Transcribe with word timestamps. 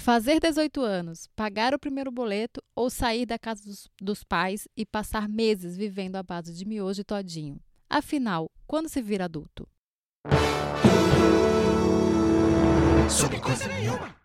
Fazer 0.00 0.40
18 0.40 0.80
anos, 0.80 1.28
pagar 1.36 1.74
o 1.74 1.78
primeiro 1.78 2.10
boleto 2.10 2.62
ou 2.74 2.88
sair 2.88 3.26
da 3.26 3.38
casa 3.38 3.62
dos, 3.62 3.86
dos 4.00 4.24
pais 4.24 4.66
e 4.74 4.86
passar 4.86 5.28
meses 5.28 5.76
vivendo 5.76 6.16
à 6.16 6.22
base 6.22 6.54
de 6.54 6.64
miojo 6.64 7.02
e 7.02 7.04
todinho. 7.04 7.60
Afinal, 7.88 8.50
quando 8.66 8.88
se 8.88 9.02
vira 9.02 9.26
adulto? 9.26 9.68
Sobre 13.10 13.38
coisa 13.40 13.68
nenhuma. 13.68 14.16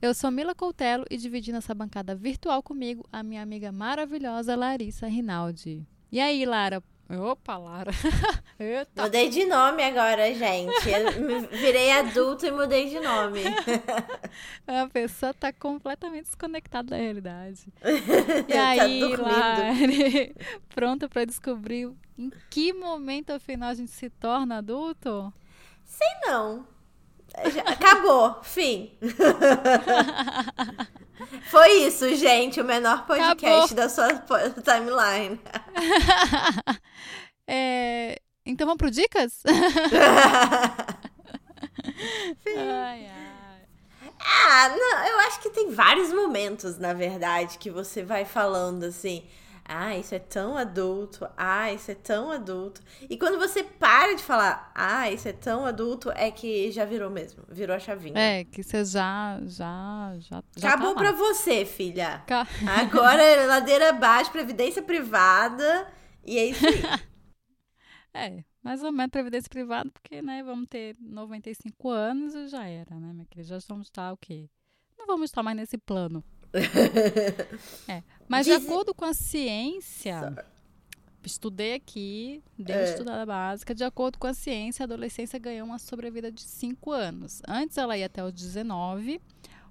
Eu 0.00 0.14
sou 0.14 0.30
Mila 0.30 0.54
Coutelo 0.54 1.04
e 1.10 1.18
dividindo 1.18 1.58
essa 1.58 1.74
bancada 1.74 2.16
virtual 2.16 2.62
comigo 2.62 3.06
a 3.12 3.22
minha 3.22 3.42
amiga 3.42 3.70
maravilhosa 3.70 4.56
Larissa 4.56 5.06
Rinaldi. 5.06 5.86
E 6.10 6.18
aí, 6.18 6.46
Lara, 6.46 6.82
Opa, 7.08 7.58
Lara. 7.58 7.90
Mudei 8.96 9.28
de 9.28 9.44
nome 9.44 9.82
agora, 9.82 10.32
gente. 10.34 10.88
Eu 10.88 11.48
virei 11.50 11.92
adulto 11.92 12.46
e 12.46 12.50
mudei 12.50 12.88
de 12.88 12.98
nome. 12.98 13.42
A 14.66 14.88
pessoa 14.88 15.34
tá 15.34 15.52
completamente 15.52 16.24
desconectada 16.24 16.90
da 16.90 16.96
realidade. 16.96 17.66
E 18.48 18.52
tá 18.52 18.68
aí, 18.68 19.16
tá 19.16 19.22
Lari, 19.22 20.36
pronta 20.74 21.08
para 21.08 21.24
descobrir 21.24 21.92
em 22.16 22.30
que 22.50 22.72
momento, 22.72 23.30
afinal, 23.30 23.70
a 23.70 23.74
gente 23.74 23.90
se 23.90 24.08
torna 24.08 24.58
adulto? 24.58 25.32
Sei 25.84 26.06
não. 26.26 26.66
Já, 27.52 27.62
acabou. 27.62 28.38
Fim. 28.42 28.96
Foi 31.50 31.68
isso, 31.86 32.14
gente. 32.16 32.60
O 32.60 32.64
menor 32.64 33.06
podcast 33.06 33.44
Acabou. 33.44 33.68
da 33.74 33.88
sua 33.88 34.08
timeline. 34.62 35.40
é, 37.48 38.20
então 38.44 38.66
vamos 38.66 38.78
pro 38.78 38.90
dicas? 38.90 39.42
ai, 42.46 43.06
ai. 43.06 43.10
Ah, 44.20 44.68
não, 44.70 45.06
eu 45.06 45.18
acho 45.20 45.40
que 45.40 45.50
tem 45.50 45.70
vários 45.70 46.12
momentos, 46.12 46.78
na 46.78 46.92
verdade, 46.94 47.58
que 47.58 47.70
você 47.70 48.02
vai 48.02 48.24
falando 48.24 48.84
assim. 48.84 49.24
Ah, 49.66 49.96
isso 49.96 50.14
é 50.14 50.18
tão 50.18 50.58
adulto. 50.58 51.26
Ah, 51.36 51.72
isso 51.72 51.90
é 51.90 51.94
tão 51.94 52.30
adulto. 52.30 52.82
E 53.08 53.16
quando 53.16 53.38
você 53.38 53.62
para 53.64 54.14
de 54.14 54.22
falar, 54.22 54.70
ah, 54.74 55.10
isso 55.10 55.26
é 55.26 55.32
tão 55.32 55.64
adulto, 55.64 56.10
é 56.10 56.30
que 56.30 56.70
já 56.70 56.84
virou 56.84 57.10
mesmo. 57.10 57.42
Virou 57.48 57.74
a 57.74 57.78
chavinha. 57.78 58.18
É, 58.18 58.44
que 58.44 58.62
você 58.62 58.84
já, 58.84 59.40
já, 59.46 60.14
já. 60.18 60.42
já 60.56 60.68
Acabou 60.68 60.94
tá 60.94 61.00
pra 61.00 61.12
você, 61.12 61.64
filha. 61.64 62.22
Ca... 62.26 62.46
Agora 62.78 63.22
é 63.22 63.46
ladeira 63.46 63.88
abaixo, 63.88 64.30
previdência 64.30 64.82
privada. 64.82 65.90
E 66.26 66.38
é 66.38 66.44
isso 66.46 66.66
aí. 66.66 66.82
é, 68.12 68.44
mais 68.62 68.82
ou 68.82 68.92
menos 68.92 69.10
previdência 69.10 69.48
privada, 69.48 69.90
porque, 69.90 70.20
né, 70.20 70.42
vamos 70.42 70.68
ter 70.68 70.94
95 71.00 71.88
anos 71.88 72.34
e 72.34 72.48
já 72.48 72.66
era, 72.66 73.00
né, 73.00 73.12
minha 73.14 73.26
querida? 73.26 73.48
Já 73.48 73.66
vamos 73.66 73.86
estar 73.86 74.12
o 74.12 74.16
quê? 74.18 74.50
Não 74.98 75.06
vamos 75.06 75.24
estar 75.24 75.42
mais 75.42 75.56
nesse 75.56 75.78
plano. 75.78 76.22
é. 77.88 78.02
Mas 78.28 78.46
Diz... 78.46 78.60
de 78.60 78.66
acordo 78.66 78.94
com 78.94 79.04
a 79.04 79.14
ciência, 79.14 80.34
estudei 81.22 81.74
aqui, 81.74 82.42
dei 82.58 82.74
uma 82.74 82.82
é. 82.82 82.90
estudada 82.90 83.26
básica, 83.26 83.74
de 83.74 83.84
acordo 83.84 84.18
com 84.18 84.26
a 84.26 84.34
ciência, 84.34 84.82
a 84.82 84.84
adolescência 84.84 85.38
ganhou 85.38 85.66
uma 85.66 85.78
sobrevida 85.78 86.30
de 86.30 86.42
5 86.42 86.90
anos. 86.92 87.42
Antes 87.46 87.78
ela 87.78 87.96
ia 87.96 88.06
até 88.06 88.24
os 88.24 88.32
19, 88.32 89.20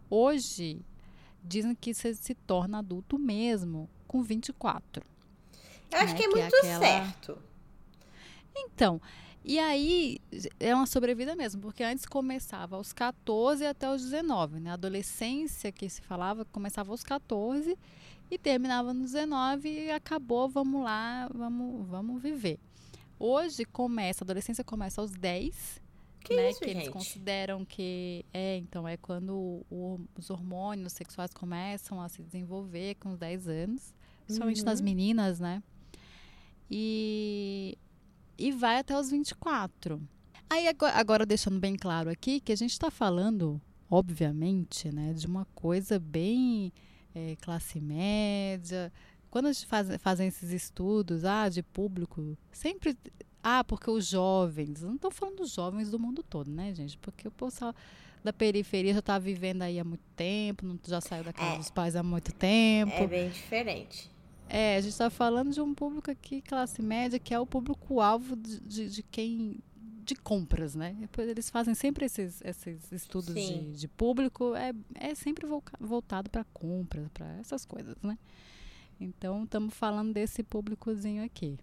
hoje 0.10 0.82
dizem 1.44 1.76
que 1.76 1.94
você 1.94 2.14
se 2.14 2.34
torna 2.34 2.80
adulto 2.80 3.20
mesmo 3.20 3.90
com 4.08 4.22
24. 4.22 5.04
Eu 5.92 6.00
acho 6.00 6.14
né? 6.14 6.20
que 6.20 6.24
é 6.24 6.28
que 6.28 6.36
muito 6.36 6.56
é 6.56 6.60
aquela... 6.60 6.80
certo. 6.80 7.38
Então, 8.56 9.02
e 9.44 9.60
aí 9.60 10.20
é 10.60 10.74
uma 10.74 10.86
sobrevida 10.86 11.36
mesmo, 11.36 11.62
porque 11.62 11.84
antes 11.84 12.06
começava 12.06 12.78
aos 12.78 12.94
14 12.94 13.66
até 13.66 13.92
os 13.92 14.02
19, 14.04 14.60
né? 14.60 14.72
A 14.72 14.74
adolescência 14.74 15.72
que 15.72 15.90
se 15.90 16.02
falava 16.02 16.46
começava 16.46 16.92
aos 16.92 17.04
14 17.04 17.78
e 18.34 18.38
terminava 18.38 18.94
nos 18.94 19.12
19 19.12 19.70
e 19.70 19.92
acabou, 19.92 20.50
vamos 20.50 20.84
lá, 20.84 21.30
vamos, 21.34 21.88
vamos 21.88 22.22
viver. 22.22 22.60
Hoje 23.20 23.64
começa, 23.64 24.24
a 24.24 24.26
adolescência 24.26 24.64
começa 24.64 25.00
aos 25.00 25.12
10, 25.12 25.82
que 26.24 26.36
né? 26.36 26.50
Isso, 26.50 26.60
que 26.60 26.68
gente? 26.68 26.78
eles 26.78 26.90
consideram 26.90 27.64
que 27.64 28.26
é, 28.34 28.58
então 28.58 28.88
é 28.88 28.98
quando 28.98 29.64
o, 29.70 30.00
os 30.18 30.30
hormônios 30.30 30.94
sexuais 30.94 31.34
começam 31.34 32.02
a 32.02 32.10
se 32.10 32.24
desenvolver 32.24 32.96
com 32.96 33.10
os 33.10 33.18
10 33.18 33.48
anos, 33.48 33.94
principalmente 34.26 34.60
uhum. 34.62 34.66
nas 34.66 34.82
meninas, 34.82 35.40
né? 35.40 35.62
E 36.72 37.78
e 38.38 38.52
vai 38.52 38.80
até 38.80 38.98
os 38.98 39.12
24. 39.12 40.02
Aí 40.50 40.68
agora, 40.68 40.96
agora 40.96 41.26
deixando 41.26 41.60
bem 41.60 41.76
claro 41.76 42.10
aqui 42.10 42.40
que 42.40 42.52
a 42.52 42.56
gente 42.56 42.72
está 42.72 42.90
falando, 42.90 43.62
obviamente, 43.90 44.92
né, 44.92 45.14
de 45.14 45.28
uma 45.28 45.46
coisa 45.54 46.00
bem 46.00 46.74
é, 47.16 47.36
classe 47.42 47.80
média. 47.80 48.92
Quando 49.30 49.48
a 49.48 49.52
gente 49.52 49.66
faz 49.66 49.88
fazem 49.98 50.28
esses 50.28 50.52
estudos 50.52 51.26
ah, 51.26 51.50
de 51.50 51.64
público, 51.64 52.38
sempre. 52.52 52.98
Ah, 53.42 53.64
porque 53.64 53.90
os 53.90 54.08
jovens. 54.08 54.82
Não 54.82 54.96
estou 54.96 55.12
falando 55.12 55.38
dos 55.38 55.54
jovens 55.54 55.90
do 55.90 56.00
mundo 56.00 56.24
todo, 56.24 56.50
né, 56.50 56.74
gente? 56.74 56.98
Porque 56.98 57.28
o 57.28 57.32
pessoal 57.32 57.74
da 58.24 58.32
periferia 58.32 58.94
já 58.94 59.00
está 59.00 59.20
vivendo 59.20 59.64
aí 59.64 59.80
há 59.80 59.84
muito 59.84 60.06
tempo, 60.16 60.66
não, 60.66 60.80
já 60.88 61.02
saiu 61.02 61.24
da 61.24 61.34
casa 61.34 61.56
é, 61.56 61.58
dos 61.58 61.70
pais 61.70 61.96
há 61.96 62.02
muito 62.02 62.34
tempo. 62.34 62.94
É 62.94 63.06
bem 63.06 63.30
diferente. 63.30 64.10
É, 64.48 64.78
a 64.78 64.82
gente 64.82 64.92
está 64.92 65.10
falando 65.10 65.52
de 65.52 65.60
um 65.60 65.74
público 65.74 66.10
aqui, 66.10 66.42
classe 66.42 66.82
média, 66.82 67.20
que 67.20 67.34
é 67.34 67.40
o 67.40 67.46
público-alvo 67.46 68.36
de, 68.36 68.60
de, 68.60 68.90
de, 68.90 69.04
quem. 69.04 69.58
De 70.04 70.16
compras, 70.16 70.76
né? 70.76 70.96
Eles 71.18 71.50
fazem 71.50 71.74
sempre 71.74 72.06
esses, 72.06 72.42
esses 72.44 72.92
estudos 72.92 73.34
de, 73.34 73.72
de, 73.72 73.88
público, 73.88 74.56
é, 74.56 74.74
é 74.96 75.16
sempre 75.16 75.48
voltado 75.80 76.30
para 76.30 76.44
compras, 76.54 77.08
para 77.14 77.38
essas 77.40 77.66
coisas, 77.66 77.96
né? 78.02 78.18
Então, 79.00 79.44
estamos 79.44 79.74
falando 79.74 80.14
desse 80.14 80.44
públicozinho 80.44 81.24
aqui. 81.24 81.58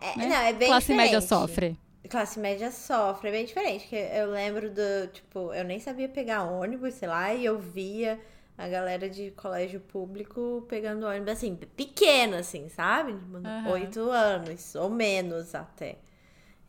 É, 0.00 0.16
né? 0.18 0.28
Não, 0.28 0.36
é 0.36 0.52
bem 0.52 0.68
Classe 0.68 0.86
diferente. 0.86 1.04
média 1.04 1.20
sofre. 1.20 1.78
Classe 2.08 2.38
média 2.38 2.70
sofre, 2.70 3.28
é 3.28 3.32
bem 3.32 3.44
diferente. 3.44 3.82
Porque 3.82 3.96
eu 3.96 4.30
lembro 4.30 4.70
do, 4.70 5.08
tipo, 5.12 5.52
eu 5.52 5.64
nem 5.64 5.78
sabia 5.80 6.08
pegar 6.08 6.44
ônibus, 6.44 6.94
sei 6.94 7.08
lá, 7.08 7.34
e 7.34 7.44
eu 7.44 7.58
via 7.58 8.18
a 8.56 8.68
galera 8.68 9.08
de 9.08 9.30
colégio 9.32 9.80
público 9.80 10.64
pegando 10.68 11.06
ônibus, 11.06 11.28
assim, 11.32 11.54
pequeno, 11.54 12.36
assim, 12.36 12.68
sabe? 12.68 13.12
Uhum. 13.12 13.70
Oito 13.72 14.00
anos, 14.10 14.74
ou 14.74 14.88
menos 14.88 15.54
até. 15.54 15.98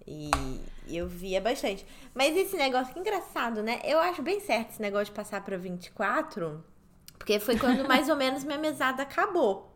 E, 0.10 0.32
eu 0.98 1.08
via 1.08 1.40
bastante. 1.40 1.86
Mas 2.16 2.36
esse 2.36 2.58
negócio, 2.58 2.92
que 2.92 3.00
engraçado, 3.00 3.62
né? 3.62 3.80
Eu 3.84 4.00
acho 4.00 4.24
bem 4.24 4.40
certo 4.40 4.72
esse 4.72 4.82
negócio 4.82 5.06
de 5.06 5.12
passar 5.12 5.46
para 5.46 5.56
24, 5.56 6.64
porque 7.18 7.40
foi 7.40 7.58
quando 7.60 7.88
mais 7.88 8.10
ou 8.10 8.16
menos 8.16 8.44
minha 8.44 8.58
mesada 8.58 9.04
acabou. 9.04 9.70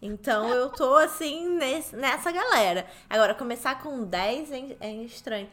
Então 0.00 0.48
eu 0.48 0.68
tô 0.68 0.96
assim 0.96 1.48
nesse, 1.56 1.94
nessa 1.94 2.32
galera. 2.32 2.84
Agora, 3.08 3.36
começar 3.36 3.80
com 3.80 4.04
10 4.04 4.50
é, 4.50 4.76
é 4.80 4.92
estranho. 5.04 5.48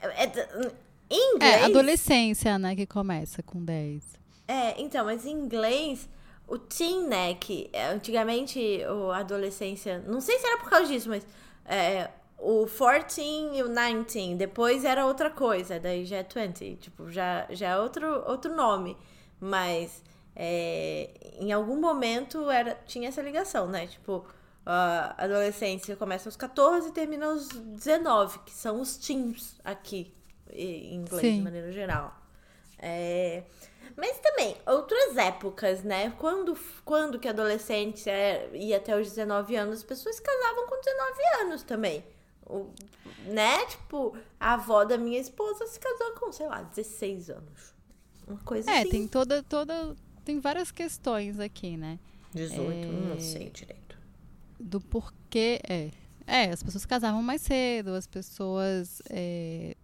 É, 0.00 0.24
é, 0.24 0.72
em 1.08 1.36
inglês. 1.36 1.54
É, 1.54 1.64
adolescência, 1.64 2.58
né, 2.58 2.74
que 2.74 2.86
começa 2.86 3.40
com 3.40 3.64
10. 3.64 4.02
É, 4.48 4.80
então, 4.82 5.04
mas 5.04 5.24
em 5.24 5.30
inglês, 5.30 6.08
o 6.48 6.58
teen, 6.58 7.06
né, 7.06 7.34
que 7.34 7.70
é, 7.72 7.86
antigamente 7.86 8.58
o 8.86 9.12
adolescência, 9.12 10.02
não 10.08 10.20
sei 10.20 10.40
se 10.40 10.46
era 10.46 10.58
por 10.58 10.68
causa 10.68 10.86
disso, 10.88 11.08
mas 11.08 11.24
é, 11.64 12.10
o 12.38 12.66
14 12.66 13.20
e 13.54 13.62
o 13.62 13.68
19, 13.68 14.36
depois 14.36 14.84
era 14.84 15.06
outra 15.06 15.30
coisa, 15.30 15.78
daí 15.80 16.04
já 16.04 16.18
é 16.18 16.22
20, 16.22 16.76
tipo, 16.76 17.10
já, 17.10 17.46
já 17.50 17.70
é 17.70 17.78
outro, 17.78 18.06
outro 18.28 18.54
nome, 18.54 18.96
mas 19.40 20.02
é, 20.36 21.10
em 21.38 21.52
algum 21.52 21.80
momento 21.80 22.50
era, 22.50 22.74
tinha 22.86 23.08
essa 23.08 23.22
ligação, 23.22 23.66
né, 23.66 23.86
tipo, 23.86 24.26
a 24.66 25.14
adolescência 25.24 25.96
começa 25.96 26.28
aos 26.28 26.36
14 26.36 26.88
e 26.88 26.92
termina 26.92 27.26
aos 27.26 27.48
19, 27.48 28.40
que 28.40 28.52
são 28.52 28.80
os 28.80 28.96
teens 28.96 29.58
aqui, 29.64 30.14
em 30.50 30.94
inglês, 30.94 31.20
Sim. 31.20 31.38
de 31.38 31.42
maneira 31.42 31.72
geral. 31.72 32.14
É... 32.78 33.44
Mas 33.96 34.18
também, 34.18 34.56
outras 34.66 35.16
épocas, 35.16 35.82
né? 35.84 36.12
Quando, 36.18 36.58
quando 36.84 37.18
que 37.18 37.28
adolescente 37.28 38.10
ia 38.52 38.76
até 38.76 38.98
os 38.98 39.08
19 39.10 39.54
anos, 39.54 39.78
as 39.78 39.84
pessoas 39.84 40.18
casavam 40.18 40.66
com 40.66 40.80
19 40.80 41.22
anos 41.42 41.62
também. 41.62 42.04
O, 42.46 42.70
né? 43.26 43.64
Tipo, 43.66 44.16
a 44.38 44.54
avó 44.54 44.84
da 44.84 44.98
minha 44.98 45.18
esposa 45.18 45.66
se 45.66 45.78
casou 45.78 46.12
com, 46.14 46.32
sei 46.32 46.46
lá, 46.46 46.62
16 46.62 47.30
anos. 47.30 47.74
Uma 48.26 48.38
coisa 48.38 48.70
é, 48.70 48.80
assim. 48.80 48.88
É, 48.88 48.90
tem 48.90 49.08
toda, 49.08 49.42
toda. 49.42 49.96
Tem 50.24 50.40
várias 50.40 50.70
questões 50.70 51.38
aqui, 51.38 51.76
né? 51.76 51.98
18, 52.34 52.70
é, 52.70 52.86
não 52.86 53.20
sei 53.20 53.50
direito. 53.50 53.98
Do 54.58 54.80
porquê. 54.80 55.60
É. 55.68 55.90
É, 56.26 56.50
as 56.50 56.62
pessoas 56.62 56.86
casavam 56.86 57.22
mais 57.22 57.42
cedo, 57.42 57.90
as 57.90 58.06
pessoas. 58.06 59.02
É, 59.10 59.76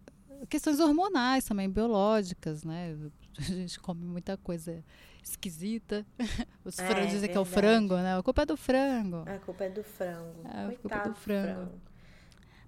questões 0.48 0.80
hormonais 0.80 1.44
também, 1.44 1.68
biológicas, 1.68 2.64
né? 2.64 2.96
A 3.38 3.42
gente 3.42 3.78
come 3.78 4.04
muita 4.04 4.36
coisa 4.38 4.82
esquisita. 5.22 6.06
Os 6.64 6.78
é, 6.78 6.86
frangos 6.86 7.10
dizem 7.10 7.30
que 7.30 7.36
é 7.36 7.40
o 7.40 7.44
frango, 7.44 7.94
né? 7.96 8.16
A 8.16 8.22
culpa 8.22 8.42
é 8.42 8.46
do 8.46 8.56
frango. 8.56 9.24
A 9.26 9.38
culpa 9.38 9.64
é 9.64 9.70
do 9.70 9.82
frango. 9.82 10.48
É, 10.48 10.66
a 10.66 10.76
culpa 10.76 10.96
é 10.96 11.08
do 11.08 11.14
frango. 11.14 11.54
frango. 11.54 11.89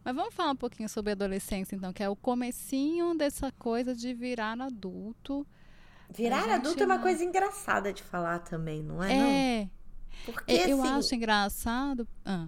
Mas 0.05 0.15
vamos 0.15 0.35
falar 0.35 0.51
um 0.51 0.57
pouquinho 0.57 0.89
sobre 0.89 1.13
adolescência, 1.13 1.77
então, 1.77 1.93
que 1.93 2.03
é 2.03 2.09
o 2.09 2.17
comecinho 2.17 3.15
dessa 3.15 3.53
coisa 3.53 3.95
de 3.95 4.13
virar 4.13 4.61
adulto. 4.61 5.47
Virar 6.11 6.49
adulto 6.49 6.83
é 6.83 6.87
uma 6.87 6.99
coisa 6.99 7.25
engraçada 7.25 7.93
de 7.93 8.03
falar 8.03 8.41
também, 8.41 8.83
não 8.83 9.03
é? 9.03 9.13
É. 9.13 9.61
Não? 9.65 9.71
Porque, 10.27 10.53
eu 10.53 10.83
assim, 10.83 10.93
acho 10.93 11.15
engraçado. 11.15 12.07
Ah, 12.25 12.47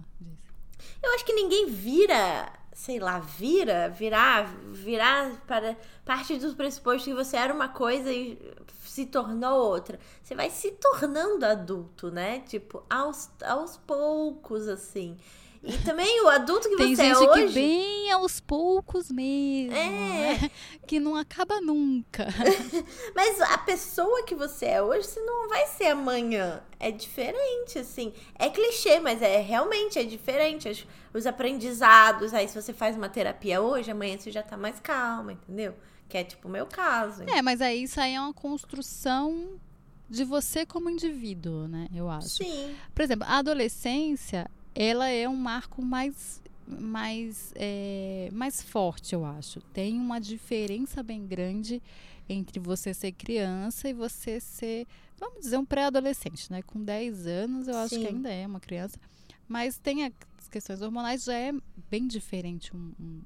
eu 1.01 1.13
acho 1.15 1.25
que 1.25 1.33
ninguém 1.33 1.67
vira, 1.67 2.51
sei 2.73 2.99
lá, 2.99 3.19
vira, 3.19 3.89
virar, 3.89 4.45
virar 4.71 5.31
para 5.47 5.75
parte 6.03 6.37
do 6.37 6.55
pressuposto 6.55 7.09
que 7.09 7.15
você 7.15 7.37
era 7.37 7.53
uma 7.53 7.69
coisa 7.69 8.11
e 8.11 8.39
se 8.83 9.05
tornou 9.05 9.71
outra. 9.71 9.99
Você 10.23 10.35
vai 10.35 10.49
se 10.49 10.71
tornando 10.71 11.45
adulto, 11.45 12.11
né? 12.11 12.39
Tipo, 12.41 12.83
aos, 12.89 13.29
aos 13.43 13.77
poucos, 13.77 14.67
assim. 14.67 15.17
E 15.65 15.77
também 15.79 16.21
o 16.21 16.27
adulto 16.27 16.69
que 16.69 16.77
Tem 16.77 16.95
você 16.95 17.07
é 17.07 17.17
hoje... 17.17 17.27
Tem 17.27 17.35
gente 17.35 17.47
que 17.47 17.53
vem 17.53 18.11
aos 18.11 18.39
poucos 18.39 19.09
mesmo, 19.09 19.75
é. 19.75 20.37
Né? 20.39 20.51
Que 20.85 20.99
não 20.99 21.15
acaba 21.15 21.59
nunca. 21.59 22.27
Mas 23.15 23.41
a 23.41 23.57
pessoa 23.57 24.23
que 24.23 24.35
você 24.35 24.65
é 24.67 24.81
hoje, 24.81 25.07
você 25.07 25.19
não 25.21 25.49
vai 25.49 25.65
ser 25.67 25.87
amanhã. 25.87 26.61
É 26.79 26.91
diferente, 26.91 27.79
assim. 27.79 28.13
É 28.37 28.49
clichê, 28.49 28.99
mas 28.99 29.21
é 29.21 29.39
realmente 29.39 29.97
é 29.97 30.03
diferente. 30.03 30.69
Os, 30.69 30.85
os 31.13 31.25
aprendizados, 31.25 32.33
aí 32.33 32.47
se 32.47 32.61
você 32.61 32.73
faz 32.73 32.95
uma 32.95 33.09
terapia 33.09 33.61
hoje, 33.61 33.89
amanhã 33.89 34.17
você 34.17 34.29
já 34.29 34.43
tá 34.43 34.55
mais 34.55 34.79
calma, 34.79 35.33
entendeu? 35.33 35.73
Que 36.07 36.17
é 36.17 36.23
tipo 36.23 36.47
o 36.47 36.51
meu 36.51 36.67
caso. 36.67 37.23
É, 37.23 37.41
mas 37.41 37.61
aí 37.61 37.83
isso 37.83 37.99
aí 37.99 38.13
é 38.13 38.21
uma 38.21 38.33
construção 38.33 39.59
de 40.07 40.23
você 40.23 40.65
como 40.65 40.89
indivíduo, 40.89 41.67
né? 41.67 41.87
Eu 41.93 42.07
acho. 42.09 42.29
Sim. 42.29 42.75
Por 42.93 43.01
exemplo, 43.01 43.25
a 43.27 43.37
adolescência 43.37 44.47
ela 44.75 45.07
é 45.09 45.27
um 45.27 45.35
marco 45.35 45.81
mais 45.81 46.43
mais 46.67 47.53
é, 47.55 48.29
mais 48.33 48.61
forte, 48.61 49.13
eu 49.13 49.23
acho. 49.23 49.61
Tem 49.61 49.97
uma 49.97 50.19
diferença 50.19 51.01
bem 51.03 51.25
grande 51.25 51.81
entre 52.27 52.59
você 52.59 52.93
ser 52.93 53.11
criança 53.11 53.87
e 53.87 53.93
você 53.93 54.39
ser, 54.39 54.87
vamos 55.17 55.41
dizer, 55.41 55.57
um 55.57 55.65
pré-adolescente, 55.65 56.51
né? 56.51 56.61
Com 56.63 56.83
10 56.83 57.27
anos, 57.27 57.67
eu 57.67 57.77
acho 57.77 57.95
Sim. 57.95 58.01
que 58.01 58.07
ainda 58.07 58.29
é 58.29 58.47
uma 58.47 58.59
criança. 58.59 58.99
Mas 59.47 59.77
tem 59.77 60.05
as 60.05 60.49
questões 60.49 60.81
hormonais, 60.81 61.23
já 61.23 61.35
é 61.35 61.53
bem 61.89 62.07
diferente. 62.07 62.75
Um, 62.75 62.91
um 62.99 63.21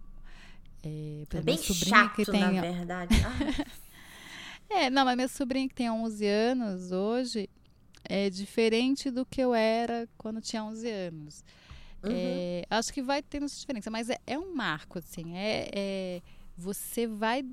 é, 0.84 1.24
é 1.34 1.42
bem 1.42 1.58
chato, 1.58 2.16
que 2.16 2.26
tem... 2.26 2.42
na 2.42 2.62
verdade. 2.62 3.16
é, 4.70 4.90
não, 4.90 5.06
mas 5.06 5.16
minha 5.16 5.28
sobrinha 5.28 5.68
que 5.68 5.76
tem 5.76 5.90
11 5.90 6.26
anos 6.26 6.92
hoje, 6.92 7.50
é 8.04 8.30
diferente 8.30 9.10
do 9.10 9.26
que 9.26 9.42
eu 9.42 9.54
era 9.54 10.08
quando 10.18 10.42
tinha 10.42 10.64
11 10.64 10.90
anos. 10.90 11.44
Uhum. 12.04 12.12
É, 12.12 12.64
acho 12.70 12.94
que 12.94 13.02
vai 13.02 13.22
ter 13.22 13.44
essa 13.44 13.60
diferença, 13.60 13.92
mas 13.92 14.10
é, 14.10 14.18
é 14.26 14.38
um 14.38 14.54
marco, 14.56 15.00
assim. 15.00 15.36
É, 15.36 15.70
é 15.74 16.22
você 16.56 17.08
vai 17.08 17.46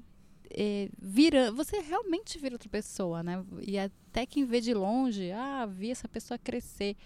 é, 0.50 0.88
vira, 0.98 1.50
você 1.52 1.80
realmente 1.80 2.38
vira 2.38 2.54
outra 2.54 2.68
pessoa, 2.68 3.22
né? 3.22 3.44
E 3.66 3.78
até 3.78 4.26
quem 4.26 4.44
vê 4.44 4.60
de 4.60 4.72
longe, 4.72 5.30
ah, 5.32 5.66
vi 5.66 5.90
essa 5.90 6.08
pessoa 6.08 6.38
crescer. 6.38 6.96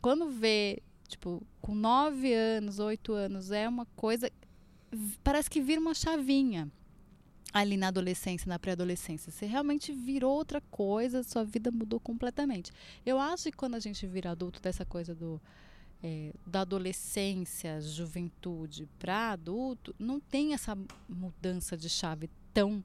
Quando 0.00 0.28
vê, 0.30 0.82
tipo, 1.06 1.46
com 1.60 1.74
9 1.74 2.32
anos, 2.32 2.78
8 2.78 3.12
anos, 3.12 3.50
é 3.50 3.68
uma 3.68 3.86
coisa. 3.96 4.30
Parece 5.22 5.50
que 5.50 5.60
vira 5.60 5.80
uma 5.80 5.94
chavinha 5.94 6.70
ali 7.52 7.76
na 7.76 7.88
adolescência, 7.88 8.48
na 8.48 8.58
pré-adolescência. 8.58 9.32
Você 9.32 9.46
realmente 9.46 9.92
virou 9.92 10.34
outra 10.34 10.60
coisa, 10.70 11.22
sua 11.22 11.44
vida 11.44 11.70
mudou 11.70 11.98
completamente. 12.00 12.72
Eu 13.04 13.18
acho 13.18 13.44
que 13.44 13.56
quando 13.56 13.74
a 13.74 13.80
gente 13.80 14.06
vira 14.06 14.30
adulto, 14.30 14.60
dessa 14.60 14.84
coisa 14.84 15.14
do. 15.14 15.40
É, 16.00 16.32
da 16.46 16.60
adolescência, 16.60 17.80
juventude 17.80 18.88
para 19.00 19.32
adulto, 19.32 19.92
não 19.98 20.20
tem 20.20 20.54
essa 20.54 20.78
mudança 21.08 21.76
de 21.76 21.88
chave 21.88 22.30
tão, 22.54 22.84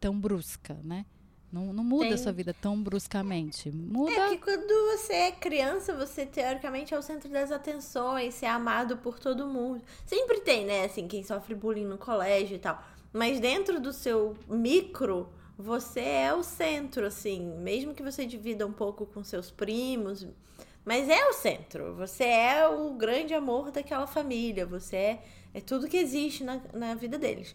tão 0.00 0.18
brusca, 0.18 0.74
né? 0.82 1.06
Não, 1.54 1.72
não 1.72 1.84
muda 1.84 2.06
tem. 2.06 2.14
a 2.14 2.18
sua 2.18 2.32
vida 2.32 2.52
tão 2.52 2.82
bruscamente. 2.82 3.70
Muda. 3.70 4.10
É 4.10 4.30
que 4.30 4.38
quando 4.38 4.98
você 4.98 5.12
é 5.12 5.30
criança, 5.30 5.94
você 5.94 6.26
teoricamente 6.26 6.92
é 6.92 6.98
o 6.98 7.02
centro 7.02 7.28
das 7.28 7.52
atenções, 7.52 8.34
ser 8.34 8.46
amado 8.46 8.96
por 8.96 9.20
todo 9.20 9.46
mundo. 9.46 9.80
Sempre 10.04 10.40
tem, 10.40 10.66
né? 10.66 10.86
Assim, 10.86 11.06
quem 11.06 11.22
sofre 11.22 11.54
bullying 11.54 11.84
no 11.84 11.96
colégio 11.96 12.56
e 12.56 12.58
tal. 12.58 12.82
Mas 13.14 13.38
dentro 13.38 13.80
do 13.80 13.92
seu 13.92 14.36
micro, 14.48 15.28
você 15.56 16.00
é 16.00 16.34
o 16.34 16.42
centro, 16.42 17.06
assim. 17.06 17.46
Mesmo 17.60 17.94
que 17.94 18.02
você 18.02 18.26
divida 18.26 18.66
um 18.66 18.72
pouco 18.72 19.06
com 19.06 19.22
seus 19.22 19.52
primos. 19.52 20.26
Mas 20.84 21.08
é 21.08 21.24
o 21.28 21.32
centro. 21.32 21.94
Você 21.94 22.24
é 22.24 22.68
o 22.68 22.92
grande 22.94 23.32
amor 23.32 23.70
daquela 23.70 24.08
família. 24.08 24.66
Você 24.66 24.96
é, 24.96 25.22
é 25.54 25.60
tudo 25.60 25.88
que 25.88 25.96
existe 25.96 26.42
na, 26.42 26.60
na 26.72 26.96
vida 26.96 27.16
deles. 27.16 27.54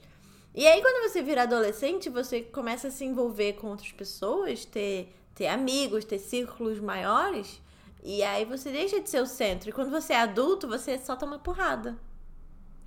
E 0.55 0.65
aí, 0.65 0.81
quando 0.81 1.11
você 1.11 1.21
vira 1.21 1.43
adolescente, 1.43 2.09
você 2.09 2.41
começa 2.41 2.87
a 2.87 2.91
se 2.91 3.03
envolver 3.03 3.53
com 3.53 3.67
outras 3.67 3.91
pessoas, 3.91 4.63
ter, 4.63 5.13
ter 5.35 5.47
amigos, 5.47 6.05
ter 6.05 6.19
círculos 6.19 6.79
maiores. 6.79 7.61
E 8.01 8.23
aí 8.23 8.45
você 8.45 8.71
deixa 8.71 9.01
de 9.01 9.09
ser 9.09 9.21
o 9.21 9.27
centro. 9.27 9.67
E 9.69 9.73
quando 9.73 9.91
você 9.91 10.13
é 10.13 10.21
adulto, 10.21 10.69
você 10.69 10.97
só 10.97 11.17
toma 11.17 11.37
porrada. 11.37 11.97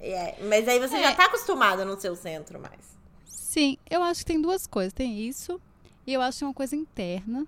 É, 0.02 0.34
mas 0.42 0.66
aí 0.66 0.80
você 0.80 0.96
é. 0.96 1.02
já 1.02 1.14
tá 1.14 1.26
acostumado 1.26 1.82
a 1.82 1.84
não 1.84 1.98
ser 1.98 2.10
o 2.10 2.16
centro 2.16 2.60
mais. 2.60 2.96
Sim, 3.24 3.78
eu 3.88 4.02
acho 4.02 4.20
que 4.20 4.26
tem 4.26 4.40
duas 4.40 4.66
coisas. 4.66 4.92
Tem 4.92 5.20
isso, 5.20 5.60
e 6.04 6.12
eu 6.12 6.20
acho 6.20 6.38
que 6.38 6.44
é 6.44 6.46
uma 6.48 6.54
coisa 6.54 6.74
interna. 6.74 7.46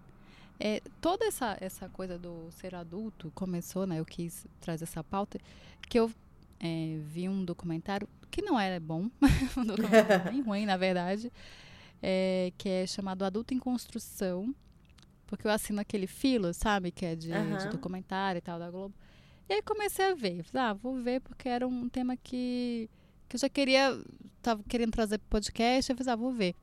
É, 0.61 0.81
toda 1.01 1.25
essa, 1.27 1.57
essa 1.61 1.89
coisa 1.89 2.17
do 2.17 2.49
ser 2.53 2.77
adulto 2.77 3.33
começou, 3.35 3.87
né? 3.87 3.99
Eu 3.99 4.05
quis 4.05 4.47
trazer 4.61 4.85
essa 4.85 5.03
pauta, 5.03 5.39
que 5.89 5.99
eu 5.99 6.11
é, 6.61 6.99
vi 7.03 7.29
um 7.29 7.45
documentário 7.45 8.09
que 8.31 8.41
não 8.41 8.59
era 8.59 8.79
bom, 8.79 9.11
um 9.57 9.65
documentário 9.65 10.31
bem 10.31 10.41
ruim, 10.47 10.65
na 10.65 10.77
verdade, 10.77 11.33
é, 12.01 12.53
que 12.57 12.69
é 12.69 12.87
chamado 12.87 13.25
Adulto 13.25 13.53
em 13.53 13.59
Construção, 13.59 14.55
porque 15.27 15.47
eu 15.47 15.51
assino 15.51 15.81
aquele 15.81 16.07
filo, 16.07 16.55
sabe? 16.55 16.93
Que 16.93 17.07
é 17.07 17.17
de, 17.17 17.33
uhum. 17.33 17.57
de 17.57 17.69
documentário 17.69 18.39
e 18.39 18.43
tal, 18.43 18.59
da 18.59 18.71
Globo. 18.71 18.95
E 19.49 19.55
aí 19.55 19.63
comecei 19.63 20.05
a 20.05 20.15
ver. 20.15 20.43
Falei, 20.45 20.69
ah, 20.69 20.73
vou 20.73 20.97
ver 20.97 21.21
porque 21.21 21.49
era 21.49 21.67
um 21.67 21.89
tema 21.89 22.17
que, 22.17 22.89
que 23.29 23.37
eu 23.37 23.41
já 23.41 23.49
queria, 23.49 24.01
tava 24.41 24.63
querendo 24.65 24.93
trazer 24.93 25.19
para 25.19 25.29
podcast. 25.29 25.91
Eu 25.91 25.97
falei, 25.97 26.13
ah, 26.13 26.17
vou 26.17 26.33
ver. 26.33 26.55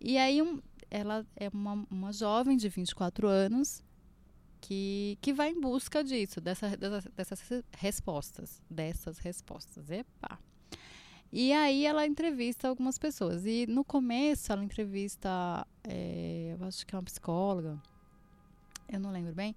E 0.00 0.18
aí 0.18 0.42
um, 0.42 0.60
ela 0.90 1.26
é 1.36 1.48
uma, 1.48 1.86
uma 1.90 2.12
jovem 2.12 2.56
de 2.56 2.68
24 2.68 3.26
anos 3.26 3.82
que, 4.60 5.18
que 5.20 5.32
vai 5.32 5.50
em 5.50 5.60
busca 5.60 6.04
disso, 6.04 6.40
dessa, 6.40 6.76
dessas, 6.76 7.04
dessas 7.14 7.62
respostas. 7.76 8.62
Dessas 8.68 9.18
respostas. 9.18 9.90
Epa! 9.90 10.38
E 11.32 11.52
aí 11.52 11.84
ela 11.84 12.06
entrevista 12.06 12.68
algumas 12.68 12.98
pessoas. 12.98 13.44
E 13.46 13.66
no 13.66 13.84
começo 13.84 14.52
ela 14.52 14.62
entrevista, 14.62 15.66
é, 15.82 16.54
eu 16.58 16.66
acho 16.66 16.86
que 16.86 16.94
é 16.94 16.98
uma 16.98 17.04
psicóloga, 17.04 17.80
eu 18.88 19.00
não 19.00 19.10
lembro 19.10 19.34
bem 19.34 19.56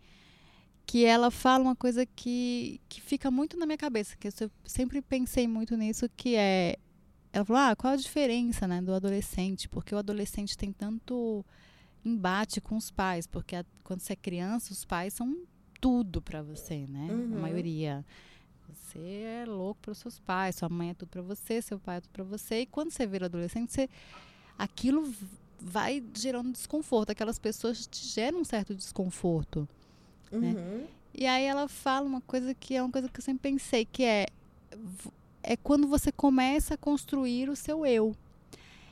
que 0.87 1.03
ela 1.03 1.29
fala 1.29 1.65
uma 1.65 1.75
coisa 1.75 2.05
que, 2.05 2.79
que 2.87 3.01
fica 3.01 3.29
muito 3.29 3.57
na 3.57 3.65
minha 3.65 3.77
cabeça, 3.77 4.15
que 4.15 4.29
eu 4.29 4.49
sempre 4.63 5.01
pensei 5.01 5.45
muito 5.45 5.75
nisso, 5.75 6.09
que 6.15 6.35
é 6.35 6.77
ela 7.33 7.43
falou: 7.43 7.61
"Ah, 7.61 7.75
qual 7.75 7.93
a 7.93 7.97
diferença, 7.97 8.65
né, 8.65 8.81
do 8.81 8.93
adolescente? 8.93 9.67
Porque 9.67 9.93
o 9.93 9.97
adolescente 9.97 10.57
tem 10.57 10.71
tanto 10.71 11.45
embate 12.05 12.61
com 12.61 12.77
os 12.77 12.89
pais, 12.89 13.27
porque 13.27 13.57
a, 13.57 13.65
quando 13.83 13.99
você 13.99 14.13
é 14.13 14.15
criança, 14.15 14.71
os 14.71 14.85
pais 14.85 15.13
são 15.13 15.45
tudo 15.81 16.21
para 16.21 16.41
você, 16.41 16.87
né? 16.87 17.09
Uhum. 17.11 17.37
A 17.37 17.41
maioria. 17.41 18.05
Você 18.69 18.99
é 18.99 19.45
louco 19.45 19.81
para 19.81 19.91
os 19.91 19.97
seus 19.97 20.19
pais, 20.19 20.55
sua 20.55 20.69
mãe 20.69 20.91
é 20.91 20.93
tudo 20.93 21.09
para 21.09 21.21
você, 21.21 21.61
seu 21.61 21.79
pai 21.79 21.97
é 21.97 22.01
tudo 22.01 22.11
para 22.11 22.23
você. 22.23 22.61
E 22.61 22.65
quando 22.65 22.91
você 22.91 23.05
vira 23.05 23.25
adolescente, 23.25 23.71
você 23.71 23.89
aquilo 24.57 25.13
vai 25.59 26.01
gerando 26.15 26.51
desconforto. 26.51 27.09
Aquelas 27.09 27.39
pessoas 27.39 27.85
te 27.87 28.07
geram 28.07 28.39
um 28.39 28.45
certo 28.45 28.73
desconforto. 28.73 29.67
Né? 30.31 30.47
Uhum. 30.47 30.53
Né? 30.53 30.87
E 31.13 31.25
aí 31.25 31.45
ela 31.45 31.67
fala 31.67 32.05
uma 32.05 32.21
coisa 32.21 32.53
que 32.53 32.75
é 32.75 32.81
uma 32.81 32.91
coisa 32.91 33.09
que 33.09 33.19
eu 33.19 33.23
sempre 33.23 33.51
pensei, 33.51 33.85
que 33.85 34.03
é 34.03 34.27
é 35.47 35.55
quando 35.55 35.87
você 35.87 36.11
começa 36.11 36.73
a 36.73 36.77
construir 36.77 37.49
o 37.49 37.55
seu 37.55 37.85
eu. 37.85 38.13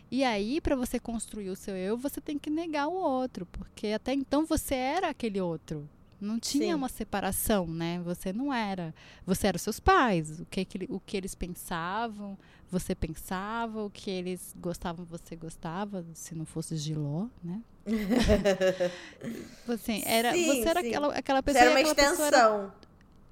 E 0.10 0.24
aí, 0.24 0.62
para 0.62 0.76
você 0.76 0.98
construir 0.98 1.50
o 1.50 1.56
seu 1.56 1.76
eu, 1.76 1.98
você 1.98 2.22
tem 2.22 2.40
que 2.40 2.50
negar 2.50 2.88
o 2.88 2.94
outro, 2.94 3.46
porque 3.48 3.88
até 3.88 4.14
então 4.14 4.46
você 4.46 4.74
era 4.74 5.10
aquele 5.10 5.42
outro. 5.42 5.90
Não 6.20 6.40
tinha 6.40 6.68
Sim. 6.68 6.74
uma 6.74 6.90
separação, 6.90 7.68
né? 7.68 8.00
Você 8.04 8.32
não 8.32 8.54
era. 8.54 8.94
Você 9.26 9.48
era 9.48 9.58
os 9.58 9.62
seus 9.62 9.80
pais. 9.80 10.40
O 10.40 10.46
que, 10.46 10.68
o 10.90 11.00
que 11.00 11.18
eles 11.18 11.36
pensavam, 11.36 12.38
você 12.70 12.96
pensava. 12.96 13.84
O 13.84 13.90
que 13.90 14.10
eles 14.10 14.56
gostavam, 14.58 15.06
você 15.06 15.36
gostava. 15.36 16.06
Se 16.14 16.34
não 16.34 16.46
fosse 16.46 16.78
Giló, 16.78 17.28
né? 17.44 17.62
assim, 19.68 20.02
era, 20.06 20.34
sim, 20.34 20.46
você 20.46 20.70
era 20.70 20.80
aquela, 20.80 21.14
aquela 21.14 21.44
pessoa. 21.44 21.64
Você 21.64 21.70
era 21.70 21.80
uma 21.80 21.82
extensão. 21.82 22.26
Era... 22.26 22.76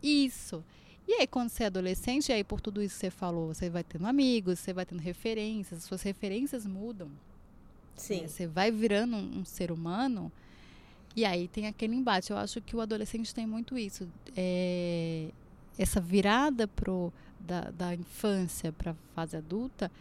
Isso. 0.01 0.63
E 1.07 1.13
aí, 1.13 1.27
quando 1.27 1.49
você 1.49 1.63
é 1.63 1.67
adolescente, 1.67 2.31
aí 2.31 2.43
por 2.43 2.61
tudo 2.61 2.81
isso 2.81 2.95
que 2.95 3.01
você 3.01 3.09
falou, 3.09 3.53
você 3.53 3.69
vai 3.69 3.83
tendo 3.83 4.05
amigos, 4.05 4.59
você 4.59 4.71
vai 4.71 4.85
tendo 4.85 5.01
referências, 5.01 5.83
suas 5.83 6.01
referências 6.01 6.65
mudam. 6.65 7.09
Sim. 7.95 8.21
Né? 8.21 8.27
Você 8.27 8.47
vai 8.47 8.71
virando 8.71 9.15
um, 9.15 9.39
um 9.39 9.45
ser 9.45 9.71
humano 9.71 10.31
e 11.15 11.25
aí 11.25 11.47
tem 11.47 11.67
aquele 11.67 11.95
embate. 11.95 12.31
Eu 12.31 12.37
acho 12.37 12.61
que 12.61 12.75
o 12.75 12.81
adolescente 12.81 13.33
tem 13.33 13.45
muito 13.45 13.77
isso. 13.77 14.07
É, 14.35 15.29
essa 15.77 15.99
virada 15.99 16.67
pro, 16.67 17.11
da, 17.39 17.71
da 17.71 17.93
infância 17.93 18.71
para 18.71 18.91
a 18.91 18.95
fase 19.13 19.37
adulta 19.37 19.91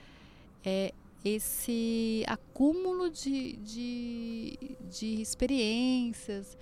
é, 0.65 0.93
esse 1.25 2.25
acúmulo 2.27 3.11
de, 3.11 3.55
de, 3.59 4.77
de 4.91 5.21
experiências, 5.21 6.57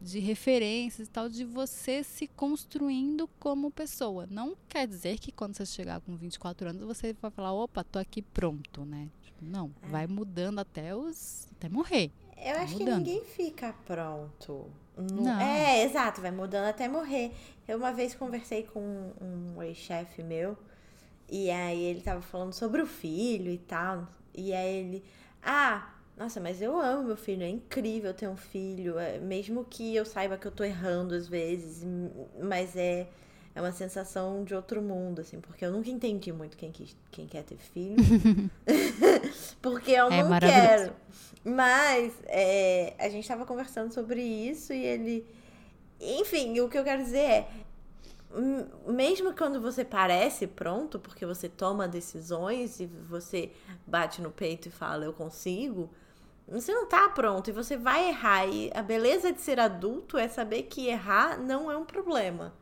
de 0.00 0.18
referências 0.18 1.08
e 1.08 1.10
tal, 1.10 1.28
de 1.28 1.44
você 1.44 2.02
se 2.02 2.26
construindo 2.28 3.28
como 3.38 3.70
pessoa. 3.70 4.26
Não 4.30 4.56
quer 4.68 4.86
dizer 4.86 5.18
que 5.18 5.32
quando 5.32 5.56
você 5.56 5.66
chegar 5.66 6.00
com 6.00 6.16
24 6.16 6.68
anos 6.68 6.82
você 6.82 7.14
vai 7.20 7.30
falar, 7.30 7.52
opa, 7.52 7.82
tô 7.84 7.98
aqui 7.98 8.22
pronto, 8.22 8.84
né? 8.84 9.08
Tipo, 9.22 9.44
não, 9.44 9.70
é. 9.82 9.88
vai 9.88 10.06
mudando 10.06 10.58
até 10.58 10.94
os. 10.94 11.48
até 11.52 11.68
morrer. 11.68 12.10
Eu 12.36 12.54
vai 12.54 12.64
acho 12.64 12.72
mudando. 12.78 12.88
que 12.88 13.10
ninguém 13.10 13.24
fica 13.24 13.74
pronto. 13.86 14.70
Não. 14.96 15.40
É, 15.40 15.82
exato, 15.84 16.20
vai 16.20 16.30
mudando 16.30 16.66
até 16.66 16.88
morrer. 16.88 17.32
Eu 17.68 17.78
uma 17.78 17.92
vez 17.92 18.14
conversei 18.14 18.62
com 18.62 18.80
um, 18.80 19.54
um 19.56 19.62
ex-chefe 19.62 20.22
meu, 20.22 20.56
e 21.28 21.50
aí 21.50 21.82
ele 21.82 22.00
tava 22.00 22.22
falando 22.22 22.52
sobre 22.52 22.80
o 22.80 22.86
filho 22.86 23.50
e 23.50 23.58
tal. 23.58 24.08
E 24.34 24.52
aí 24.52 24.76
ele. 24.76 25.04
Ah, 25.42 25.92
nossa, 26.16 26.40
mas 26.40 26.62
eu 26.62 26.78
amo 26.80 27.04
meu 27.08 27.16
filho, 27.16 27.42
é 27.42 27.48
incrível 27.48 28.14
ter 28.14 28.28
um 28.28 28.36
filho. 28.36 28.98
É, 28.98 29.18
mesmo 29.18 29.64
que 29.64 29.94
eu 29.94 30.04
saiba 30.04 30.36
que 30.38 30.46
eu 30.46 30.52
tô 30.52 30.64
errando 30.64 31.14
às 31.14 31.28
vezes, 31.28 31.84
mas 32.40 32.74
é, 32.76 33.06
é 33.56 33.60
uma 33.62 33.72
sensação 33.72 34.44
de 34.44 34.54
outro 34.54 34.82
mundo, 34.82 35.22
assim, 35.22 35.40
porque 35.40 35.64
eu 35.64 35.72
nunca 35.72 35.88
entendi 35.88 36.30
muito 36.30 36.58
quem, 36.58 36.70
quis, 36.70 36.94
quem 37.10 37.26
quer 37.26 37.42
ter 37.42 37.56
filho. 37.56 37.96
porque 39.62 39.92
eu 39.92 40.08
é 40.08 40.22
não 40.22 40.38
quero. 40.38 40.92
Mas 41.42 42.12
é, 42.26 42.92
a 42.98 43.08
gente 43.08 43.26
tava 43.26 43.46
conversando 43.46 43.94
sobre 43.94 44.20
isso 44.20 44.74
e 44.74 44.84
ele. 44.84 45.26
Enfim, 45.98 46.60
o 46.60 46.68
que 46.68 46.76
eu 46.76 46.84
quero 46.84 47.02
dizer 47.02 47.18
é. 47.18 47.48
Mesmo 48.86 49.34
quando 49.34 49.58
você 49.58 49.86
parece 49.86 50.46
pronto, 50.46 50.98
porque 50.98 51.24
você 51.24 51.48
toma 51.48 51.88
decisões 51.88 52.78
e 52.78 52.84
você 52.84 53.50
bate 53.86 54.20
no 54.20 54.30
peito 54.30 54.68
e 54.68 54.70
fala, 54.70 55.06
eu 55.06 55.14
consigo, 55.14 55.88
você 56.46 56.74
não 56.74 56.84
tá 56.86 57.08
pronto 57.08 57.48
e 57.48 57.52
você 57.54 57.78
vai 57.78 58.10
errar. 58.10 58.46
E 58.46 58.70
a 58.74 58.82
beleza 58.82 59.32
de 59.32 59.40
ser 59.40 59.58
adulto 59.58 60.18
é 60.18 60.28
saber 60.28 60.64
que 60.64 60.88
errar 60.88 61.38
não 61.38 61.70
é 61.70 61.76
um 61.78 61.86
problema. 61.86 62.52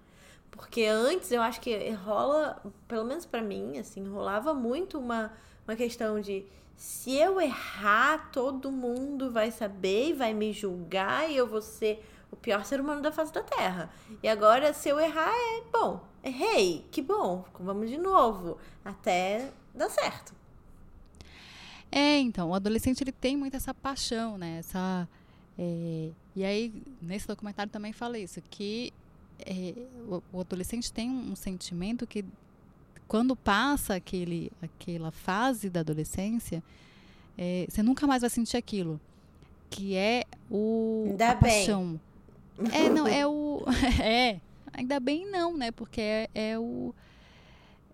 Porque 0.56 0.84
antes 0.84 1.32
eu 1.32 1.42
acho 1.42 1.61
que 1.61 1.90
rola, 1.90 2.62
pelo 2.87 3.04
menos 3.04 3.26
para 3.26 3.42
mim, 3.42 3.78
assim, 3.78 4.06
rolava 4.06 4.54
muito 4.54 4.99
uma, 4.99 5.32
uma 5.66 5.76
questão 5.76 6.20
de 6.20 6.46
se 6.76 7.12
eu 7.12 7.40
errar, 7.40 8.30
todo 8.32 8.70
mundo 8.70 9.30
vai 9.30 9.50
saber 9.50 10.08
e 10.08 10.12
vai 10.12 10.32
me 10.32 10.52
julgar 10.52 11.30
e 11.30 11.37
eu 11.37 11.46
vou 11.46 11.61
ser 11.61 12.04
o 12.30 12.37
pior 12.37 12.64
ser 12.64 12.80
humano 12.80 13.00
da 13.00 13.12
face 13.12 13.32
da 13.32 13.42
Terra. 13.42 13.90
E 14.23 14.28
agora, 14.28 14.73
se 14.73 14.88
eu 14.88 14.99
errar, 14.99 15.32
é 15.32 15.62
bom, 15.73 16.04
errei, 16.23 16.84
que 16.90 17.00
bom, 17.00 17.44
vamos 17.58 17.88
de 17.88 17.96
novo, 17.96 18.58
até 18.84 19.50
dar 19.75 19.88
certo. 19.88 20.34
É, 21.90 22.18
então, 22.18 22.50
o 22.50 22.54
adolescente 22.54 23.02
ele 23.02 23.12
tem 23.12 23.37
muito 23.37 23.56
essa 23.56 23.73
paixão, 23.73 24.37
né? 24.37 24.58
Essa, 24.58 25.08
é, 25.56 26.11
e 26.34 26.44
aí, 26.44 26.82
nesse 27.00 27.26
documentário 27.26 27.70
também 27.70 27.92
fala 27.92 28.18
isso, 28.18 28.42
que 28.50 28.92
é, 29.45 29.75
o, 30.09 30.23
o, 30.33 30.41
adolescente 30.41 30.93
tem 30.93 31.11
um 31.11 31.37
sentimento 31.37 32.07
que 32.07 32.25
quando 33.07 33.37
passa 33.37 33.95
aquele, 33.95 34.51
aquela 34.63 35.11
fase 35.11 35.69
da 35.69 35.81
adolescência, 35.81 36.63
é, 37.37 37.67
você 37.69 37.83
nunca 37.83 38.07
mais 38.07 38.23
vai 38.23 38.31
sentir 38.31 38.57
aquilo. 38.57 39.01
Que 39.71 39.97
é 39.97 40.25
o 40.51 41.07
ainda 41.11 41.31
a 41.31 41.35
bem. 41.35 41.41
paixão. 41.41 42.01
É, 42.73 42.89
não, 42.89 43.07
é 43.07 43.27
o. 43.27 43.65
É, 44.03 44.41
ainda 44.73 44.99
bem 45.01 45.31
não, 45.31 45.57
né? 45.57 45.71
Porque 45.71 46.01
é, 46.01 46.29
é 46.35 46.59
o. 46.59 46.95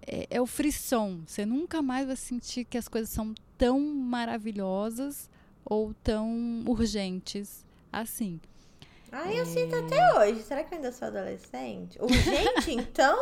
É, 0.07 0.26
é, 0.30 0.40
o 0.40 0.47
frisson. 0.47 1.21
Você 1.26 1.45
nunca 1.45 1.83
mais 1.83 2.07
vai 2.07 2.16
sentir 2.16 2.64
que 2.64 2.78
as 2.78 2.88
coisas 2.88 3.11
são 3.11 3.35
tão 3.59 3.80
maravilhosas 3.80 5.28
ou 5.64 5.95
tão 6.02 6.62
urgentes 6.66 7.64
assim. 7.92 8.40
Ah, 9.12 9.32
eu 9.32 9.42
é... 9.42 9.46
sinto 9.46 9.76
até 9.76 10.18
hoje. 10.18 10.42
Será 10.42 10.62
que 10.62 10.74
eu 10.74 10.78
ainda 10.78 10.92
sou 10.92 11.08
adolescente? 11.08 11.98
Urgente, 12.00 12.70
então? 12.72 13.18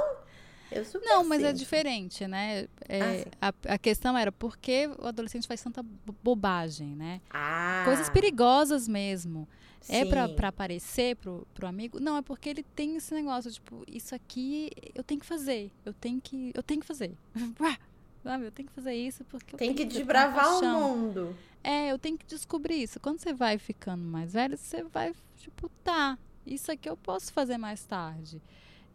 Eu 0.71 0.85
super 0.85 1.07
Não, 1.07 1.25
mas 1.25 1.42
é 1.42 1.52
diferente, 1.52 2.26
né? 2.26 2.68
É, 2.87 3.26
ah, 3.40 3.52
a, 3.66 3.75
a, 3.75 3.78
questão 3.78 4.16
era 4.16 4.30
por 4.30 4.59
que 4.59 4.87
o 4.99 5.07
adolescente 5.07 5.49
faz 5.49 5.62
tanta 5.62 5.83
bobagem, 6.23 6.95
né? 6.95 7.23
Ah. 7.30 7.83
Coisas 7.87 8.11
perigosas 8.11 8.87
mesmo. 8.87 9.49
É 9.88 10.04
Sim. 10.04 10.11
É 10.11 10.35
para 10.35 10.49
aparecer 10.49 11.16
pro, 11.16 11.47
pro 11.54 11.66
amigo? 11.66 11.99
Não, 11.99 12.18
é 12.18 12.23
porque 12.23 12.49
ele 12.50 12.62
tem 12.62 12.97
esse 12.97 13.14
negócio, 13.14 13.50
tipo, 13.50 13.83
isso 13.87 14.14
aqui 14.14 14.71
eu 14.95 15.02
tenho 15.02 15.21
que 15.21 15.26
fazer. 15.26 15.71
Eu 15.85 15.95
tenho 15.95 16.21
que. 16.21 16.52
Eu 16.54 16.62
tenho 16.62 16.80
que 16.80 16.87
fazer. 16.87 17.16
Sabe? 18.23 18.47
Eu 18.47 18.52
tenho 18.52 18.68
que 18.68 18.75
fazer 18.75 18.95
isso 18.95 19.25
porque 19.25 19.54
eu 19.54 19.59
Tem 19.59 19.73
que 19.73 19.85
desbravar 19.85 20.59
o 20.59 20.64
mundo. 20.64 21.37
É, 21.62 21.90
eu 21.90 21.99
tenho 21.99 22.18
que 22.18 22.26
descobrir 22.26 22.83
isso. 22.83 23.00
Quando 23.00 23.21
você 23.21 23.33
vai 23.33 23.57
ficando 23.59 24.02
mais 24.02 24.33
velho, 24.33 24.59
você 24.59 24.83
vai, 24.83 25.12
tipo, 25.38 25.68
tá, 25.83 26.18
isso 26.47 26.71
aqui 26.71 26.88
eu 26.88 26.97
posso 26.97 27.33
fazer 27.33 27.57
mais 27.57 27.85
tarde. 27.85 28.42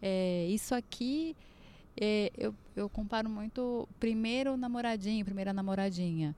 É, 0.02 0.48
isso 0.50 0.76
aqui, 0.76 1.36
é, 2.00 2.32
eu, 2.38 2.54
eu 2.76 2.90
comparo 2.90 3.30
muito 3.30 3.88
primeiro 4.00 4.58
namoradinho, 4.58 5.24
primeira 5.24 5.54
namoradinha. 5.54 6.36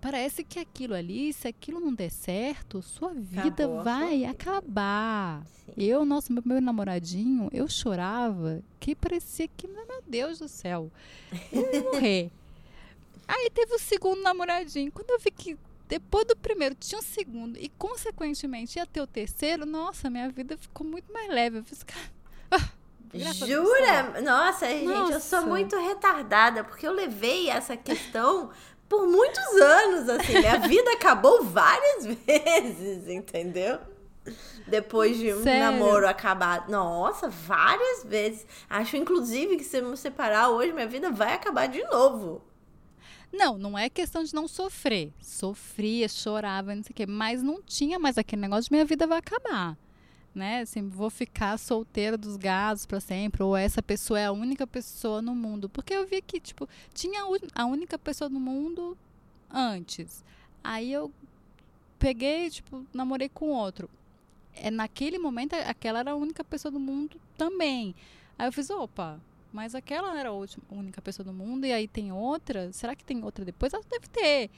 Parece 0.00 0.42
que 0.42 0.58
aquilo 0.58 0.94
ali, 0.94 1.30
se 1.32 1.46
aquilo 1.46 1.78
não 1.78 1.92
der 1.92 2.10
certo, 2.10 2.80
sua 2.80 3.12
vida 3.12 3.64
Acabou 3.64 3.84
vai 3.84 4.24
acabar. 4.24 5.44
Sim. 5.44 5.72
Eu, 5.76 6.06
nosso 6.06 6.32
meu 6.32 6.40
primeiro 6.40 6.64
namoradinho, 6.64 7.50
eu 7.52 7.68
chorava 7.68 8.62
que 8.80 8.94
parecia 8.94 9.46
que, 9.46 9.68
meu 9.68 9.84
Deus 10.06 10.38
do 10.38 10.48
céu, 10.48 10.90
eu 11.52 11.74
ia 11.74 11.82
morrer. 11.82 12.30
Aí 13.28 13.50
teve 13.52 13.74
o 13.74 13.78
segundo 13.78 14.22
namoradinho. 14.22 14.90
Quando 14.90 15.10
eu 15.10 15.18
vi 15.18 15.30
que 15.30 15.56
depois 15.88 16.26
do 16.26 16.36
primeiro 16.36 16.74
tinha 16.74 16.98
um 16.98 17.02
segundo 17.02 17.58
e, 17.58 17.68
consequentemente, 17.68 18.78
ia 18.78 18.86
ter 18.86 19.00
o 19.00 19.06
terceiro, 19.06 19.66
nossa, 19.66 20.08
minha 20.08 20.28
vida 20.30 20.56
ficou 20.56 20.86
muito 20.86 21.12
mais 21.12 21.28
leve. 21.28 21.58
Eu 21.58 21.64
fiz, 21.64 21.84
ah, 22.50 22.58
Jura? 23.46 24.20
Nossa, 24.22 24.66
gente, 24.68 24.86
Nossa. 24.86 25.12
eu 25.12 25.20
sou 25.20 25.46
muito 25.46 25.76
retardada, 25.76 26.64
porque 26.64 26.86
eu 26.86 26.92
levei 26.92 27.48
essa 27.48 27.76
questão 27.76 28.50
por 28.88 29.06
muitos 29.06 29.44
anos, 29.54 30.08
assim. 30.08 30.38
Minha 30.38 30.58
vida 30.58 30.92
acabou 30.92 31.44
várias 31.44 32.06
vezes, 32.26 33.08
entendeu? 33.08 33.78
Depois 34.66 35.18
de 35.18 35.32
um 35.34 35.42
Sério? 35.42 35.60
namoro 35.60 36.08
acabar. 36.08 36.68
Nossa, 36.68 37.28
várias 37.28 38.04
vezes. 38.04 38.46
Acho, 38.68 38.96
inclusive, 38.96 39.56
que 39.56 39.64
se 39.64 39.78
eu 39.78 39.88
me 39.88 39.96
separar 39.96 40.48
hoje, 40.48 40.72
minha 40.72 40.86
vida 40.86 41.10
vai 41.10 41.34
acabar 41.34 41.66
de 41.68 41.82
novo. 41.84 42.42
Não, 43.34 43.58
não 43.58 43.78
é 43.78 43.88
questão 43.90 44.22
de 44.22 44.32
não 44.32 44.46
sofrer. 44.46 45.12
Sofria, 45.20 46.08
chorava, 46.08 46.74
não 46.74 46.82
sei 46.82 46.92
o 46.92 46.94
quê. 46.94 47.06
Mas 47.06 47.42
não 47.42 47.60
tinha 47.62 47.98
mais 47.98 48.16
aquele 48.16 48.42
negócio 48.42 48.64
de 48.64 48.72
minha 48.72 48.84
vida 48.84 49.06
vai 49.06 49.18
acabar 49.18 49.76
né? 50.34 50.60
Assim, 50.60 50.88
vou 50.88 51.08
ficar 51.08 51.56
solteira 51.58 52.18
dos 52.18 52.36
gatos 52.36 52.84
para 52.84 53.00
sempre, 53.00 53.42
ou 53.42 53.56
essa 53.56 53.82
pessoa 53.82 54.18
é 54.18 54.26
a 54.26 54.32
única 54.32 54.66
pessoa 54.66 55.22
no 55.22 55.34
mundo. 55.34 55.68
Porque 55.68 55.94
eu 55.94 56.06
vi 56.06 56.20
que, 56.20 56.40
tipo, 56.40 56.68
tinha 56.92 57.22
a 57.54 57.64
única 57.66 57.98
pessoa 57.98 58.28
no 58.28 58.40
mundo 58.40 58.98
antes. 59.48 60.24
Aí 60.62 60.92
eu 60.92 61.12
peguei, 61.98 62.50
tipo, 62.50 62.84
namorei 62.92 63.28
com 63.28 63.50
outro. 63.50 63.88
É, 64.54 64.70
naquele 64.70 65.18
momento, 65.18 65.54
aquela 65.54 66.00
era 66.00 66.12
a 66.12 66.16
única 66.16 66.42
pessoa 66.42 66.72
do 66.72 66.80
mundo 66.80 67.20
também. 67.36 67.94
Aí 68.38 68.48
eu 68.48 68.52
fiz, 68.52 68.70
opa, 68.70 69.20
mas 69.54 69.72
aquela 69.72 70.18
era 70.18 70.30
a 70.30 70.32
última, 70.32 70.64
única 70.68 71.00
pessoa 71.00 71.24
do 71.24 71.32
mundo, 71.32 71.64
e 71.64 71.72
aí 71.72 71.86
tem 71.86 72.10
outra? 72.10 72.72
Será 72.72 72.96
que 72.96 73.04
tem 73.04 73.22
outra 73.22 73.44
depois? 73.44 73.72
Ah, 73.72 73.80
deve 73.88 74.08
ter. 74.08 74.50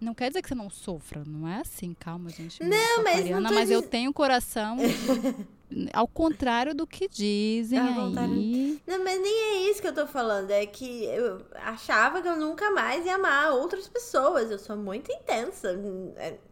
Não 0.00 0.12
quer 0.12 0.30
dizer 0.30 0.42
que 0.42 0.48
você 0.48 0.54
não 0.56 0.68
sofra, 0.68 1.22
não 1.24 1.46
é 1.46 1.60
assim, 1.60 1.94
calma, 1.94 2.28
gente. 2.28 2.60
Não, 2.60 3.04
mas 3.04 3.30
não 3.30 3.40
mas 3.40 3.70
eu 3.70 3.80
tenho 3.80 4.12
coração 4.12 4.78
ao 5.94 6.08
contrário 6.08 6.74
do 6.74 6.88
que 6.88 7.06
dizem 7.06 7.78
aí. 7.78 8.82
Não, 8.84 9.04
mas 9.04 9.20
nem 9.20 9.32
é 9.32 9.70
isso 9.70 9.80
que 9.80 9.86
eu 9.86 9.94
tô 9.94 10.08
falando, 10.08 10.50
é 10.50 10.66
que 10.66 11.04
eu 11.04 11.46
achava 11.54 12.20
que 12.20 12.26
eu 12.26 12.36
nunca 12.36 12.68
mais 12.72 13.06
ia 13.06 13.14
amar 13.14 13.52
outras 13.52 13.86
pessoas. 13.86 14.50
Eu 14.50 14.58
sou 14.58 14.76
muito 14.76 15.12
intensa. 15.12 15.78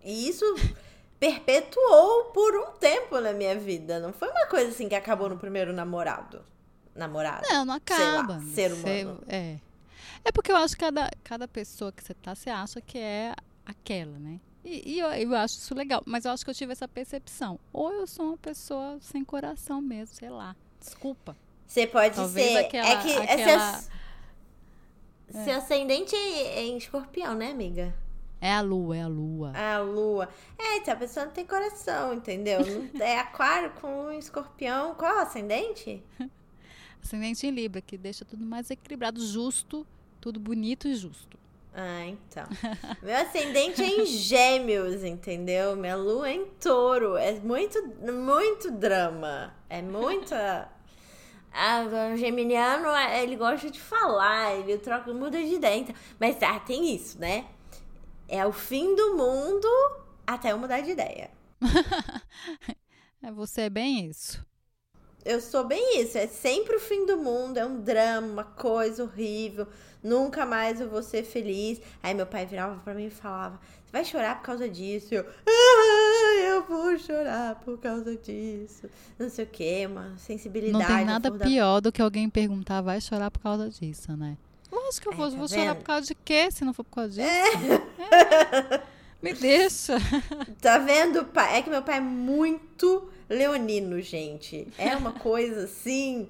E 0.04 0.28
isso 0.28 0.44
perpetuou 1.18 2.26
por 2.26 2.54
um 2.56 2.78
tempo 2.78 3.18
na 3.18 3.32
minha 3.32 3.58
vida. 3.58 3.98
Não 3.98 4.12
foi 4.12 4.28
uma 4.28 4.46
coisa 4.46 4.68
assim 4.68 4.88
que 4.88 4.94
acabou 4.94 5.28
no 5.28 5.36
primeiro 5.36 5.72
namorado. 5.72 6.40
Namorado. 7.00 7.46
Não, 7.48 7.64
não 7.64 7.74
acaba. 7.74 8.34
Lá, 8.34 8.40
ser 8.40 8.72
humano. 8.72 9.22
é. 9.26 9.58
É 10.22 10.30
porque 10.30 10.52
eu 10.52 10.56
acho 10.56 10.74
que 10.74 10.84
cada, 10.84 11.10
cada 11.24 11.48
pessoa 11.48 11.90
que 11.90 12.04
você 12.04 12.12
tá, 12.12 12.34
você 12.34 12.50
acha 12.50 12.80
que 12.80 12.98
é 12.98 13.34
aquela, 13.64 14.18
né? 14.18 14.38
E, 14.62 14.96
e 14.96 14.98
eu, 14.98 15.08
eu, 15.08 15.34
acho 15.34 15.56
isso 15.56 15.74
legal, 15.74 16.02
mas 16.04 16.26
eu 16.26 16.32
acho 16.32 16.44
que 16.44 16.50
eu 16.50 16.54
tive 16.54 16.72
essa 16.72 16.86
percepção. 16.86 17.58
Ou 17.72 17.90
eu 17.92 18.06
sou 18.06 18.26
uma 18.26 18.36
pessoa 18.36 18.98
sem 19.00 19.24
coração 19.24 19.80
mesmo, 19.80 20.14
sei 20.14 20.28
lá. 20.28 20.54
Desculpa. 20.78 21.34
Você 21.66 21.86
pode 21.86 22.16
Talvez 22.16 22.52
ser. 22.52 22.58
Aquela, 22.58 22.88
é 22.88 23.02
que 23.02 23.16
aquela... 23.16 23.72
Seu, 23.78 23.90
é. 25.40 25.44
seu 25.44 25.56
ascendente 25.56 26.14
é 26.14 26.64
em 26.64 26.76
escorpião, 26.76 27.34
né, 27.34 27.50
amiga? 27.50 27.94
É 28.40 28.52
a 28.52 28.60
lua, 28.60 28.96
é 28.96 29.02
a 29.02 29.08
lua. 29.08 29.52
É 29.54 29.74
a 29.74 29.80
lua. 29.80 30.28
É, 30.58 30.76
então 30.78 30.94
a 30.94 30.96
pessoa 30.96 31.26
não 31.26 31.32
tem 31.32 31.46
coração, 31.46 32.12
entendeu? 32.12 32.60
é 33.00 33.18
aquário 33.18 33.70
com 33.80 34.10
escorpião. 34.12 34.94
Qual 34.94 35.10
é 35.10 35.16
o 35.16 35.20
ascendente? 35.20 36.02
ascendente 37.02 37.46
em 37.46 37.50
Libra, 37.50 37.80
que 37.80 37.96
deixa 37.96 38.24
tudo 38.24 38.44
mais 38.44 38.70
equilibrado, 38.70 39.24
justo 39.24 39.86
tudo 40.20 40.38
bonito 40.38 40.86
e 40.86 40.94
justo. 40.94 41.38
Ah, 41.72 42.04
então. 42.06 42.44
Meu 43.02 43.16
ascendente 43.16 43.82
é 43.82 43.86
em 43.86 44.06
gêmeos, 44.06 45.04
entendeu? 45.04 45.76
Minha 45.76 45.96
lua 45.96 46.28
é 46.28 46.34
em 46.34 46.46
touro. 46.60 47.16
É 47.16 47.32
muito, 47.40 47.80
muito 48.12 48.70
drama. 48.70 49.54
É 49.68 49.80
muita. 49.80 50.68
Ah, 51.52 51.82
o 52.14 52.16
geminiano, 52.16 52.86
ele 53.20 53.34
gosta 53.34 53.68
de 53.68 53.80
falar, 53.80 54.54
ele 54.54 54.78
troca, 54.78 55.12
muda 55.12 55.36
de 55.36 55.54
ideia. 55.54 55.80
Então. 55.80 55.96
Mas 56.16 56.40
ah, 56.44 56.60
tem 56.60 56.94
isso, 56.94 57.18
né? 57.18 57.44
É 58.28 58.46
o 58.46 58.52
fim 58.52 58.94
do 58.94 59.16
mundo 59.16 59.66
até 60.24 60.52
eu 60.52 60.58
mudar 60.58 60.80
de 60.80 60.92
ideia. 60.92 61.28
é, 63.20 63.32
você 63.32 63.62
é 63.62 63.68
bem 63.70 64.06
isso. 64.06 64.46
Eu 65.24 65.40
sou 65.40 65.64
bem 65.64 66.00
isso. 66.00 66.16
É 66.16 66.26
sempre 66.26 66.76
o 66.76 66.80
fim 66.80 67.06
do 67.06 67.16
mundo, 67.16 67.58
é 67.58 67.66
um 67.66 67.80
drama, 67.80 68.26
uma 68.26 68.44
coisa 68.44 69.04
horrível 69.04 69.66
nunca 70.02 70.46
mais 70.46 70.80
eu 70.80 70.88
vou 70.88 71.02
ser 71.02 71.22
feliz. 71.22 71.80
Aí 72.02 72.14
meu 72.14 72.26
pai 72.26 72.46
virava 72.46 72.76
pra 72.80 72.94
mim 72.94 73.06
e 73.06 73.10
falava: 73.10 73.60
Você 73.84 73.92
vai 73.92 74.04
chorar 74.04 74.36
por 74.36 74.42
causa 74.44 74.68
disso? 74.68 75.14
Eu, 75.14 75.26
ah, 75.46 76.40
eu 76.48 76.64
vou 76.64 76.98
chorar 76.98 77.56
por 77.56 77.78
causa 77.78 78.16
disso. 78.16 78.88
Não 79.18 79.28
sei 79.28 79.44
o 79.44 79.48
que, 79.48 79.86
uma 79.86 80.16
sensibilidade. 80.16 80.84
Não 80.84 80.96
tem 80.96 81.04
nada 81.04 81.30
pior 81.32 81.80
do 81.80 81.92
que 81.92 82.02
alguém 82.02 82.28
perguntar: 82.28 82.80
Vai 82.80 83.00
chorar 83.00 83.30
por 83.30 83.40
causa 83.40 83.68
disso, 83.68 84.16
né? 84.16 84.36
Lógico 84.70 85.02
que 85.02 85.08
eu 85.08 85.12
é, 85.12 85.16
vou, 85.16 85.30
tá 85.30 85.36
vou 85.36 85.48
chorar 85.48 85.74
por 85.74 85.84
causa 85.84 86.06
de 86.06 86.14
quê, 86.14 86.50
se 86.50 86.64
não 86.64 86.72
for 86.72 86.84
por 86.84 86.94
causa 86.94 87.10
disso? 87.10 87.26
É. 87.28 88.76
É. 88.76 88.82
Me 89.22 89.32
deixa. 89.34 89.96
Tá 90.60 90.78
vendo, 90.78 91.24
pai? 91.24 91.58
É 91.58 91.62
que 91.62 91.70
meu 91.70 91.82
pai 91.82 91.98
é 91.98 92.00
muito 92.00 93.10
leonino, 93.28 94.00
gente. 94.00 94.66
É 94.76 94.96
uma 94.96 95.12
coisa 95.12 95.64
assim 95.64 96.28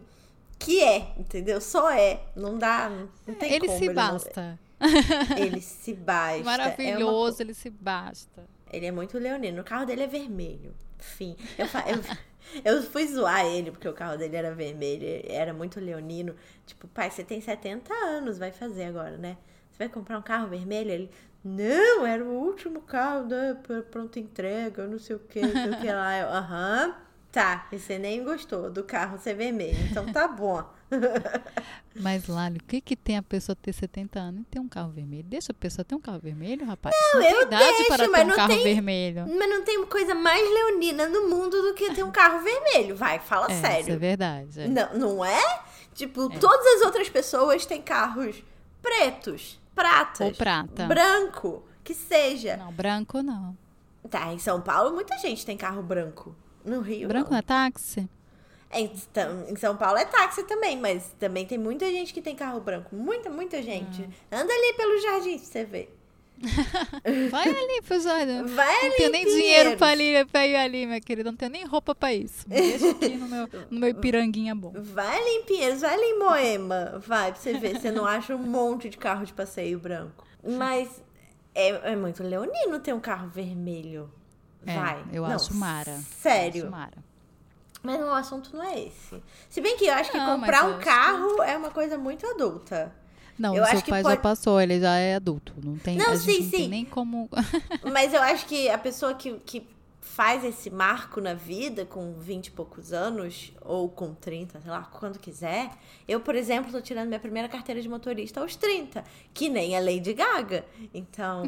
que 0.58 0.82
é, 0.82 1.12
entendeu? 1.16 1.60
Só 1.60 1.90
é. 1.90 2.20
Não 2.36 2.58
dá, 2.58 2.90
não 3.26 3.34
tem 3.34 3.52
ele 3.52 3.66
como. 3.66 3.78
Se 3.78 3.84
ele 3.84 3.94
basta. 3.94 4.58
Não... 4.80 5.38
Ele 5.38 5.60
se 5.60 5.94
basta. 5.94 6.44
Maravilhoso, 6.44 7.42
é 7.42 7.44
uma... 7.44 7.50
ele 7.50 7.54
se 7.54 7.70
basta. 7.70 8.44
Ele 8.72 8.86
é 8.86 8.92
muito 8.92 9.18
leonino. 9.18 9.60
O 9.60 9.64
carro 9.64 9.84
dele 9.84 10.02
é 10.02 10.06
vermelho. 10.06 10.74
Enfim, 10.98 11.36
eu, 11.58 11.66
fa... 11.66 11.84
eu... 11.88 11.98
eu 12.64 12.82
fui 12.82 13.06
zoar 13.06 13.44
ele 13.46 13.70
porque 13.70 13.88
o 13.88 13.92
carro 13.92 14.16
dele 14.16 14.36
era 14.36 14.54
vermelho, 14.54 15.04
era 15.26 15.52
muito 15.52 15.80
leonino. 15.80 16.34
Tipo, 16.66 16.86
pai, 16.88 17.10
você 17.10 17.24
tem 17.24 17.40
70 17.40 17.92
anos, 17.92 18.38
vai 18.38 18.52
fazer 18.52 18.84
agora, 18.84 19.16
né? 19.16 19.36
Você 19.70 19.78
vai 19.78 19.88
comprar 19.88 20.18
um 20.18 20.22
carro 20.22 20.48
vermelho? 20.48 20.90
Ele, 20.90 21.10
não, 21.44 22.06
era 22.06 22.24
o 22.24 22.32
último 22.32 22.80
carro, 22.82 23.26
né? 23.26 23.56
Pronto 23.90 24.18
entrega, 24.18 24.86
não 24.86 24.98
sei 24.98 25.16
o 25.16 25.18
que, 25.18 25.40
não 25.40 25.52
sei 25.52 25.70
o 25.70 25.80
que 25.80 25.92
lá. 25.92 26.18
Eu, 26.18 26.28
aham. 26.32 26.94
Tá, 27.32 27.68
e 27.70 27.78
você 27.78 27.96
nem 27.96 28.24
gostou 28.24 28.68
do 28.68 28.82
carro 28.82 29.16
ser 29.16 29.34
vermelho, 29.34 29.78
então 29.88 30.12
tá 30.12 30.26
bom. 30.26 30.64
Mas, 31.94 32.26
Lali, 32.26 32.58
o 32.58 32.64
que 32.64 32.80
que 32.80 32.96
tem 32.96 33.16
a 33.16 33.22
pessoa 33.22 33.54
ter 33.54 33.72
70 33.72 34.18
anos 34.18 34.40
e 34.40 34.44
ter 34.44 34.58
um 34.58 34.68
carro 34.68 34.90
vermelho? 34.90 35.22
Deixa 35.22 35.52
a 35.52 35.54
pessoa 35.54 35.84
ter 35.84 35.94
um 35.94 36.00
carro 36.00 36.18
vermelho, 36.18 36.66
rapaz? 36.66 36.92
Não, 37.12 37.20
não 37.20 37.30
eu 37.30 37.42
idade 37.42 37.64
deixo, 37.64 37.86
para 37.86 38.08
mas 38.08 38.20
ter 38.20 38.24
um 38.24 38.28
não 38.28 38.34
carro 38.34 38.48
tem, 38.48 38.64
vermelho. 38.64 39.26
Mas 39.28 39.48
não 39.48 39.62
tem 39.62 39.86
coisa 39.86 40.12
mais 40.12 40.42
leonina 40.42 41.08
no 41.08 41.28
mundo 41.28 41.62
do 41.62 41.74
que 41.74 41.94
ter 41.94 42.02
um 42.02 42.10
carro 42.10 42.42
vermelho. 42.42 42.96
Vai, 42.96 43.20
fala 43.20 43.46
é, 43.48 43.60
sério. 43.60 43.80
Isso 43.82 43.90
é 43.92 43.96
verdade. 43.96 44.60
É. 44.62 44.66
Não, 44.66 44.98
não 44.98 45.24
é? 45.24 45.60
Tipo, 45.94 46.32
é. 46.32 46.38
todas 46.38 46.66
as 46.66 46.82
outras 46.82 47.08
pessoas 47.08 47.64
têm 47.64 47.80
carros 47.80 48.42
pretos, 48.82 49.59
pratas. 49.80 50.26
Ou 50.26 50.34
prata. 50.34 50.86
Branco, 50.86 51.62
que 51.82 51.94
seja. 51.94 52.56
Não, 52.56 52.72
branco 52.72 53.22
não. 53.22 53.56
Tá, 54.08 54.32
em 54.32 54.38
São 54.38 54.60
Paulo 54.60 54.92
muita 54.92 55.18
gente 55.18 55.44
tem 55.44 55.56
carro 55.56 55.82
branco. 55.82 56.34
No 56.64 56.80
Rio. 56.80 57.08
Branco 57.08 57.30
não. 57.30 57.38
é 57.38 57.42
táxi? 57.42 58.08
Em, 58.72 58.92
em 59.48 59.56
São 59.56 59.76
Paulo 59.76 59.98
é 59.98 60.04
táxi 60.04 60.44
também, 60.44 60.78
mas 60.78 61.14
também 61.18 61.44
tem 61.44 61.58
muita 61.58 61.86
gente 61.86 62.14
que 62.14 62.22
tem 62.22 62.36
carro 62.36 62.60
branco. 62.60 62.94
Muita, 62.94 63.28
muita 63.28 63.62
gente. 63.62 64.02
Hum. 64.02 64.10
Anda 64.30 64.52
ali 64.52 64.74
pelo 64.74 65.00
jardim 65.00 65.38
pra 65.38 65.46
você 65.46 65.64
ver. 65.64 65.99
Vai 67.30 67.48
ali, 67.48 67.82
Fuzada. 67.82 68.44
Vai 68.44 68.76
ali. 68.76 68.88
Não 68.88 68.96
tenho 68.96 69.10
nem 69.10 69.24
dinheiro 69.26 69.76
pra, 69.76 69.88
ali, 69.88 70.24
pra 70.24 70.46
ir 70.46 70.56
ali, 70.56 70.86
minha 70.86 71.00
querida. 71.00 71.30
Não 71.30 71.36
tenho 71.36 71.52
nem 71.52 71.66
roupa 71.66 71.94
pra 71.94 72.12
isso. 72.12 72.48
Deixa 72.48 72.90
aqui 72.90 73.10
no 73.10 73.28
meu, 73.28 73.48
no 73.70 73.80
meu 73.80 73.94
piranguinha 73.94 74.54
bom. 74.54 74.72
Vai 74.74 75.18
ali 75.18 75.30
em 75.30 75.44
Pinheiros, 75.44 75.82
vai 75.82 75.94
ali 75.94 76.04
em 76.04 76.18
Moema. 76.18 77.02
Vai 77.06 77.32
pra 77.32 77.40
você 77.40 77.52
ver. 77.54 77.78
Você 77.78 77.90
não 77.90 78.06
acha 78.06 78.34
um 78.34 78.38
monte 78.38 78.88
de 78.88 78.96
carro 78.96 79.24
de 79.24 79.32
passeio 79.32 79.78
branco. 79.78 80.26
Mas 80.42 81.02
é, 81.54 81.92
é 81.92 81.96
muito 81.96 82.22
leonino 82.22 82.78
ter 82.80 82.94
um 82.94 83.00
carro 83.00 83.28
vermelho. 83.28 84.10
É, 84.66 84.74
vai. 84.74 85.04
Eu 85.12 85.22
não, 85.22 85.34
acho 85.34 85.54
Mara. 85.54 85.98
Sério. 86.20 86.64
Acho 86.64 86.70
Mara. 86.70 87.10
Mas 87.82 88.00
o 88.00 88.10
assunto 88.10 88.54
não 88.54 88.62
é 88.62 88.78
esse. 88.78 89.22
Se 89.48 89.60
bem 89.60 89.76
que 89.76 89.86
eu 89.86 89.94
acho 89.94 90.10
que 90.10 90.18
comprar 90.18 90.64
um 90.66 90.78
carro 90.80 91.36
que... 91.36 91.42
é 91.42 91.56
uma 91.56 91.70
coisa 91.70 91.96
muito 91.96 92.26
adulta. 92.26 92.94
Não, 93.40 93.56
eu 93.56 93.64
seu 93.64 93.80
pai 93.80 94.02
pode... 94.02 94.16
já 94.16 94.20
passou, 94.20 94.60
ele 94.60 94.78
já 94.78 94.96
é 94.96 95.14
adulto. 95.14 95.54
Não 95.64 95.78
tem, 95.78 95.96
não, 95.96 96.10
a 96.10 96.16
sim, 96.16 96.50
não 96.52 96.68
nem 96.68 96.84
como. 96.84 97.26
Mas 97.90 98.12
eu 98.12 98.20
acho 98.20 98.44
que 98.44 98.68
a 98.68 98.76
pessoa 98.76 99.14
que, 99.14 99.32
que 99.46 99.66
faz 100.02 100.44
esse 100.44 100.68
marco 100.68 101.22
na 101.22 101.32
vida 101.32 101.86
com 101.86 102.12
20 102.12 102.48
e 102.48 102.50
poucos 102.50 102.92
anos, 102.92 103.54
ou 103.62 103.88
com 103.88 104.12
30, 104.12 104.60
sei 104.60 104.70
lá, 104.70 104.82
quando 104.82 105.18
quiser. 105.18 105.70
Eu, 106.06 106.20
por 106.20 106.34
exemplo, 106.34 106.70
tô 106.70 106.82
tirando 106.82 107.08
minha 107.08 107.18
primeira 107.18 107.48
carteira 107.48 107.80
de 107.80 107.88
motorista 107.88 108.40
aos 108.40 108.56
30, 108.56 109.02
que 109.32 109.48
nem 109.48 109.74
a 109.74 109.80
Lady 109.80 110.12
Gaga. 110.12 110.66
Então, 110.92 111.44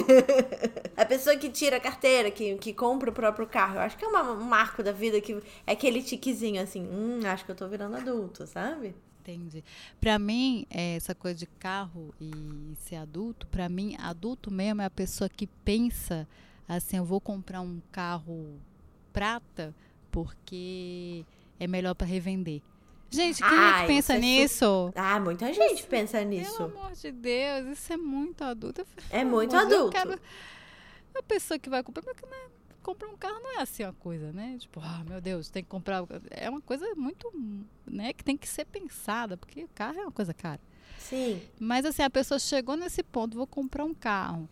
a 0.96 1.04
pessoa 1.04 1.36
que 1.36 1.50
tira 1.50 1.76
a 1.76 1.80
carteira, 1.80 2.30
que, 2.30 2.56
que 2.56 2.72
compra 2.72 3.10
o 3.10 3.12
próprio 3.12 3.46
carro, 3.46 3.74
eu 3.74 3.80
acho 3.80 3.98
que 3.98 4.04
é 4.06 4.08
uma, 4.08 4.22
um 4.32 4.44
marco 4.44 4.82
da 4.82 4.92
vida 4.92 5.20
que 5.20 5.34
é 5.66 5.72
aquele 5.72 6.02
tiquezinho 6.02 6.62
assim, 6.62 6.86
hum, 6.86 7.20
acho 7.26 7.44
que 7.44 7.50
eu 7.50 7.56
tô 7.56 7.68
virando 7.68 7.96
adulto, 7.96 8.46
sabe? 8.46 8.94
Entendi. 9.22 9.62
Para 10.00 10.18
mim, 10.18 10.66
essa 10.68 11.14
coisa 11.14 11.38
de 11.38 11.46
carro 11.46 12.12
e 12.20 12.74
ser 12.76 12.96
adulto, 12.96 13.46
para 13.46 13.68
mim, 13.68 13.94
adulto 14.00 14.50
mesmo 14.50 14.82
é 14.82 14.84
a 14.84 14.90
pessoa 14.90 15.28
que 15.28 15.46
pensa 15.46 16.26
assim, 16.68 16.96
eu 16.96 17.04
vou 17.04 17.20
comprar 17.20 17.60
um 17.60 17.80
carro 17.92 18.58
prata 19.12 19.74
porque 20.10 21.24
é 21.60 21.66
melhor 21.68 21.94
para 21.94 22.06
revender. 22.06 22.60
Gente, 23.10 23.42
quem 23.42 23.46
ah, 23.48 23.78
é 23.78 23.80
que 23.82 23.86
pensa 23.86 24.18
nisso? 24.18 24.58
Su... 24.58 24.92
Ah, 24.96 25.20
muita 25.20 25.52
gente 25.52 25.74
isso, 25.74 25.86
pensa 25.86 26.24
nisso. 26.24 26.56
Pelo 26.56 26.78
amor 26.78 26.92
de 26.92 27.12
Deus, 27.12 27.78
isso 27.78 27.92
é 27.92 27.96
muito 27.96 28.42
adulto. 28.42 28.86
É 29.10 29.22
muito 29.22 29.54
adulto. 29.54 29.90
Quero... 29.90 30.18
A 31.14 31.22
pessoa 31.22 31.58
que 31.58 31.68
vai 31.68 31.82
comprar, 31.82 32.02
né, 32.02 32.12
comprar 32.82 33.08
um 33.08 33.16
carro 33.16 33.40
não 33.40 33.58
é 33.58 33.62
assim 33.62 33.84
uma 33.84 33.92
coisa, 33.92 34.32
né? 34.32 34.56
Tipo, 34.58 34.80
ah, 34.80 35.02
meu 35.08 35.20
Deus, 35.20 35.48
tem 35.50 35.62
que 35.62 35.68
comprar. 35.68 36.04
É 36.30 36.50
uma 36.50 36.60
coisa 36.60 36.84
muito, 36.94 37.32
né, 37.86 38.12
que 38.12 38.24
tem 38.24 38.36
que 38.36 38.48
ser 38.48 38.64
pensada, 38.64 39.36
porque 39.36 39.66
carro 39.74 39.98
é 39.98 40.02
uma 40.02 40.12
coisa 40.12 40.34
cara. 40.34 40.60
Sim. 40.98 41.40
Mas 41.58 41.84
assim, 41.84 42.02
a 42.02 42.10
pessoa 42.10 42.38
chegou 42.38 42.76
nesse 42.76 43.02
ponto, 43.02 43.36
vou 43.36 43.46
comprar 43.46 43.84
um 43.84 43.94
carro. 43.94 44.48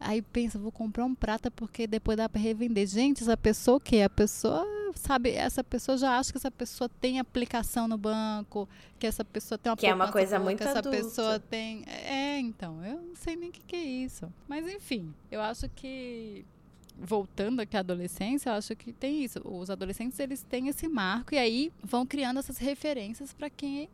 Aí 0.00 0.22
pensa, 0.22 0.58
vou 0.58 0.70
comprar 0.70 1.04
um 1.04 1.14
prata 1.14 1.50
porque 1.50 1.86
depois 1.86 2.16
dá 2.16 2.28
para 2.28 2.40
revender. 2.40 2.86
Gente, 2.86 3.22
essa 3.22 3.36
pessoa 3.36 3.78
o 3.78 3.80
quê? 3.80 4.02
A 4.02 4.10
pessoa 4.10 4.64
sabe, 4.94 5.30
essa 5.30 5.62
pessoa 5.64 5.96
já 5.98 6.18
acha 6.18 6.30
que 6.32 6.38
essa 6.38 6.50
pessoa 6.50 6.88
tem 7.00 7.18
aplicação 7.18 7.88
no 7.88 7.98
banco, 7.98 8.68
que 8.98 9.06
essa 9.06 9.24
pessoa 9.24 9.58
tem 9.58 9.70
uma 9.70 9.76
Que 9.76 9.86
é 9.86 9.94
uma 9.94 10.10
coisa 10.10 10.38
muito 10.38 10.58
que 10.58 10.64
essa 10.64 10.78
adulta. 10.78 10.98
pessoa 10.98 11.40
tem. 11.40 11.84
É, 11.86 12.38
então, 12.38 12.84
eu 12.84 13.00
não 13.00 13.16
sei 13.16 13.36
nem 13.36 13.48
o 13.48 13.52
que, 13.52 13.60
que 13.60 13.76
é 13.76 13.82
isso. 13.82 14.32
Mas 14.46 14.66
enfim, 14.68 15.12
eu 15.30 15.40
acho 15.40 15.68
que 15.70 16.44
voltando 17.00 17.60
aqui 17.60 17.76
à 17.76 17.80
adolescência, 17.80 18.50
eu 18.50 18.54
acho 18.54 18.74
que 18.76 18.92
tem 18.92 19.24
isso. 19.24 19.40
Os 19.44 19.70
adolescentes 19.70 20.18
eles 20.18 20.42
têm 20.42 20.68
esse 20.68 20.88
marco 20.88 21.34
e 21.34 21.38
aí 21.38 21.72
vão 21.82 22.04
criando 22.04 22.38
essas 22.38 22.58
referências 22.58 23.32
para 23.32 23.48
quem 23.48 23.88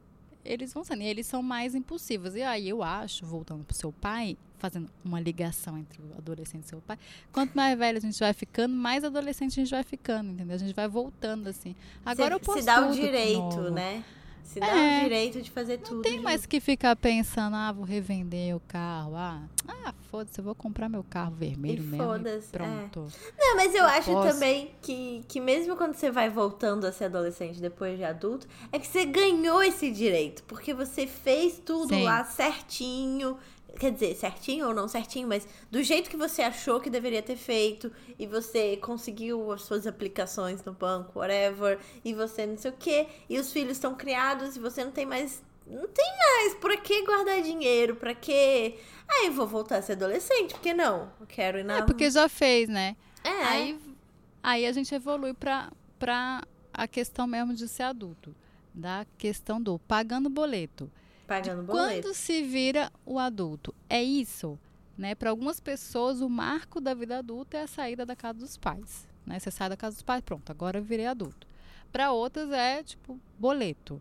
eles 0.44 0.72
vão 0.72 0.84
sendo. 0.84 1.02
E 1.02 1.06
eles 1.06 1.26
são 1.26 1.42
mais 1.42 1.74
impulsivos. 1.74 2.34
E 2.34 2.42
aí 2.42 2.68
eu 2.68 2.82
acho, 2.82 3.24
voltando 3.24 3.64
pro 3.64 3.76
seu 3.76 3.92
pai, 3.92 4.36
fazendo 4.58 4.90
uma 5.04 5.20
ligação 5.20 5.76
entre 5.76 6.00
o 6.00 6.16
adolescente 6.16 6.64
e 6.64 6.68
seu 6.68 6.80
pai, 6.80 6.98
quanto 7.32 7.54
mais 7.54 7.78
velho 7.78 7.98
a 7.98 8.00
gente 8.00 8.18
vai 8.18 8.32
ficando, 8.32 8.74
mais 8.74 9.04
adolescente 9.04 9.60
a 9.60 9.62
gente 9.62 9.70
vai 9.70 9.82
ficando, 9.82 10.30
entendeu? 10.30 10.54
A 10.54 10.58
gente 10.58 10.74
vai 10.74 10.88
voltando 10.88 11.48
assim. 11.48 11.74
Agora 12.04 12.30
se, 12.30 12.34
eu 12.34 12.40
posso 12.40 12.60
Se 12.60 12.66
dá 12.66 12.88
o 12.88 12.92
direito, 12.92 13.70
né? 13.70 14.04
Se 14.44 14.60
dá 14.60 14.68
é, 14.68 14.98
o 14.98 15.02
direito 15.04 15.42
de 15.42 15.50
fazer 15.50 15.78
tudo. 15.78 15.96
Não 15.96 16.02
tem 16.02 16.18
de... 16.18 16.22
mais 16.22 16.46
que 16.46 16.60
ficar 16.60 16.94
pensando, 16.94 17.56
ah, 17.56 17.72
vou 17.72 17.84
revender 17.84 18.54
o 18.54 18.60
carro. 18.60 19.16
Ah, 19.16 19.42
ah 19.66 19.94
foda-se, 20.10 20.38
eu 20.38 20.44
vou 20.44 20.54
comprar 20.54 20.88
meu 20.88 21.02
carro 21.02 21.34
vermelho 21.34 21.82
e 21.82 21.86
mesmo. 21.86 22.04
Foda-se. 22.04 22.48
Pronto. 22.48 23.08
É. 23.10 23.32
Não, 23.36 23.56
mas 23.56 23.74
eu, 23.74 23.80
eu 23.80 23.86
acho 23.86 24.12
posso... 24.12 24.32
também 24.32 24.70
que, 24.80 25.24
que 25.26 25.40
mesmo 25.40 25.76
quando 25.76 25.94
você 25.94 26.10
vai 26.10 26.30
voltando 26.30 26.86
a 26.86 26.92
ser 26.92 27.06
adolescente 27.06 27.60
depois 27.60 27.96
de 27.96 28.04
adulto, 28.04 28.46
é 28.70 28.78
que 28.78 28.86
você 28.86 29.04
ganhou 29.04 29.62
esse 29.62 29.90
direito. 29.90 30.44
Porque 30.44 30.72
você 30.72 31.06
fez 31.06 31.58
tudo 31.58 31.94
Sim. 31.94 32.04
lá 32.04 32.24
certinho 32.24 33.36
Quer 33.78 33.90
dizer, 33.92 34.14
certinho 34.14 34.68
ou 34.68 34.74
não 34.74 34.86
certinho, 34.86 35.26
mas 35.26 35.46
do 35.70 35.82
jeito 35.82 36.08
que 36.08 36.16
você 36.16 36.42
achou 36.42 36.80
que 36.80 36.88
deveria 36.88 37.22
ter 37.22 37.36
feito, 37.36 37.90
e 38.18 38.26
você 38.26 38.76
conseguiu 38.76 39.50
as 39.52 39.62
suas 39.62 39.86
aplicações 39.86 40.64
no 40.64 40.72
banco, 40.72 41.18
whatever, 41.18 41.78
e 42.04 42.14
você 42.14 42.46
não 42.46 42.56
sei 42.56 42.70
o 42.70 42.74
quê, 42.74 43.06
e 43.28 43.38
os 43.38 43.52
filhos 43.52 43.72
estão 43.72 43.94
criados 43.94 44.56
e 44.56 44.60
você 44.60 44.84
não 44.84 44.92
tem 44.92 45.04
mais. 45.06 45.42
Não 45.66 45.88
tem 45.88 46.18
mais. 46.18 46.54
Por 46.56 46.76
que 46.76 47.04
guardar 47.04 47.40
dinheiro? 47.42 47.96
Pra 47.96 48.14
quê? 48.14 48.78
Aí 49.08 49.30
vou 49.30 49.46
voltar 49.46 49.78
a 49.78 49.82
ser 49.82 49.92
adolescente, 49.92 50.54
por 50.54 50.60
que 50.60 50.74
não? 50.74 51.10
Eu 51.20 51.26
quero 51.26 51.58
ir 51.58 51.64
na. 51.64 51.78
É 51.78 51.82
porque 51.82 52.10
já 52.10 52.28
fez, 52.28 52.68
né? 52.68 52.96
É. 53.22 53.44
Aí, 53.44 53.80
aí 54.42 54.66
a 54.66 54.72
gente 54.72 54.94
evolui 54.94 55.32
pra, 55.32 55.72
pra 55.98 56.42
a 56.72 56.86
questão 56.86 57.26
mesmo 57.26 57.54
de 57.54 57.66
ser 57.66 57.84
adulto. 57.84 58.34
Da 58.74 59.06
questão 59.16 59.62
do 59.62 59.78
pagando 59.78 60.28
boleto. 60.28 60.90
Pagando 61.26 61.62
boleto. 61.62 62.02
Quando 62.02 62.14
se 62.14 62.42
vira 62.42 62.90
o 63.04 63.18
adulto? 63.18 63.74
É 63.88 64.02
isso, 64.02 64.58
né? 64.96 65.14
Para 65.14 65.30
algumas 65.30 65.60
pessoas, 65.60 66.20
o 66.20 66.28
marco 66.28 66.80
da 66.80 66.94
vida 66.94 67.18
adulta 67.18 67.56
é 67.56 67.62
a 67.62 67.66
saída 67.66 68.04
da 68.04 68.14
casa 68.14 68.38
dos 68.38 68.56
pais, 68.56 69.08
né? 69.26 69.38
Você 69.38 69.50
sai 69.50 69.68
da 69.68 69.76
casa 69.76 69.96
dos 69.96 70.02
pais, 70.02 70.20
pronto, 70.20 70.50
agora 70.50 70.78
eu 70.78 70.82
virei 70.82 71.06
adulto. 71.06 71.46
Para 71.90 72.12
outras 72.12 72.50
é 72.50 72.82
tipo 72.82 73.18
boleto. 73.38 74.00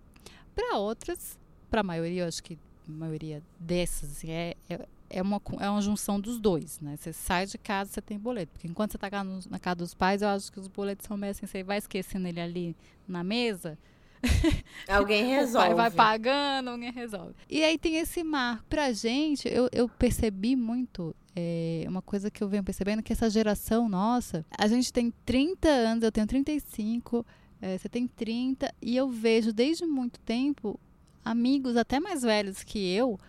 Para 0.55 0.77
outras, 0.77 1.39
para 1.69 1.81
a 1.81 1.83
maioria, 1.83 2.23
eu 2.23 2.27
acho 2.27 2.43
que 2.43 2.57
a 2.87 2.91
maioria 2.91 3.41
dessas 3.59 4.11
assim, 4.11 4.29
é, 4.29 4.55
é, 4.69 4.87
é, 5.09 5.21
uma, 5.21 5.41
é 5.59 5.69
uma 5.69 5.81
junção 5.81 6.19
dos 6.19 6.39
dois, 6.39 6.79
né? 6.79 6.97
Você 6.97 7.13
sai 7.13 7.45
de 7.45 7.57
casa, 7.57 7.91
você 7.91 8.01
tem 8.01 8.19
boleto. 8.19 8.51
Porque 8.51 8.67
enquanto 8.67 8.91
você 8.91 8.97
está 8.97 9.23
na 9.23 9.59
casa 9.59 9.75
dos 9.77 9.93
pais, 9.93 10.21
eu 10.21 10.27
acho 10.27 10.51
que 10.51 10.59
os 10.59 10.67
boletos 10.67 11.05
são 11.05 11.15
meio 11.15 11.31
assim, 11.31 11.45
você 11.45 11.63
vai 11.63 11.77
esquecendo 11.77 12.27
ele 12.27 12.41
ali 12.41 12.75
na 13.07 13.23
mesa, 13.23 13.77
Alguém 14.87 15.25
resolve. 15.25 15.73
o 15.73 15.75
pai 15.75 15.89
vai 15.89 15.91
pagando, 15.91 16.69
alguém 16.69 16.91
resolve. 16.91 17.33
E 17.49 17.63
aí 17.63 17.77
tem 17.77 17.97
esse 17.97 18.23
mar. 18.23 18.63
Pra 18.69 18.91
gente, 18.91 19.47
eu, 19.47 19.69
eu 19.71 19.87
percebi 19.87 20.55
muito. 20.55 21.15
É, 21.35 21.83
uma 21.87 22.01
coisa 22.01 22.29
que 22.29 22.43
eu 22.43 22.47
venho 22.47 22.63
percebendo 22.63 23.01
que 23.01 23.11
essa 23.11 23.27
geração 23.27 23.89
nossa, 23.89 24.45
a 24.55 24.67
gente 24.67 24.93
tem 24.93 25.11
30 25.25 25.67
anos, 25.67 26.03
eu 26.03 26.11
tenho 26.11 26.27
35, 26.27 27.25
é, 27.59 27.75
você 27.75 27.89
tem 27.89 28.07
30, 28.07 28.71
e 28.79 28.95
eu 28.95 29.09
vejo 29.09 29.51
desde 29.51 29.83
muito 29.83 30.19
tempo 30.19 30.79
amigos 31.25 31.75
até 31.75 31.99
mais 31.99 32.21
velhos 32.21 32.63
que 32.63 32.77
eu 32.93 33.19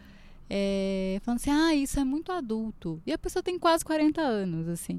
é, 0.48 1.18
falando 1.22 1.38
assim, 1.38 1.50
ah, 1.50 1.74
isso 1.74 1.98
é 1.98 2.04
muito 2.04 2.30
adulto. 2.30 3.00
E 3.06 3.12
a 3.12 3.18
pessoa 3.18 3.42
tem 3.42 3.58
quase 3.58 3.84
40 3.84 4.20
anos, 4.20 4.68
assim. 4.68 4.98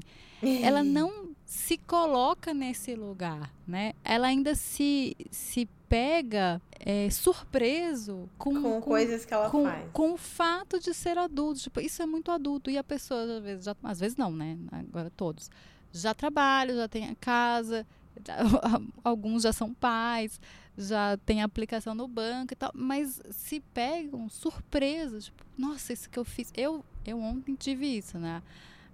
Ela 0.62 0.82
não 0.84 1.30
se 1.46 1.78
coloca 1.78 2.52
nesse 2.52 2.96
lugar, 2.96 3.54
né? 3.66 3.92
Ela 4.02 4.26
ainda 4.26 4.56
se, 4.56 5.16
se 5.30 5.68
pega 5.88 6.60
é, 6.80 7.08
surpreso 7.08 8.28
com, 8.36 8.60
com, 8.60 8.80
coisas 8.80 9.24
que 9.24 9.32
ela 9.32 9.48
com, 9.48 9.62
faz. 9.62 9.88
com 9.92 10.12
o 10.14 10.16
fato 10.16 10.80
de 10.80 10.92
ser 10.92 11.16
adulto. 11.16 11.60
Tipo, 11.60 11.80
isso 11.80 12.02
é 12.02 12.06
muito 12.06 12.32
adulto. 12.32 12.68
E 12.68 12.76
a 12.76 12.82
pessoa, 12.82 13.36
às 13.36 13.42
vezes, 13.44 13.64
já, 13.64 13.76
às 13.84 14.00
vezes 14.00 14.16
não, 14.16 14.32
né? 14.32 14.58
Agora 14.72 15.08
todos. 15.08 15.48
Já 15.92 16.12
trabalha, 16.12 16.74
já 16.74 16.88
tem 16.88 17.08
a 17.08 17.14
casa, 17.14 17.86
alguns 19.04 19.44
já 19.44 19.52
são 19.52 19.72
pais, 19.72 20.40
já 20.76 21.16
tem 21.18 21.42
aplicação 21.42 21.94
no 21.94 22.08
banco 22.08 22.54
e 22.54 22.56
tal, 22.56 22.72
mas 22.74 23.22
se 23.30 23.60
pegam 23.72 24.28
surpresas. 24.28 25.26
Tipo, 25.26 25.44
nossa, 25.56 25.92
isso 25.92 26.10
que 26.10 26.18
eu 26.18 26.24
fiz. 26.24 26.52
Eu, 26.56 26.84
eu 27.04 27.20
ontem 27.20 27.54
tive 27.54 27.86
isso, 27.86 28.18
né? 28.18 28.42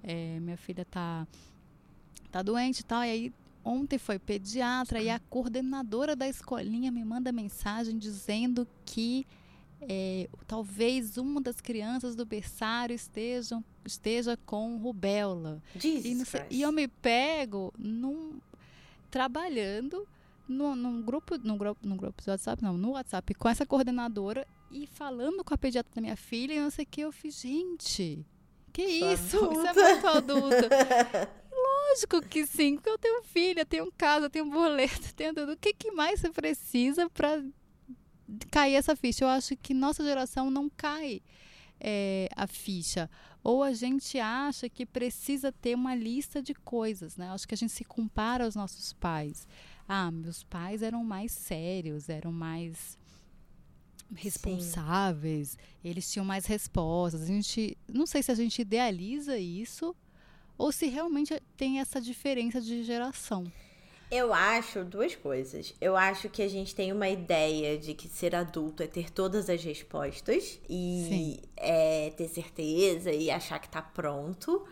É, 0.03 0.38
minha 0.41 0.57
filha 0.57 0.85
tá, 0.85 1.27
tá 2.33 2.42
doente 2.42 2.81
e 2.81 2.85
tal, 2.85 3.05
e 3.05 3.11
aí 3.11 3.33
Ontem 3.64 3.97
foi 3.97 4.18
pediatra 4.18 5.01
e 5.01 5.09
a 5.09 5.21
coordenadora 5.21 6.16
da 6.16 6.29
escolinha 6.29 6.90
me 6.90 7.05
manda 7.05 7.31
mensagem 7.31 7.97
dizendo 7.97 8.66
que 8.85 9.25
é, 9.81 10.29
talvez 10.49 11.16
uma 11.16 11.40
das 11.40 11.61
crianças 11.61 12.16
do 12.16 12.27
berçário 12.27 12.95
estejam, 12.95 13.64
esteja 13.85 14.37
com 14.45 14.77
rubéola. 14.79 15.62
E, 15.77 16.25
sei, 16.25 16.42
e, 16.51 16.62
eu 16.62 16.73
me 16.73 16.88
pego 16.88 17.73
num, 17.79 18.40
trabalhando 19.11 20.09
no, 20.49 20.75
num, 20.75 21.01
grupo, 21.01 21.38
num, 21.38 21.57
grupo, 21.57 21.87
num 21.87 21.97
grupo 21.97 22.21
de 22.21 22.31
WhatsApp, 22.31 22.62
não, 22.62 22.77
no 22.77 22.90
WhatsApp 22.90 23.33
com 23.35 23.49
essa 23.49 23.64
coordenadora 23.64 24.45
e 24.73 24.88
falando 24.88 25.45
com 25.45 25.55
a 25.55 25.59
pediatra 25.59 25.92
da 25.95 26.01
minha 26.01 26.16
filha 26.16 26.55
e 26.55 26.61
não 26.61 26.71
sei 26.71 26.85
o 26.85 26.88
que. 26.88 27.01
Eu 27.01 27.12
fiz, 27.12 27.40
gente, 27.40 28.27
que 28.73 28.83
isso? 28.83 29.37
Isso 29.53 29.66
é 29.66 29.73
muito 29.73 30.07
adulto. 30.09 30.68
Lógico 31.90 32.23
que 32.23 32.47
sim, 32.47 32.77
porque 32.77 32.90
eu 32.90 32.99
tenho 32.99 33.23
filha, 33.23 33.64
tenho 33.66 33.90
casa, 33.92 34.31
tenho 34.31 34.49
boleto, 34.49 35.12
tenho 35.14 35.35
tudo. 35.35 35.53
O 35.53 35.57
que, 35.57 35.73
que 35.73 35.90
mais 35.90 36.21
você 36.21 36.31
precisa 36.31 37.09
para 37.11 37.42
cair 38.51 38.75
essa 38.75 38.95
ficha? 38.95 39.25
Eu 39.25 39.29
acho 39.29 39.57
que 39.57 39.75
nossa 39.75 40.05
geração 40.05 40.51
não 40.51 40.71
cai 40.71 41.21
é, 41.81 42.29
a 42.37 42.47
ficha. 42.47 43.11
Ou 43.42 43.62
a 43.62 43.73
gente 43.73 44.18
acha 44.18 44.68
que 44.68 44.87
precisa 44.87 45.51
ter 45.51 45.75
uma 45.75 45.95
lista 45.95 46.40
de 46.40 46.55
coisas, 46.55 47.16
né? 47.16 47.29
Acho 47.31 47.47
que 47.47 47.55
a 47.55 47.57
gente 47.57 47.73
se 47.73 47.85
compara 47.85 48.45
aos 48.45 48.55
nossos 48.55 48.92
pais. 48.92 49.49
Ah, 49.88 50.11
meus 50.11 50.45
pais 50.45 50.81
eram 50.81 51.03
mais 51.03 51.33
sérios, 51.33 52.09
eram 52.09 52.31
mais 52.31 52.97
responsáveis, 54.14 55.51
Sim. 55.51 55.59
eles 55.83 56.11
tinham 56.11 56.25
mais 56.25 56.47
respostas. 56.47 57.23
A 57.23 57.27
gente, 57.27 57.77
não 57.92 58.07
sei 58.07 58.23
se 58.23 58.31
a 58.31 58.35
gente 58.35 58.62
idealiza 58.62 59.37
isso 59.38 59.97
ou 60.57 60.71
se 60.73 60.87
realmente 60.87 61.41
tem 61.57 61.81
essa 61.81 62.01
diferença 62.01 62.61
de 62.61 62.83
geração. 62.83 63.45
Eu 64.11 64.35
acho 64.35 64.85
duas 64.85 65.17
coisas. 65.17 65.75
Eu 65.81 65.97
acho 65.97 66.29
que 66.29 66.43
a 66.43 66.49
gente 66.49 66.75
tem 66.75 66.93
uma 66.93 67.09
ideia 67.09 67.79
de 67.79 67.95
que 67.95 68.07
ser 68.09 68.35
adulto 68.35 68.83
é 68.83 68.87
ter 68.87 69.11
todas 69.11 69.49
as 69.49 69.65
respostas 69.65 70.61
e 70.69 71.41
é, 71.57 72.11
ter 72.11 72.29
certeza 72.29 73.11
e 73.11 73.31
achar 73.31 73.59
que 73.59 73.71
tá 73.71 73.81
pronto. 73.81 74.67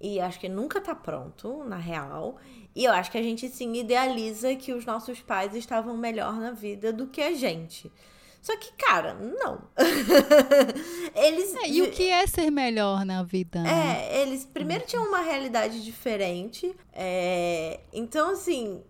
E 0.00 0.18
acho 0.18 0.40
que 0.40 0.48
nunca 0.48 0.80
tá 0.80 0.92
pronto, 0.92 1.62
na 1.62 1.76
real. 1.76 2.38
E 2.74 2.84
eu 2.84 2.92
acho 2.92 3.12
que 3.12 3.18
a 3.18 3.22
gente 3.22 3.48
sim 3.48 3.74
idealiza 3.74 4.56
que 4.56 4.72
os 4.72 4.84
nossos 4.84 5.20
pais 5.20 5.54
estavam 5.54 5.96
melhor 5.96 6.34
na 6.34 6.50
vida 6.50 6.92
do 6.92 7.06
que 7.06 7.20
a 7.20 7.32
gente. 7.32 7.92
Só 8.42 8.56
que, 8.56 8.72
cara, 8.72 9.14
não. 9.14 9.62
eles. 11.14 11.54
É, 11.56 11.68
e 11.68 11.82
o 11.82 11.90
que 11.90 12.08
é 12.08 12.26
ser 12.26 12.50
melhor 12.50 13.04
na 13.04 13.22
vida? 13.22 13.62
Né? 13.62 14.06
É, 14.08 14.22
eles 14.22 14.44
primeiro 14.46 14.84
tinham 14.86 15.06
uma 15.06 15.20
realidade 15.20 15.84
diferente. 15.84 16.74
É, 16.92 17.80
então, 17.92 18.30
assim, 18.30 18.82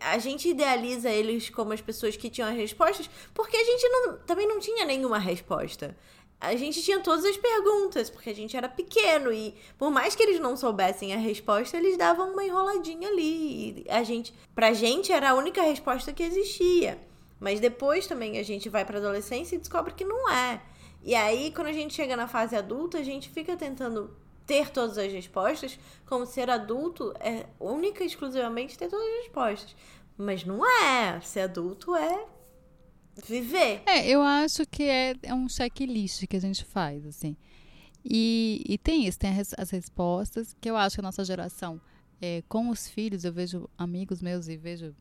a 0.00 0.18
gente 0.18 0.48
idealiza 0.48 1.10
eles 1.10 1.50
como 1.50 1.72
as 1.72 1.80
pessoas 1.80 2.16
que 2.16 2.30
tinham 2.30 2.48
as 2.48 2.56
respostas, 2.56 3.08
porque 3.32 3.56
a 3.56 3.64
gente 3.64 3.88
não, 3.88 4.18
também 4.18 4.48
não 4.48 4.58
tinha 4.58 4.84
nenhuma 4.84 5.18
resposta. 5.18 5.96
A 6.38 6.54
gente 6.54 6.82
tinha 6.82 7.00
todas 7.00 7.24
as 7.24 7.36
perguntas, 7.36 8.10
porque 8.10 8.28
a 8.28 8.34
gente 8.34 8.56
era 8.56 8.68
pequeno 8.68 9.32
e 9.32 9.54
por 9.78 9.90
mais 9.90 10.14
que 10.14 10.22
eles 10.22 10.38
não 10.38 10.56
soubessem 10.56 11.14
a 11.14 11.16
resposta, 11.16 11.76
eles 11.76 11.96
davam 11.96 12.32
uma 12.32 12.44
enroladinha 12.44 13.08
ali. 13.08 13.86
A 13.88 14.02
gente, 14.02 14.34
pra 14.54 14.72
gente 14.72 15.12
era 15.12 15.30
a 15.30 15.34
única 15.34 15.62
resposta 15.62 16.12
que 16.12 16.22
existia. 16.22 16.98
Mas 17.38 17.60
depois 17.60 18.06
também 18.06 18.38
a 18.38 18.42
gente 18.42 18.68
vai 18.68 18.84
para 18.84 18.98
adolescência 18.98 19.56
e 19.56 19.58
descobre 19.58 19.92
que 19.94 20.04
não 20.04 20.30
é. 20.30 20.60
E 21.02 21.14
aí, 21.14 21.52
quando 21.52 21.68
a 21.68 21.72
gente 21.72 21.94
chega 21.94 22.16
na 22.16 22.26
fase 22.26 22.56
adulta, 22.56 22.98
a 22.98 23.02
gente 23.02 23.28
fica 23.28 23.56
tentando 23.56 24.16
ter 24.46 24.70
todas 24.70 24.96
as 24.96 25.12
respostas, 25.12 25.78
como 26.06 26.24
ser 26.24 26.48
adulto 26.48 27.12
é 27.20 27.46
única 27.58 28.04
e 28.04 28.06
exclusivamente 28.06 28.78
ter 28.78 28.88
todas 28.88 29.06
as 29.06 29.24
respostas. 29.24 29.76
Mas 30.16 30.44
não 30.44 30.64
é. 30.64 31.20
Ser 31.20 31.40
adulto 31.40 31.94
é 31.94 32.26
viver. 33.24 33.82
É, 33.86 34.08
eu 34.08 34.22
acho 34.22 34.64
que 34.66 34.84
é, 34.84 35.14
é 35.22 35.34
um 35.34 35.48
checklist 35.48 36.26
que 36.26 36.36
a 36.36 36.40
gente 36.40 36.64
faz, 36.64 37.04
assim. 37.04 37.36
E, 38.04 38.62
e 38.66 38.78
tem 38.78 39.06
isso, 39.06 39.18
tem 39.18 39.38
as, 39.38 39.52
as 39.58 39.70
respostas, 39.70 40.54
que 40.60 40.70
eu 40.70 40.76
acho 40.76 40.96
que 40.96 41.00
a 41.00 41.02
nossa 41.02 41.24
geração, 41.24 41.80
é, 42.20 42.42
com 42.48 42.70
os 42.70 42.88
filhos, 42.88 43.24
eu 43.24 43.32
vejo 43.32 43.68
amigos 43.76 44.22
meus 44.22 44.46
e 44.46 44.56
vejo 44.56 44.94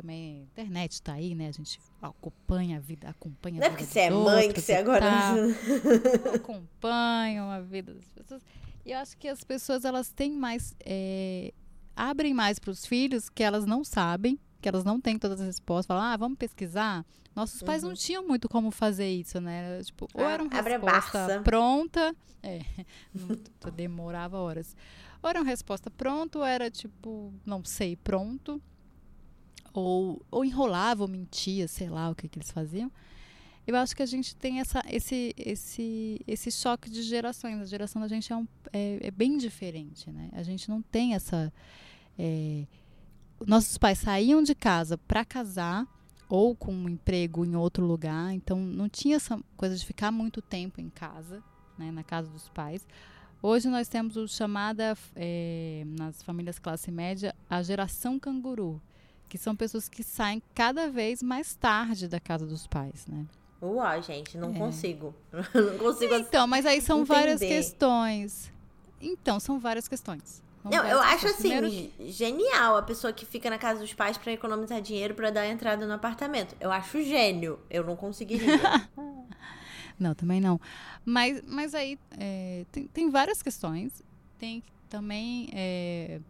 também 0.00 0.38
a 0.38 0.42
internet 0.44 0.92
está 0.92 1.14
aí, 1.14 1.34
né? 1.34 1.48
A 1.48 1.52
gente 1.52 1.80
acompanha 2.00 2.76
a 2.76 2.80
vida, 2.80 3.08
acompanha 3.08 3.60
Não 3.60 3.66
a 3.66 3.70
vida. 3.70 3.70
Não 3.70 3.74
é 3.74 3.78
porque 3.78 3.92
você 3.92 4.00
é 4.00 4.10
mãe 4.10 4.52
que 4.52 4.60
você 4.60 4.74
agora. 4.74 5.04
Tá, 5.04 5.34
acompanham 6.36 7.50
a 7.50 7.60
vida 7.60 7.92
das 7.92 8.04
pessoas. 8.12 8.42
E 8.86 8.92
eu 8.92 8.98
acho 8.98 9.16
que 9.16 9.26
as 9.26 9.42
pessoas 9.42 9.84
elas 9.84 10.10
têm 10.10 10.30
mais. 10.30 10.76
É, 10.84 11.52
abrem 11.96 12.32
mais 12.32 12.60
para 12.60 12.70
os 12.70 12.86
filhos 12.86 13.28
que 13.28 13.42
elas 13.42 13.66
não 13.66 13.82
sabem, 13.82 14.38
que 14.62 14.68
elas 14.68 14.84
não 14.84 15.00
têm 15.00 15.18
todas 15.18 15.40
as 15.40 15.46
respostas. 15.48 15.86
Falam, 15.86 16.04
ah, 16.04 16.16
vamos 16.16 16.38
pesquisar. 16.38 17.04
Nossos 17.34 17.60
pais 17.62 17.82
uhum. 17.82 17.88
não 17.88 17.96
tinham 17.96 18.26
muito 18.26 18.48
como 18.48 18.70
fazer 18.70 19.10
isso, 19.10 19.40
né? 19.40 19.82
Tipo, 19.82 20.08
ou 20.14 20.24
era 20.24 20.42
uma 20.42 20.60
resposta 20.60 21.40
pronta. 21.42 22.14
É, 22.40 22.60
demorava 23.74 24.38
horas. 24.38 24.76
Ou 25.20 25.28
era 25.28 25.40
uma 25.40 25.48
resposta 25.48 25.90
pronta, 25.90 26.38
ou 26.38 26.44
era 26.44 26.70
tipo, 26.70 27.32
não 27.44 27.64
sei, 27.64 27.96
pronto 27.96 28.62
ou, 29.80 30.22
ou 30.30 30.44
enrolava 30.44 31.02
ou 31.02 31.08
mentia, 31.08 31.68
sei 31.68 31.88
lá 31.88 32.10
o 32.10 32.14
que, 32.14 32.28
que 32.28 32.38
eles 32.38 32.50
faziam. 32.50 32.90
Eu 33.66 33.76
acho 33.76 33.94
que 33.94 34.02
a 34.02 34.06
gente 34.06 34.34
tem 34.34 34.60
essa, 34.60 34.82
esse, 34.88 35.34
esse, 35.36 36.20
esse 36.26 36.50
choque 36.50 36.88
de 36.88 37.02
gerações. 37.02 37.60
A 37.60 37.66
geração 37.66 38.00
da 38.00 38.08
gente 38.08 38.32
é, 38.32 38.36
um, 38.36 38.48
é, 38.72 38.98
é 39.02 39.10
bem 39.10 39.36
diferente, 39.36 40.10
né? 40.10 40.30
A 40.32 40.42
gente 40.42 40.68
não 40.70 40.80
tem 40.80 41.14
essa... 41.14 41.52
É, 42.18 42.66
nossos 43.46 43.76
pais 43.76 43.98
saíam 43.98 44.42
de 44.42 44.54
casa 44.54 44.96
para 44.96 45.24
casar 45.24 45.86
ou 46.28 46.54
com 46.56 46.72
um 46.72 46.88
emprego 46.88 47.44
em 47.44 47.56
outro 47.56 47.84
lugar, 47.84 48.32
então 48.34 48.58
não 48.58 48.88
tinha 48.88 49.16
essa 49.16 49.38
coisa 49.56 49.76
de 49.76 49.84
ficar 49.84 50.10
muito 50.10 50.42
tempo 50.42 50.80
em 50.80 50.90
casa, 50.90 51.42
né, 51.78 51.90
na 51.90 52.02
casa 52.02 52.28
dos 52.28 52.48
pais. 52.48 52.86
Hoje 53.40 53.68
nós 53.68 53.88
temos 53.88 54.16
o 54.16 54.26
chamada, 54.26 54.96
é, 55.14 55.84
nas 55.86 56.22
famílias 56.22 56.58
classe 56.58 56.90
média, 56.90 57.34
a 57.48 57.62
geração 57.62 58.18
canguru, 58.18 58.82
que 59.28 59.38
são 59.38 59.54
pessoas 59.54 59.88
que 59.88 60.02
saem 60.02 60.42
cada 60.54 60.88
vez 60.88 61.22
mais 61.22 61.54
tarde 61.54 62.08
da 62.08 62.18
casa 62.18 62.46
dos 62.46 62.66
pais, 62.66 63.06
né? 63.06 63.26
Uau, 63.60 64.02
gente, 64.02 64.38
não 64.38 64.54
é. 64.54 64.58
consigo. 64.58 65.14
não 65.32 65.78
consigo. 65.78 66.14
Então, 66.14 66.46
mas 66.46 66.64
aí 66.64 66.80
são 66.80 67.00
entender. 67.00 67.14
várias 67.14 67.40
questões. 67.40 68.52
Então, 69.00 69.38
são 69.40 69.58
várias 69.58 69.88
questões. 69.88 70.42
São 70.62 70.70
não, 70.70 70.84
eu 70.84 71.00
acho 71.00 71.26
assim, 71.26 71.56
Primeiro... 71.56 71.92
genial 72.00 72.76
a 72.76 72.82
pessoa 72.82 73.12
que 73.12 73.26
fica 73.26 73.48
na 73.50 73.58
casa 73.58 73.80
dos 73.80 73.94
pais 73.94 74.16
para 74.16 74.32
economizar 74.32 74.80
dinheiro 74.80 75.14
para 75.14 75.30
dar 75.30 75.46
entrada 75.46 75.86
no 75.86 75.92
apartamento. 75.92 76.56
Eu 76.60 76.70
acho 76.70 77.02
gênio. 77.02 77.58
Eu 77.70 77.84
não 77.84 77.96
conseguiria. 77.96 78.58
Não, 79.98 80.14
também 80.14 80.40
não. 80.40 80.60
Mas, 81.04 81.42
mas 81.44 81.74
aí 81.74 81.98
é, 82.16 82.64
tem, 82.70 82.86
tem 82.86 83.10
várias 83.10 83.42
questões. 83.42 84.00
Tem 84.38 84.62
também 84.88 85.50
é, 85.52 86.20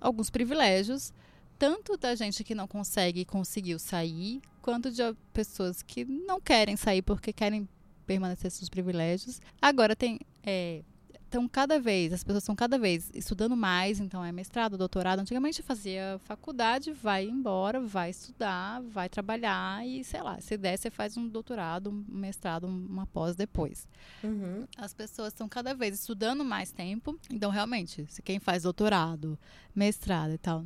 alguns 0.00 0.30
privilégios, 0.30 1.12
tanto 1.60 1.94
da 1.98 2.14
gente 2.14 2.42
que 2.42 2.54
não 2.54 2.66
consegue 2.66 3.22
conseguiu 3.26 3.78
sair, 3.78 4.40
quanto 4.62 4.90
de 4.90 5.02
pessoas 5.30 5.82
que 5.82 6.06
não 6.06 6.40
querem 6.40 6.74
sair 6.74 7.02
porque 7.02 7.34
querem 7.34 7.68
permanecer 8.06 8.50
seus 8.50 8.70
privilégios. 8.70 9.42
Agora 9.60 9.94
tem 9.94 10.18
é, 10.42 10.82
então, 11.30 11.46
cada 11.46 11.78
vez, 11.78 12.12
as 12.12 12.24
pessoas 12.24 12.42
estão 12.42 12.56
cada 12.56 12.76
vez 12.76 13.08
estudando 13.14 13.56
mais, 13.56 14.00
então 14.00 14.24
é 14.24 14.32
mestrado, 14.32 14.76
doutorado. 14.76 15.20
Antigamente 15.20 15.62
fazia 15.62 16.18
faculdade, 16.24 16.92
vai 16.92 17.24
embora, 17.24 17.80
vai 17.80 18.10
estudar, 18.10 18.82
vai 18.82 19.08
trabalhar 19.08 19.86
e, 19.86 20.02
sei 20.02 20.20
lá, 20.22 20.40
se 20.40 20.56
der, 20.56 20.76
você 20.76 20.90
faz 20.90 21.16
um 21.16 21.28
doutorado, 21.28 21.88
um 21.88 22.04
mestrado, 22.08 22.66
uma 22.66 23.06
pós 23.06 23.36
depois. 23.36 23.86
Uhum. 24.24 24.66
As 24.76 24.92
pessoas 24.92 25.28
estão 25.28 25.48
cada 25.48 25.72
vez 25.72 26.00
estudando 26.00 26.44
mais 26.44 26.72
tempo, 26.72 27.16
então 27.30 27.48
realmente, 27.52 28.04
se 28.08 28.20
quem 28.22 28.40
faz 28.40 28.64
doutorado, 28.64 29.38
mestrado 29.72 30.32
e 30.32 30.38
tal, 30.38 30.64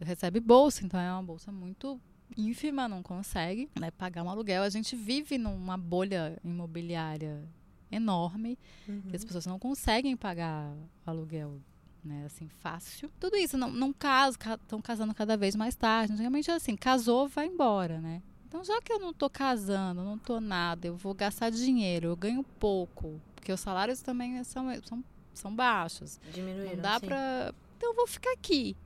recebe 0.00 0.38
bolsa, 0.38 0.86
então 0.86 1.00
é 1.00 1.12
uma 1.12 1.24
bolsa 1.24 1.50
muito 1.50 2.00
ínfima, 2.36 2.86
não 2.86 3.02
consegue 3.02 3.68
né, 3.80 3.90
pagar 3.90 4.22
um 4.22 4.30
aluguel. 4.30 4.62
A 4.62 4.70
gente 4.70 4.94
vive 4.94 5.38
numa 5.38 5.76
bolha 5.76 6.38
imobiliária 6.44 7.42
enorme, 7.90 8.58
uhum. 8.88 9.02
que 9.08 9.16
as 9.16 9.24
pessoas 9.24 9.46
não 9.46 9.58
conseguem 9.58 10.16
pagar 10.16 10.74
aluguel 11.06 11.60
né, 12.04 12.24
assim, 12.26 12.48
fácil. 12.48 13.10
Tudo 13.18 13.36
isso, 13.36 13.56
não, 13.56 13.70
não 13.70 13.92
casam, 13.92 14.38
estão 14.62 14.80
casando 14.80 15.14
cada 15.14 15.36
vez 15.36 15.56
mais 15.56 15.74
tarde. 15.74 16.12
Antigamente 16.12 16.50
assim, 16.50 16.76
casou, 16.76 17.26
vai 17.28 17.46
embora, 17.46 18.00
né? 18.00 18.22
Então, 18.46 18.62
já 18.62 18.80
que 18.80 18.92
eu 18.92 19.00
não 19.00 19.10
estou 19.10 19.28
casando, 19.28 20.04
não 20.04 20.16
estou 20.16 20.40
nada, 20.40 20.86
eu 20.86 20.96
vou 20.96 21.14
gastar 21.14 21.50
dinheiro, 21.50 22.08
eu 22.08 22.16
ganho 22.16 22.44
pouco, 22.60 23.20
porque 23.34 23.52
os 23.52 23.58
salários 23.58 24.00
também 24.00 24.44
são, 24.44 24.66
são, 24.84 25.04
são 25.32 25.54
baixos. 25.54 26.20
Diminuíram, 26.32 26.76
Não 26.76 26.82
dá 26.82 27.00
pra... 27.00 27.52
Então, 27.76 27.90
eu 27.90 27.96
vou 27.96 28.06
ficar 28.06 28.32
aqui, 28.32 28.76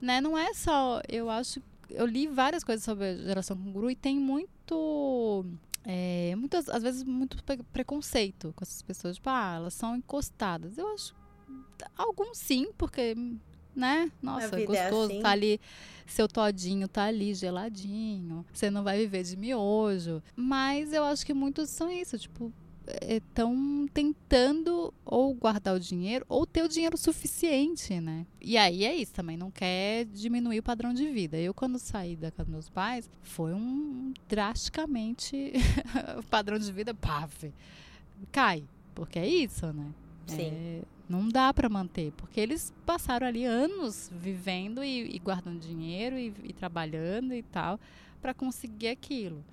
né? 0.00 0.20
Não 0.20 0.36
é 0.36 0.52
só... 0.54 1.00
Eu 1.08 1.30
acho... 1.30 1.62
Eu 1.88 2.06
li 2.06 2.26
várias 2.26 2.64
coisas 2.64 2.82
sobre 2.82 3.04
a 3.04 3.16
geração 3.16 3.56
canguru 3.56 3.90
e 3.90 3.94
tem 3.94 4.18
muito 4.18 5.44
é, 5.84 6.34
muitas, 6.36 6.68
às 6.68 6.82
vezes, 6.82 7.02
muito 7.02 7.42
preconceito 7.72 8.52
com 8.56 8.64
essas 8.64 8.82
pessoas. 8.82 9.16
Tipo, 9.16 9.30
ah, 9.30 9.54
elas 9.56 9.74
são 9.74 9.96
encostadas. 9.96 10.78
Eu 10.78 10.88
acho. 10.94 11.14
Alguns 11.96 12.38
sim, 12.38 12.72
porque, 12.78 13.16
né? 13.74 14.10
Nossa, 14.22 14.60
é 14.60 14.64
gostoso. 14.64 15.10
É 15.10 15.14
assim. 15.14 15.22
Tá 15.22 15.30
ali. 15.30 15.60
Seu 16.06 16.28
todinho 16.28 16.86
tá 16.86 17.04
ali 17.04 17.34
geladinho. 17.34 18.44
Você 18.52 18.70
não 18.70 18.84
vai 18.84 18.98
viver 18.98 19.24
de 19.24 19.36
miojo. 19.36 20.22
Mas 20.36 20.92
eu 20.92 21.04
acho 21.04 21.26
que 21.26 21.34
muitos 21.34 21.70
são 21.70 21.90
isso. 21.90 22.18
Tipo, 22.18 22.52
estão 23.02 23.86
tentando 23.92 24.92
ou 25.04 25.34
guardar 25.34 25.74
o 25.74 25.80
dinheiro 25.80 26.24
ou 26.28 26.46
ter 26.46 26.62
o 26.62 26.68
dinheiro 26.68 26.96
suficiente, 26.96 28.00
né? 28.00 28.26
E 28.40 28.56
aí 28.56 28.84
é 28.84 28.94
isso 28.94 29.12
também, 29.12 29.36
não 29.36 29.50
quer 29.50 30.04
diminuir 30.06 30.58
o 30.58 30.62
padrão 30.62 30.92
de 30.92 31.08
vida. 31.10 31.36
Eu, 31.38 31.54
quando 31.54 31.78
saí 31.78 32.16
da 32.16 32.30
casa 32.30 32.44
dos 32.44 32.52
meus 32.52 32.68
pais, 32.68 33.08
foi 33.22 33.52
um 33.52 34.12
drasticamente 34.28 35.52
o 36.18 36.22
padrão 36.24 36.58
de 36.58 36.72
vida, 36.72 36.94
paf, 36.94 37.52
cai. 38.30 38.64
Porque 38.94 39.18
é 39.18 39.26
isso, 39.26 39.72
né? 39.72 39.90
Sim. 40.26 40.50
É, 40.52 40.82
não 41.08 41.28
dá 41.28 41.52
para 41.52 41.68
manter, 41.68 42.12
porque 42.12 42.40
eles 42.40 42.72
passaram 42.86 43.26
ali 43.26 43.44
anos 43.44 44.10
vivendo 44.14 44.82
e, 44.84 45.16
e 45.16 45.18
guardando 45.18 45.60
dinheiro 45.60 46.18
e, 46.18 46.32
e 46.44 46.52
trabalhando 46.52 47.34
e 47.34 47.42
tal 47.42 47.78
para 48.20 48.32
conseguir 48.32 48.88
aquilo. 48.88 49.44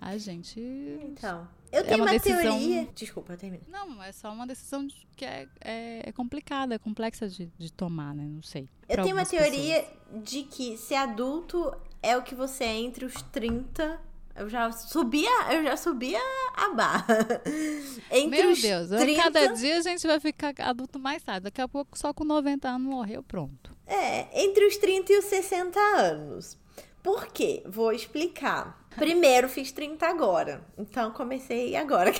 A 0.00 0.18
gente. 0.18 0.60
Então. 1.02 1.48
Eu 1.70 1.80
é 1.80 1.82
tenho 1.82 1.94
é 1.94 1.96
uma, 1.96 2.04
uma 2.04 2.12
decisão... 2.12 2.58
teoria. 2.58 2.88
Desculpa, 2.94 3.32
eu 3.32 3.36
termino. 3.36 3.64
Não, 3.68 4.02
é 4.02 4.12
só 4.12 4.32
uma 4.32 4.46
decisão 4.46 4.86
que 5.16 5.24
é, 5.24 5.48
é, 5.60 6.08
é 6.08 6.12
complicada, 6.12 6.74
é 6.74 6.78
complexa 6.78 7.28
de, 7.28 7.46
de 7.58 7.72
tomar, 7.72 8.14
né? 8.14 8.24
Não 8.24 8.42
sei. 8.42 8.68
Eu 8.88 9.02
tenho 9.02 9.14
uma 9.14 9.26
teoria 9.26 9.82
pessoas. 9.82 10.24
de 10.24 10.42
que 10.44 10.76
ser 10.76 10.96
adulto 10.96 11.74
é 12.02 12.16
o 12.16 12.22
que 12.22 12.34
você 12.34 12.64
é 12.64 12.74
entre 12.74 13.04
os 13.04 13.20
30 13.22 14.08
eu 14.38 14.48
já 14.48 14.70
subia, 14.70 15.52
eu 15.52 15.64
já 15.64 15.76
subia 15.76 16.20
a 16.54 16.68
barra. 16.72 17.42
Entre 18.08 18.40
Meu 18.40 18.52
os 18.52 18.62
Deus, 18.62 18.88
30... 18.88 19.22
cada 19.22 19.46
dia 19.48 19.78
a 19.78 19.82
gente 19.82 20.06
vai 20.06 20.20
ficar 20.20 20.54
adulto 20.58 20.96
mais 20.96 21.24
tarde. 21.24 21.44
Daqui 21.44 21.60
a 21.60 21.66
pouco, 21.66 21.98
só 21.98 22.14
com 22.14 22.22
90 22.22 22.68
anos 22.68 22.86
morreu, 22.86 23.20
pronto. 23.20 23.76
É, 23.84 24.44
entre 24.44 24.64
os 24.64 24.76
30 24.76 25.12
e 25.12 25.18
os 25.18 25.24
60 25.24 25.80
anos. 25.80 26.56
Por 27.02 27.26
quê? 27.26 27.64
Vou 27.66 27.90
explicar. 27.90 28.86
Primeiro 28.98 29.48
fiz 29.48 29.72
30 29.72 30.06
agora. 30.06 30.62
Então 30.76 31.10
comecei 31.12 31.76
agora. 31.76 32.12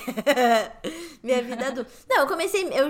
minha 1.21 1.41
vida 1.41 1.67
adulta. 1.67 1.91
Não, 2.09 2.21
eu 2.21 2.27
comecei 2.27 2.63
eu, 2.63 2.89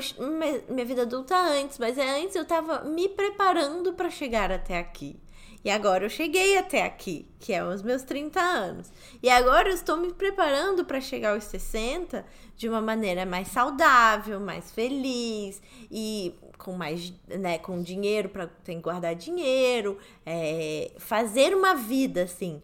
minha 0.69 0.85
vida 0.85 1.01
adulta 1.01 1.35
antes, 1.35 1.77
mas 1.77 1.97
antes 1.97 2.35
eu 2.35 2.45
tava 2.45 2.83
me 2.83 3.09
preparando 3.09 3.93
para 3.93 4.09
chegar 4.09 4.51
até 4.51 4.77
aqui. 4.77 5.19
E 5.63 5.69
agora 5.69 6.05
eu 6.05 6.09
cheguei 6.09 6.57
até 6.57 6.83
aqui, 6.83 7.27
que 7.37 7.51
é 7.51 7.61
os 7.63 7.81
meus 7.81 8.03
30 8.03 8.39
anos. 8.39 8.89
E 9.21 9.29
agora 9.29 9.69
eu 9.69 9.73
estou 9.73 9.97
me 9.97 10.13
preparando 10.13 10.85
para 10.85 11.01
chegar 11.01 11.33
aos 11.33 11.43
60 11.45 12.25
de 12.55 12.69
uma 12.69 12.81
maneira 12.81 13.25
mais 13.25 13.49
saudável, 13.49 14.39
mais 14.39 14.71
feliz 14.71 15.61
e 15.91 16.33
com 16.57 16.73
mais, 16.73 17.13
né, 17.27 17.57
com 17.57 17.81
dinheiro 17.81 18.29
para 18.29 18.47
ter 18.47 18.75
que 18.75 18.81
guardar 18.81 19.15
dinheiro, 19.15 19.97
é, 20.25 20.91
fazer 20.97 21.55
uma 21.55 21.75
vida 21.75 22.23
assim 22.23 22.61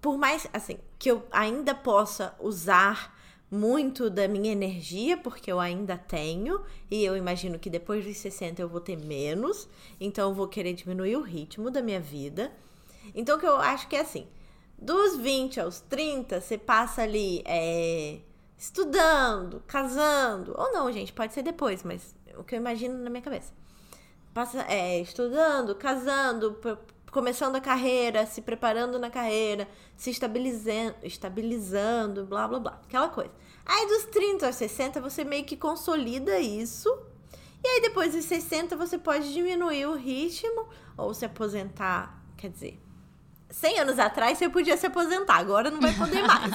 por 0.00 0.18
mais 0.18 0.46
assim 0.52 0.78
que 0.98 1.10
eu 1.10 1.24
ainda 1.30 1.74
possa 1.74 2.34
usar 2.40 3.14
muito 3.50 4.10
da 4.10 4.26
minha 4.26 4.50
energia, 4.50 5.16
porque 5.16 5.50
eu 5.50 5.60
ainda 5.60 5.96
tenho, 5.96 6.60
e 6.90 7.04
eu 7.04 7.16
imagino 7.16 7.58
que 7.58 7.70
depois 7.70 8.04
dos 8.04 8.16
60 8.16 8.60
eu 8.60 8.68
vou 8.68 8.80
ter 8.80 8.96
menos, 8.96 9.68
então 10.00 10.30
eu 10.30 10.34
vou 10.34 10.48
querer 10.48 10.74
diminuir 10.74 11.16
o 11.16 11.22
ritmo 11.22 11.70
da 11.70 11.80
minha 11.80 12.00
vida. 12.00 12.52
Então, 13.14 13.38
que 13.38 13.46
eu 13.46 13.56
acho 13.56 13.86
que 13.88 13.96
é 13.96 14.00
assim: 14.00 14.26
dos 14.78 15.16
20 15.16 15.60
aos 15.60 15.80
30, 15.80 16.40
você 16.40 16.58
passa 16.58 17.02
ali 17.02 17.42
é, 17.44 18.20
estudando, 18.58 19.62
casando, 19.66 20.54
ou 20.56 20.72
não, 20.72 20.90
gente, 20.90 21.12
pode 21.12 21.32
ser 21.32 21.42
depois, 21.42 21.82
mas 21.82 22.14
o 22.36 22.42
que 22.42 22.54
eu 22.54 22.58
imagino 22.58 22.98
na 22.98 23.10
minha 23.10 23.22
cabeça. 23.22 23.52
Passa 24.32 24.62
é, 24.68 25.00
estudando, 25.00 25.76
casando, 25.76 26.58
começando 27.14 27.54
a 27.54 27.60
carreira, 27.60 28.26
se 28.26 28.42
preparando 28.42 28.98
na 28.98 29.08
carreira, 29.08 29.68
se 29.96 30.10
estabilizando, 30.10 30.96
estabilizando, 31.04 32.26
blá 32.26 32.48
blá 32.48 32.58
blá, 32.58 32.80
aquela 32.84 33.08
coisa. 33.08 33.30
Aí 33.64 33.86
dos 33.86 34.06
30 34.06 34.46
aos 34.48 34.56
60 34.56 35.00
você 35.00 35.22
meio 35.22 35.44
que 35.44 35.56
consolida 35.56 36.40
isso. 36.40 36.88
E 37.62 37.68
aí 37.68 37.80
depois 37.82 38.12
dos 38.12 38.24
60 38.24 38.76
você 38.76 38.98
pode 38.98 39.32
diminuir 39.32 39.86
o 39.86 39.94
ritmo 39.94 40.68
ou 40.98 41.14
se 41.14 41.24
aposentar, 41.24 42.20
quer 42.36 42.50
dizer, 42.50 42.80
100 43.48 43.78
anos 43.78 43.98
atrás 44.00 44.36
você 44.36 44.48
podia 44.48 44.76
se 44.76 44.86
aposentar, 44.86 45.36
agora 45.36 45.70
não 45.70 45.80
vai 45.80 45.94
poder 45.94 46.20
mais. 46.26 46.52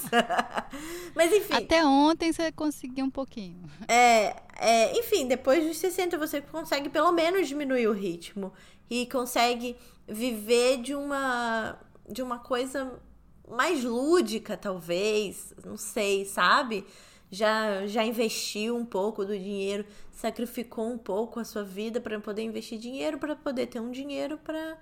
Mas 1.15 1.31
enfim. 1.31 1.53
Até 1.53 1.85
ontem 1.85 2.33
você 2.33 2.51
conseguiu 2.51 3.05
um 3.05 3.09
pouquinho. 3.09 3.63
É, 3.87 4.35
é, 4.57 4.99
enfim, 4.99 5.25
depois 5.25 5.65
dos 5.65 5.77
60 5.77 6.17
você 6.17 6.41
consegue 6.41 6.89
pelo 6.89 7.13
menos 7.13 7.47
diminuir 7.47 7.87
o 7.87 7.93
ritmo 7.93 8.51
e 8.89 9.05
consegue 9.05 9.77
viver 10.09 10.81
de 10.81 10.95
uma 10.95 11.79
de 12.09 12.21
uma 12.23 12.39
coisa 12.39 12.99
mais 13.47 13.83
lúdica, 13.83 14.57
talvez, 14.57 15.53
não 15.63 15.77
sei, 15.77 16.25
sabe? 16.25 16.85
Já 17.31 17.85
já 17.87 18.03
investiu 18.03 18.75
um 18.75 18.85
pouco 18.85 19.23
do 19.25 19.37
dinheiro, 19.37 19.85
sacrificou 20.11 20.91
um 20.91 20.97
pouco 20.97 21.39
a 21.39 21.45
sua 21.45 21.63
vida 21.63 22.01
para 22.01 22.19
poder 22.19 22.41
investir 22.43 22.79
dinheiro, 22.79 23.19
para 23.19 23.35
poder 23.35 23.67
ter 23.67 23.79
um 23.79 23.91
dinheiro 23.91 24.37
para 24.37 24.77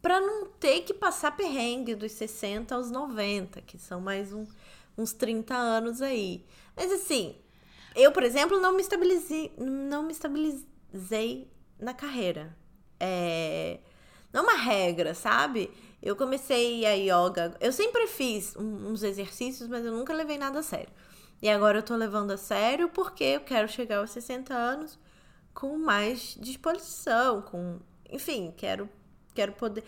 para 0.00 0.20
não 0.20 0.46
ter 0.46 0.82
que 0.82 0.94
passar 0.94 1.36
perrengue 1.36 1.94
dos 1.94 2.12
60 2.12 2.74
aos 2.74 2.90
90, 2.90 3.60
que 3.62 3.76
são 3.78 4.00
mais 4.00 4.32
um, 4.32 4.46
uns 4.96 5.12
30 5.12 5.54
anos 5.54 6.00
aí. 6.00 6.44
Mas 6.76 6.92
assim, 6.92 7.34
eu, 7.96 8.12
por 8.12 8.22
exemplo, 8.22 8.60
não 8.60 8.72
me 8.72 8.80
estabilizei, 8.80 9.52
não 9.58 10.04
me 10.04 10.12
estabilizei 10.12 11.50
na 11.78 11.92
carreira. 11.92 12.56
É, 13.00 13.80
não 14.32 14.40
é 14.40 14.44
uma 14.44 14.56
regra, 14.56 15.14
sabe? 15.14 15.70
Eu 16.02 16.14
comecei 16.14 16.84
a 16.86 16.92
yoga. 16.92 17.56
Eu 17.60 17.72
sempre 17.72 18.06
fiz 18.06 18.54
uns 18.56 19.02
exercícios, 19.02 19.68
mas 19.68 19.84
eu 19.84 19.92
nunca 19.92 20.12
levei 20.12 20.38
nada 20.38 20.60
a 20.60 20.62
sério. 20.62 20.92
E 21.40 21.48
agora 21.48 21.78
eu 21.78 21.82
tô 21.82 21.94
levando 21.96 22.32
a 22.32 22.36
sério 22.36 22.88
porque 22.88 23.24
eu 23.24 23.40
quero 23.40 23.68
chegar 23.68 23.98
aos 23.98 24.10
60 24.10 24.54
anos 24.54 24.98
com 25.54 25.76
mais 25.78 26.36
disposição, 26.40 27.42
com. 27.42 27.80
Enfim, 28.10 28.52
quero, 28.56 28.88
quero 29.34 29.52
poder. 29.52 29.84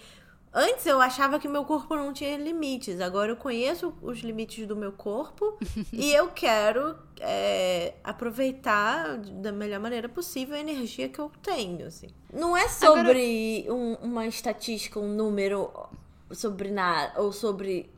Antes 0.53 0.85
eu 0.85 1.01
achava 1.01 1.39
que 1.39 1.47
meu 1.47 1.65
corpo 1.65 1.95
não 1.95 2.13
tinha 2.13 2.37
limites. 2.37 3.01
Agora 3.01 3.31
eu 3.31 3.37
conheço 3.37 3.95
os 4.03 4.19
limites 4.19 4.67
do 4.67 4.75
meu 4.75 4.91
corpo 4.91 5.57
e 5.93 6.13
eu 6.13 6.29
quero 6.29 6.97
é, 7.21 7.95
aproveitar 8.03 9.17
da 9.19 9.53
melhor 9.53 9.79
maneira 9.79 10.09
possível 10.09 10.57
a 10.57 10.59
energia 10.59 11.09
que 11.09 11.21
eu 11.21 11.31
tenho. 11.41 11.87
Assim. 11.87 12.09
Não 12.33 12.57
é 12.57 12.69
sobre 12.69 13.65
Agora... 13.65 13.75
um, 13.75 13.95
uma 14.03 14.27
estatística, 14.27 14.99
um 14.99 15.09
número 15.09 15.71
sobre 16.33 16.71
nada, 16.71 17.21
ou 17.21 17.33
sobre 17.33 17.89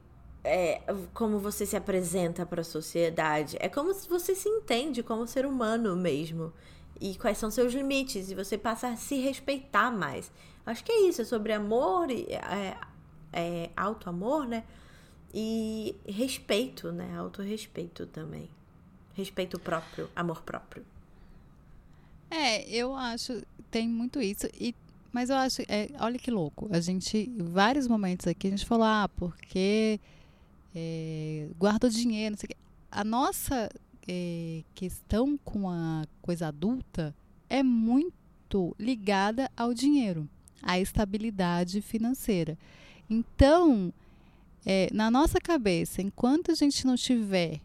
é, 0.45 0.81
como 1.15 1.39
você 1.39 1.65
se 1.65 1.77
apresenta 1.77 2.45
para 2.45 2.61
a 2.61 2.65
sociedade. 2.65 3.57
É 3.61 3.69
como 3.69 3.95
se 3.95 4.07
você 4.07 4.35
se 4.35 4.49
entende 4.49 5.03
como 5.03 5.27
ser 5.27 5.47
humano 5.47 5.97
mesmo. 5.97 6.53
E 7.01 7.17
quais 7.17 7.39
são 7.39 7.51
seus 7.51 7.73
limites. 7.73 8.31
E 8.31 8.35
você 8.35 8.59
passa 8.59 8.89
a 8.89 8.97
se 8.97 9.17
respeitar 9.17 9.91
mais. 9.91 10.31
Acho 10.65 10.85
que 10.85 10.93
é 10.93 11.09
isso. 11.09 11.23
É 11.23 11.25
sobre 11.25 11.53
amor 11.53 12.11
e 12.11 12.25
é, 12.25 12.77
é, 13.33 13.71
auto-amor, 13.77 14.47
né? 14.47 14.65
E 15.35 15.97
respeito, 16.07 16.93
né? 16.93 17.17
Autorrespeito 17.17 18.07
também. 18.07 18.49
Respeito 19.15 19.59
próprio, 19.59 20.11
amor 20.15 20.43
próprio. 20.43 20.85
É, 22.31 22.67
eu 22.71 22.95
acho, 22.95 23.43
tem 23.71 23.89
muito 23.89 24.21
isso. 24.21 24.47
E, 24.59 24.75
mas 25.13 25.29
eu 25.29 25.37
acho, 25.37 25.63
é, 25.69 25.89
olha 26.01 26.19
que 26.19 26.31
louco. 26.31 26.69
A 26.73 26.81
gente, 26.81 27.19
em 27.19 27.43
vários 27.43 27.87
momentos 27.87 28.27
aqui, 28.27 28.47
a 28.47 28.51
gente 28.51 28.65
falou, 28.65 28.87
ah, 28.87 29.11
porque 29.17 30.01
é, 30.75 31.49
guarda 31.59 31.87
o 31.87 31.91
dinheiro, 31.91 32.33
não 32.33 32.39
sei 32.39 32.47
o 32.47 32.49
quê. 32.49 32.57
A 32.91 33.05
nossa 33.05 33.71
é, 34.09 34.63
questão 34.75 35.37
com 35.39 35.69
a 35.69 36.05
coisa 36.21 36.49
adulta 36.49 37.15
é 37.49 37.63
muito 37.63 38.75
ligada 38.79 39.51
ao 39.57 39.75
dinheiro, 39.75 40.29
à 40.63 40.79
estabilidade 40.79 41.81
financeira. 41.81 42.57
Então, 43.11 43.93
é, 44.65 44.89
na 44.93 45.11
nossa 45.11 45.41
cabeça, 45.41 46.01
enquanto 46.01 46.51
a 46.51 46.55
gente 46.55 46.87
não 46.87 46.97
tiver 46.97 47.61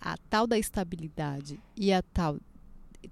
a 0.00 0.16
tal 0.30 0.46
da 0.46 0.58
estabilidade 0.58 1.58
e 1.76 1.92
a 1.92 2.00
tal, 2.02 2.38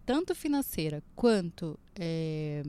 tanto 0.06 0.34
financeira 0.34 1.02
quanto 1.16 1.78
é, 1.96 2.62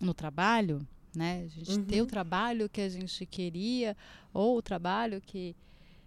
no 0.00 0.12
trabalho, 0.12 0.86
né? 1.14 1.44
A 1.44 1.48
gente 1.48 1.72
uhum. 1.72 1.84
ter 1.84 2.02
o 2.02 2.06
trabalho 2.06 2.68
que 2.68 2.80
a 2.80 2.88
gente 2.88 3.24
queria 3.26 3.96
ou 4.32 4.58
o 4.58 4.62
trabalho 4.62 5.20
que, 5.20 5.54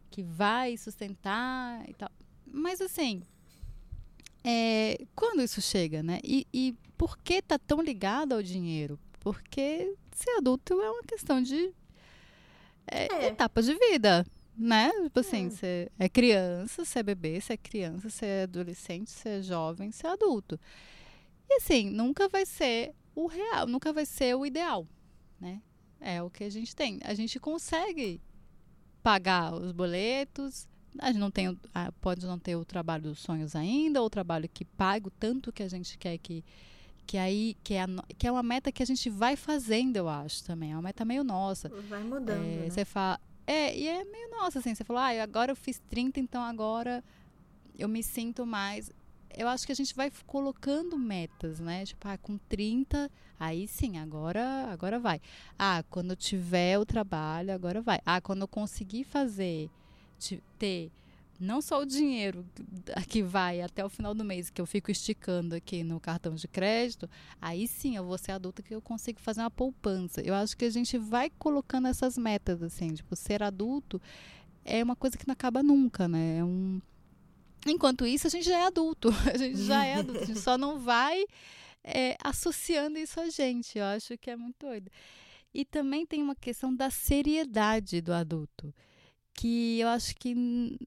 que 0.10 0.24
vai 0.24 0.78
sustentar 0.78 1.88
e 1.89 1.94
tal. 1.94 2.10
Mas 2.46 2.82
assim, 2.82 3.22
é, 4.44 5.06
quando 5.15 5.41
isso 5.41 5.62
chega, 5.62 6.04
né? 6.04 6.20
E, 6.24 6.48
e 6.54 6.76
por 6.98 7.18
que 7.18 7.41
tá 7.41 7.58
tão 7.58 7.82
ligado 7.82 8.34
ao 8.34 8.44
dinheiro? 8.44 9.00
Porque 9.25 9.91
ser 10.11 10.29
adulto 10.38 10.79
é 10.79 10.91
uma 10.91 11.01
questão 11.01 11.41
de 11.41 11.73
é, 12.85 13.11
é. 13.11 13.27
etapa 13.29 13.59
de 13.59 13.73
vida, 13.73 14.23
né? 14.55 14.91
Tipo 15.05 15.21
assim, 15.21 15.47
é. 15.47 15.49
você 15.49 15.91
é 15.97 16.07
criança, 16.07 16.85
você 16.85 16.99
é 16.99 17.03
bebê, 17.03 17.41
você 17.41 17.53
é 17.53 17.57
criança, 17.57 18.07
você 18.07 18.23
é 18.23 18.43
adolescente, 18.43 19.09
você 19.09 19.29
é 19.29 19.41
jovem, 19.41 19.91
você 19.91 20.05
é 20.05 20.11
adulto. 20.11 20.59
E 21.49 21.55
assim, 21.55 21.89
nunca 21.89 22.29
vai 22.29 22.45
ser 22.45 22.93
o 23.15 23.25
real, 23.25 23.65
nunca 23.65 23.91
vai 23.91 24.05
ser 24.05 24.35
o 24.35 24.45
ideal, 24.45 24.88
né? 25.41 25.59
É 25.99 26.21
o 26.21 26.29
que 26.29 26.43
a 26.43 26.49
gente 26.51 26.75
tem. 26.75 26.99
A 27.03 27.15
gente 27.15 27.39
consegue 27.39 28.21
pagar 29.01 29.55
os 29.55 29.71
boletos, 29.71 30.67
a 30.99 31.07
gente 31.07 31.19
não 31.19 31.31
tem, 31.31 31.59
pode 31.99 32.27
não 32.27 32.38
ter 32.38 32.55
o 32.55 32.63
trabalho 32.63 33.05
dos 33.05 33.17
sonhos 33.17 33.55
ainda, 33.55 34.01
ou 34.01 34.05
o 34.05 34.09
trabalho 34.11 34.47
que 34.47 34.65
paga 34.65 35.07
o 35.07 35.11
tanto 35.11 35.51
que 35.51 35.63
a 35.63 35.67
gente 35.67 35.97
quer 35.97 36.15
que 36.19 36.45
que 37.06 37.18
aí 37.18 37.56
que 37.63 37.74
é, 37.74 37.84
a, 37.84 37.88
que 38.18 38.28
é 38.28 38.32
uma 38.32 38.44
meta 38.44 38.72
que 38.72 38.82
a 38.84 38.86
gente 38.86 39.10
vai 39.10 39.36
fazendo, 39.36 39.98
eu 39.98 40.10
acho 40.10 40.44
também. 40.44 40.72
É 40.72 40.76
uma 40.76 40.82
meta 40.82 41.06
meio 41.06 41.24
nossa. 41.24 41.70
Vai 41.89 42.04
mudando. 42.04 42.44
É, 42.44 42.58
né? 42.58 42.70
Você 42.70 42.86
fala, 42.86 43.20
é, 43.46 43.78
e 43.78 43.88
é 43.88 44.04
meio 44.04 44.32
nossa 44.32 44.60
assim, 44.60 44.74
você 44.74 44.84
falou: 44.84 45.02
"Ah, 45.02 45.22
agora 45.22 45.52
eu 45.52 45.56
fiz 45.56 45.82
30, 45.89 46.20
então 46.20 46.41
agora 46.41 47.04
eu 47.78 47.88
me 47.88 48.02
sinto 48.02 48.46
mais 48.46 48.91
eu 49.38 49.48
acho 49.48 49.65
que 49.65 49.72
a 49.72 49.76
gente 49.76 49.94
vai 49.94 50.12
colocando 50.26 50.98
metas, 50.98 51.60
né? 51.60 51.86
Tipo, 51.86 52.08
ah, 52.08 52.18
com 52.18 52.38
30, 52.38 53.12
aí 53.39 53.68
sim, 53.68 53.98
agora, 53.98 54.68
agora 54.72 54.98
vai. 54.98 55.20
Ah, 55.60 55.84
quando 55.89 56.15
tiver 56.15 56.80
o 56.80 56.86
trabalho, 56.86 57.54
agora 57.54 57.82
vai. 57.82 58.00
Ah, 58.06 58.22
quando 58.22 58.41
eu 58.41 58.48
conseguir 58.48 59.04
fazer, 59.04 59.70
ter 60.58 60.89
não 61.39 61.62
só 61.62 61.82
o 61.82 61.86
dinheiro 61.86 62.45
que 63.08 63.21
vai 63.21 63.62
até 63.62 63.84
o 63.84 63.89
final 63.89 64.13
do 64.13 64.24
mês, 64.24 64.50
que 64.50 64.62
eu 64.62 64.65
fico 64.65 64.89
esticando 64.89 65.56
aqui 65.56 65.84
no 65.84 66.00
cartão 66.00 66.36
de 66.36 66.48
crédito, 66.48 67.10
aí 67.41 67.67
sim 67.67 67.95
eu 67.95 68.06
vou 68.06 68.17
ser 68.17 68.32
adulta 68.32 68.63
que 68.63 68.74
eu 68.74 68.82
consigo 68.82 69.19
fazer 69.19 69.41
uma 69.41 69.52
poupança. 69.52 70.21
Eu 70.21 70.34
acho 70.34 70.56
que 70.56 70.65
a 70.65 70.69
gente 70.69 70.98
vai 70.98 71.30
colocando 71.30 71.88
essas 71.88 72.17
metas, 72.17 72.63
assim, 72.63 72.93
tipo, 72.93 73.15
ser 73.15 73.43
adulto 73.43 74.02
é 74.63 74.84
uma 74.84 74.95
coisa 74.95 75.17
que 75.17 75.28
não 75.28 75.34
acaba 75.34 75.62
nunca, 75.62 76.08
né? 76.08 76.39
É 76.39 76.43
um... 76.43 76.82
Enquanto 77.67 78.06
isso, 78.06 78.28
a 78.28 78.30
gente 78.30 78.45
já 78.45 78.58
é 78.60 78.65
adulto, 78.65 79.10
a 79.32 79.38
gente 79.38 79.62
já 79.63 79.86
é 79.86 79.95
adulto, 79.95 80.24
a 80.24 80.26
gente 80.26 80.39
só 80.39 80.58
não 80.58 80.80
vai 80.80 81.26
é, 81.84 82.17
associando 82.24 82.98
isso 82.98 83.19
a 83.19 83.30
gente. 83.30 83.78
Eu 83.78 83.86
acho 83.86 84.17
que 84.17 84.30
é 84.30 84.36
muito 84.36 84.65
doido. 84.65 84.89
E 85.54 85.63
também 85.63 86.06
tem 86.06 86.21
uma 86.21 86.36
questão 86.36 86.76
da 86.76 86.89
seriedade 86.89 88.02
do 88.02 88.12
adulto 88.12 88.74
que 89.36 89.80
eu 89.80 89.88
acho 89.89 90.15
que 90.15 90.34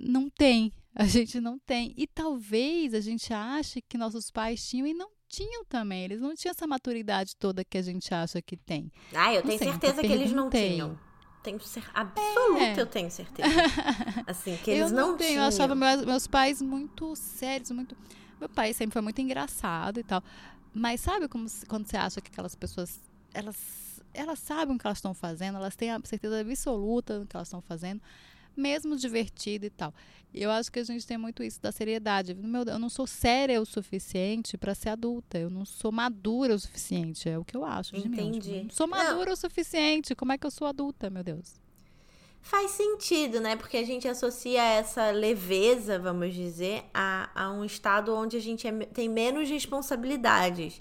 não 0.00 0.28
tem. 0.28 0.72
A 0.94 1.04
gente 1.04 1.40
não 1.40 1.58
tem. 1.58 1.94
E 1.96 2.06
talvez 2.06 2.94
a 2.94 3.00
gente 3.00 3.32
ache 3.32 3.80
que 3.80 3.96
nossos 3.96 4.30
pais 4.30 4.66
tinham 4.68 4.86
e 4.86 4.94
não 4.94 5.10
tinham 5.28 5.64
também. 5.64 6.02
Eles 6.04 6.20
não 6.20 6.34
tinham 6.34 6.50
essa 6.50 6.66
maturidade 6.66 7.36
toda 7.36 7.64
que 7.64 7.78
a 7.78 7.82
gente 7.82 8.12
acha 8.12 8.42
que 8.42 8.56
tem. 8.56 8.90
Ah, 9.14 9.32
eu 9.32 9.42
não 9.42 9.48
tenho 9.48 9.58
sei, 9.58 9.68
certeza 9.68 10.02
que 10.02 10.12
eles 10.12 10.32
não 10.32 10.50
tinham. 10.50 10.98
Tenho 11.42 11.60
ser 11.60 11.84
absoluta, 11.94 12.64
é. 12.64 12.80
eu 12.80 12.86
tenho 12.86 13.10
certeza. 13.10 13.48
Assim, 14.26 14.56
que 14.56 14.70
eles 14.72 14.90
eu 14.90 14.96
não, 14.96 15.10
não 15.10 15.16
tenho. 15.16 15.30
Tinham. 15.30 15.44
Eu 15.44 15.48
achava 15.48 15.74
meus, 15.74 16.04
meus 16.04 16.26
pais 16.26 16.60
muito 16.60 17.14
sérios, 17.14 17.70
muito. 17.70 17.96
Meu 18.40 18.48
pai 18.48 18.72
sempre 18.72 18.94
foi 18.94 19.02
muito 19.02 19.20
engraçado 19.20 20.00
e 20.00 20.02
tal. 20.02 20.22
Mas 20.74 21.00
sabe 21.00 21.28
como, 21.28 21.46
quando 21.68 21.86
você 21.86 21.96
acha 21.96 22.20
que 22.20 22.30
aquelas 22.30 22.54
pessoas 22.54 23.00
elas 23.32 23.88
elas 24.14 24.38
sabem 24.38 24.74
o 24.74 24.78
que 24.78 24.86
elas 24.86 24.98
estão 24.98 25.14
fazendo, 25.14 25.56
elas 25.56 25.76
têm 25.76 25.90
a 25.90 26.00
certeza 26.02 26.40
absoluta 26.40 27.20
do 27.20 27.26
que 27.26 27.36
elas 27.36 27.48
estão 27.48 27.60
fazendo, 27.60 28.02
mesmo 28.58 28.96
divertido 28.96 29.66
e 29.66 29.70
tal. 29.70 29.94
Eu 30.34 30.50
acho 30.50 30.70
que 30.70 30.78
a 30.78 30.84
gente 30.84 31.06
tem 31.06 31.16
muito 31.16 31.42
isso 31.42 31.60
da 31.60 31.72
seriedade. 31.72 32.34
Meu, 32.34 32.62
eu 32.64 32.78
não 32.78 32.90
sou 32.90 33.06
séria 33.06 33.60
o 33.60 33.64
suficiente 33.64 34.58
para 34.58 34.74
ser 34.74 34.90
adulta. 34.90 35.38
Eu 35.38 35.48
não 35.48 35.64
sou 35.64 35.90
madura 35.90 36.54
o 36.54 36.58
suficiente. 36.58 37.28
É 37.28 37.38
o 37.38 37.44
que 37.44 37.56
eu 37.56 37.64
acho 37.64 37.94
de 37.94 38.06
Entendi. 38.06 38.50
mim. 38.50 38.62
Não 38.64 38.70
sou 38.70 38.86
madura 38.86 39.26
não. 39.26 39.32
o 39.32 39.36
suficiente. 39.36 40.14
Como 40.14 40.32
é 40.32 40.38
que 40.38 40.46
eu 40.46 40.50
sou 40.50 40.66
adulta, 40.66 41.08
meu 41.08 41.24
Deus? 41.24 41.60
Faz 42.40 42.70
sentido, 42.72 43.40
né? 43.40 43.56
Porque 43.56 43.76
a 43.76 43.84
gente 43.84 44.06
associa 44.06 44.62
essa 44.62 45.10
leveza, 45.10 45.98
vamos 45.98 46.34
dizer, 46.34 46.84
a, 46.94 47.30
a 47.34 47.50
um 47.50 47.64
estado 47.64 48.14
onde 48.14 48.36
a 48.36 48.40
gente 48.40 48.66
é, 48.66 48.72
tem 48.86 49.08
menos 49.08 49.48
responsabilidades. 49.48 50.80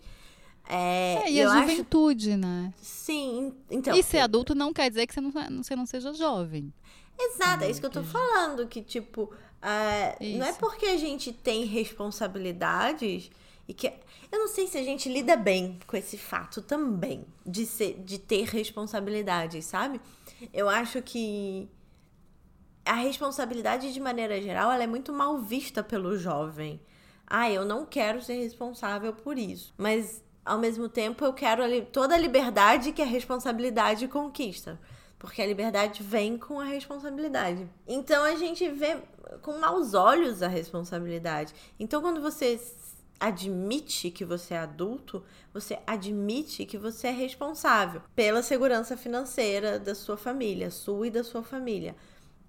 É, 0.69 1.23
é, 1.25 1.31
e 1.31 1.41
a 1.41 1.61
juventude, 1.61 2.31
acho... 2.31 2.39
né? 2.39 2.73
Sim, 2.81 3.53
então. 3.71 3.95
E 3.95 4.03
ser 4.03 4.19
adulto 4.19 4.53
não 4.53 4.73
quer 4.73 4.89
dizer 4.89 5.07
que 5.07 5.13
você 5.13 5.21
não, 5.21 5.31
você 5.31 5.75
não 5.75 5.85
seja 5.85 6.13
jovem. 6.13 6.73
Exato, 7.19 7.63
é 7.63 7.69
isso 7.69 7.79
que 7.79 7.85
eu 7.85 7.91
tô 7.91 8.03
falando, 8.03 8.67
que 8.67 8.81
tipo, 8.81 9.33
é, 9.61 10.17
não 10.37 10.45
é 10.45 10.53
porque 10.53 10.85
a 10.85 10.97
gente 10.97 11.33
tem 11.33 11.65
responsabilidades 11.65 13.31
e 13.67 13.73
que 13.73 13.91
eu 14.31 14.39
não 14.39 14.47
sei 14.47 14.67
se 14.67 14.77
a 14.77 14.83
gente 14.83 15.09
lida 15.09 15.35
bem 15.35 15.79
com 15.87 15.97
esse 15.97 16.17
fato 16.17 16.61
também 16.61 17.25
de 17.45 17.65
ser 17.65 17.99
de 18.03 18.19
ter 18.19 18.45
responsabilidades, 18.45 19.65
sabe? 19.65 19.99
Eu 20.53 20.69
acho 20.69 21.01
que 21.01 21.69
a 22.85 22.93
responsabilidade 22.93 23.93
de 23.93 23.99
maneira 23.99 24.41
geral, 24.41 24.71
ela 24.71 24.83
é 24.83 24.87
muito 24.87 25.11
mal 25.11 25.37
vista 25.39 25.83
pelo 25.83 26.17
jovem. 26.17 26.79
Ah, 27.25 27.51
eu 27.51 27.65
não 27.65 27.85
quero 27.85 28.21
ser 28.21 28.35
responsável 28.35 29.11
por 29.11 29.37
isso, 29.37 29.73
mas 29.77 30.23
ao 30.45 30.57
mesmo 30.57 30.87
tempo 30.87 31.25
eu 31.25 31.33
quero 31.33 31.63
toda 31.87 32.15
a 32.15 32.17
liberdade 32.17 32.93
que 32.93 33.01
a 33.01 33.05
responsabilidade 33.05 34.07
conquista. 34.07 34.79
Porque 35.19 35.41
a 35.41 35.47
liberdade 35.47 36.03
vem 36.03 36.37
com 36.37 36.59
a 36.59 36.63
responsabilidade. 36.63 37.67
Então 37.87 38.23
a 38.23 38.35
gente 38.35 38.69
vê 38.69 38.97
com 39.41 39.57
maus 39.59 39.93
olhos 39.93 40.43
a 40.43 40.47
responsabilidade. 40.47 41.53
Então 41.79 42.01
quando 42.01 42.21
você 42.21 42.59
admite 43.19 44.11
que 44.11 44.23
você 44.23 44.53
é 44.53 44.59
adulto, 44.59 45.23
você 45.53 45.79
admite 45.87 46.65
que 46.65 46.77
você 46.77 47.07
é 47.07 47.11
responsável 47.11 48.01
pela 48.15 48.43
segurança 48.43 48.95
financeira 48.95 49.79
da 49.79 49.95
sua 49.95 50.17
família, 50.17 50.69
sua 50.69 51.07
e 51.07 51.11
da 51.11 51.23
sua 51.23 51.43
família, 51.43 51.95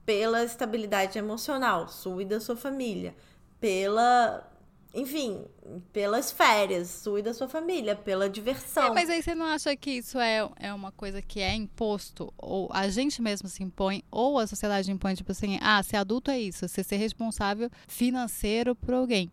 pela 0.04 0.44
estabilidade 0.44 1.18
emocional, 1.18 1.88
sua 1.88 2.22
e 2.22 2.26
da 2.26 2.40
sua 2.40 2.56
família, 2.56 3.14
pela 3.60 4.46
enfim, 4.94 5.44
pelas 5.92 6.30
férias, 6.30 6.88
sua 6.88 7.20
e 7.20 7.22
da 7.22 7.34
sua 7.34 7.48
família, 7.48 7.94
pela 7.94 8.28
diversão. 8.28 8.84
É, 8.84 8.90
mas 8.90 9.10
aí 9.10 9.22
você 9.22 9.34
não 9.34 9.46
acha 9.46 9.76
que 9.76 9.90
isso 9.90 10.18
é, 10.18 10.48
é 10.56 10.72
uma 10.72 10.90
coisa 10.90 11.20
que 11.20 11.40
é 11.40 11.54
imposto, 11.54 12.32
ou 12.36 12.68
a 12.72 12.88
gente 12.88 13.20
mesmo 13.20 13.48
se 13.48 13.62
impõe, 13.62 14.02
ou 14.10 14.38
a 14.38 14.46
sociedade 14.46 14.90
impõe, 14.90 15.14
tipo 15.14 15.32
assim, 15.32 15.58
ah, 15.60 15.82
ser 15.82 15.96
adulto 15.96 16.30
é 16.30 16.40
isso, 16.40 16.66
você 16.66 16.82
ser 16.82 16.96
responsável 16.96 17.70
financeiro 17.86 18.74
por 18.74 18.94
alguém. 18.94 19.30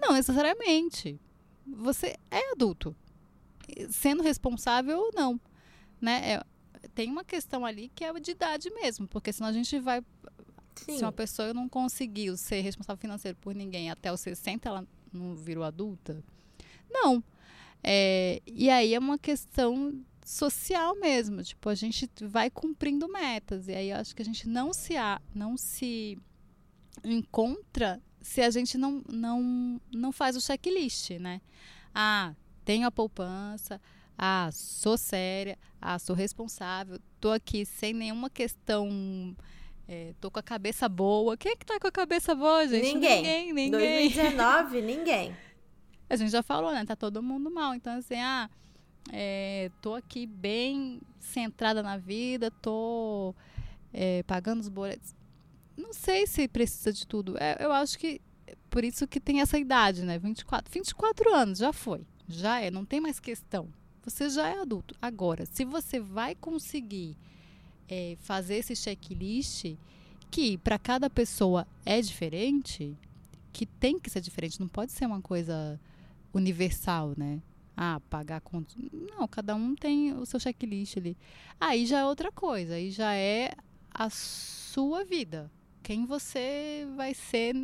Não 0.00 0.12
necessariamente. 0.12 1.20
Você 1.66 2.16
é 2.30 2.52
adulto. 2.52 2.96
Sendo 3.90 4.22
responsável 4.22 4.98
ou 4.98 5.10
não. 5.12 5.40
Né? 6.00 6.34
É, 6.34 6.44
tem 6.94 7.10
uma 7.10 7.24
questão 7.24 7.66
ali 7.66 7.90
que 7.94 8.04
é 8.04 8.12
de 8.14 8.30
idade 8.30 8.70
mesmo, 8.70 9.06
porque 9.06 9.32
senão 9.32 9.50
a 9.50 9.52
gente 9.52 9.78
vai 9.78 10.02
Sim. 10.84 10.98
Se 10.98 11.04
uma 11.04 11.12
pessoa 11.12 11.52
não 11.54 11.68
conseguiu 11.68 12.36
ser 12.36 12.60
responsável 12.60 13.00
financeiro 13.00 13.36
por 13.40 13.54
ninguém 13.54 13.90
até 13.90 14.12
os 14.12 14.20
60, 14.20 14.68
ela 14.68 14.86
não 15.12 15.34
virou 15.34 15.64
adulta? 15.64 16.22
Não. 16.90 17.22
É, 17.82 18.42
e 18.46 18.68
aí 18.70 18.94
é 18.94 18.98
uma 18.98 19.18
questão 19.18 20.00
social 20.24 20.94
mesmo. 20.96 21.42
Tipo, 21.42 21.68
a 21.68 21.74
gente 21.74 22.08
vai 22.22 22.50
cumprindo 22.50 23.08
metas. 23.08 23.68
E 23.68 23.72
aí 23.72 23.90
eu 23.90 23.96
acho 23.96 24.14
que 24.14 24.22
a 24.22 24.24
gente 24.24 24.48
não 24.48 24.72
se, 24.72 24.96
a, 24.96 25.20
não 25.34 25.56
se 25.56 26.18
encontra 27.04 28.00
se 28.20 28.42
a 28.42 28.50
gente 28.50 28.76
não, 28.76 29.02
não, 29.08 29.80
não 29.92 30.12
faz 30.12 30.36
o 30.36 30.40
checklist, 30.40 31.10
né? 31.12 31.40
Ah, 31.94 32.34
tenho 32.64 32.86
a 32.86 32.90
poupança. 32.90 33.80
Ah, 34.16 34.50
sou 34.52 34.98
séria. 34.98 35.58
Ah, 35.80 35.98
sou 35.98 36.14
responsável. 36.14 36.98
Tô 37.20 37.30
aqui 37.30 37.64
sem 37.64 37.92
nenhuma 37.92 38.28
questão. 38.28 39.34
É, 39.88 40.12
tô 40.20 40.30
com 40.30 40.38
a 40.38 40.42
cabeça 40.42 40.86
boa. 40.86 41.34
Quem 41.34 41.52
é 41.52 41.56
que 41.56 41.64
tá 41.64 41.80
com 41.80 41.86
a 41.86 41.90
cabeça 41.92 42.34
boa, 42.34 42.68
gente? 42.68 42.92
Ninguém. 42.92 43.22
Ninguém, 43.22 43.52
ninguém. 43.54 44.10
2019, 44.10 44.82
ninguém. 44.82 45.36
A 46.10 46.16
gente 46.16 46.30
já 46.30 46.42
falou, 46.42 46.72
né? 46.72 46.84
Tá 46.84 46.94
todo 46.94 47.22
mundo 47.22 47.50
mal. 47.50 47.74
Então, 47.74 47.96
assim, 47.96 48.16
ah, 48.16 48.50
é, 49.10 49.70
tô 49.80 49.94
aqui 49.94 50.26
bem 50.26 51.00
centrada 51.18 51.82
na 51.82 51.96
vida, 51.96 52.50
tô 52.50 53.34
é, 53.92 54.22
pagando 54.24 54.60
os 54.60 54.68
boletos. 54.68 55.14
Não 55.74 55.94
sei 55.94 56.26
se 56.26 56.46
precisa 56.48 56.92
de 56.92 57.06
tudo. 57.06 57.36
É, 57.38 57.56
eu 57.58 57.72
acho 57.72 57.98
que 57.98 58.20
por 58.68 58.84
isso 58.84 59.08
que 59.08 59.18
tem 59.18 59.40
essa 59.40 59.58
idade, 59.58 60.02
né? 60.02 60.18
24, 60.18 60.70
24 60.70 61.34
anos, 61.34 61.58
já 61.58 61.72
foi. 61.72 62.06
Já 62.28 62.60
é, 62.60 62.70
não 62.70 62.84
tem 62.84 63.00
mais 63.00 63.18
questão. 63.18 63.68
Você 64.02 64.28
já 64.28 64.48
é 64.48 64.60
adulto. 64.60 64.94
Agora, 65.00 65.46
se 65.46 65.64
você 65.64 65.98
vai 65.98 66.34
conseguir 66.34 67.16
é, 67.88 68.16
fazer 68.20 68.56
esse 68.56 68.76
checklist, 68.76 69.76
que 70.30 70.58
para 70.58 70.78
cada 70.78 71.08
pessoa 71.08 71.66
é 71.84 72.00
diferente, 72.00 72.96
que 73.52 73.66
tem 73.66 73.98
que 73.98 74.10
ser 74.10 74.20
diferente, 74.20 74.60
não 74.60 74.68
pode 74.68 74.92
ser 74.92 75.06
uma 75.06 75.20
coisa 75.20 75.80
universal, 76.32 77.14
né? 77.16 77.40
Ah, 77.76 78.00
pagar 78.10 78.40
conta. 78.40 78.74
Não, 78.92 79.26
cada 79.28 79.54
um 79.54 79.74
tem 79.74 80.12
o 80.12 80.26
seu 80.26 80.40
checklist 80.40 80.96
ali. 80.96 81.16
Aí 81.60 81.86
já 81.86 82.00
é 82.00 82.04
outra 82.04 82.32
coisa, 82.32 82.74
aí 82.74 82.90
já 82.90 83.14
é 83.14 83.52
a 83.90 84.10
sua 84.10 85.04
vida. 85.04 85.50
Quem 85.82 86.04
você 86.04 86.86
vai 86.96 87.14
ser 87.14 87.54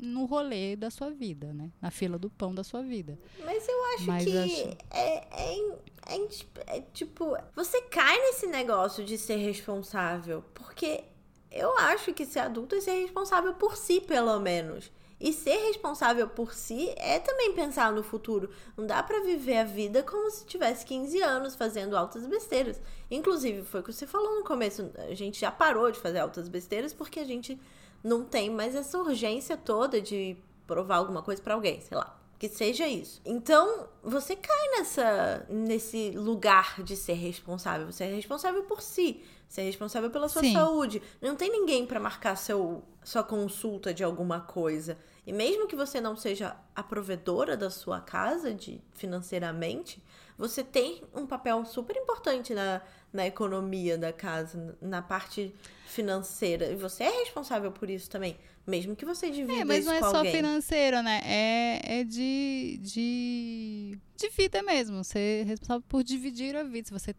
no 0.00 0.24
rolê 0.24 0.76
da 0.76 0.90
sua 0.90 1.10
vida, 1.10 1.52
né? 1.52 1.70
Na 1.80 1.90
fila 1.90 2.18
do 2.18 2.30
pão 2.30 2.54
da 2.54 2.64
sua 2.64 2.82
vida. 2.82 3.18
Mas 3.44 3.68
eu 3.68 3.84
acho 3.94 4.06
Mas 4.06 4.24
que 4.24 4.38
acho... 4.38 4.76
É, 4.90 5.24
é, 5.30 5.58
é, 6.06 6.76
é, 6.78 6.80
tipo, 6.92 7.36
você 7.54 7.82
cai 7.82 8.16
nesse 8.18 8.46
negócio 8.46 9.04
de 9.04 9.18
ser 9.18 9.36
responsável, 9.36 10.42
porque 10.54 11.04
eu 11.50 11.76
acho 11.78 12.12
que 12.14 12.24
ser 12.24 12.40
adulto 12.40 12.74
é 12.74 12.80
ser 12.80 13.00
responsável 13.00 13.54
por 13.54 13.76
si, 13.76 14.00
pelo 14.00 14.38
menos. 14.40 14.90
E 15.20 15.34
ser 15.34 15.56
responsável 15.66 16.26
por 16.26 16.54
si 16.54 16.94
é 16.96 17.18
também 17.18 17.52
pensar 17.52 17.92
no 17.92 18.02
futuro. 18.02 18.48
Não 18.74 18.86
dá 18.86 19.02
para 19.02 19.20
viver 19.20 19.58
a 19.58 19.64
vida 19.64 20.02
como 20.02 20.30
se 20.30 20.46
tivesse 20.46 20.86
15 20.86 21.20
anos 21.20 21.54
fazendo 21.54 21.94
altas 21.94 22.26
besteiras. 22.26 22.80
Inclusive, 23.10 23.62
foi 23.62 23.80
o 23.80 23.82
que 23.82 23.92
você 23.92 24.06
falou 24.06 24.36
no 24.36 24.44
começo, 24.44 24.90
a 24.96 25.14
gente 25.14 25.38
já 25.38 25.50
parou 25.50 25.90
de 25.90 26.00
fazer 26.00 26.20
altas 26.20 26.48
besteiras 26.48 26.94
porque 26.94 27.20
a 27.20 27.24
gente 27.24 27.60
não 28.02 28.24
tem 28.24 28.50
mais 28.50 28.74
essa 28.74 28.98
urgência 28.98 29.56
toda 29.56 30.00
de 30.00 30.36
provar 30.66 30.96
alguma 30.96 31.22
coisa 31.22 31.42
para 31.42 31.54
alguém, 31.54 31.80
sei 31.80 31.96
lá. 31.96 32.16
Que 32.38 32.48
seja 32.48 32.88
isso. 32.88 33.20
Então, 33.24 33.88
você 34.02 34.34
cai 34.34 34.68
nessa 34.78 35.46
nesse 35.48 36.10
lugar 36.12 36.82
de 36.82 36.96
ser 36.96 37.12
responsável. 37.12 37.92
Você 37.92 38.04
é 38.04 38.14
responsável 38.14 38.62
por 38.62 38.80
si. 38.80 39.22
Você 39.46 39.60
é 39.60 39.64
responsável 39.64 40.10
pela 40.10 40.28
sua 40.28 40.42
Sim. 40.42 40.54
saúde. 40.54 41.02
Não 41.20 41.36
tem 41.36 41.50
ninguém 41.50 41.84
para 41.84 42.00
marcar 42.00 42.36
seu, 42.36 42.82
sua 43.04 43.22
consulta 43.22 43.92
de 43.92 44.02
alguma 44.02 44.40
coisa. 44.40 44.96
E 45.26 45.32
mesmo 45.32 45.66
que 45.66 45.76
você 45.76 46.00
não 46.00 46.16
seja 46.16 46.56
a 46.74 46.82
provedora 46.82 47.56
da 47.56 47.68
sua 47.68 48.00
casa 48.00 48.54
de 48.54 48.80
financeiramente, 48.94 50.02
você 50.38 50.64
tem 50.64 51.02
um 51.14 51.26
papel 51.26 51.62
super 51.66 51.94
importante 51.96 52.54
na, 52.54 52.80
na 53.12 53.26
economia 53.26 53.98
da 53.98 54.12
casa, 54.12 54.78
na 54.80 55.02
parte 55.02 55.54
financeira. 55.90 56.70
E 56.70 56.76
você 56.76 57.04
é 57.04 57.10
responsável 57.20 57.70
por 57.72 57.90
isso 57.90 58.08
também. 58.08 58.36
Mesmo 58.66 58.94
que 58.94 59.04
você 59.04 59.30
divida 59.30 59.60
é, 59.60 59.64
mas 59.64 59.84
não 59.84 59.92
é 59.92 60.00
só 60.00 60.18
alguém. 60.18 60.32
financeiro, 60.32 61.02
né? 61.02 61.20
É, 61.24 62.00
é 62.00 62.04
de, 62.04 62.78
de, 62.82 63.98
de 64.16 64.28
vida 64.30 64.62
mesmo. 64.62 65.02
Você 65.02 65.42
é 65.42 65.42
responsável 65.42 65.84
por 65.88 66.02
dividir 66.02 66.56
a 66.56 66.62
vida. 66.62 66.88
Se 66.88 66.92
você 66.92 67.14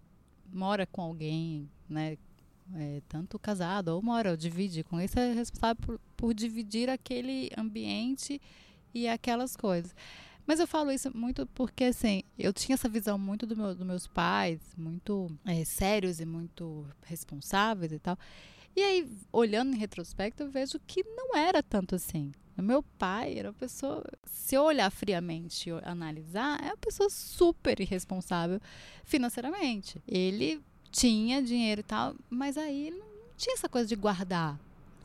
mora 0.51 0.86
com 0.86 1.01
alguém, 1.01 1.69
né? 1.89 2.17
É, 2.74 3.01
tanto 3.09 3.38
casado 3.38 3.89
ou 3.89 4.01
mora, 4.01 4.32
ou 4.32 4.38
divide 4.38 4.82
com 4.82 5.01
isso, 5.01 5.19
é 5.19 5.34
responsável 5.34 5.76
por, 5.76 5.99
por 6.15 6.34
dividir 6.34 6.89
aquele 6.89 7.49
ambiente 7.57 8.41
e 8.93 9.09
aquelas 9.09 9.57
coisas. 9.57 9.93
Mas 10.47 10.59
eu 10.59 10.67
falo 10.67 10.91
isso 10.91 11.15
muito 11.15 11.45
porque, 11.47 11.86
assim, 11.86 12.24
eu 12.38 12.53
tinha 12.53 12.76
essa 12.76 12.89
visão 12.89 13.17
muito 13.17 13.45
do 13.45 13.55
meu, 13.55 13.76
dos 13.76 13.86
meus 13.86 14.07
pais, 14.07 14.59
muito 14.78 15.30
é, 15.45 15.63
sérios 15.65 16.19
e 16.19 16.26
muito 16.26 16.86
responsáveis 17.03 17.91
e 17.91 17.99
tal. 17.99 18.17
E 18.76 18.82
aí, 18.82 19.07
olhando 19.32 19.74
em 19.74 19.78
retrospecto, 19.78 20.43
eu 20.43 20.49
vejo 20.49 20.80
que 20.86 21.03
não 21.03 21.36
era 21.36 21.61
tanto 21.61 21.95
assim. 21.95 22.32
O 22.57 22.61
meu 22.61 22.84
pai 22.84 23.38
era 23.38 23.49
uma 23.49 23.53
pessoa, 23.53 24.03
se 24.26 24.55
eu 24.55 24.63
olhar 24.63 24.89
friamente 24.91 25.69
e 25.69 25.74
analisar, 25.84 26.61
é 26.63 26.67
uma 26.67 26.78
pessoa 26.78 27.09
super 27.09 27.80
irresponsável 27.80 28.59
financeiramente. 29.03 30.01
Ele 30.07 30.61
tinha 30.91 31.41
dinheiro 31.41 31.82
e 31.82 31.84
tal, 31.84 32.15
mas 32.30 32.57
aí 32.57 32.88
ele 32.88 32.97
não 32.97 33.07
tinha 33.38 33.53
essa 33.53 33.69
coisa 33.69 33.88
de 33.88 33.95
guardar 33.95 34.59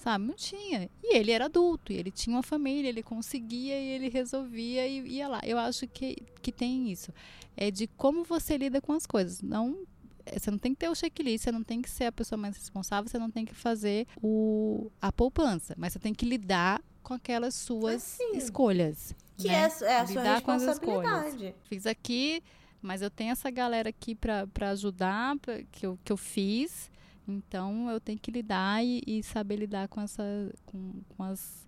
sabe? 0.07 0.25
Não 0.25 0.35
tinha. 0.35 0.89
E 1.03 1.17
ele 1.17 1.33
era 1.33 1.47
adulto, 1.47 1.93
e 1.93 1.97
ele 1.97 2.13
tinha 2.13 2.37
uma 2.37 2.43
família, 2.43 2.89
ele 2.89 3.03
conseguia 3.03 3.77
e 3.77 3.89
ele 3.89 4.09
resolvia 4.09 4.87
e 4.87 5.01
ia 5.01 5.27
lá. 5.27 5.41
Eu 5.43 5.59
acho 5.59 5.89
que, 5.89 6.23
que 6.41 6.53
tem 6.53 6.93
isso. 6.93 7.13
É 7.57 7.73
de 7.73 7.89
como 7.89 8.23
você 8.23 8.57
lida 8.57 8.81
com 8.81 8.93
as 8.93 9.05
coisas. 9.05 9.43
Não 9.43 9.85
você 10.33 10.51
não 10.51 10.59
tem 10.59 10.73
que 10.73 10.81
ter 10.81 10.89
o 10.89 10.95
checklist, 10.95 11.45
você 11.45 11.53
não 11.53 11.63
tem 11.63 11.81
que 11.81 11.89
ser 11.89 12.05
a 12.05 12.13
pessoa 12.13 12.37
mais 12.37 12.57
responsável, 12.57 13.09
você 13.09 13.19
não 13.19 13.31
tem 13.31 13.45
que 13.45 13.55
fazer 13.55 14.07
o, 14.23 14.91
a 15.01 15.13
poupança, 15.13 15.75
mas 15.77 15.93
você 15.93 15.99
tem 15.99 16.15
que 16.15 16.27
lidar 16.27 16.83
com 17.03 17.15
aquelas 17.15 17.55
suas 17.55 18.15
assim, 18.15 18.37
escolhas. 18.37 19.15
Que 19.37 19.49
né? 19.49 19.55
é, 19.55 19.85
é, 19.85 19.99
a 19.99 20.05
lidar 20.05 20.43
sua 20.43 20.55
responsabilidade. 20.55 21.55
Fiz 21.65 21.87
aqui, 21.87 22.43
mas 22.83 23.03
eu 23.03 23.11
tenho 23.11 23.33
essa 23.33 23.51
galera 23.51 23.91
aqui 23.91 24.15
para 24.15 24.71
ajudar, 24.71 25.39
pra, 25.39 25.63
que, 25.65 25.87
eu, 25.87 25.99
que 26.05 26.13
eu 26.13 26.17
fiz. 26.17 26.91
Então 27.29 27.91
eu 27.91 28.01
tenho 28.01 28.19
que 28.19 28.31
lidar 28.31 28.85
e, 28.85 29.03
e 29.07 29.23
saber 29.23 29.57
lidar 29.57 29.89
com 29.89 30.01
essa 30.01 30.23
com, 30.65 30.93
com 31.09 31.23
as 31.23 31.67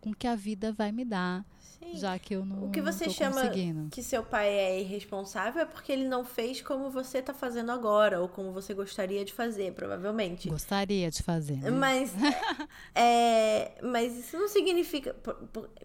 com 0.00 0.12
que 0.14 0.26
a 0.26 0.36
vida 0.36 0.72
vai 0.72 0.92
me 0.92 1.04
dar. 1.04 1.44
Sim. 1.78 1.96
Já 1.96 2.18
que 2.18 2.34
eu 2.34 2.44
não 2.44 2.64
O 2.64 2.70
que 2.70 2.80
você 2.80 3.10
chama 3.10 3.42
que 3.90 4.02
seu 4.02 4.22
pai 4.22 4.48
é 4.48 4.80
irresponsável 4.80 5.62
é 5.62 5.64
porque 5.64 5.92
ele 5.92 6.08
não 6.08 6.24
fez 6.24 6.62
como 6.62 6.90
você 6.90 7.18
está 7.18 7.34
fazendo 7.34 7.70
agora 7.70 8.20
ou 8.20 8.28
como 8.28 8.52
você 8.52 8.72
gostaria 8.72 9.24
de 9.24 9.32
fazer, 9.32 9.72
provavelmente. 9.72 10.48
Gostaria 10.48 11.10
de 11.10 11.22
fazer. 11.22 11.56
Né? 11.56 11.70
Mas 11.70 12.12
é, 12.94 13.72
mas 13.82 14.16
isso 14.16 14.38
não 14.38 14.48
significa 14.48 15.14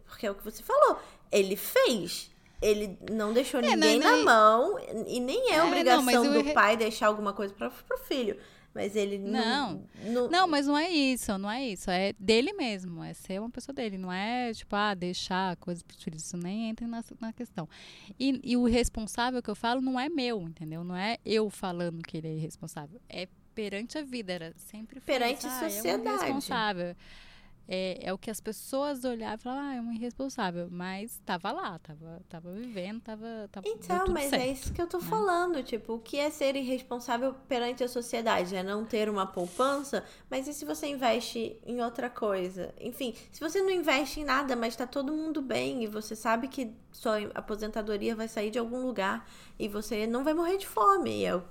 porque 0.05 0.25
é 0.25 0.31
o 0.31 0.35
que 0.35 0.43
você 0.43 0.63
falou. 0.63 0.99
Ele 1.31 1.55
fez. 1.55 2.31
Ele 2.61 2.97
não 3.11 3.33
deixou 3.33 3.59
é, 3.59 3.63
ninguém 3.63 3.99
não, 3.99 4.17
na 4.17 4.23
mão 4.23 4.79
e 5.07 5.19
nem 5.19 5.51
é, 5.51 5.55
é 5.55 5.63
obrigação 5.63 6.23
não, 6.23 6.43
do 6.43 6.53
pai 6.53 6.77
deixar 6.77 7.07
alguma 7.07 7.33
coisa 7.33 7.53
para 7.53 7.69
o 7.69 7.99
filho. 7.99 8.37
Mas 8.73 8.95
ele 8.95 9.17
não, 9.17 9.85
não. 10.05 10.29
Não, 10.29 10.47
mas 10.47 10.65
não 10.65 10.77
é 10.77 10.89
isso, 10.89 11.37
não 11.37 11.51
é 11.51 11.67
isso. 11.67 11.91
É 11.91 12.13
dele 12.17 12.53
mesmo. 12.53 13.03
É 13.03 13.13
ser 13.13 13.39
uma 13.39 13.49
pessoa 13.49 13.73
dele. 13.73 13.97
Não 13.97 14.11
é, 14.11 14.53
tipo, 14.53 14.75
ah, 14.75 14.93
deixar 14.93 15.57
coisas 15.57 15.83
para 15.83 15.95
os 15.95 16.03
filhos. 16.03 16.23
Isso 16.23 16.37
nem 16.37 16.69
entra 16.69 16.87
na, 16.87 17.03
na 17.19 17.33
questão. 17.33 17.67
E, 18.19 18.39
e 18.43 18.55
o 18.55 18.65
responsável 18.65 19.41
que 19.41 19.49
eu 19.49 19.55
falo 19.55 19.81
não 19.81 19.99
é 19.99 20.07
meu, 20.07 20.41
entendeu? 20.41 20.83
Não 20.83 20.95
é 20.95 21.17
eu 21.25 21.49
falando 21.49 22.01
que 22.01 22.17
ele 22.17 22.29
é 22.29 22.33
irresponsável. 22.33 23.01
É 23.09 23.27
perante 23.53 23.97
a 23.97 24.03
vida. 24.03 24.31
Era 24.31 24.53
sempre 24.55 25.01
Perante 25.01 25.45
a 25.45 25.59
sociedade. 25.59 26.07
Ah, 26.07 26.11
é 26.11 26.13
um 26.13 26.19
responsável 26.19 26.95
é, 27.73 27.99
é 28.03 28.11
o 28.11 28.17
que 28.17 28.29
as 28.29 28.41
pessoas 28.41 29.05
olhavam 29.05 29.35
e 29.35 29.37
falavam, 29.37 29.63
ah, 29.63 29.75
é 29.75 29.81
um 29.81 29.93
irresponsável. 29.93 30.67
Mas 30.69 31.11
estava 31.11 31.53
lá, 31.53 31.77
estava 31.77 32.21
tava 32.27 32.51
vivendo, 32.51 32.97
estava. 32.97 33.47
Tava, 33.49 33.65
então, 33.65 34.07
mas 34.09 34.25
é 34.25 34.29
certo, 34.29 34.41
é 34.41 34.47
isso 34.49 34.73
que 34.73 34.81
eu 34.81 34.87
tô 34.87 34.97
né? 34.97 35.05
falando. 35.05 35.63
Tipo, 35.63 35.93
o 35.93 35.99
que 35.99 36.17
é 36.17 36.29
ser 36.29 36.57
irresponsável 36.57 37.33
perante 37.47 37.81
a 37.81 37.87
sociedade? 37.87 38.57
É 38.57 38.61
não 38.61 38.83
ter 38.83 39.09
uma 39.09 39.25
poupança, 39.25 40.03
mas 40.29 40.49
e 40.49 40.53
se 40.53 40.65
você 40.65 40.87
investe 40.87 41.57
em 41.65 41.81
outra 41.81 42.09
coisa? 42.09 42.73
Enfim, 42.77 43.15
se 43.31 43.39
você 43.39 43.61
não 43.61 43.71
investe 43.71 44.19
em 44.19 44.25
nada, 44.25 44.53
mas 44.53 44.73
está 44.73 44.85
todo 44.85 45.13
mundo 45.13 45.41
bem 45.41 45.85
e 45.85 45.87
você 45.87 46.13
sabe 46.13 46.49
que 46.49 46.75
sua 46.91 47.19
aposentadoria 47.33 48.13
vai 48.13 48.27
sair 48.27 48.51
de 48.51 48.59
algum 48.59 48.81
lugar 48.81 49.25
e 49.57 49.69
você 49.69 50.05
não 50.05 50.25
vai 50.25 50.33
morrer 50.33 50.57
de 50.57 50.67
fome. 50.67 51.23
É 51.23 51.37
o, 51.37 51.43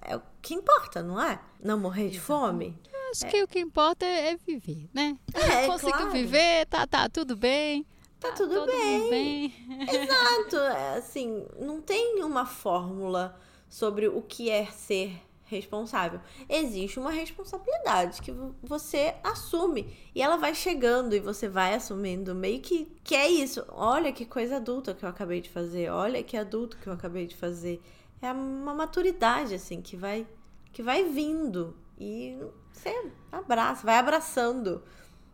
é 0.00 0.16
o 0.16 0.22
que 0.40 0.54
importa, 0.54 1.02
não 1.02 1.20
é? 1.20 1.40
Não 1.60 1.76
morrer 1.76 2.08
de 2.08 2.20
fome. 2.20 2.78
Acho 3.16 3.26
é. 3.26 3.30
que 3.30 3.42
o 3.42 3.48
que 3.48 3.58
importa 3.58 4.04
é, 4.04 4.32
é 4.32 4.36
viver, 4.36 4.90
né? 4.92 5.16
É, 5.32 5.66
Consigo 5.66 5.92
claro. 5.92 6.10
viver, 6.10 6.66
tá, 6.66 6.86
tá 6.86 7.08
tudo 7.08 7.34
bem. 7.34 7.86
Tá, 8.20 8.28
tá 8.28 8.36
tudo 8.36 8.66
bem. 8.66 9.08
bem. 9.08 9.54
Exato. 9.88 10.56
É, 10.56 10.98
assim, 10.98 11.46
não 11.58 11.80
tem 11.80 12.22
uma 12.22 12.44
fórmula 12.44 13.38
sobre 13.70 14.06
o 14.06 14.20
que 14.20 14.50
é 14.50 14.66
ser 14.66 15.18
responsável. 15.44 16.20
Existe 16.46 16.98
uma 16.98 17.10
responsabilidade 17.10 18.20
que 18.20 18.34
você 18.62 19.14
assume 19.22 19.96
e 20.14 20.20
ela 20.20 20.36
vai 20.36 20.54
chegando 20.54 21.14
e 21.14 21.20
você 21.20 21.48
vai 21.48 21.74
assumindo 21.74 22.34
meio 22.34 22.60
que 22.60 22.86
que 23.02 23.14
é 23.14 23.28
isso. 23.28 23.64
Olha 23.70 24.12
que 24.12 24.26
coisa 24.26 24.56
adulta 24.56 24.92
que 24.92 25.04
eu 25.04 25.08
acabei 25.08 25.40
de 25.40 25.48
fazer. 25.48 25.90
Olha 25.90 26.22
que 26.22 26.36
adulto 26.36 26.76
que 26.76 26.86
eu 26.86 26.92
acabei 26.92 27.26
de 27.26 27.36
fazer. 27.36 27.80
é 28.20 28.30
uma 28.30 28.74
maturidade, 28.74 29.54
assim, 29.54 29.80
que 29.80 29.96
vai, 29.96 30.26
que 30.72 30.82
vai 30.82 31.04
vindo. 31.04 31.76
E 31.98 32.36
você 32.78 33.10
abraça, 33.32 33.84
vai 33.84 33.96
abraçando. 33.96 34.82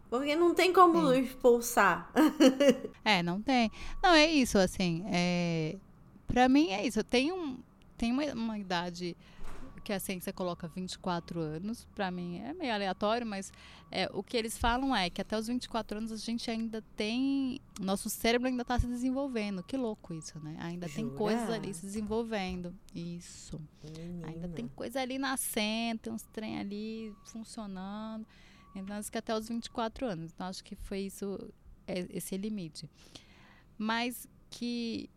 Porque 0.08 0.36
não 0.36 0.54
tem 0.54 0.72
como 0.72 1.10
Sim. 1.10 1.20
expulsar. 1.20 2.12
é, 3.04 3.22
não 3.22 3.40
tem. 3.40 3.70
Não, 4.02 4.10
é 4.12 4.26
isso, 4.26 4.58
assim. 4.58 5.04
É... 5.06 5.76
Pra 6.26 6.48
mim 6.48 6.70
é 6.70 6.86
isso. 6.86 7.02
Tem, 7.02 7.32
um, 7.32 7.58
tem 7.96 8.12
uma, 8.12 8.24
uma 8.34 8.58
idade 8.58 9.16
que 9.82 9.92
a 9.92 10.00
ciência 10.00 10.32
coloca 10.32 10.68
24 10.68 11.40
anos, 11.40 11.86
para 11.94 12.10
mim 12.10 12.38
é 12.38 12.54
meio 12.54 12.72
aleatório, 12.72 13.26
mas 13.26 13.52
é, 13.90 14.08
o 14.12 14.22
que 14.22 14.36
eles 14.36 14.56
falam 14.56 14.94
é 14.94 15.10
que 15.10 15.20
até 15.20 15.36
os 15.36 15.46
24 15.46 15.98
anos 15.98 16.12
a 16.12 16.16
gente 16.16 16.50
ainda 16.50 16.82
tem. 16.96 17.60
Nosso 17.80 18.08
cérebro 18.08 18.48
ainda 18.48 18.62
está 18.62 18.78
se 18.78 18.86
desenvolvendo. 18.86 19.62
Que 19.62 19.76
louco 19.76 20.14
isso, 20.14 20.38
né? 20.40 20.56
Ainda 20.60 20.88
Jura? 20.88 21.02
tem 21.02 21.10
coisas 21.16 21.50
ali 21.50 21.74
se 21.74 21.84
desenvolvendo. 21.84 22.74
Isso. 22.94 23.60
Menina. 23.84 24.28
Ainda 24.28 24.48
tem 24.48 24.68
coisa 24.68 25.00
ali 25.00 25.18
nascendo, 25.18 26.00
tem 26.00 26.12
uns 26.12 26.22
trem 26.22 26.58
ali 26.58 27.14
funcionando. 27.26 28.26
Então, 28.74 28.96
acho 28.96 29.12
que 29.12 29.18
até 29.18 29.36
os 29.36 29.48
24 29.48 30.06
anos. 30.06 30.32
Então, 30.32 30.46
acho 30.46 30.64
que 30.64 30.74
foi 30.76 31.00
isso, 31.00 31.38
é, 31.86 32.06
esse 32.10 32.36
limite. 32.36 32.88
Mas 33.76 34.28
que 34.48 35.10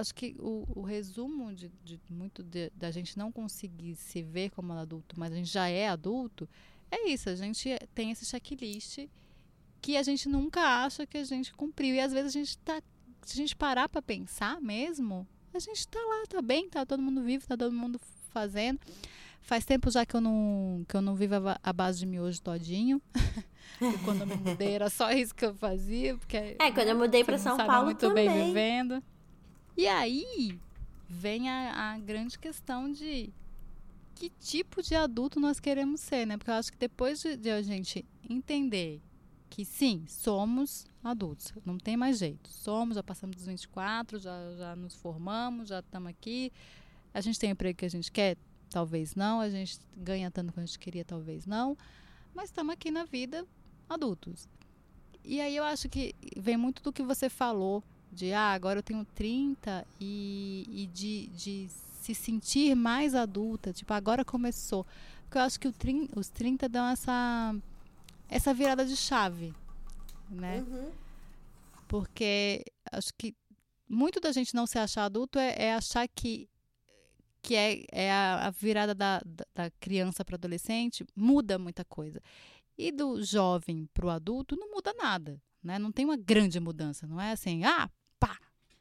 acho 0.00 0.14
que 0.14 0.36
o, 0.38 0.64
o 0.76 0.82
resumo 0.82 1.54
de, 1.54 1.70
de 1.82 2.00
muito 2.10 2.42
de, 2.42 2.70
da 2.74 2.90
gente 2.90 3.18
não 3.18 3.32
conseguir 3.32 3.94
se 3.96 4.22
ver 4.22 4.50
como 4.50 4.72
adulto, 4.72 5.18
mas 5.18 5.32
a 5.32 5.36
gente 5.36 5.50
já 5.50 5.68
é 5.68 5.88
adulto, 5.88 6.48
é 6.90 7.08
isso. 7.08 7.28
A 7.28 7.34
gente 7.34 7.76
tem 7.94 8.10
esse 8.10 8.24
checklist 8.24 9.08
que 9.80 9.96
a 9.96 10.02
gente 10.02 10.28
nunca 10.28 10.60
acha 10.60 11.06
que 11.06 11.18
a 11.18 11.24
gente 11.24 11.52
cumpriu. 11.54 11.94
E 11.94 12.00
às 12.00 12.12
vezes 12.12 12.34
a 12.34 12.38
gente 12.38 12.58
tá. 12.58 12.82
Se 13.22 13.34
a 13.34 13.36
gente 13.36 13.56
parar 13.56 13.88
para 13.88 14.00
pensar 14.00 14.60
mesmo, 14.60 15.26
a 15.52 15.58
gente 15.58 15.88
tá 15.88 15.98
lá, 15.98 16.26
tá 16.28 16.42
bem, 16.42 16.68
tá 16.68 16.86
todo 16.86 17.02
mundo 17.02 17.22
vivo, 17.22 17.46
tá 17.46 17.56
todo 17.56 17.72
mundo 17.72 18.00
fazendo. 18.30 18.78
Faz 19.40 19.64
tempo 19.64 19.90
já 19.90 20.04
que 20.04 20.14
eu 20.14 20.20
não, 20.20 20.84
que 20.88 20.96
eu 20.96 21.00
não 21.00 21.14
vivo 21.14 21.34
a 21.62 21.72
base 21.72 22.00
de 22.00 22.06
miojo 22.06 22.40
todinho. 22.42 23.00
quando 24.04 24.22
eu 24.22 24.26
me 24.26 24.36
mudei 24.36 24.74
era 24.74 24.90
só 24.90 25.10
isso 25.12 25.34
que 25.34 25.44
eu 25.44 25.54
fazia. 25.54 26.16
Porque, 26.16 26.36
é, 26.36 26.70
quando 26.72 26.88
eu 26.88 26.96
mudei 26.96 27.24
para 27.24 27.38
São 27.38 27.56
Paulo 27.56 27.86
muito 27.86 28.00
também. 28.00 28.28
bem 28.28 28.46
vivendo. 28.46 29.02
E 29.76 29.86
aí 29.86 30.58
vem 31.08 31.50
a, 31.50 31.92
a 31.92 31.98
grande 31.98 32.38
questão 32.38 32.90
de 32.90 33.32
que 34.14 34.30
tipo 34.30 34.82
de 34.82 34.94
adulto 34.94 35.38
nós 35.38 35.60
queremos 35.60 36.00
ser, 36.00 36.26
né? 36.26 36.38
Porque 36.38 36.50
eu 36.50 36.54
acho 36.54 36.72
que 36.72 36.78
depois 36.78 37.20
de, 37.20 37.36
de, 37.36 37.50
a 37.50 37.60
gente 37.60 38.04
entender 38.28 39.02
que 39.50 39.64
sim, 39.64 40.04
somos 40.08 40.86
adultos, 41.04 41.52
não 41.64 41.78
tem 41.78 41.96
mais 41.96 42.18
jeito. 42.18 42.48
Somos, 42.48 42.96
já 42.96 43.02
passamos 43.02 43.36
dos 43.36 43.46
24, 43.46 44.18
já, 44.18 44.54
já 44.56 44.74
nos 44.74 44.96
formamos, 44.96 45.68
já 45.68 45.80
estamos 45.80 46.08
aqui. 46.08 46.50
A 47.12 47.20
gente 47.20 47.38
tem 47.38 47.50
o 47.50 47.52
emprego 47.52 47.78
que 47.78 47.84
a 47.84 47.90
gente 47.90 48.10
quer? 48.10 48.36
Talvez 48.70 49.14
não. 49.14 49.40
A 49.40 49.50
gente 49.50 49.78
ganha 49.94 50.30
tanto 50.30 50.52
quanto 50.52 50.64
a 50.64 50.66
gente 50.66 50.78
queria? 50.78 51.04
Talvez 51.04 51.46
não. 51.46 51.76
Mas 52.34 52.46
estamos 52.46 52.72
aqui 52.72 52.90
na 52.90 53.04
vida 53.04 53.46
adultos. 53.88 54.48
E 55.22 55.40
aí 55.40 55.54
eu 55.54 55.64
acho 55.64 55.88
que 55.88 56.14
vem 56.36 56.56
muito 56.56 56.82
do 56.82 56.92
que 56.92 57.02
você 57.02 57.28
falou 57.28 57.82
de 58.16 58.32
ah, 58.32 58.52
agora 58.52 58.78
eu 58.78 58.82
tenho 58.82 59.04
30 59.04 59.86
e, 60.00 60.66
e 60.68 60.86
de, 60.86 61.26
de 61.28 61.68
se 61.68 62.14
sentir 62.14 62.74
mais 62.74 63.14
adulta, 63.14 63.72
tipo, 63.72 63.92
agora 63.92 64.24
começou. 64.24 64.86
Porque 65.24 65.38
eu 65.38 65.42
acho 65.42 65.60
que 65.60 65.68
o, 65.68 65.74
os 66.16 66.28
30 66.28 66.68
dão 66.68 66.86
essa, 66.86 67.54
essa 68.28 68.54
virada 68.54 68.84
de 68.86 68.96
chave, 68.96 69.52
né? 70.30 70.64
Uhum. 70.66 70.90
Porque 71.86 72.64
acho 72.90 73.12
que 73.16 73.34
muito 73.88 74.18
da 74.18 74.32
gente 74.32 74.54
não 74.54 74.66
se 74.66 74.78
achar 74.78 75.04
adulto 75.04 75.38
é, 75.38 75.54
é 75.56 75.74
achar 75.74 76.08
que 76.08 76.48
que 77.42 77.54
é, 77.54 77.84
é 77.92 78.10
a, 78.10 78.48
a 78.48 78.50
virada 78.50 78.92
da, 78.92 79.20
da, 79.24 79.46
da 79.54 79.70
criança 79.78 80.24
para 80.24 80.34
adolescente, 80.34 81.06
muda 81.14 81.56
muita 81.60 81.84
coisa. 81.84 82.20
E 82.76 82.90
do 82.90 83.22
jovem 83.22 83.88
para 83.94 84.06
o 84.06 84.10
adulto 84.10 84.56
não 84.56 84.72
muda 84.72 84.92
nada, 84.94 85.40
né? 85.62 85.78
Não 85.78 85.92
tem 85.92 86.04
uma 86.04 86.16
grande 86.16 86.58
mudança, 86.58 87.06
não 87.06 87.20
é 87.20 87.30
assim, 87.30 87.62
ah, 87.62 87.88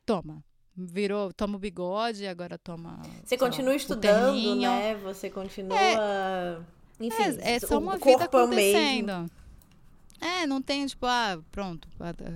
toma. 0.06 0.43
Virou, 0.78 1.32
toma 1.32 1.56
o 1.56 1.60
bigode, 1.60 2.28
agora 2.28 2.58
toma. 2.58 3.01
Você 3.24 3.38
continua 3.38 3.72
lá, 3.72 3.76
estudando, 3.78 4.56
né? 4.56 4.95
Você 4.95 5.30
continua. 5.30 5.78
É, 5.78 6.60
enfim, 6.99 7.24
é, 7.41 7.53
é 7.53 7.60
só 7.60 7.80
uma 7.80 7.97
vida 7.97 8.24
é 8.24 8.26
acontecendo. 8.26 9.32
É, 10.20 10.45
não 10.45 10.62
tem, 10.62 10.86
tipo, 10.86 11.06
ah, 11.06 11.39
pronto, 11.51 11.88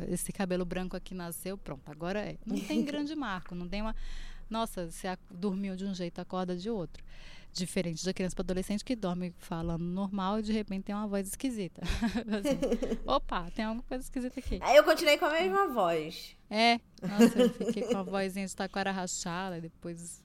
esse 0.09 0.31
cabelo 0.31 0.63
branco 0.63 0.95
aqui 0.95 1.13
nasceu, 1.13 1.57
pronto, 1.57 1.89
agora 1.89 2.19
é. 2.19 2.37
Não 2.45 2.59
tem 2.59 2.83
grande 2.85 3.15
marco, 3.15 3.55
não 3.55 3.67
tem 3.67 3.81
uma. 3.81 3.95
Nossa, 4.49 4.89
você 4.89 5.07
dormiu 5.29 5.75
de 5.75 5.85
um 5.85 5.93
jeito, 5.93 6.19
acorda 6.19 6.55
de 6.55 6.69
outro. 6.69 7.03
Diferente 7.51 8.05
da 8.05 8.13
criança 8.13 8.35
para 8.35 8.43
adolescente 8.43 8.85
que 8.85 8.95
dorme 8.95 9.33
falando 9.37 9.83
normal 9.83 10.39
e 10.39 10.43
de 10.43 10.53
repente 10.53 10.85
tem 10.85 10.95
uma 10.95 11.07
voz 11.07 11.27
esquisita. 11.27 11.81
assim, 12.29 12.99
Opa, 13.05 13.49
tem 13.51 13.65
alguma 13.65 13.83
coisa 13.83 14.03
esquisita 14.03 14.39
aqui. 14.39 14.59
Aí 14.61 14.75
eu 14.75 14.83
continuei 14.83 15.17
com 15.17 15.25
a 15.25 15.31
mesma 15.31 15.67
voz. 15.67 16.35
É, 16.49 16.79
nossa, 17.01 17.39
eu 17.39 17.49
fiquei 17.49 17.83
com 17.83 17.97
a 17.97 18.03
vozinha 18.03 18.45
de 18.45 18.55
taquara 18.55 18.91
rachada, 18.91 19.57
e 19.57 19.61
depois 19.61 20.23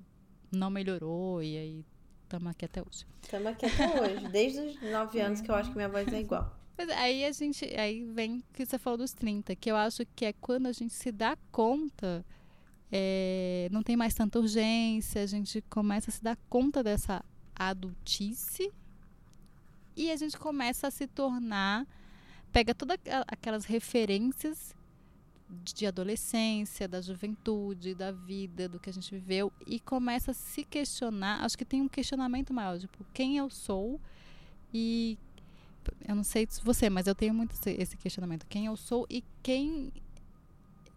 não 0.52 0.70
melhorou, 0.70 1.42
e 1.42 1.56
aí 1.56 1.84
estamos 2.22 2.50
aqui 2.50 2.64
até 2.64 2.80
hoje. 2.80 3.06
Estamos 3.22 3.46
aqui 3.46 3.66
até 3.66 4.00
hoje, 4.00 4.28
desde 4.28 4.60
os 4.60 4.82
9 4.82 5.20
anos 5.20 5.40
que 5.40 5.50
eu 5.50 5.54
acho 5.54 5.70
que 5.70 5.76
minha 5.76 5.88
voz 5.88 6.06
é 6.12 6.20
igual. 6.20 6.54
Mas 6.76 6.88
aí 6.90 7.24
a 7.24 7.32
gente, 7.32 7.64
aí 7.78 8.04
vem 8.04 8.42
que 8.52 8.66
você 8.66 8.78
falou 8.78 8.98
dos 8.98 9.12
30, 9.12 9.54
que 9.54 9.70
eu 9.70 9.76
acho 9.76 10.04
que 10.14 10.24
é 10.24 10.32
quando 10.32 10.66
a 10.66 10.72
gente 10.72 10.92
se 10.92 11.12
dá 11.12 11.36
conta 11.52 12.24
é, 12.96 13.68
não 13.72 13.82
tem 13.82 13.96
mais 13.96 14.14
tanta 14.14 14.38
urgência, 14.38 15.20
a 15.20 15.26
gente 15.26 15.60
começa 15.62 16.10
a 16.10 16.12
se 16.12 16.22
dar 16.22 16.36
conta 16.48 16.80
dessa 16.80 17.24
adultice 17.52 18.72
e 19.96 20.12
a 20.12 20.16
gente 20.16 20.38
começa 20.38 20.86
a 20.86 20.90
se 20.92 21.08
tornar, 21.08 21.88
pega 22.52 22.72
todas 22.72 22.96
aquelas 23.26 23.64
referências 23.64 24.76
de 25.64 25.86
adolescência, 25.86 26.86
da 26.86 27.00
juventude, 27.00 27.96
da 27.96 28.12
vida, 28.12 28.68
do 28.68 28.78
que 28.78 28.90
a 28.90 28.92
gente 28.92 29.12
viveu 29.12 29.52
e 29.66 29.80
começa 29.80 30.30
a 30.30 30.34
se 30.34 30.62
questionar. 30.62 31.44
Acho 31.44 31.58
que 31.58 31.64
tem 31.64 31.82
um 31.82 31.88
questionamento 31.88 32.54
maior, 32.54 32.78
tipo, 32.78 33.04
quem 33.12 33.38
eu 33.38 33.50
sou 33.50 34.00
e 34.72 35.18
eu 36.06 36.14
não 36.14 36.22
sei 36.22 36.46
se 36.48 36.62
você, 36.62 36.88
mas 36.88 37.08
eu 37.08 37.14
tenho 37.14 37.34
muito 37.34 37.56
esse 37.66 37.96
questionamento, 37.96 38.46
quem 38.46 38.66
eu 38.66 38.76
sou 38.76 39.04
e 39.10 39.24
quem 39.42 39.92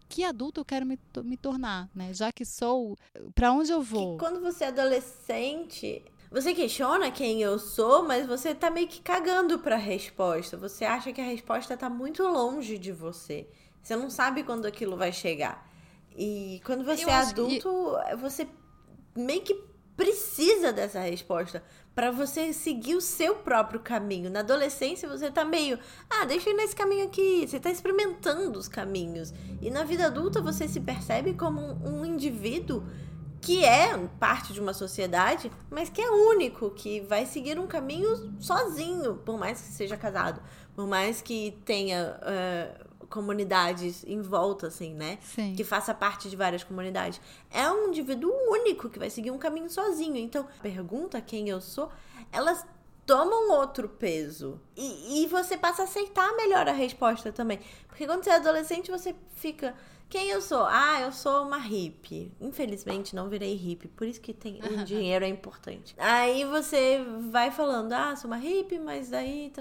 que 0.07 0.23
adulto 0.23 0.61
eu 0.61 0.65
quero 0.65 0.85
me, 0.85 0.99
me 1.23 1.37
tornar, 1.37 1.89
né? 1.93 2.13
Já 2.13 2.31
que 2.31 2.45
sou, 2.45 2.97
para 3.35 3.51
onde 3.51 3.71
eu 3.71 3.81
vou? 3.81 4.13
Que 4.13 4.25
quando 4.25 4.41
você 4.41 4.65
é 4.65 4.67
adolescente, 4.67 6.03
você 6.29 6.53
questiona 6.53 7.09
quem 7.11 7.41
eu 7.41 7.57
sou, 7.57 8.03
mas 8.03 8.27
você 8.27 8.53
tá 8.53 8.69
meio 8.69 8.87
que 8.87 9.01
cagando 9.01 9.59
para 9.59 9.75
a 9.75 9.79
resposta. 9.79 10.57
Você 10.57 10.83
acha 10.85 11.13
que 11.13 11.21
a 11.21 11.25
resposta 11.25 11.77
tá 11.77 11.89
muito 11.89 12.23
longe 12.23 12.77
de 12.77 12.91
você. 12.91 13.47
Você 13.81 13.95
não 13.95 14.09
sabe 14.09 14.43
quando 14.43 14.65
aquilo 14.65 14.97
vai 14.97 15.13
chegar. 15.13 15.69
E 16.15 16.61
quando 16.65 16.83
você 16.83 17.05
eu 17.05 17.09
é 17.09 17.13
adulto, 17.13 17.97
que... 18.09 18.15
você 18.17 18.47
meio 19.15 19.41
que 19.41 19.53
precisa 19.95 20.73
dessa 20.73 20.99
resposta 20.99 21.63
para 21.97 22.11
você 22.11 22.53
seguir 22.53 22.93
o 22.93 23.01
seu 23.01 23.37
próprio 23.37 23.79
caminho. 23.79 24.29
Na 24.29 24.41
adolescência 24.41 25.09
você 25.09 25.31
tá 25.31 25.43
meio, 25.43 25.79
ah, 26.07 26.25
deixa 26.25 26.47
eu 26.47 26.53
ir 26.53 26.55
nesse 26.55 26.75
caminho 26.75 27.05
aqui. 27.05 27.47
Você 27.47 27.59
tá 27.59 27.71
experimentando 27.71 28.59
os 28.59 28.67
caminhos. 28.67 29.33
E 29.59 29.71
na 29.71 29.83
vida 29.83 30.05
adulta 30.05 30.39
você 30.39 30.67
se 30.67 30.79
percebe 30.79 31.33
como 31.33 31.59
um, 31.83 32.05
indivíduo 32.05 32.83
que 33.41 33.65
é 33.65 33.97
parte 34.19 34.53
de 34.53 34.59
uma 34.59 34.75
sociedade, 34.75 35.51
mas 35.71 35.89
que 35.89 35.99
é 35.99 36.07
único, 36.07 36.69
que 36.69 37.01
vai 37.01 37.25
seguir 37.25 37.57
um 37.57 37.65
caminho 37.65 38.31
sozinho, 38.39 39.15
por 39.15 39.39
mais 39.39 39.59
que 39.59 39.69
seja 39.69 39.97
casado, 39.97 40.39
por 40.75 40.85
mais 40.85 41.19
que 41.19 41.57
tenha 41.65 42.19
uh, 42.21 42.86
comunidades 43.09 44.03
em 44.05 44.21
volta, 44.21 44.67
assim, 44.67 44.93
né? 44.93 45.17
Sim. 45.21 45.53
Que 45.55 45.63
faça 45.63 45.93
parte 45.93 46.29
de 46.29 46.35
várias 46.35 46.63
comunidades. 46.63 47.19
É 47.51 47.69
um 47.69 47.89
indivíduo 47.89 48.31
único 48.49 48.89
que 48.89 48.99
vai 48.99 49.09
seguir 49.09 49.31
um 49.31 49.37
caminho 49.37 49.69
sozinho. 49.69 50.17
Então, 50.17 50.47
a 50.59 50.61
pergunta 50.61 51.19
quem 51.21 51.49
eu 51.49 51.61
sou, 51.61 51.89
elas 52.31 52.65
tomam 53.05 53.51
outro 53.51 53.87
peso. 53.87 54.59
E, 54.75 55.23
e 55.23 55.27
você 55.27 55.57
passa 55.57 55.83
a 55.83 55.85
aceitar 55.85 56.35
melhor 56.35 56.67
a 56.67 56.73
resposta 56.73 57.31
também. 57.31 57.59
Porque 57.87 58.05
quando 58.05 58.23
você 58.23 58.29
é 58.29 58.35
adolescente, 58.35 58.91
você 58.91 59.15
fica 59.35 59.73
quem 60.09 60.29
eu 60.29 60.41
sou? 60.41 60.65
Ah, 60.65 61.01
eu 61.01 61.11
sou 61.11 61.45
uma 61.45 61.57
hippie. 61.57 62.31
Infelizmente, 62.39 63.15
não 63.15 63.29
virei 63.29 63.55
hippie. 63.55 63.87
Por 63.87 64.07
isso 64.07 64.21
que 64.21 64.33
tem, 64.33 64.59
o 64.63 64.83
dinheiro 64.85 65.25
é 65.25 65.27
importante. 65.27 65.95
Aí 65.97 66.45
você 66.45 67.03
vai 67.29 67.51
falando, 67.51 67.93
ah, 67.93 68.15
sou 68.15 68.29
uma 68.29 68.37
hippie, 68.37 68.79
mas 68.79 69.09
daí... 69.09 69.51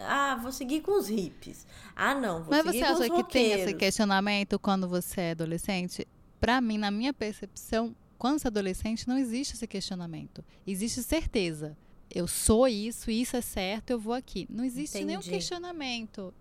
Ah, 0.00 0.38
vou 0.40 0.52
seguir 0.52 0.80
com 0.80 0.98
os 0.98 1.08
hippies. 1.08 1.66
Ah, 1.96 2.14
não, 2.14 2.42
vou 2.42 2.50
mas 2.50 2.62
seguir 2.62 2.78
com 2.80 2.92
os 2.92 2.98
Mas 2.98 2.98
você 2.98 3.04
acha 3.04 3.24
que 3.24 3.32
tem 3.32 3.52
esse 3.52 3.74
questionamento 3.74 4.58
quando 4.58 4.88
você 4.88 5.20
é 5.20 5.30
adolescente? 5.32 6.06
Pra 6.40 6.60
mim, 6.60 6.78
na 6.78 6.90
minha 6.90 7.12
percepção, 7.12 7.94
quando 8.18 8.38
você 8.38 8.46
é 8.46 8.50
adolescente, 8.50 9.08
não 9.08 9.18
existe 9.18 9.54
esse 9.54 9.66
questionamento. 9.66 10.44
Existe 10.66 11.02
certeza 11.02 11.76
eu 12.12 12.26
sou 12.26 12.66
isso, 12.66 13.10
isso 13.10 13.36
é 13.36 13.40
certo, 13.40 13.90
eu 13.90 13.98
vou 13.98 14.12
aqui. 14.12 14.46
Não 14.50 14.64
existe 14.64 14.98
Entendi. 14.98 15.06
nenhum 15.06 15.20
questionamento 15.20 16.34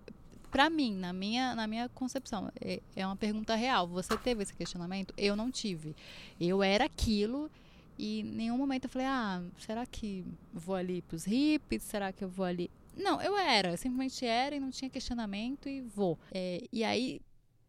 para 0.51 0.69
mim, 0.69 0.95
na 0.95 1.13
minha, 1.13 1.55
na 1.55 1.67
minha 1.67 1.89
concepção, 1.89 2.51
é, 2.59 2.81
é 2.95 3.05
uma 3.05 3.15
pergunta 3.15 3.55
real. 3.55 3.87
Você 3.87 4.17
teve 4.17 4.43
esse 4.43 4.53
questionamento? 4.53 5.13
Eu 5.17 5.35
não 5.35 5.51
tive. 5.51 5.95
Eu 6.39 6.61
era 6.63 6.85
aquilo 6.85 7.49
E 7.97 8.21
em 8.21 8.23
nenhum 8.23 8.57
momento 8.57 8.85
eu 8.85 8.89
falei, 8.89 9.07
ah, 9.07 9.43
será 9.57 9.85
que 9.85 10.25
vou 10.53 10.75
ali 10.75 11.01
pros 11.01 11.25
hippies? 11.25 11.83
Será 11.83 12.13
que 12.13 12.23
eu 12.23 12.29
vou 12.29 12.45
ali. 12.45 12.71
Não, 12.95 13.21
eu 13.21 13.37
era, 13.37 13.71
eu 13.71 13.77
simplesmente 13.77 14.25
era 14.25 14.55
e 14.55 14.59
não 14.59 14.71
tinha 14.71 14.89
questionamento 14.89 15.67
e 15.69 15.81
vou. 15.81 16.17
É, 16.31 16.63
e 16.71 16.83
aí, 16.83 17.21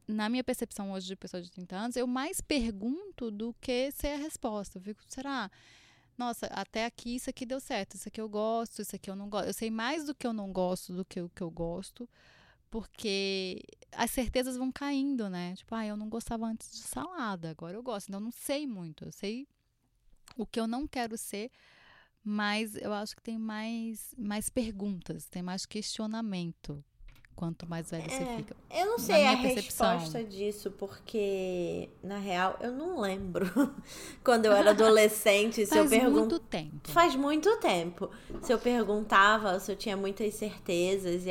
na 0.06 0.28
minha 0.28 0.42
percepção 0.44 0.92
hoje 0.92 1.06
de 1.08 1.16
pessoa 1.16 1.42
de 1.42 1.50
30 1.50 1.76
anos, 1.76 1.96
eu 1.96 2.06
mais 2.06 2.40
pergunto 2.40 3.30
do 3.30 3.54
que 3.60 3.90
ser 3.92 4.08
a 4.08 4.16
resposta. 4.16 4.78
Eu 4.78 4.82
fico, 4.82 5.00
será? 5.08 5.50
Nossa, 6.16 6.46
até 6.46 6.84
aqui 6.84 7.14
isso 7.16 7.30
aqui 7.30 7.46
deu 7.46 7.58
certo, 7.60 7.94
isso 7.96 8.08
aqui 8.08 8.20
eu 8.20 8.28
gosto, 8.28 8.82
isso 8.82 8.94
aqui 8.94 9.10
eu 9.10 9.16
não 9.16 9.28
gosto. 9.28 9.46
Eu 9.46 9.54
sei 9.54 9.70
mais 9.70 10.04
do 10.04 10.14
que 10.14 10.26
eu 10.26 10.32
não 10.32 10.52
gosto 10.52 10.92
do 10.92 11.04
que 11.04 11.20
o 11.20 11.30
que 11.30 11.42
eu 11.42 11.50
gosto, 11.50 12.08
porque 12.70 13.62
as 13.92 14.10
certezas 14.10 14.56
vão 14.56 14.70
caindo, 14.70 15.28
né? 15.28 15.54
Tipo, 15.56 15.74
ah, 15.74 15.86
eu 15.86 15.96
não 15.96 16.08
gostava 16.08 16.46
antes 16.46 16.70
de 16.70 16.78
salada, 16.78 17.50
agora 17.50 17.76
eu 17.76 17.82
gosto. 17.82 18.08
Então 18.08 18.20
eu 18.20 18.24
não 18.24 18.30
sei 18.30 18.66
muito, 18.66 19.04
eu 19.04 19.12
sei 19.12 19.46
o 20.36 20.46
que 20.46 20.60
eu 20.60 20.66
não 20.66 20.86
quero 20.86 21.18
ser, 21.18 21.50
mas 22.22 22.76
eu 22.76 22.92
acho 22.92 23.16
que 23.16 23.22
tem 23.22 23.38
mais, 23.38 24.14
mais 24.16 24.48
perguntas, 24.48 25.26
tem 25.26 25.42
mais 25.42 25.66
questionamento 25.66 26.82
quanto 27.40 27.66
mais 27.66 27.90
velho 27.90 28.04
é, 28.04 28.08
você 28.08 28.36
fica. 28.36 28.56
Eu 28.70 28.86
não 28.86 28.98
sei 28.98 29.26
a 29.26 29.36
percepção. 29.38 29.94
resposta 29.94 30.22
disso, 30.22 30.70
porque, 30.72 31.88
na 32.02 32.18
real, 32.18 32.58
eu 32.60 32.70
não 32.70 33.00
lembro. 33.00 33.46
Quando 34.22 34.44
eu 34.44 34.52
era 34.52 34.72
adolescente, 34.72 35.64
se 35.64 35.74
Faz 35.74 35.90
eu 35.90 35.98
pergunto. 36.00 36.18
muito 36.18 36.38
tempo. 36.38 36.90
Faz 36.90 37.16
muito 37.16 37.56
tempo. 37.56 38.10
Se 38.42 38.52
eu 38.52 38.58
perguntava, 38.58 39.58
se 39.58 39.72
eu 39.72 39.76
tinha 39.76 39.96
muitas 39.96 40.34
certezas. 40.34 41.24
E 41.24 41.30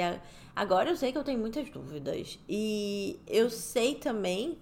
agora 0.60 0.90
eu 0.90 0.98
sei 0.98 1.14
que 1.14 1.18
eu 1.18 1.24
tenho 1.24 1.40
muitas 1.40 1.70
dúvidas. 1.70 2.38
E 2.48 3.18
eu 3.26 3.50
sei 3.50 3.96
também 3.96 4.58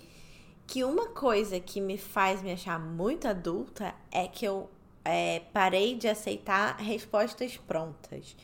que 0.67 0.83
uma 0.83 1.07
coisa 1.07 1.59
que 1.59 1.81
me 1.81 1.97
faz 1.97 2.41
me 2.43 2.51
achar 2.51 2.79
muito 2.79 3.27
adulta 3.27 3.95
é 4.11 4.27
que 4.27 4.45
eu 4.45 4.69
é, 5.03 5.39
parei 5.51 5.95
de 5.95 6.07
aceitar 6.07 6.77
respostas 6.77 7.57
prontas. 7.57 8.35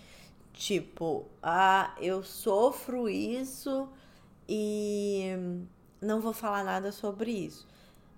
Tipo, 0.52 1.28
ah, 1.44 1.94
eu 2.00 2.24
sofro 2.24 3.08
isso 3.08 3.88
e 4.50 5.26
não 6.02 6.20
vou 6.20 6.34
falar 6.34 6.64
nada 6.64 6.92
sobre 6.92 7.32
isso. 7.32 7.68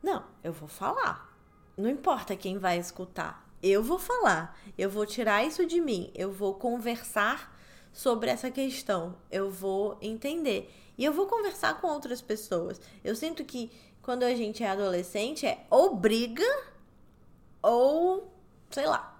Não, 0.02 0.24
eu 0.44 0.54
vou 0.54 0.70
falar. 0.70 1.36
Não 1.78 1.90
importa 1.90 2.38
quem 2.38 2.58
vai 2.58 2.78
escutar. 2.78 3.46
Eu 3.62 3.84
vou 3.84 4.00
falar. 4.00 4.58
Eu 4.78 4.90
vou 4.90 5.06
tirar 5.06 5.44
isso 5.46 5.66
de 5.66 5.82
mim. 5.82 6.10
Eu 6.16 6.32
vou 6.32 6.54
conversar 6.54 7.55
sobre 7.96 8.30
essa 8.30 8.52
questão. 8.52 9.16
Eu 9.32 9.50
vou 9.50 9.98
entender. 10.02 10.70
E 10.98 11.06
eu 11.06 11.14
vou 11.14 11.28
conversar 11.28 11.80
com 11.80 11.88
outras 11.88 12.22
pessoas. 12.22 12.80
Eu 13.02 13.16
sinto 13.16 13.46
que 13.46 13.72
quando 14.02 14.24
a 14.24 14.36
gente 14.36 14.62
é 14.64 14.70
adolescente, 14.70 15.46
é 15.48 15.66
ou 15.70 15.96
briga 15.96 16.44
ou, 17.62 18.30
sei 18.70 18.86
lá, 18.86 19.18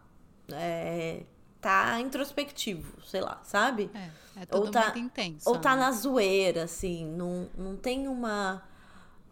é, 0.52 1.24
tá 1.62 2.02
introspectivo, 2.02 3.02
sei 3.02 3.22
lá, 3.22 3.40
sabe? 3.46 3.90
É, 3.94 4.42
é 4.42 4.46
tudo 4.46 4.66
ou 4.66 4.72
tá, 4.72 4.84
muito 4.84 5.00
intenso. 5.00 5.50
Ou 5.50 5.58
tá 5.58 5.74
né? 5.74 5.84
na 5.84 5.92
zoeira, 5.94 6.64
assim, 6.66 7.06
não, 7.06 7.50
não 7.58 7.78
tem 7.78 8.10
uma 8.10 8.62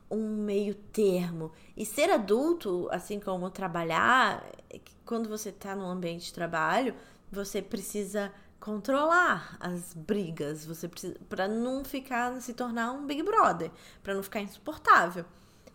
um 0.09 0.37
meio 0.37 0.75
termo. 0.75 1.51
E 1.75 1.85
ser 1.85 2.09
adulto, 2.11 2.87
assim 2.91 3.19
como 3.19 3.49
trabalhar, 3.49 4.41
é 4.69 4.79
quando 5.05 5.27
você 5.27 5.51
tá 5.51 5.75
num 5.75 5.89
ambiente 5.89 6.27
de 6.27 6.33
trabalho, 6.33 6.95
você 7.31 7.61
precisa 7.61 8.31
controlar 8.63 9.57
as 9.59 9.93
brigas, 9.93 10.65
você 10.65 10.87
precisa 10.87 11.17
para 11.27 11.49
não 11.49 11.83
ficar 11.83 12.39
se 12.41 12.53
tornar 12.53 12.93
um 12.93 13.05
Big 13.05 13.21
Brother, 13.21 13.69
para 14.01 14.13
não 14.13 14.23
ficar 14.23 14.39
insuportável. 14.39 15.25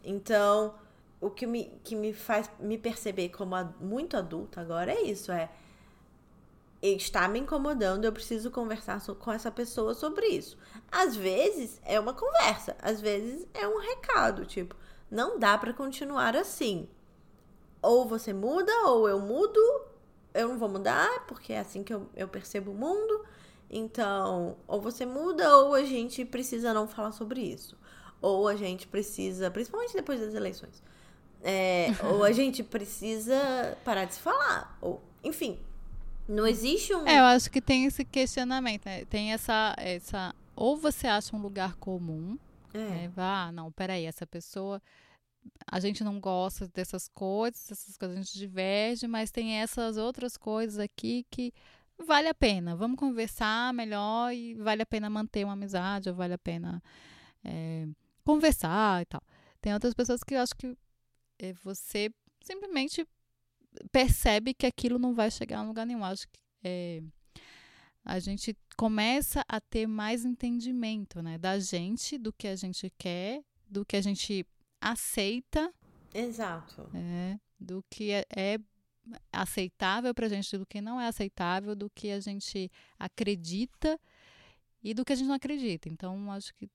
Então, 0.03 0.75
o 1.21 1.29
que 1.29 1.47
me, 1.47 1.71
que 1.85 1.95
me 1.95 2.15
faz 2.15 2.51
me 2.59 2.79
perceber 2.79 3.29
como 3.29 3.55
muito 3.79 4.17
adulta 4.17 4.63
agora 4.63 4.91
é 4.91 5.03
isso: 5.03 5.31
é 5.31 5.51
está 6.81 7.29
me 7.29 7.41
incomodando, 7.41 8.07
eu 8.07 8.13
preciso 8.13 8.51
conversar 8.51 8.99
com 9.17 9.33
essa 9.33 9.51
pessoa 9.51 9.93
sobre 9.93 10.27
isso. 10.27 10.57
Às 10.91 11.15
vezes 11.15 11.79
é 11.85 12.01
uma 12.01 12.15
conversa, 12.15 12.75
às 12.81 13.03
vezes 13.03 13.47
é 13.53 13.69
um 13.69 13.79
recado, 13.79 14.47
tipo, 14.47 14.75
não 15.11 15.39
dá 15.39 15.59
para 15.59 15.75
continuar 15.75 16.35
assim. 16.35 16.89
Ou 17.83 18.09
você 18.09 18.33
muda, 18.33 18.73
ou 18.87 19.07
eu 19.07 19.21
mudo, 19.21 19.61
eu 20.35 20.49
não 20.49 20.59
vou 20.59 20.69
mudar, 20.69 21.27
porque 21.27 21.53
é 21.53 21.61
assim 21.61 21.83
que 21.83 21.93
eu, 21.93 22.09
eu 22.15 22.29
percebo 22.29 22.71
o 22.71 22.75
mundo. 22.75 23.25
Então, 23.71 24.57
ou 24.67 24.81
você 24.81 25.05
muda, 25.05 25.57
ou 25.59 25.75
a 25.75 25.85
gente 25.85 26.25
precisa 26.25 26.73
não 26.73 26.89
falar 26.89 27.13
sobre 27.13 27.41
isso 27.41 27.77
ou 28.21 28.49
a 28.49 28.57
gente 28.57 28.87
precisa, 28.87 29.51
principalmente 29.51 29.95
depois 29.95 30.21
das 30.21 30.35
eleições, 30.35 30.83
é, 31.43 31.89
ou 32.11 32.25
a 32.25 32.33
gente 32.33 32.63
precisa 32.63 33.77
parar 33.85 34.05
de 34.05 34.15
se 34.15 34.21
falar, 34.21 34.77
ou 34.81 35.03
enfim, 35.23 35.59
não 36.29 36.47
existe 36.47 36.95
um. 36.95 37.07
É, 37.07 37.19
eu 37.19 37.25
acho 37.25 37.51
que 37.51 37.61
tem 37.61 37.85
esse 37.85 38.05
questionamento, 38.05 38.87
né? 38.87 39.05
tem 39.07 39.33
essa, 39.33 39.75
essa, 39.79 40.35
ou 40.55 40.77
você 40.77 41.07
acha 41.07 41.35
um 41.35 41.41
lugar 41.41 41.77
comum, 41.77 42.39
é. 42.75 42.79
né? 42.79 43.13
ah, 43.17 43.51
não, 43.53 43.71
peraí, 43.73 44.05
essa 44.05 44.27
pessoa 44.27 44.83
a 45.67 45.81
gente 45.81 46.03
não 46.03 46.21
gosta 46.21 46.69
dessas 46.69 47.09
coisas, 47.09 47.71
essas 47.71 47.97
coisas 47.97 48.17
a 48.17 48.23
gente 48.23 48.39
diverge, 48.39 49.07
mas 49.07 49.31
tem 49.31 49.55
essas 49.61 49.97
outras 49.97 50.37
coisas 50.37 50.79
aqui 50.79 51.27
que 51.31 51.53
vale 51.99 52.29
a 52.29 52.35
pena. 52.35 52.77
Vamos 52.77 52.99
conversar 52.99 53.73
melhor 53.75 54.33
e 54.33 54.55
vale 54.55 54.83
a 54.83 54.87
pena 54.87 55.11
manter 55.11 55.45
uma 55.45 55.55
amizade, 55.55 56.09
ou 56.09 56.15
vale 56.15 56.35
a 56.35 56.39
pena 56.39 56.83
é, 57.45 57.87
conversar 58.25 59.03
e 59.03 59.07
tal. 59.07 59.23
Tem 59.61 59.75
outras 59.75 59.95
pessoas 59.95 60.23
que 60.23 60.35
eu 60.35 60.41
acho 60.41 60.57
que 60.57 60.77
é, 61.39 61.53
você 61.65 62.11
simplesmente 62.41 63.07
percebe 63.93 64.55
que 64.55 64.67
aquilo 64.67 64.99
não 64.99 65.15
vai 65.15 65.31
chegar 65.31 65.61
a 65.61 65.63
lugar 65.63 65.87
nenhum. 65.87 66.05
Acho 66.05 66.27
que 66.29 66.41
é, 66.63 67.03
a 68.05 68.19
gente 68.19 68.57
começa 68.77 69.45
a 69.49 69.61
ter 69.61 69.87
mais 69.87 70.25
entendimento, 70.25 71.21
né, 71.21 71.37
da 71.37 71.59
gente, 71.59 72.17
do 72.17 72.33
que 72.33 72.47
a 72.47 72.57
gente 72.57 72.91
quer, 72.97 73.43
do 73.69 73.85
que 73.85 73.97
a 73.97 74.01
gente 74.01 74.47
aceita. 74.81 75.73
Exato. 76.15 76.89
É, 76.95 77.39
do 77.59 77.85
que 77.91 78.11
é, 78.11 78.25
é 78.35 78.59
aceitável 79.33 80.15
pra 80.15 80.29
gente, 80.29 80.57
do 80.57 80.67
que 80.67 80.81
não 80.81 81.01
é 81.01 81.09
aceitável, 81.09 81.75
do 81.75 81.91
que 81.91 82.11
a 82.11 82.21
gente 82.21 82.71
acredita 82.99 83.99
e 84.83 84.95
do 84.95 85.05
que 85.05 85.13
a 85.13 85.17
gente 85.17 85.29
não 85.29 85.35
acredita. 85.35 85.89
Então, 85.89 86.31
acho 86.33 86.55
que 86.55 86.69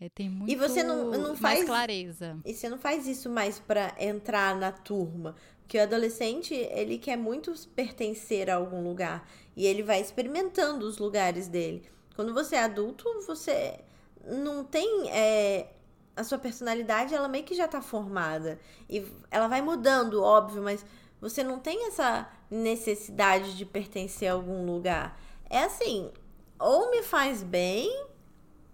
é, 0.00 0.08
tem 0.08 0.28
muito 0.28 0.50
e 0.50 0.56
você 0.56 0.82
não, 0.82 1.10
não 1.10 1.36
faz 1.36 1.64
clareza. 1.64 2.38
E 2.44 2.52
você 2.52 2.68
não 2.68 2.78
faz 2.78 3.06
isso 3.06 3.30
mais 3.30 3.58
para 3.58 3.94
entrar 3.98 4.56
na 4.56 4.72
turma. 4.72 5.34
Porque 5.60 5.78
o 5.78 5.82
adolescente, 5.82 6.52
ele 6.54 6.98
quer 6.98 7.16
muito 7.16 7.52
pertencer 7.74 8.50
a 8.50 8.56
algum 8.56 8.82
lugar. 8.82 9.28
E 9.56 9.66
ele 9.66 9.82
vai 9.82 10.00
experimentando 10.00 10.86
os 10.86 10.98
lugares 10.98 11.48
dele. 11.48 11.88
Quando 12.14 12.34
você 12.34 12.56
é 12.56 12.62
adulto, 12.62 13.04
você 13.26 13.80
não 14.26 14.64
tem. 14.64 15.10
É, 15.10 15.72
a 16.16 16.22
sua 16.22 16.38
personalidade, 16.38 17.14
ela 17.14 17.28
meio 17.28 17.44
que 17.44 17.54
já 17.54 17.66
tá 17.66 17.82
formada. 17.82 18.58
E 18.88 19.04
ela 19.30 19.48
vai 19.48 19.60
mudando, 19.60 20.22
óbvio, 20.22 20.62
mas 20.62 20.84
você 21.20 21.42
não 21.42 21.58
tem 21.58 21.86
essa 21.88 22.28
necessidade 22.50 23.56
de 23.56 23.64
pertencer 23.64 24.28
a 24.28 24.34
algum 24.34 24.64
lugar. 24.66 25.18
É 25.48 25.64
assim, 25.64 26.10
ou 26.58 26.90
me 26.90 27.02
faz 27.02 27.42
bem 27.42 28.06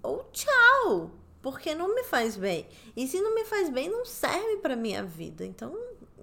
ou 0.03 0.25
tchau, 0.33 1.11
porque 1.43 1.75
não 1.75 1.95
me 1.95 2.03
faz 2.05 2.37
bem. 2.37 2.67
E 2.97 3.07
se 3.07 3.21
não 3.21 3.35
me 3.35 3.45
faz 3.45 3.71
bem, 3.71 3.89
não 3.89 4.05
serve 4.05 4.59
para 4.59 4.77
minha 4.77 5.03
vida. 5.03 5.45
Então, 5.45 5.75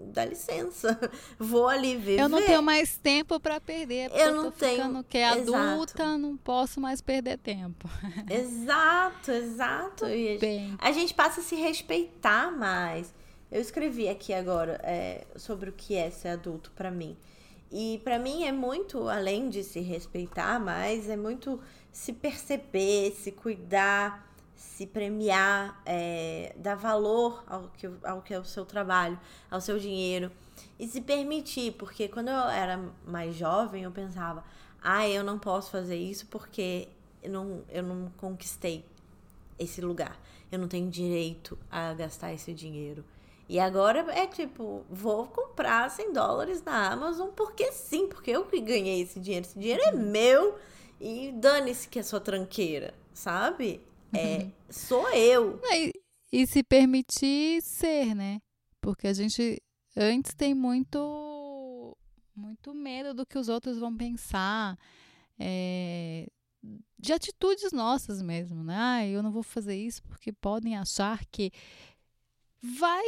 dá 0.06 0.26
licença. 0.26 1.00
Vou 1.38 1.68
ali 1.68 1.96
viver. 1.96 2.20
Eu 2.20 2.30
não 2.30 2.42
tenho 2.42 2.62
mais 2.62 2.98
tempo 2.98 3.40
para 3.40 3.60
perder. 3.60 4.12
Eu 4.14 4.36
não 4.36 4.52
tenho. 4.52 4.78
Ficando 4.78 5.04
que 5.04 5.18
é 5.18 5.28
adulta, 5.28 6.18
não 6.18 6.38
posso 6.38 6.80
mais 6.80 7.02
perder 7.02 7.38
tempo. 7.38 7.90
Exato, 8.30 9.32
exato. 9.32 10.06
E 10.08 10.38
bem. 10.38 10.76
A 10.80 10.92
gente 10.92 11.14
passa 11.14 11.42
a 11.42 11.44
se 11.44 11.56
respeitar 11.56 12.52
mais. 12.52 13.14
Eu 13.52 13.62
escrevi 13.62 14.10
aqui 14.10 14.34
agora 14.34 14.80
é, 14.84 15.26
sobre 15.36 15.70
o 15.70 15.74
que 15.74 15.96
é 15.96 16.10
ser 16.10 16.30
adulto 16.30 16.72
para 16.76 16.92
mim. 16.92 17.18
E 17.72 18.00
para 18.04 18.18
mim 18.18 18.44
é 18.46 18.52
muito, 18.52 19.08
além 19.08 19.50
de 19.50 19.64
se 19.64 19.80
respeitar 19.80 20.60
mais, 20.60 21.10
é 21.10 21.18
muito 21.18 21.60
se 21.92 22.14
perceber, 22.14 23.12
se 23.12 23.32
cuidar, 23.32 24.27
se 24.58 24.88
premiar, 24.88 25.80
é, 25.86 26.54
dar 26.58 26.76
valor 26.76 27.44
ao 27.48 27.70
que, 27.70 27.90
ao 28.04 28.22
que 28.22 28.34
é 28.34 28.40
o 28.40 28.44
seu 28.44 28.66
trabalho, 28.66 29.18
ao 29.50 29.62
seu 29.62 29.78
dinheiro 29.78 30.32
e 30.80 30.88
se 30.88 31.00
permitir, 31.00 31.74
porque 31.74 32.08
quando 32.08 32.30
eu 32.30 32.50
era 32.50 32.80
mais 33.06 33.36
jovem 33.36 33.84
eu 33.84 33.92
pensava, 33.92 34.44
ah, 34.82 35.08
eu 35.08 35.24
não 35.24 35.38
posso 35.38 35.72
fazer 35.72 35.96
isso 35.96 36.26
porque 36.28 36.88
eu 37.22 37.32
não, 37.32 37.64
eu 37.70 37.84
não 37.84 38.12
conquistei 38.18 38.84
esse 39.60 39.80
lugar, 39.80 40.20
eu 40.52 40.58
não 40.58 40.68
tenho 40.68 40.90
direito 40.90 41.58
a 41.70 41.94
gastar 41.94 42.34
esse 42.34 42.54
dinheiro. 42.54 43.06
E 43.50 43.60
agora 43.60 44.00
é 44.12 44.28
tipo, 44.28 44.86
vou 44.90 45.26
comprar 45.28 45.90
100 45.90 46.12
dólares 46.14 46.62
na 46.64 46.92
Amazon 46.92 47.30
porque 47.30 47.72
sim, 47.72 48.08
porque 48.08 48.32
eu 48.32 48.44
que 48.46 48.60
ganhei 48.60 49.02
esse 49.02 49.20
dinheiro. 49.22 49.46
Esse 49.46 49.58
dinheiro 49.58 49.84
é 49.84 49.92
meu 49.94 50.58
e 51.00 51.32
dane-se 51.32 51.88
que 51.88 51.98
é 51.98 52.04
sua 52.04 52.20
tranqueira, 52.20 52.94
sabe? 53.14 53.82
É, 54.14 54.38
uhum. 54.38 54.52
sou 54.70 55.10
eu. 55.10 55.62
E, 55.72 55.94
e 56.32 56.48
se 56.48 56.64
permitir 56.64 57.62
ser, 57.62 58.16
né? 58.16 58.40
Porque 58.82 59.08
a 59.08 59.14
gente 59.14 59.62
antes 59.96 60.34
tem 60.34 60.54
muito, 60.54 61.98
muito 62.36 62.74
medo 62.74 63.14
do 63.14 63.26
que 63.26 63.38
os 63.38 63.50
outros 63.50 63.78
vão 63.78 63.96
pensar. 63.96 64.78
É, 65.40 66.28
de 67.00 67.14
atitudes 67.14 67.72
nossas 67.72 68.22
mesmo, 68.22 68.64
né? 68.64 68.76
Ah, 68.78 69.06
eu 69.06 69.22
não 69.22 69.32
vou 69.32 69.44
fazer 69.44 69.76
isso 69.76 70.02
porque 70.04 70.32
podem 70.34 70.76
achar 70.76 71.26
que 71.26 71.52
vai 72.62 73.06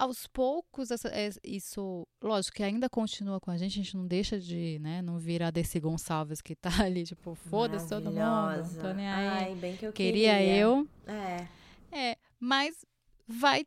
aos 0.00 0.26
poucos 0.26 0.90
essa, 0.90 1.08
é, 1.08 1.28
isso, 1.44 2.08
lógico 2.22 2.56
que 2.56 2.62
ainda 2.62 2.88
continua 2.88 3.38
com 3.38 3.50
a 3.50 3.58
gente, 3.58 3.72
a 3.72 3.82
gente 3.82 3.94
não 3.94 4.06
deixa 4.06 4.40
de, 4.40 4.78
né, 4.78 5.02
não 5.02 5.18
virar 5.18 5.50
desse 5.50 5.78
Gonçalves 5.78 6.40
que 6.40 6.56
tá 6.56 6.70
ali, 6.82 7.04
tipo, 7.04 7.34
foda-se 7.34 7.86
todo 7.86 8.06
mundo, 8.06 8.16
não 8.16 8.74
tô 8.80 8.94
nem 8.94 9.06
aí. 9.06 9.28
Ai, 9.28 9.54
bem 9.56 9.76
que 9.76 9.84
eu 9.84 9.92
queria, 9.92 10.38
queria 10.38 10.56
eu. 10.56 10.88
É. 11.06 11.46
É, 11.92 12.16
mas 12.38 12.82
vai 13.28 13.66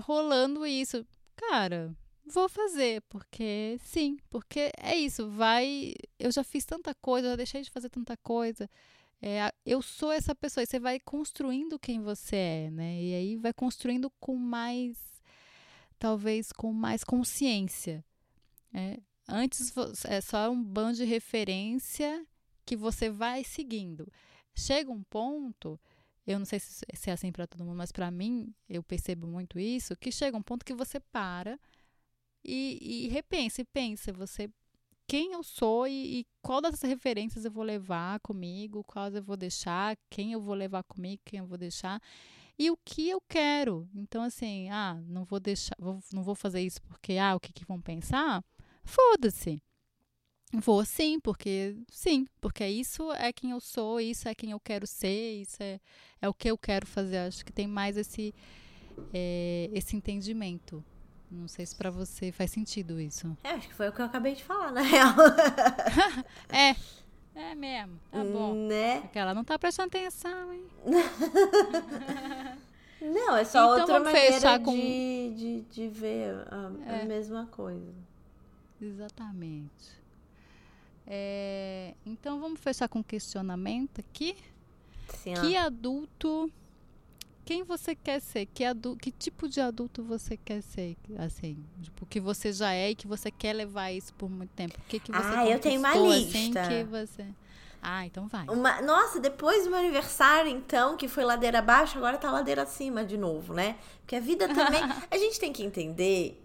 rolando 0.00 0.66
isso. 0.66 1.06
Cara, 1.36 1.94
vou 2.26 2.48
fazer, 2.48 3.00
porque 3.08 3.78
sim, 3.84 4.18
porque 4.28 4.72
é 4.76 4.96
isso, 4.96 5.30
vai. 5.30 5.94
Eu 6.18 6.32
já 6.32 6.42
fiz 6.42 6.64
tanta 6.64 6.92
coisa, 6.92 7.28
já 7.28 7.36
deixei 7.36 7.62
de 7.62 7.70
fazer 7.70 7.88
tanta 7.88 8.16
coisa. 8.16 8.68
É, 9.20 9.52
eu 9.64 9.80
sou 9.80 10.10
essa 10.10 10.34
pessoa, 10.34 10.64
e 10.64 10.66
você 10.66 10.80
vai 10.80 10.98
construindo 10.98 11.78
quem 11.78 12.00
você 12.00 12.34
é, 12.34 12.70
né? 12.72 13.00
E 13.00 13.14
aí 13.14 13.36
vai 13.36 13.52
construindo 13.52 14.10
com 14.18 14.34
mais 14.34 15.11
talvez 16.02 16.50
com 16.50 16.72
mais 16.72 17.04
consciência. 17.04 18.04
É, 18.74 18.98
antes 19.28 19.72
é 20.04 20.20
só 20.20 20.50
um 20.50 20.60
bando 20.60 20.96
de 20.96 21.04
referência 21.04 22.26
que 22.66 22.76
você 22.76 23.08
vai 23.08 23.44
seguindo. 23.44 24.10
Chega 24.52 24.90
um 24.90 25.04
ponto, 25.04 25.78
eu 26.26 26.40
não 26.40 26.44
sei 26.44 26.58
se, 26.58 26.84
se 26.92 27.08
é 27.08 27.12
assim 27.12 27.30
para 27.30 27.46
todo 27.46 27.64
mundo, 27.64 27.76
mas 27.76 27.92
para 27.92 28.10
mim, 28.10 28.52
eu 28.68 28.82
percebo 28.82 29.28
muito 29.28 29.60
isso, 29.60 29.94
que 29.94 30.10
chega 30.10 30.36
um 30.36 30.42
ponto 30.42 30.64
que 30.64 30.74
você 30.74 30.98
para 30.98 31.56
e, 32.44 33.04
e 33.06 33.08
repensa, 33.08 33.60
e 33.60 33.64
pensa, 33.64 34.12
você 34.12 34.50
quem 35.06 35.34
eu 35.34 35.44
sou 35.44 35.86
e, 35.86 36.20
e, 36.20 36.26
qual 36.40 36.60
dessas 36.60 36.82
referências 36.82 37.44
eu 37.44 37.50
vou 37.52 37.62
levar 37.62 38.18
comigo, 38.20 38.82
quais 38.82 39.14
eu 39.14 39.22
vou 39.22 39.36
deixar, 39.36 39.96
quem 40.10 40.32
eu 40.32 40.40
vou 40.40 40.54
levar 40.54 40.82
comigo, 40.82 41.22
quem 41.24 41.38
eu 41.38 41.46
vou 41.46 41.58
deixar 41.58 42.00
e 42.62 42.70
o 42.70 42.78
que 42.84 43.08
eu 43.08 43.20
quero. 43.28 43.88
Então, 43.92 44.22
assim, 44.22 44.70
ah, 44.70 45.00
não 45.08 45.24
vou 45.24 45.40
deixar, 45.40 45.74
vou, 45.78 45.98
não 46.12 46.22
vou 46.22 46.34
fazer 46.34 46.60
isso 46.60 46.80
porque, 46.82 47.14
ah, 47.14 47.34
o 47.34 47.40
que, 47.40 47.52
que 47.52 47.64
vão 47.64 47.80
pensar? 47.80 48.44
Foda-se. 48.84 49.60
Vou 50.54 50.84
sim, 50.84 51.18
porque 51.18 51.76
sim, 51.90 52.26
porque 52.40 52.64
isso 52.66 53.10
é 53.14 53.32
quem 53.32 53.50
eu 53.50 53.60
sou, 53.60 53.98
isso 53.98 54.28
é 54.28 54.34
quem 54.34 54.50
eu 54.50 54.60
quero 54.60 54.86
ser, 54.86 55.40
isso 55.40 55.56
é, 55.62 55.80
é 56.20 56.28
o 56.28 56.34
que 56.34 56.50
eu 56.50 56.58
quero 56.58 56.86
fazer. 56.86 57.18
Acho 57.18 57.44
que 57.44 57.52
tem 57.52 57.66
mais 57.66 57.96
esse, 57.96 58.34
é, 59.12 59.68
esse 59.72 59.96
entendimento. 59.96 60.84
Não 61.30 61.48
sei 61.48 61.66
se 61.66 61.74
para 61.74 61.90
você 61.90 62.30
faz 62.30 62.50
sentido 62.50 63.00
isso. 63.00 63.36
É, 63.42 63.52
acho 63.52 63.66
que 63.66 63.74
foi 63.74 63.88
o 63.88 63.92
que 63.92 64.02
eu 64.02 64.06
acabei 64.06 64.34
de 64.34 64.44
falar, 64.44 64.70
na 64.70 64.82
real. 64.82 65.14
é, 66.50 66.76
é 67.34 67.54
mesmo, 67.54 67.98
tá 68.10 68.24
bom. 68.24 68.54
Né? 68.54 69.00
Porque 69.00 69.18
ela 69.18 69.34
não 69.34 69.44
tá 69.44 69.58
prestando 69.58 69.88
atenção, 69.88 70.52
hein? 70.52 70.64
não, 73.00 73.36
é 73.36 73.44
só 73.44 73.74
então, 73.74 73.80
outra 73.80 74.00
maneira 74.00 74.58
com... 74.60 74.72
de, 74.72 75.34
de, 75.34 75.60
de 75.62 75.88
ver 75.88 76.34
a, 76.50 76.72
é. 76.86 77.02
a 77.02 77.04
mesma 77.04 77.46
coisa. 77.46 77.92
Exatamente. 78.80 80.02
É, 81.06 81.94
então 82.04 82.40
vamos 82.40 82.60
fechar 82.60 82.88
com 82.88 83.00
um 83.00 83.02
questionamento 83.02 84.00
aqui. 84.00 84.36
Sim, 85.08 85.34
que 85.34 85.56
adulto 85.56 86.50
quem 87.44 87.62
você 87.64 87.94
quer 87.94 88.20
ser? 88.20 88.46
Que, 88.46 88.64
adulto, 88.64 88.98
que 88.98 89.10
tipo 89.10 89.48
de 89.48 89.60
adulto 89.60 90.02
você 90.02 90.36
quer 90.36 90.62
ser? 90.62 90.96
Assim, 91.18 91.56
tipo, 91.80 92.06
que 92.06 92.20
você 92.20 92.52
já 92.52 92.72
é 92.72 92.90
e 92.90 92.94
que 92.94 93.06
você 93.06 93.30
quer 93.30 93.52
levar 93.52 93.90
isso 93.90 94.12
por 94.14 94.30
muito 94.30 94.50
tempo. 94.50 94.78
O 94.78 94.88
que, 94.88 95.00
que 95.00 95.10
você 95.10 95.34
Ah, 95.34 95.48
eu 95.48 95.58
tenho 95.58 95.78
uma 95.80 95.94
lista. 95.94 96.60
Assim, 96.60 96.68
que 96.68 96.84
você... 96.84 97.26
Ah, 97.82 98.06
então 98.06 98.28
vai. 98.28 98.46
Uma... 98.46 98.80
Nossa, 98.80 99.18
depois 99.18 99.64
do 99.64 99.70
meu 99.70 99.80
aniversário, 99.80 100.48
então, 100.48 100.96
que 100.96 101.08
foi 101.08 101.24
ladeira 101.24 101.58
abaixo, 101.58 101.98
agora 101.98 102.16
tá 102.16 102.30
ladeira 102.30 102.62
acima 102.62 103.04
de 103.04 103.18
novo, 103.18 103.52
né? 103.54 103.76
Porque 104.00 104.14
a 104.14 104.20
vida 104.20 104.46
também. 104.46 104.80
a 105.10 105.18
gente 105.18 105.40
tem 105.40 105.52
que 105.52 105.64
entender 105.64 106.40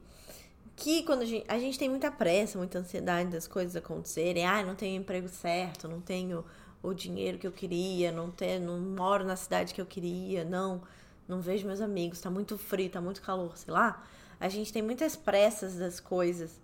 que 0.75 1.03
quando 1.03 1.21
a 1.21 1.25
gente, 1.25 1.45
a 1.47 1.59
gente 1.59 1.77
tem 1.77 1.89
muita 1.89 2.09
pressa, 2.11 2.57
muita 2.57 2.79
ansiedade 2.79 3.29
das 3.29 3.47
coisas 3.47 3.75
acontecerem. 3.75 4.47
Ah, 4.47 4.63
não 4.63 4.73
tenho 4.73 4.99
emprego 4.99 5.27
certo, 5.27 5.87
não 5.87 6.01
tenho 6.01 6.43
o 6.81 6.93
dinheiro 6.93 7.37
que 7.37 7.47
eu 7.47 7.51
queria, 7.51 8.11
não 8.11 8.29
ter, 8.31 8.59
não 8.59 8.79
moro 8.79 9.25
na 9.25 9.35
cidade 9.35 9.73
que 9.73 9.81
eu 9.81 9.85
queria, 9.85 10.45
não, 10.45 10.81
não 11.27 11.41
vejo 11.41 11.67
meus 11.67 11.81
amigos, 11.81 12.21
tá 12.21 12.29
muito 12.29 12.57
frio, 12.57 12.89
tá 12.89 13.01
muito 13.01 13.21
calor, 13.21 13.57
sei 13.57 13.73
lá. 13.73 14.03
A 14.39 14.49
gente 14.49 14.71
tem 14.71 14.81
muitas 14.81 15.15
pressas 15.15 15.75
das 15.75 15.99
coisas. 15.99 16.59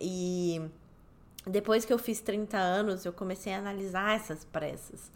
E 0.00 0.60
depois 1.46 1.84
que 1.84 1.92
eu 1.92 1.98
fiz 1.98 2.20
30 2.20 2.56
anos, 2.56 3.04
eu 3.04 3.12
comecei 3.12 3.52
a 3.54 3.58
analisar 3.58 4.16
essas 4.16 4.44
pressas. 4.44 5.10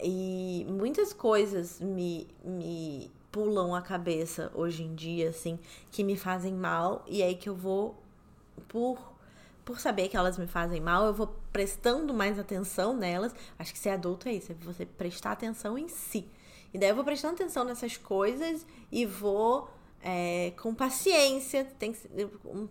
E 0.00 0.66
muitas 0.68 1.12
coisas 1.12 1.80
me, 1.80 2.26
me 2.44 3.10
pulam 3.30 3.74
a 3.74 3.82
cabeça 3.82 4.50
hoje 4.54 4.82
em 4.82 4.94
dia, 4.94 5.30
assim, 5.30 5.58
que 5.90 6.04
me 6.04 6.16
fazem 6.16 6.52
mal, 6.52 7.04
e 7.06 7.22
aí 7.22 7.34
que 7.34 7.48
eu 7.48 7.54
vou, 7.54 8.00
por 8.68 9.13
por 9.64 9.80
saber 9.80 10.08
que 10.08 10.16
elas 10.16 10.36
me 10.36 10.46
fazem 10.46 10.80
mal, 10.80 11.06
eu 11.06 11.14
vou 11.14 11.34
prestando 11.52 12.12
mais 12.12 12.38
atenção 12.38 12.94
nelas. 12.94 13.34
Acho 13.58 13.72
que 13.72 13.78
ser 13.78 13.90
adulto 13.90 14.28
é 14.28 14.34
isso, 14.34 14.52
é 14.52 14.54
você 14.54 14.84
prestar 14.84 15.32
atenção 15.32 15.78
em 15.78 15.88
si. 15.88 16.28
E 16.72 16.78
daí 16.78 16.90
eu 16.90 16.94
vou 16.94 17.04
prestando 17.04 17.34
atenção 17.34 17.64
nessas 17.64 17.96
coisas 17.96 18.66
e 18.90 19.06
vou 19.06 19.70
é, 20.02 20.52
com 20.60 20.74
paciência, 20.74 21.64
tem 21.78 21.92
que, 21.92 22.00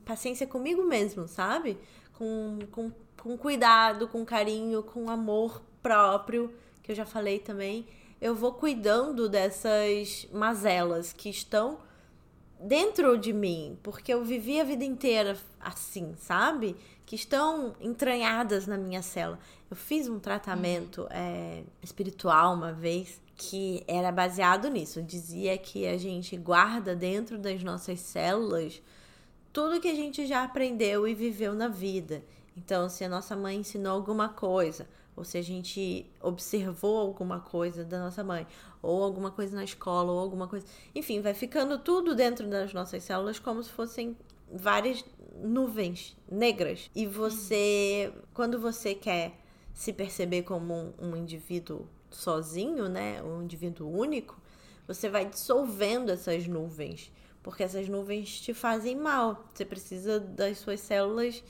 paciência 0.06 0.46
comigo 0.46 0.84
mesmo, 0.84 1.28
sabe? 1.28 1.80
Com, 2.14 2.60
com, 2.72 2.91
com 3.18 3.38
cuidado, 3.38 4.08
com 4.08 4.24
carinho, 4.24 4.84
com 4.84 5.10
amor 5.10 5.64
próprio, 5.82 6.54
que 6.84 6.91
eu 6.91 6.96
já 6.96 7.06
falei 7.06 7.39
também. 7.39 7.88
Eu 8.22 8.36
vou 8.36 8.54
cuidando 8.54 9.28
dessas 9.28 10.28
mazelas 10.32 11.12
que 11.12 11.30
estão 11.30 11.80
dentro 12.64 13.18
de 13.18 13.34
mim, 13.34 13.78
porque 13.84 14.14
eu 14.14 14.24
vivi 14.24 14.59
a 14.59 14.64
vida 14.64 14.86
inteira 14.86 15.38
assim, 15.59 16.16
sabe? 16.18 16.76
Que 17.05 17.16
estão 17.16 17.76
entranhadas 17.82 18.66
na 18.66 18.78
minha 18.78 19.01
célula. 19.01 19.38
Eu 19.70 19.76
fiz 19.76 20.07
um 20.07 20.20
tratamento 20.20 21.01
uhum. 21.01 21.07
é, 21.11 21.64
espiritual 21.82 22.53
uma 22.53 22.72
vez 22.72 23.22
que 23.36 23.84
era 23.88 24.11
baseado 24.11 24.70
nisso. 24.70 25.01
Dizia 25.01 25.57
que 25.57 25.86
a 25.86 25.97
gente 25.97 26.38
guarda 26.38 26.95
dentro 26.95 27.38
das 27.38 27.61
nossas 27.64 27.99
células 27.99 28.82
tudo 29.51 29.80
que 29.80 29.88
a 29.88 29.95
gente 29.95 30.26
já 30.26 30.43
aprendeu 30.43 31.07
e 31.07 31.14
viveu 31.14 31.53
na 31.53 31.68
vida. 31.68 32.24
Então, 32.57 32.89
se 32.89 33.03
a 33.03 33.09
nossa 33.09 33.36
mãe 33.36 33.57
ensinou 33.57 33.93
alguma 33.93 34.30
coisa, 34.30 34.88
ou 35.16 35.24
se 35.24 35.38
a 35.38 35.41
gente 35.41 36.09
observou 36.22 36.97
alguma 36.97 37.39
coisa 37.39 37.84
da 37.84 37.99
nossa 37.99 38.24
mãe, 38.24 38.47
ou 38.82 39.03
alguma 39.03 39.32
coisa 39.32 39.55
na 39.55 39.64
escola, 39.64 40.11
ou 40.11 40.20
alguma 40.20 40.47
coisa. 40.47 40.66
Enfim, 40.93 41.22
vai 41.22 41.34
ficando 41.34 41.78
tudo 41.78 42.16
dentro 42.16 42.47
das 42.49 42.74
nossas 42.74 43.03
células 43.03 43.39
como 43.39 43.61
se 43.64 43.70
fossem 43.70 44.18
várias 44.51 45.03
nuvens 45.36 46.16
negras. 46.30 46.89
E 46.95 47.05
você, 47.05 48.14
quando 48.34 48.59
você 48.59 48.93
quer 48.93 49.39
se 49.74 49.91
perceber 49.91 50.43
como 50.43 50.74
um, 50.74 50.93
um 51.09 51.16
indivíduo 51.16 51.88
sozinho, 52.09 52.88
né, 52.88 53.22
um 53.24 53.43
indivíduo 53.43 53.89
único, 53.89 54.39
você 54.88 55.09
vai 55.09 55.26
dissolvendo 55.26 56.11
essas 56.11 56.47
nuvens, 56.47 57.11
porque 57.41 57.64
essas 57.64 57.88
nuvens 57.88 58.39
te 58.41 58.53
fazem 58.53 58.95
mal. 58.95 59.45
Você 59.53 59.66
precisa 59.66 60.20
das 60.20 60.59
suas 60.59 60.80
células 60.80 61.43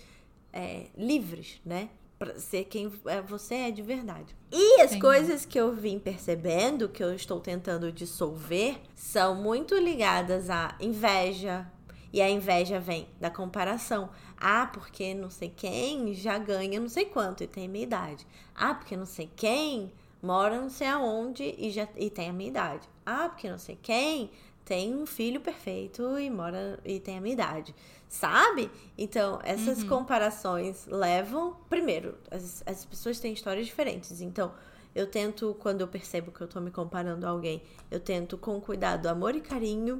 é, 0.51 0.87
livres, 0.95 1.59
né? 1.65 1.89
Para 2.23 2.39
ser 2.39 2.63
quem 2.65 2.89
é, 3.05 3.21
você 3.21 3.55
é 3.55 3.71
de 3.71 3.81
verdade. 3.81 4.33
E 4.49 4.79
as 4.79 4.91
Sim. 4.91 4.99
coisas 4.99 5.45
que 5.45 5.59
eu 5.59 5.73
vim 5.73 5.99
percebendo, 5.99 6.87
que 6.87 7.03
eu 7.03 7.13
estou 7.13 7.41
tentando 7.41 7.91
dissolver, 7.91 8.77
são 8.95 9.35
muito 9.35 9.75
ligadas 9.75 10.49
à 10.49 10.73
inveja. 10.79 11.69
E 12.13 12.21
a 12.21 12.29
inveja 12.29 12.79
vem 12.79 13.09
da 13.19 13.29
comparação. 13.29 14.09
Ah, 14.37 14.69
porque 14.71 15.13
não 15.13 15.29
sei 15.29 15.49
quem 15.49 16.13
já 16.13 16.37
ganha 16.37 16.79
não 16.79 16.87
sei 16.87 17.05
quanto 17.05 17.43
e 17.43 17.47
tem 17.47 17.65
a 17.65 17.69
minha 17.69 17.83
idade. 17.83 18.25
Ah, 18.55 18.73
porque 18.73 18.95
não 18.95 19.05
sei 19.05 19.29
quem 19.35 19.91
mora 20.21 20.61
não 20.61 20.69
sei 20.69 20.87
aonde 20.87 21.43
e, 21.57 21.71
já, 21.71 21.89
e 21.97 22.09
tem 22.09 22.29
a 22.29 22.33
minha 22.33 22.49
idade. 22.49 22.87
Ah, 23.05 23.27
porque 23.27 23.49
não 23.49 23.57
sei 23.57 23.77
quem 23.81 24.31
tem 24.63 24.95
um 24.95 25.05
filho 25.05 25.41
perfeito 25.41 26.17
e 26.17 26.29
mora 26.29 26.79
e 26.85 26.99
tem 27.01 27.17
a 27.17 27.21
minha 27.21 27.33
idade 27.33 27.75
sabe? 28.13 28.69
Então, 28.95 29.39
essas 29.43 29.81
uhum. 29.81 29.89
comparações 29.89 30.85
levam. 30.85 31.57
Primeiro, 31.67 32.15
as, 32.29 32.61
as 32.63 32.85
pessoas 32.85 33.19
têm 33.19 33.33
histórias 33.33 33.65
diferentes. 33.65 34.21
Então, 34.21 34.51
eu 34.93 35.07
tento, 35.07 35.55
quando 35.59 35.81
eu 35.81 35.87
percebo 35.87 36.31
que 36.31 36.39
eu 36.39 36.47
tô 36.47 36.61
me 36.61 36.69
comparando 36.69 37.25
a 37.25 37.29
alguém, 37.31 37.63
eu 37.89 37.99
tento, 37.99 38.37
com 38.37 38.61
cuidado, 38.61 39.07
amor 39.07 39.35
e 39.35 39.41
carinho 39.41 39.99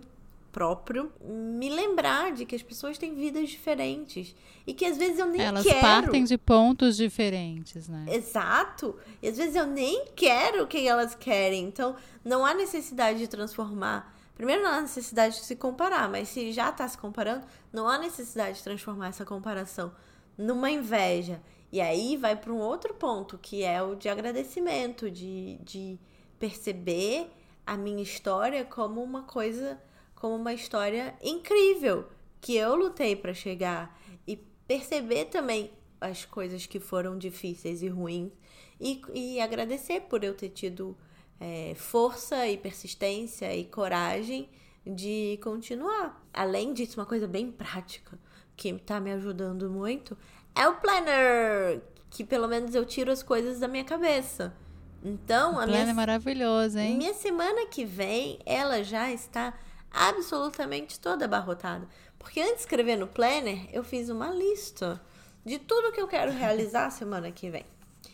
próprio, 0.52 1.12
me 1.28 1.68
lembrar 1.72 2.32
de 2.34 2.46
que 2.46 2.56
as 2.56 2.62
pessoas 2.62 3.00
têm 3.00 3.16
vidas 3.16 3.50
diferentes. 3.50 4.36
E 4.68 4.76
que 4.76 4.86
às 4.86 4.96
vezes 4.96 5.18
eu 5.18 5.26
nem 5.26 5.42
Elas 5.42 5.64
quero. 5.64 5.76
Elas 5.76 6.04
partem 6.04 6.24
de 6.24 6.38
pontos 6.38 6.96
diferentes, 6.96 7.88
né? 7.88 8.06
Exato. 8.10 8.96
E 9.24 9.28
às 9.28 9.38
vezes 9.38 9.56
eu 9.56 9.66
nem 9.66 10.06
quero 10.16 10.66
o 10.66 10.68
que 10.68 10.88
elas 10.88 11.16
querem. 11.16 11.66
Então, 11.66 11.96
não 12.24 12.46
há 12.46 12.54
necessidade 12.54 13.18
de 13.18 13.28
transformar 13.28 14.16
Primeiro, 14.36 14.64
não 14.64 14.72
há 14.72 14.82
necessidade 14.82 15.36
de 15.36 15.46
se 15.46 15.56
comparar, 15.56 16.10
mas 16.10 16.30
se 16.30 16.52
já 16.52 16.70
está 16.70 16.88
se 16.88 16.98
comparando, 16.98 17.46
não 17.72 17.88
há 17.88 17.98
necessidade 17.98 18.58
de 18.58 18.64
transformar 18.64 19.10
essa 19.10 19.24
comparação 19.24 19.94
numa 20.38 20.72
inveja. 20.72 21.42
E 21.72 21.80
aí 21.80 22.18
vai 22.18 22.36
para 22.36 22.52
um 22.52 22.60
outro 22.60 22.94
ponto, 22.94 23.38
que 23.38 23.64
é 23.64 23.82
o 23.82 23.96
de 23.96 24.10
agradecimento, 24.10 25.10
de, 25.10 25.58
de 25.64 26.00
perceber 26.40 27.32
a 27.66 27.78
minha 27.78 28.04
história 28.04 28.66
como 28.66 29.02
uma 29.02 29.24
coisa, 29.24 29.82
como 30.16 30.36
uma 30.36 30.54
história 30.54 31.16
incrível, 31.22 32.08
que 32.42 32.56
eu 32.56 32.76
lutei 32.76 33.16
para 33.16 33.34
chegar. 33.34 34.00
E 34.28 34.36
perceber 34.68 35.26
também 35.26 35.72
as 36.02 36.26
coisas 36.26 36.66
que 36.66 36.80
foram 36.80 37.18
difíceis 37.18 37.82
e 37.82 37.88
ruins. 37.88 38.32
E, 38.80 39.02
e 39.14 39.40
agradecer 39.40 40.02
por 40.02 40.24
eu 40.24 40.34
ter 40.34 40.50
tido 40.50 40.98
é, 41.44 41.76
força 41.76 42.48
e 42.48 42.58
persistência 42.58 43.54
e 43.54 43.66
coragem 43.66 44.50
de 44.88 45.38
continuar. 45.44 46.26
Além 46.34 46.74
disso, 46.74 46.98
uma 47.02 47.06
coisa 47.06 47.28
bem 47.28 47.52
prática 47.52 48.18
que 48.56 48.70
está 48.70 48.98
me 49.02 49.12
ajudando 49.12 49.70
muito 49.70 50.18
é 50.56 50.66
o 50.66 50.76
planner, 50.76 51.82
que 52.10 52.24
pelo 52.24 52.48
menos 52.48 52.74
eu 52.74 52.86
tiro 52.86 53.12
as 53.12 53.22
coisas 53.22 53.60
da 53.60 53.68
minha 53.68 53.84
cabeça. 53.84 54.56
Então, 55.04 55.56
o 55.56 55.60
a 55.60 55.64
planner 55.64 55.82
minha 55.82 55.92
é 55.92 55.94
maravilhoso, 55.94 56.80
hein? 56.80 56.96
Minha 56.96 57.14
semana 57.14 57.66
que 57.66 57.84
vem, 57.84 58.40
ela 58.46 58.82
já 58.82 59.12
está 59.12 59.54
absolutamente 59.92 60.98
toda 60.98 61.26
abarrotada. 61.26 61.86
Porque 62.18 62.40
antes 62.40 62.56
de 62.56 62.60
escrever 62.62 62.96
no 62.96 63.08
planner, 63.08 63.68
eu 63.74 63.84
fiz 63.84 64.08
uma 64.08 64.30
lista 64.30 65.02
de 65.44 65.60
tudo 65.60 65.92
que 65.92 66.00
eu 66.00 66.08
quero 66.08 66.32
realizar 66.32 66.90
semana 66.92 67.30
que 67.32 67.50
vem. 67.50 67.66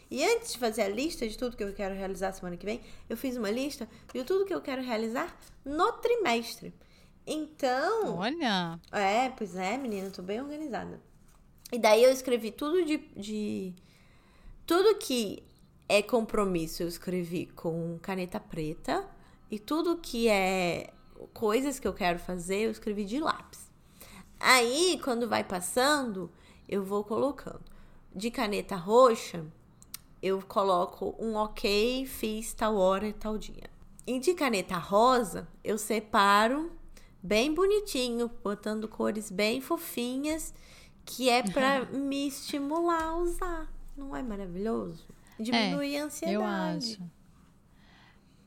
E 0.10 0.24
antes 0.24 0.54
de 0.54 0.58
fazer 0.58 0.82
a 0.82 0.88
lista 0.88 1.28
de 1.28 1.38
tudo 1.38 1.56
que 1.56 1.64
eu 1.64 1.74
quero 1.74 1.94
realizar 1.94 2.32
semana 2.34 2.58
que 2.58 2.66
vem, 2.66 2.82
eu 3.08 3.16
fiz 3.16 3.38
uma 3.38 3.52
lista 3.52 3.88
de 4.14 4.24
tudo 4.24 4.46
que 4.46 4.54
eu 4.54 4.62
quero 4.62 4.82
realizar 4.82 5.38
no 5.64 5.92
trimestre. 5.94 6.74
Então. 7.28 8.18
Olha! 8.18 8.80
É, 8.92 9.30
pois 9.30 9.56
é, 9.56 9.78
menina, 9.78 10.10
tô 10.10 10.24
bem 10.24 10.42
organizada. 10.42 11.00
E 11.72 11.78
daí 11.78 12.04
eu 12.04 12.12
escrevi 12.12 12.52
tudo 12.52 12.84
de. 12.84 12.98
de 13.16 13.76
tudo 14.66 14.96
que 14.98 15.44
é 15.88 16.02
compromisso, 16.02 16.84
eu 16.84 16.88
escrevi 16.88 17.46
com 17.48 18.00
caneta 18.02 18.40
preta. 18.40 19.08
E 19.52 19.60
tudo 19.60 19.98
que 19.98 20.28
é 20.28 20.92
coisas 21.34 21.80
que 21.80 21.88
eu 21.88 21.94
quero 21.94 22.20
fazer, 22.20 22.62
eu 22.62 22.72
escrevi 22.72 23.06
de 23.06 23.20
lápis. 23.20 23.70
Aí, 24.40 25.00
quando 25.04 25.28
vai 25.28 25.44
passando, 25.44 26.32
eu 26.68 26.84
vou 26.84 27.04
colocando. 27.04 27.64
De 28.16 28.32
caneta 28.32 28.76
roxa, 28.76 29.46
eu 30.22 30.42
coloco 30.42 31.16
um 31.20 31.36
ok, 31.36 32.06
fiz 32.06 32.54
tal 32.54 32.76
hora 32.76 33.08
e 33.08 33.14
tal 33.14 33.38
dia. 33.38 33.70
E 34.06 34.20
de 34.20 34.34
caneta 34.34 34.78
rosa, 34.78 35.48
eu 35.64 35.78
separo 35.78 36.72
bem 37.22 37.54
bonitinho, 37.54 38.30
botando 38.44 38.88
cores 38.88 39.30
bem 39.30 39.62
fofinhas, 39.62 40.54
que 41.06 41.30
é 41.30 41.44
para 41.44 41.86
me 41.92 42.28
estimular 42.28 43.04
a 43.04 43.16
usar. 43.18 43.74
Não 43.96 44.16
é 44.16 44.24
maravilhoso? 44.24 45.06
Diminui 45.40 45.96
é, 45.96 46.02
a 46.02 46.06
ansiedade. 46.06 46.36
Eu 46.36 46.44
acho. 46.44 47.20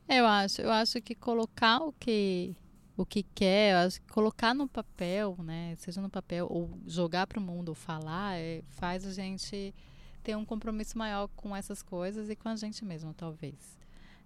Eu 0.09 0.27
acho, 0.27 0.63
eu 0.63 0.71
acho 0.71 1.01
que 1.01 1.15
colocar 1.15 1.79
o 1.79 1.93
que 1.93 2.57
o 2.95 3.07
que 3.07 3.23
quer, 3.23 3.75
acho 3.77 4.01
que 4.01 4.13
colocar 4.13 4.55
no 4.55 4.69
papel, 4.69 5.37
né, 5.43 5.75
seja 5.77 6.01
no 6.01 6.11
papel 6.11 6.47
ou 6.51 6.71
jogar 6.87 7.27
para 7.27 7.39
o 7.39 7.43
mundo 7.43 7.71
ou 7.71 7.75
falar, 7.75 8.37
é, 8.37 8.63
faz 8.69 9.07
a 9.07 9.13
gente 9.13 9.75
ter 10.23 10.37
um 10.37 10.45
compromisso 10.45 10.97
maior 10.97 11.29
com 11.37 11.55
essas 11.55 11.83
coisas 11.83 12.31
e 12.31 12.37
com 12.37 12.49
a 12.49 12.57
gente 12.57 12.85
mesmo, 12.85 13.13
talvez. 13.13 13.79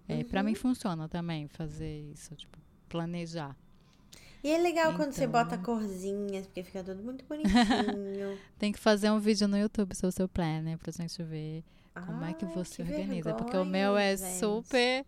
É, 0.07 0.15
uhum. 0.15 0.23
Para 0.23 0.43
mim 0.43 0.55
funciona 0.55 1.09
também 1.09 1.47
fazer 1.47 2.11
isso, 2.11 2.35
tipo, 2.35 2.57
planejar. 2.87 3.55
E 4.43 4.51
é 4.51 4.57
legal 4.57 4.93
então, 4.93 4.97
quando 4.97 5.13
você 5.13 5.27
bota 5.27 5.55
então 5.55 5.75
corzinhas, 5.75 6.45
porque 6.45 6.63
fica 6.63 6.83
tudo 6.83 7.03
muito 7.03 7.25
bonitinho. 7.25 8.37
Tem 8.57 8.71
que 8.71 8.79
fazer 8.79 9.11
um 9.11 9.19
vídeo 9.19 9.47
no 9.47 9.57
YouTube 9.57 9.93
sobre 9.95 10.09
o 10.09 10.11
seu 10.11 10.29
planner 10.29 10.77
pra 10.77 10.91
gente 10.91 11.21
ver 11.23 11.63
como 12.05 12.23
é 12.23 12.33
que 12.33 12.45
você 12.45 12.83
que 12.83 12.91
organiza. 12.91 13.23
Vergonha, 13.23 13.35
porque 13.35 13.57
o 13.57 13.65
meu 13.65 13.97
é 13.97 14.15
gente. 14.15 14.39
super. 14.39 15.05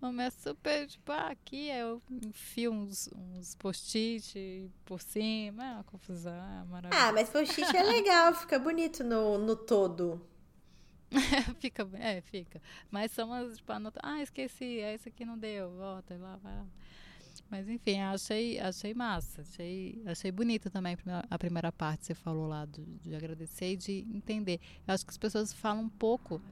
Meu 0.00 0.20
é 0.20 0.30
super, 0.30 0.86
tipo, 0.86 1.10
ah, 1.10 1.28
aqui 1.28 1.68
eu 1.70 2.00
enfio 2.22 2.70
uns, 2.70 3.10
uns 3.12 3.56
post-it 3.56 4.70
por 4.84 5.00
cima. 5.00 5.64
É 5.64 5.72
uma 5.74 5.84
confusão, 5.84 6.32
é 6.32 6.64
maravilhoso. 6.64 7.08
Ah, 7.08 7.12
mas 7.12 7.28
post-it 7.28 7.76
é 7.76 7.82
legal, 7.82 8.32
fica 8.34 8.58
bonito 8.60 9.02
no, 9.02 9.38
no 9.38 9.56
todo. 9.56 10.24
fica, 11.58 11.88
é, 11.94 12.20
fica. 12.20 12.62
Mas 12.90 13.10
são 13.10 13.32
as, 13.32 13.56
tipo, 13.56 13.72
anota, 13.72 13.98
ah, 14.02 14.22
esqueci, 14.22 14.78
é 14.78 14.94
esse 14.94 15.08
aqui 15.08 15.24
não 15.24 15.36
deu, 15.36 15.70
volta 15.70 16.16
lá, 16.16 16.36
vai 16.36 16.54
lá. 16.54 16.66
Mas 17.50 17.68
enfim, 17.68 17.98
achei, 18.00 18.58
achei 18.60 18.92
massa, 18.94 19.40
achei, 19.40 20.02
achei 20.06 20.30
bonita 20.30 20.68
também 20.68 20.96
a 21.30 21.38
primeira 21.38 21.72
parte 21.72 22.00
que 22.00 22.06
você 22.06 22.14
falou 22.14 22.46
lá 22.46 22.66
do, 22.66 22.84
de 23.02 23.14
agradecer 23.14 23.72
e 23.72 23.76
de 23.76 24.06
entender. 24.14 24.60
Eu 24.86 24.94
acho 24.94 25.04
que 25.04 25.10
as 25.10 25.16
pessoas 25.16 25.52
falam 25.52 25.84
um 25.84 25.88
pouco, 25.88 26.42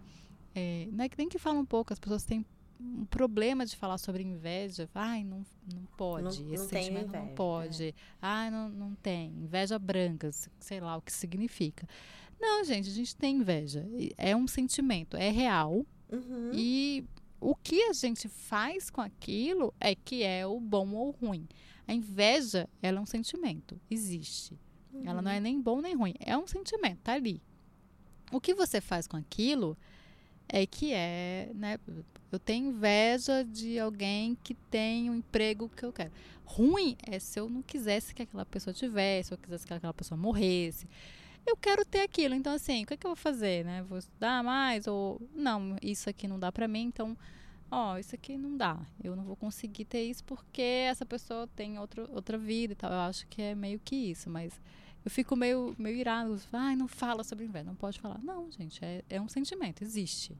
é, 0.54 0.88
não 0.90 1.04
é 1.04 1.08
que 1.08 1.18
nem 1.18 1.28
que 1.28 1.38
falam 1.38 1.60
um 1.60 1.66
pouco, 1.66 1.92
as 1.92 1.98
pessoas 1.98 2.24
têm 2.24 2.44
um 2.80 3.04
problema 3.04 3.64
de 3.64 3.76
falar 3.76 3.98
sobre 3.98 4.22
inveja. 4.22 4.88
Ai, 4.94 5.24
não, 5.24 5.44
não 5.72 5.84
pode, 5.96 6.42
não, 6.42 6.52
esse 6.52 6.64
não 6.64 6.68
sentimento 6.68 7.08
inveja, 7.08 7.24
não 7.24 7.34
pode. 7.34 7.88
É. 7.88 7.94
Ai, 8.20 8.50
não, 8.50 8.68
não 8.68 8.94
tem. 8.94 9.30
Inveja 9.30 9.78
branca, 9.78 10.30
sei 10.58 10.80
lá 10.80 10.96
o 10.96 11.02
que 11.02 11.12
significa. 11.12 11.86
Não, 12.40 12.64
gente, 12.64 12.88
a 12.88 12.92
gente 12.92 13.16
tem 13.16 13.36
inveja. 13.36 13.86
É 14.16 14.36
um 14.36 14.46
sentimento, 14.46 15.16
é 15.16 15.30
real. 15.30 15.86
Uhum. 16.10 16.50
E 16.52 17.04
o 17.40 17.54
que 17.54 17.82
a 17.84 17.92
gente 17.92 18.28
faz 18.28 18.90
com 18.90 19.00
aquilo 19.00 19.72
é 19.80 19.94
que 19.94 20.22
é 20.22 20.46
o 20.46 20.60
bom 20.60 20.92
ou 20.94 21.08
o 21.08 21.26
ruim. 21.26 21.48
A 21.86 21.94
inveja, 21.94 22.68
ela 22.82 22.98
é 22.98 23.00
um 23.00 23.06
sentimento, 23.06 23.80
existe. 23.90 24.58
Uhum. 24.92 25.02
Ela 25.04 25.22
não 25.22 25.30
é 25.30 25.40
nem 25.40 25.60
bom 25.60 25.80
nem 25.80 25.94
ruim, 25.94 26.14
é 26.18 26.36
um 26.36 26.46
sentimento, 26.46 27.00
tá 27.02 27.12
ali. 27.14 27.40
O 28.32 28.40
que 28.40 28.54
você 28.54 28.80
faz 28.80 29.06
com 29.06 29.16
aquilo 29.16 29.78
é 30.48 30.66
que 30.66 30.92
é, 30.92 31.50
né? 31.54 31.78
Eu 32.30 32.38
tenho 32.38 32.68
inveja 32.68 33.44
de 33.44 33.78
alguém 33.78 34.36
que 34.42 34.54
tem 34.54 35.08
o 35.08 35.12
um 35.12 35.16
emprego 35.16 35.68
que 35.68 35.84
eu 35.84 35.92
quero. 35.92 36.12
Ruim 36.44 36.96
é 37.06 37.18
se 37.18 37.38
eu 37.40 37.48
não 37.48 37.62
quisesse 37.62 38.14
que 38.14 38.22
aquela 38.22 38.44
pessoa 38.44 38.72
tivesse, 38.74 39.28
se 39.28 39.34
eu 39.34 39.38
quisesse 39.38 39.66
que 39.66 39.74
aquela 39.74 39.94
pessoa 39.94 40.18
morresse 40.18 40.86
eu 41.46 41.56
quero 41.56 41.84
ter 41.84 42.00
aquilo. 42.00 42.34
Então, 42.34 42.52
assim, 42.52 42.82
o 42.82 42.86
que, 42.86 42.94
é 42.94 42.96
que 42.96 43.06
eu 43.06 43.10
vou 43.10 43.16
fazer, 43.16 43.64
né? 43.64 43.82
Vou 43.84 43.98
estudar 43.98 44.42
mais? 44.42 44.86
Ou, 44.86 45.20
não, 45.34 45.76
isso 45.80 46.10
aqui 46.10 46.26
não 46.26 46.38
dá 46.38 46.50
para 46.50 46.66
mim, 46.66 46.82
então, 46.82 47.16
ó, 47.70 47.96
isso 47.96 48.14
aqui 48.14 48.36
não 48.36 48.56
dá. 48.56 48.78
Eu 49.02 49.14
não 49.14 49.24
vou 49.24 49.36
conseguir 49.36 49.84
ter 49.84 50.02
isso 50.02 50.24
porque 50.24 50.62
essa 50.62 51.06
pessoa 51.06 51.48
tem 51.54 51.78
outro, 51.78 52.08
outra 52.12 52.36
vida 52.36 52.72
e 52.72 52.76
tal. 52.76 52.90
Eu 52.90 52.98
acho 52.98 53.26
que 53.28 53.40
é 53.40 53.54
meio 53.54 53.78
que 53.78 53.94
isso, 53.94 54.28
mas 54.28 54.60
eu 55.06 55.10
fico 55.10 55.36
meio, 55.36 55.72
meio 55.78 55.96
irado. 55.96 56.36
Ai, 56.52 56.74
não 56.74 56.88
fala 56.88 57.22
sobre 57.22 57.44
inveja, 57.44 57.64
não 57.64 57.76
pode 57.76 58.00
falar. 58.00 58.18
Não, 58.24 58.50
gente, 58.50 58.84
é, 58.84 59.04
é 59.08 59.20
um 59.20 59.28
sentimento, 59.28 59.84
existe. 59.84 60.36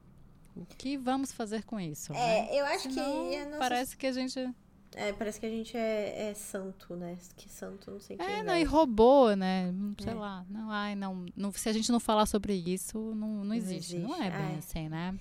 O 0.53 0.65
que 0.65 0.97
vamos 0.97 1.31
fazer 1.31 1.63
com 1.63 1.79
isso? 1.79 2.11
É, 2.11 2.15
né? 2.15 2.49
eu 2.51 2.65
acho 2.65 2.91
Senão, 2.91 3.29
que. 3.29 3.45
Nossa... 3.45 3.57
Parece 3.57 3.95
que 3.95 4.05
a 4.05 4.11
gente 4.11 4.53
é, 4.93 5.13
parece 5.13 5.39
que 5.39 5.45
a 5.45 5.49
gente 5.49 5.77
é, 5.77 6.29
é 6.29 6.33
santo, 6.33 6.97
né? 6.97 7.17
Que 7.37 7.47
santo 7.47 7.91
não 7.91 7.99
sei 8.01 8.17
É, 8.19 8.43
não, 8.43 8.57
e 8.57 8.63
robô, 8.65 9.33
né? 9.35 9.73
Sei 9.99 10.11
é. 10.11 10.15
lá. 10.15 10.45
Não, 10.49 10.69
ai, 10.69 10.95
não, 10.95 11.25
não. 11.33 11.49
Se 11.53 11.69
a 11.69 11.71
gente 11.71 11.89
não 11.89 11.99
falar 11.99 12.25
sobre 12.25 12.53
isso, 12.53 12.97
não, 13.15 13.45
não, 13.45 13.53
existe. 13.53 13.95
não 13.95 14.01
existe. 14.01 14.19
Não 14.19 14.21
é 14.21 14.29
bem 14.29 14.47
ai. 14.47 14.55
assim, 14.57 14.89
né? 14.89 15.17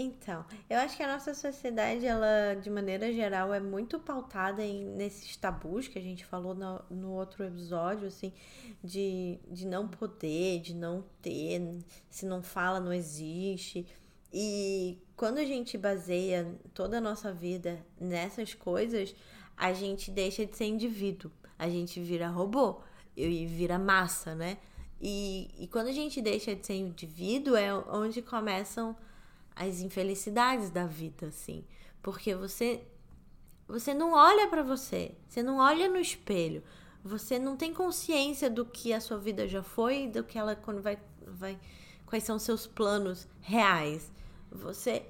Então, 0.00 0.44
eu 0.70 0.78
acho 0.78 0.96
que 0.96 1.02
a 1.02 1.12
nossa 1.12 1.34
sociedade, 1.34 2.06
ela, 2.06 2.54
de 2.54 2.70
maneira 2.70 3.12
geral, 3.12 3.52
é 3.52 3.58
muito 3.58 3.98
pautada 3.98 4.62
em, 4.64 4.84
nesses 4.84 5.36
tabus 5.36 5.88
que 5.88 5.98
a 5.98 6.02
gente 6.02 6.24
falou 6.24 6.54
no, 6.54 6.80
no 6.88 7.10
outro 7.10 7.42
episódio, 7.42 8.06
assim, 8.06 8.32
de, 8.82 9.40
de 9.50 9.66
não 9.66 9.88
poder, 9.88 10.60
de 10.60 10.72
não 10.72 11.04
ter, 11.20 11.80
se 12.08 12.26
não 12.26 12.44
fala, 12.44 12.78
não 12.78 12.92
existe. 12.92 13.84
E 14.32 15.02
quando 15.16 15.38
a 15.38 15.44
gente 15.44 15.76
baseia 15.76 16.46
toda 16.72 16.98
a 16.98 17.00
nossa 17.00 17.32
vida 17.32 17.84
nessas 18.00 18.54
coisas, 18.54 19.16
a 19.56 19.72
gente 19.72 20.12
deixa 20.12 20.46
de 20.46 20.56
ser 20.56 20.66
indivíduo, 20.66 21.32
a 21.58 21.68
gente 21.68 21.98
vira 22.00 22.28
robô 22.28 22.82
e 23.16 23.46
vira 23.46 23.80
massa, 23.80 24.32
né? 24.36 24.58
E, 25.00 25.50
e 25.58 25.66
quando 25.66 25.88
a 25.88 25.92
gente 25.92 26.22
deixa 26.22 26.54
de 26.54 26.64
ser 26.64 26.74
indivíduo 26.74 27.56
é 27.56 27.74
onde 27.74 28.22
começam 28.22 28.96
as 29.58 29.80
infelicidades 29.80 30.70
da 30.70 30.86
vida, 30.86 31.26
assim, 31.26 31.64
porque 32.02 32.34
você 32.34 32.86
você 33.66 33.92
não 33.92 34.12
olha 34.12 34.48
para 34.48 34.62
você, 34.62 35.12
você 35.28 35.42
não 35.42 35.58
olha 35.58 35.88
no 35.90 35.98
espelho, 35.98 36.62
você 37.04 37.38
não 37.38 37.54
tem 37.54 37.74
consciência 37.74 38.48
do 38.48 38.64
que 38.64 38.94
a 38.94 39.00
sua 39.00 39.18
vida 39.18 39.46
já 39.46 39.62
foi, 39.62 40.06
do 40.06 40.24
que 40.24 40.38
ela 40.38 40.56
quando 40.56 40.80
vai 40.80 40.98
vai 41.26 41.58
quais 42.06 42.24
são 42.24 42.38
seus 42.38 42.66
planos 42.66 43.26
reais. 43.40 44.10
Você 44.50 45.04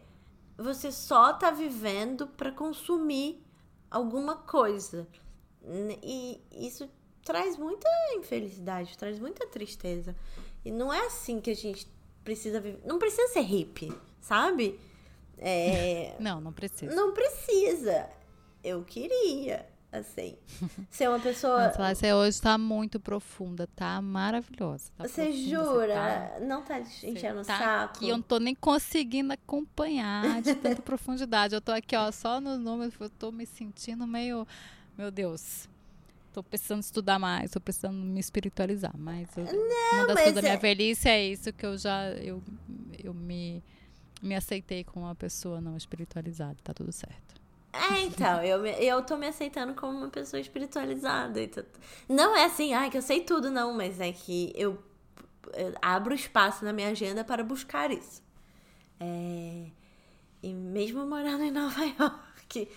você 0.56 0.90
só 0.90 1.32
tá 1.32 1.50
vivendo 1.50 2.26
para 2.26 2.50
consumir 2.50 3.40
alguma 3.90 4.36
coisa. 4.36 5.06
E 6.02 6.40
isso 6.50 6.90
traz 7.22 7.56
muita 7.56 7.88
infelicidade, 8.14 8.96
traz 8.96 9.18
muita 9.20 9.46
tristeza. 9.46 10.16
E 10.64 10.70
não 10.70 10.92
é 10.92 11.06
assim 11.06 11.40
que 11.40 11.50
a 11.50 11.54
gente 11.54 11.86
precisa 12.24 12.60
viver. 12.60 12.82
Não 12.84 12.98
precisa 12.98 13.28
ser 13.28 13.40
hippie, 13.40 13.92
sabe? 14.20 14.78
É... 15.38 16.14
não, 16.20 16.40
não 16.40 16.52
precisa. 16.52 16.94
Não 16.94 17.12
precisa. 17.12 18.08
Eu 18.62 18.82
queria. 18.84 19.66
Assim. 19.90 20.36
Ser 20.90 21.08
uma 21.08 21.18
pessoa. 21.18 21.72
Você 21.72 22.12
hoje 22.12 22.42
tá 22.42 22.58
muito 22.58 23.00
profunda, 23.00 23.66
tá 23.74 24.02
maravilhosa. 24.02 24.90
Tá 24.98 25.08
você 25.08 25.24
profunda, 25.24 25.48
jura? 25.48 25.86
Você 25.86 25.94
tá, 25.94 26.40
Não 26.40 26.62
tá 26.62 26.80
enchendo 26.80 27.40
o 27.40 27.44
tá 27.44 27.58
saco? 27.58 27.96
aqui, 27.96 28.08
eu 28.10 28.16
não 28.18 28.22
tô 28.22 28.38
nem 28.38 28.54
conseguindo 28.54 29.32
acompanhar 29.32 30.42
de 30.42 30.54
tanta 30.54 30.82
profundidade. 30.82 31.54
Eu 31.54 31.60
tô 31.62 31.72
aqui, 31.72 31.96
ó, 31.96 32.12
só 32.12 32.38
nos 32.38 32.58
números, 32.58 32.92
eu 33.00 33.08
tô 33.08 33.32
me 33.32 33.46
sentindo 33.46 34.06
meio. 34.06 34.46
Meu 34.96 35.10
Deus. 35.10 35.66
Tô 36.34 36.42
precisando 36.42 36.82
estudar 36.82 37.18
mais, 37.18 37.50
tô 37.50 37.58
precisando 37.58 37.94
me 37.96 38.20
espiritualizar. 38.20 38.92
Mas 38.96 39.34
eu- 39.38 39.44
uma 39.94 40.06
das 40.06 40.16
coisas 40.16 40.34
da 40.34 40.42
minha 40.42 40.52
é- 40.52 40.56
velhice 40.58 41.08
é 41.08 41.24
isso 41.28 41.50
que 41.50 41.64
eu 41.64 41.78
já. 41.78 42.10
Eu, 42.10 42.42
eu 43.02 43.14
me, 43.14 43.64
me 44.22 44.34
aceitei 44.34 44.84
como 44.84 45.06
uma 45.06 45.14
pessoa 45.14 45.60
não 45.60 45.76
espiritualizada. 45.76 46.56
Tá 46.62 46.72
tudo 46.74 46.92
certo. 46.92 47.38
É, 47.72 48.00
então, 48.00 48.42
eu, 48.42 48.64
eu 48.66 49.02
tô 49.02 49.16
me 49.16 49.26
aceitando 49.26 49.74
como 49.74 49.96
uma 49.98 50.08
pessoa 50.08 50.40
espiritualizada. 50.40 51.42
Então, 51.42 51.64
não 52.08 52.34
é 52.36 52.44
assim, 52.44 52.72
ai, 52.72 52.90
que 52.90 52.96
eu 52.96 53.02
sei 53.02 53.20
tudo, 53.20 53.50
não, 53.50 53.74
mas 53.74 54.00
é 54.00 54.10
que 54.10 54.52
eu, 54.56 54.82
eu 55.54 55.74
abro 55.80 56.14
espaço 56.14 56.64
na 56.64 56.72
minha 56.72 56.88
agenda 56.88 57.22
para 57.24 57.44
buscar 57.44 57.90
isso. 57.90 58.22
É, 58.98 59.66
e 60.42 60.52
mesmo 60.54 61.06
morando 61.06 61.44
em 61.44 61.50
Nova 61.50 61.84
York. 62.00 62.68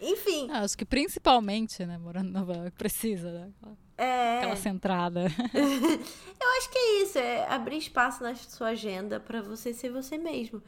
Enfim, 0.00 0.48
Ah, 0.50 0.62
acho 0.64 0.76
que 0.76 0.84
principalmente, 0.84 1.86
né, 1.86 1.96
morando 1.96 2.28
em 2.28 2.32
Nova 2.32 2.54
York, 2.54 2.72
precisa, 2.72 3.30
né? 3.30 3.50
É, 3.96 4.38
aquela 4.38 4.56
centrada. 4.56 5.20
eu 5.54 6.48
acho 6.58 6.70
que 6.70 6.78
é 6.78 7.02
isso, 7.02 7.18
é 7.18 7.46
abrir 7.48 7.76
espaço 7.76 8.22
na 8.22 8.34
sua 8.34 8.68
agenda 8.68 9.20
para 9.20 9.40
você 9.40 9.72
ser 9.72 9.90
você 9.90 10.18
mesmo. 10.18 10.60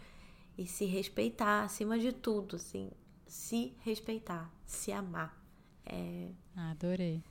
E 0.57 0.66
se 0.66 0.84
respeitar 0.84 1.64
acima 1.64 1.98
de 1.98 2.12
tudo, 2.12 2.57
assim. 2.57 2.90
Se 3.26 3.74
respeitar, 3.80 4.52
se 4.64 4.92
amar. 4.92 5.36
É, 5.84 6.30
adorei. 6.57 7.22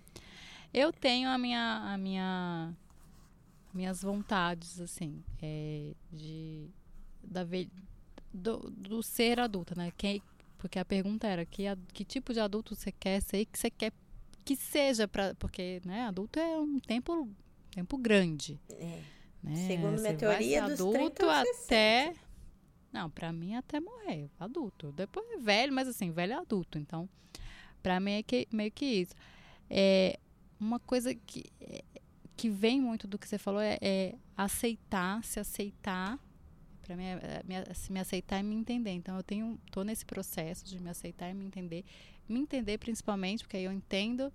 Eu 0.73 0.91
tenho 0.91 1.29
a 1.29 1.37
minha, 1.37 1.93
a 1.93 1.97
minha, 1.97 2.73
minhas 3.73 4.01
vontades, 4.01 4.81
assim, 4.81 5.23
é, 5.41 5.93
de 6.11 6.69
da 7.23 7.43
do, 8.33 8.57
do 8.71 9.01
ser 9.01 9.39
adulta, 9.39 9.75
né? 9.75 9.93
Quem, 9.95 10.21
porque 10.57 10.79
a 10.79 10.83
pergunta 10.83 11.27
era 11.27 11.45
que, 11.45 11.63
que 11.93 12.03
tipo 12.03 12.33
de 12.33 12.39
adulto 12.39 12.75
você 12.75 12.91
quer 12.91 13.21
ser 13.21 13.45
que 13.45 13.57
você 13.57 13.69
quer 13.69 13.93
que 14.43 14.55
seja 14.55 15.07
para, 15.07 15.33
porque, 15.35 15.81
né? 15.85 16.01
Adulto 16.07 16.39
é 16.39 16.59
um 16.59 16.79
tempo, 16.79 17.29
tempo 17.71 17.97
grande. 17.97 18.59
é. 18.71 19.01
Né? 19.41 19.67
Segundo 19.67 19.99
minha 19.99 20.15
teoria, 20.15 20.61
dos 20.61 20.77
30 20.77 20.97
adulto 20.97 21.25
aos 21.25 21.65
até. 21.65 22.13
Não, 22.93 23.09
pra 23.09 23.33
mim 23.33 23.55
até 23.55 23.79
morrer, 23.79 24.29
adulto. 24.39 24.91
Depois 24.91 25.27
é 25.31 25.37
velho, 25.37 25.73
mas 25.73 25.87
assim, 25.87 26.11
velho 26.11 26.33
é 26.33 26.35
adulto. 26.35 26.77
Então, 26.77 27.09
pra 27.81 27.99
mim 27.99 28.11
é 28.11 28.23
que, 28.23 28.47
meio 28.51 28.71
que 28.71 28.85
isso. 28.85 29.15
É 29.67 30.19
uma 30.59 30.79
coisa 30.79 31.15
que, 31.15 31.45
é, 31.59 31.83
que 32.37 32.47
vem 32.49 32.79
muito 32.79 33.07
do 33.07 33.17
que 33.17 33.27
você 33.27 33.39
falou 33.39 33.59
é, 33.59 33.79
é 33.81 34.13
aceitar, 34.37 35.23
se 35.23 35.39
aceitar. 35.39 36.19
Pra 36.83 36.95
mim, 36.95 37.05
é, 37.05 37.13
é, 37.13 37.43
me, 37.43 37.73
se 37.73 37.91
me 37.91 37.99
aceitar 37.99 38.39
e 38.39 38.43
me 38.43 38.53
entender. 38.53 38.91
Então, 38.91 39.17
eu 39.17 39.23
tenho, 39.23 39.59
tô 39.71 39.83
nesse 39.83 40.05
processo 40.05 40.63
de 40.63 40.79
me 40.79 40.91
aceitar 40.91 41.31
e 41.31 41.33
me 41.33 41.45
entender. 41.45 41.83
Me 42.29 42.39
entender 42.39 42.77
principalmente, 42.77 43.43
porque 43.43 43.57
aí 43.57 43.63
eu 43.63 43.71
entendo. 43.71 44.31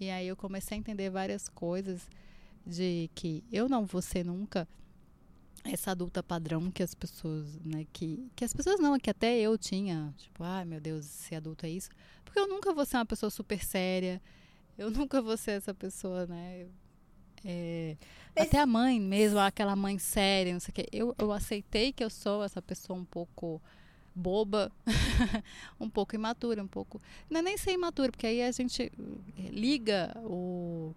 E 0.00 0.08
aí 0.08 0.26
eu 0.26 0.36
comecei 0.36 0.78
a 0.78 0.80
entender 0.80 1.10
várias 1.10 1.46
coisas 1.46 2.08
de 2.66 3.10
que 3.14 3.44
eu 3.52 3.68
não 3.68 3.84
vou 3.84 4.00
ser 4.00 4.24
nunca 4.24 4.66
essa 5.64 5.92
adulta 5.92 6.22
padrão 6.22 6.70
que 6.70 6.82
as 6.82 6.94
pessoas, 6.94 7.58
né, 7.64 7.86
que, 7.92 8.28
que 8.34 8.44
as 8.44 8.52
pessoas 8.52 8.80
não, 8.80 8.98
que 8.98 9.10
até 9.10 9.38
eu 9.38 9.56
tinha, 9.56 10.12
tipo, 10.16 10.42
ai 10.42 10.64
meu 10.64 10.80
Deus, 10.80 11.04
ser 11.06 11.36
adulto 11.36 11.66
é 11.66 11.70
isso. 11.70 11.88
Porque 12.24 12.38
eu 12.38 12.48
nunca 12.48 12.72
vou 12.74 12.84
ser 12.84 12.96
uma 12.96 13.06
pessoa 13.06 13.30
super 13.30 13.62
séria, 13.64 14.20
eu 14.76 14.90
nunca 14.92 15.20
vou 15.22 15.36
ser 15.36 15.52
essa 15.52 15.72
pessoa, 15.72 16.26
né, 16.26 16.66
é, 17.44 17.96
Mas- 18.36 18.46
até 18.48 18.58
a 18.58 18.66
mãe 18.66 19.00
mesmo, 19.00 19.38
aquela 19.38 19.74
mãe 19.76 19.98
séria, 19.98 20.52
não 20.52 20.60
sei 20.60 20.70
o 20.70 20.74
quê. 20.74 20.88
Eu, 20.92 21.14
eu 21.18 21.32
aceitei 21.32 21.92
que 21.92 22.02
eu 22.04 22.10
sou 22.10 22.42
essa 22.44 22.62
pessoa 22.62 22.98
um 22.98 23.04
pouco 23.04 23.60
boba, 24.14 24.70
um 25.80 25.88
pouco 25.88 26.14
imatura, 26.14 26.62
um 26.62 26.68
pouco. 26.68 27.00
Não 27.30 27.40
é 27.40 27.42
nem 27.42 27.56
ser 27.56 27.72
imatura, 27.72 28.10
porque 28.12 28.26
aí 28.26 28.42
a 28.42 28.50
gente 28.52 28.82
eh, 28.82 29.48
liga 29.50 30.12
o 30.24 30.94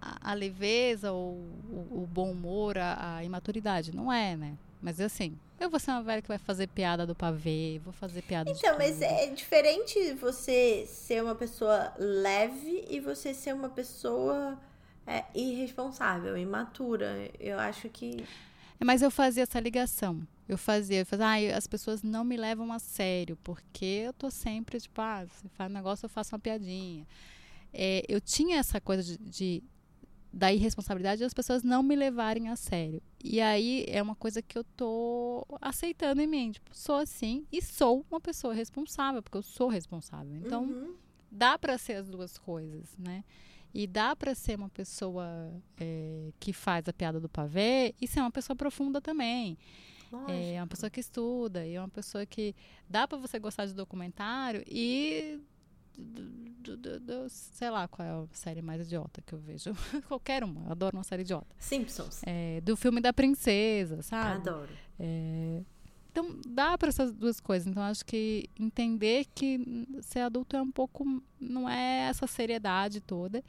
a, 0.00 0.30
a 0.30 0.34
leveza 0.34 1.12
ou 1.12 1.34
o, 1.70 2.02
o 2.02 2.08
bom 2.10 2.30
humor 2.30 2.78
à, 2.78 3.16
à 3.16 3.24
imaturidade. 3.24 3.94
Não 3.94 4.12
é, 4.12 4.36
né? 4.36 4.56
Mas 4.80 5.00
assim, 5.00 5.38
eu 5.58 5.70
vou 5.70 5.80
ser 5.80 5.92
uma 5.92 6.02
velha 6.02 6.20
que 6.20 6.28
vai 6.28 6.38
fazer 6.38 6.66
piada 6.66 7.06
do 7.06 7.14
pavê, 7.14 7.80
vou 7.82 7.92
fazer 7.92 8.20
piada 8.22 8.50
Então, 8.50 8.76
mas 8.76 9.00
é 9.00 9.26
diferente 9.28 10.12
você 10.14 10.84
ser 10.86 11.22
uma 11.22 11.34
pessoa 11.34 11.92
leve 11.98 12.84
e 12.90 13.00
você 13.00 13.32
ser 13.32 13.54
uma 13.54 13.70
pessoa 13.70 14.58
é, 15.06 15.24
irresponsável, 15.34 16.36
imatura. 16.36 17.30
Eu 17.38 17.58
acho 17.58 17.88
que. 17.88 18.24
Mas 18.84 19.00
eu 19.00 19.10
fazia 19.10 19.44
essa 19.44 19.60
ligação. 19.60 20.26
Eu 20.46 20.58
fazia, 20.58 20.98
eu 20.98 21.06
fazia, 21.06 21.54
ah, 21.54 21.56
as 21.56 21.66
pessoas 21.66 22.02
não 22.02 22.22
me 22.22 22.36
levam 22.36 22.70
a 22.70 22.78
sério, 22.78 23.38
porque 23.42 24.02
eu 24.06 24.12
tô 24.12 24.30
sempre, 24.30 24.78
tipo, 24.78 25.00
ah, 25.00 25.24
você 25.24 25.48
faz 25.48 25.70
um 25.70 25.74
negócio, 25.74 26.04
eu 26.04 26.10
faço 26.10 26.34
uma 26.34 26.38
piadinha. 26.38 27.06
É, 27.72 28.04
eu 28.06 28.20
tinha 28.20 28.58
essa 28.58 28.80
coisa 28.80 29.02
de, 29.02 29.16
de 29.16 29.62
da 30.36 30.52
irresponsabilidade 30.52 31.18
de 31.18 31.24
as 31.24 31.32
pessoas 31.32 31.62
não 31.62 31.80
me 31.82 31.94
levarem 31.94 32.48
a 32.48 32.56
sério. 32.56 33.00
E 33.22 33.40
aí 33.40 33.84
é 33.88 34.02
uma 34.02 34.16
coisa 34.16 34.42
que 34.42 34.58
eu 34.58 34.64
tô 34.64 35.46
aceitando 35.60 36.20
em 36.20 36.26
mim. 36.26 36.50
Tipo, 36.50 36.76
sou 36.76 36.96
assim 36.96 37.46
e 37.52 37.62
sou 37.62 38.04
uma 38.10 38.20
pessoa 38.20 38.52
responsável, 38.52 39.22
porque 39.22 39.38
eu 39.38 39.42
sou 39.42 39.68
responsável. 39.68 40.34
Então, 40.34 40.64
Uhum. 40.64 40.94
dá 41.30 41.56
para 41.56 41.78
ser 41.78 41.94
as 41.94 42.08
duas 42.08 42.36
coisas, 42.36 42.96
né? 42.98 43.22
E 43.72 43.86
dá 43.86 44.14
para 44.16 44.34
ser 44.34 44.56
uma 44.56 44.68
pessoa 44.68 45.26
é, 45.78 46.32
que 46.40 46.52
faz 46.52 46.88
a 46.88 46.92
piada 46.92 47.20
do 47.20 47.28
pavê 47.28 47.94
e 48.00 48.06
ser 48.08 48.20
uma 48.20 48.30
pessoa 48.30 48.56
profunda 48.56 49.00
também. 49.00 49.56
Lógico. 50.12 50.30
É 50.32 50.60
uma 50.60 50.66
pessoa 50.66 50.90
que 50.90 51.00
estuda 51.00 51.66
e 51.66 51.74
é 51.74 51.80
uma 51.80 51.88
pessoa 51.88 52.24
que 52.26 52.54
dá 52.88 53.06
para 53.06 53.18
você 53.18 53.38
gostar 53.38 53.66
de 53.66 53.74
documentário 53.74 54.62
e 54.66 55.40
do, 55.96 56.76
do- 56.76 57.00
do- 57.00 57.28
sei 57.28 57.70
lá 57.70 57.86
qual 57.88 58.06
é 58.08 58.10
a 58.10 58.26
série 58.32 58.62
mais 58.62 58.80
idiota 58.86 59.22
que 59.22 59.34
eu 59.34 59.38
vejo. 59.38 59.72
Qualquer 60.08 60.42
uma, 60.44 60.64
eu 60.66 60.72
adoro 60.72 60.96
uma 60.96 61.04
série 61.04 61.22
idiota. 61.22 61.46
Simpsons. 61.58 62.22
É, 62.26 62.60
do 62.62 62.76
filme 62.76 63.00
da 63.00 63.12
princesa, 63.12 64.02
sabe? 64.02 64.48
Adoro. 64.48 64.70
É, 64.98 65.62
então, 66.10 66.40
dá 66.48 66.78
para 66.78 66.88
essas 66.88 67.12
duas 67.12 67.40
coisas. 67.40 67.66
Então, 67.66 67.82
acho 67.82 68.04
que 68.04 68.48
entender 68.58 69.26
que 69.34 69.86
ser 70.00 70.20
adulto 70.20 70.56
é 70.56 70.62
um 70.62 70.70
pouco. 70.70 71.04
não 71.40 71.68
é 71.68 72.08
essa 72.08 72.26
seriedade 72.26 73.00
toda. 73.00 73.42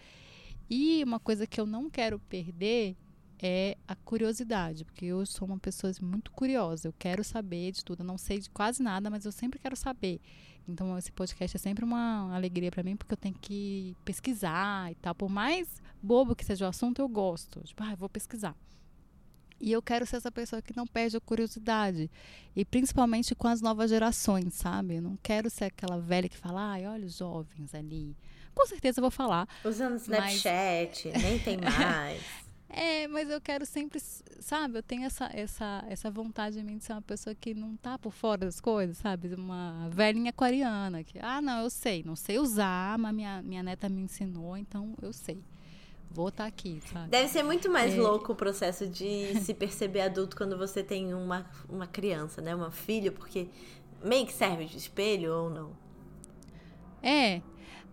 E 0.69 1.03
uma 1.03 1.19
coisa 1.19 1.45
que 1.45 1.61
eu 1.61 1.65
não 1.67 1.89
quero 1.89 2.17
perder 2.19 2.95
é 3.39 3.77
a 3.87 3.95
curiosidade, 3.95 4.85
porque 4.85 5.05
eu 5.05 5.25
sou 5.25 5.47
uma 5.47 5.57
pessoa 5.57 5.91
muito 6.01 6.31
curiosa. 6.31 6.87
Eu 6.87 6.93
quero 6.97 7.23
saber 7.23 7.71
de 7.71 7.83
tudo. 7.83 8.01
Eu 8.01 8.05
não 8.05 8.17
sei 8.17 8.39
de 8.39 8.49
quase 8.49 8.81
nada, 8.81 9.09
mas 9.09 9.25
eu 9.25 9.31
sempre 9.31 9.59
quero 9.59 9.75
saber. 9.75 10.19
Então, 10.67 10.97
esse 10.97 11.11
podcast 11.11 11.55
é 11.55 11.59
sempre 11.59 11.85
uma 11.85 12.33
alegria 12.35 12.71
para 12.71 12.83
mim, 12.83 12.95
porque 12.95 13.13
eu 13.13 13.17
tenho 13.17 13.35
que 13.39 13.95
pesquisar 14.03 14.91
e 14.91 14.95
tal. 14.95 15.13
Por 15.13 15.29
mais 15.29 15.81
bobo 16.01 16.35
que 16.35 16.43
seja 16.43 16.65
o 16.65 16.69
assunto, 16.69 17.01
eu 17.01 17.07
gosto. 17.07 17.61
Tipo, 17.61 17.83
ah, 17.83 17.91
eu 17.91 17.97
vou 17.97 18.09
pesquisar. 18.09 18.55
E 19.59 19.71
eu 19.71 19.81
quero 19.81 20.05
ser 20.05 20.17
essa 20.17 20.31
pessoa 20.31 20.61
que 20.61 20.75
não 20.75 20.85
perde 20.85 21.15
a 21.15 21.21
curiosidade. 21.21 22.09
E 22.55 22.65
principalmente 22.65 23.33
com 23.35 23.47
as 23.47 23.61
novas 23.61 23.89
gerações, 23.89 24.53
sabe? 24.55 24.95
Eu 24.95 25.01
não 25.01 25.17
quero 25.21 25.49
ser 25.49 25.65
aquela 25.65 25.99
velha 25.99 26.27
que 26.27 26.37
fala, 26.37 26.71
ai, 26.71 26.85
olha 26.85 27.05
os 27.05 27.17
jovens 27.17 27.73
ali. 27.73 28.17
Com 28.53 28.65
certeza 28.65 28.99
eu 28.99 29.03
vou 29.03 29.11
falar. 29.11 29.47
Usando 29.63 29.97
Snapchat, 29.97 31.09
nem 31.21 31.39
tem 31.39 31.57
mais. 31.61 32.44
É, 32.77 33.07
mas 33.07 33.29
eu 33.29 33.39
quero 33.39 33.65
sempre, 33.65 34.01
sabe? 34.41 34.79
Eu 34.79 34.83
tenho 34.83 35.05
essa, 35.05 35.29
essa, 35.33 35.81
essa 35.87 36.11
vontade 36.11 36.59
em 36.59 36.63
mim 36.63 36.77
de 36.77 36.83
ser 36.83 36.91
uma 36.91 37.01
pessoa 37.01 37.33
que 37.33 37.53
não 37.53 37.77
tá 37.77 37.97
por 37.97 38.11
fora 38.11 38.39
das 38.45 38.59
coisas, 38.59 38.97
sabe? 38.97 39.33
Uma 39.33 39.87
velhinha 39.89 40.29
aquariana. 40.31 41.01
Que, 41.01 41.17
ah, 41.19 41.41
não, 41.41 41.61
eu 41.63 41.69
sei. 41.69 42.03
Não 42.03 42.17
sei 42.17 42.37
usar, 42.37 42.97
mas 42.97 43.15
minha, 43.15 43.41
minha 43.41 43.63
neta 43.63 43.87
me 43.87 44.01
ensinou, 44.01 44.57
então 44.57 44.93
eu 45.01 45.13
sei. 45.13 45.41
Vou 46.11 46.27
estar 46.27 46.45
aqui, 46.45 46.81
sabe? 46.91 47.09
Deve 47.09 47.29
ser 47.29 47.43
muito 47.43 47.69
mais 47.71 47.93
É. 47.93 47.97
louco 47.97 48.33
o 48.33 48.35
processo 48.35 48.85
de 48.87 49.33
se 49.39 49.53
perceber 49.53 50.01
adulto 50.01 50.35
quando 50.35 50.57
você 50.57 50.83
tem 50.83 51.13
uma, 51.13 51.49
uma 51.69 51.87
criança, 51.87 52.41
né? 52.41 52.53
Uma 52.53 52.71
filha, 52.71 53.09
porque 53.09 53.47
meio 54.03 54.25
que 54.25 54.33
serve 54.33 54.65
de 54.65 54.77
espelho 54.77 55.33
ou 55.33 55.49
não. 55.49 55.71
É. 57.01 57.41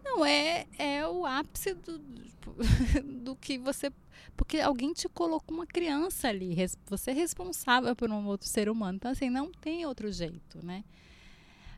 Não, 0.04 0.24
é, 0.24 0.66
é 0.78 1.06
o 1.06 1.24
ápice 1.24 1.74
do, 1.74 1.98
do 3.22 3.36
que 3.36 3.58
você. 3.58 3.90
Porque 4.36 4.58
alguém 4.58 4.92
te 4.92 5.08
colocou 5.08 5.54
uma 5.56 5.66
criança 5.66 6.28
ali. 6.28 6.56
Você 6.86 7.10
é 7.10 7.14
responsável 7.14 7.94
por 7.94 8.10
um 8.10 8.26
outro 8.26 8.48
ser 8.48 8.68
humano. 8.68 8.96
Então, 8.96 9.10
assim, 9.10 9.30
não 9.30 9.50
tem 9.52 9.84
outro 9.86 10.10
jeito, 10.10 10.64
né? 10.64 10.84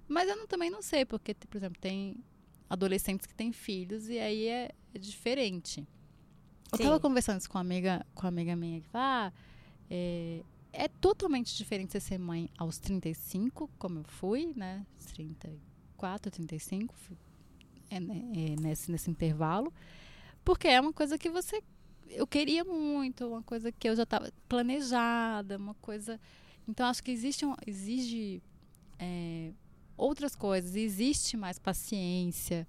Mas 0.08 0.28
eu 0.28 0.36
não- 0.36 0.46
também 0.46 0.70
não 0.70 0.82
sei, 0.82 1.04
porque, 1.04 1.34
por 1.34 1.56
exemplo, 1.56 1.80
tem 1.80 2.16
adolescentes 2.68 3.26
que 3.26 3.34
têm 3.34 3.52
filhos 3.52 4.08
e 4.08 4.18
aí 4.18 4.46
é, 4.46 4.70
é 4.94 4.98
diferente. 4.98 5.86
Eu 6.72 6.78
Sim. 6.78 6.84
tava 6.84 7.00
conversando 7.00 7.40
isso 7.40 7.48
com 7.48 7.56
uma 7.58 7.62
amiga, 7.62 8.04
com 8.14 8.22
uma 8.22 8.28
amiga 8.28 8.56
minha 8.56 8.80
que 8.80 8.88
fala, 8.88 9.28
ah, 9.28 9.32
é, 9.90 10.42
é 10.72 10.88
totalmente 10.88 11.56
diferente 11.56 11.92
você 11.92 12.00
ser 12.00 12.18
mãe 12.18 12.48
aos 12.58 12.78
35, 12.78 13.70
como 13.78 14.00
eu 14.00 14.04
fui, 14.04 14.52
né? 14.56 14.84
34, 15.14 16.30
35. 16.30 16.94
É, 17.97 18.01
né, 18.01 18.22
é, 18.34 18.61
nesse, 18.61 18.90
nesse 18.90 19.11
intervalo, 19.11 19.72
porque 20.45 20.68
é 20.68 20.80
uma 20.80 20.92
coisa 20.92 21.16
que 21.16 21.30
você. 21.30 21.62
Eu 22.11 22.26
queria 22.26 22.64
muito, 22.64 23.26
uma 23.26 23.42
coisa 23.42 23.72
que 23.72 23.88
eu 23.88 23.97
já 23.97 24.03
estava 24.03 24.30
planejada, 24.49 25.57
uma 25.57 25.74
coisa. 25.74 26.20
Então, 26.68 26.86
acho 26.86 27.03
que 27.03 27.11
existe, 27.11 27.45
um, 27.45 27.55
exige 27.66 28.42
é, 28.99 29.53
outras 29.97 30.34
coisas, 30.34 30.76
existe 30.76 31.36
mais 31.36 31.59
paciência, 31.59 32.66